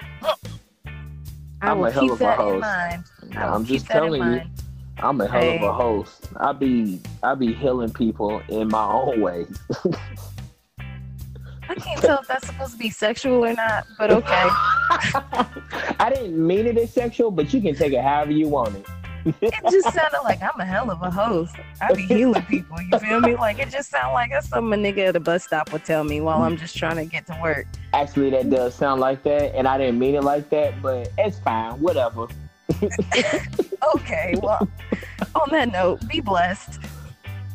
I 1.62 1.72
I'm 1.72 1.84
a 1.84 1.92
hell 1.92 2.12
of 2.12 2.20
a 2.20 2.36
host. 2.36 2.68
I'm 3.36 3.64
just 3.66 3.86
telling 3.86 4.22
you, 4.22 4.30
mind. 4.30 4.50
I'm 4.98 5.22
a 5.22 5.28
hell 5.28 5.50
of 5.50 5.62
a 5.62 5.74
host. 5.74 6.28
I 6.38 6.52
be 6.52 7.00
I 7.22 7.36
be 7.36 7.54
healing 7.54 7.94
people 7.94 8.42
in 8.50 8.68
my 8.68 8.86
own 8.86 9.22
ways. 9.22 9.60
I 11.70 11.76
can't 11.76 12.02
tell 12.02 12.20
if 12.20 12.28
that's 12.28 12.46
supposed 12.48 12.74
to 12.74 12.78
be 12.78 12.90
sexual 12.90 13.46
or 13.46 13.54
not, 13.54 13.88
but 13.98 14.12
okay. 14.12 14.48
I 16.00 16.12
didn't 16.14 16.46
mean 16.46 16.68
it 16.68 16.78
as 16.78 16.94
sexual, 16.94 17.32
but 17.32 17.54
you 17.54 17.62
can 17.62 17.76
take 17.76 17.94
it 17.94 18.02
however 18.02 18.32
you 18.32 18.48
want 18.48 18.76
it. 18.76 18.86
It 19.42 19.54
just 19.72 19.94
sounded 19.94 20.20
like 20.24 20.42
I'm 20.42 20.60
a 20.60 20.66
hell 20.66 20.92
of 20.92 21.02
a 21.02 21.10
host. 21.10 21.56
I 21.82 21.94
be 21.94 22.02
healing 22.04 22.44
people. 22.44 22.78
You 22.82 23.00
feel 23.00 23.22
me? 23.22 23.36
Like 23.36 23.60
it 23.60 23.70
just 23.70 23.90
sounded 23.90 24.14
like 24.14 24.32
that's 24.32 24.50
something 24.50 24.86
a 24.86 24.92
nigga 24.92 25.08
at 25.08 25.14
the 25.14 25.20
bus 25.22 25.46
stop 25.46 25.72
would 25.72 25.86
tell 25.86 26.04
me 26.04 26.20
while 26.20 26.42
I'm 26.42 26.58
just 26.58 26.76
trying 26.76 26.98
to 26.98 27.06
get 27.06 27.26
to 27.28 27.40
work. 27.42 27.66
Actually, 27.94 28.32
that 28.32 28.50
does 28.50 28.76
sound 28.76 29.00
like 29.00 29.24
that, 29.24 29.56
and 29.56 29.66
I 29.68 29.78
didn't 29.78 29.98
mean 29.98 30.16
it 30.16 30.24
like 30.24 30.50
that, 30.50 30.82
but 30.82 31.10
it's 31.18 31.40
fine. 31.40 31.80
Whatever. 31.80 32.28
Okay, 33.96 34.34
well, 34.42 34.68
on 35.36 35.50
that 35.52 35.72
note, 35.72 36.08
be 36.08 36.22
blessed. 36.22 36.80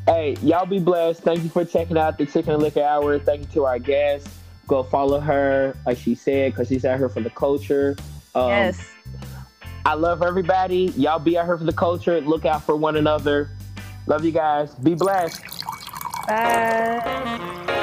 Hey, 0.09 0.39
y'all 0.41 0.65
be 0.65 0.79
blessed. 0.79 1.21
Thank 1.21 1.43
you 1.43 1.51
for 1.51 1.67
checking 1.67 1.99
out 1.99 2.17
the 2.17 2.25
Chicken 2.25 2.55
and 2.55 2.63
Liquor 2.63 2.83
Hour. 2.83 3.19
Thank 3.19 3.43
you 3.43 3.47
to 3.49 3.65
our 3.67 3.79
guest. 3.79 4.27
Go 4.67 4.83
follow 4.83 5.21
her, 5.21 5.77
like 5.85 5.99
she 5.99 6.15
said, 6.15 6.53
because 6.53 6.69
she's 6.69 6.87
out 6.87 6.97
here 6.97 7.11
for 7.11 7.21
the 7.21 7.29
culture. 7.29 7.95
Um, 8.35 8.49
yes. 8.49 8.91
I 9.85 9.93
love 9.93 10.23
everybody. 10.23 10.95
Y'all 10.97 11.19
be 11.19 11.37
out 11.37 11.45
here 11.45 11.59
for 11.59 11.65
the 11.65 11.75
culture. 11.75 12.23
Look 12.23 12.47
out 12.47 12.63
for 12.63 12.75
one 12.75 12.97
another. 12.97 13.51
Love 14.07 14.25
you 14.25 14.33
guys. 14.33 14.75
Be 14.77 14.95
blessed. 14.95 15.43
Bye. 16.27 17.75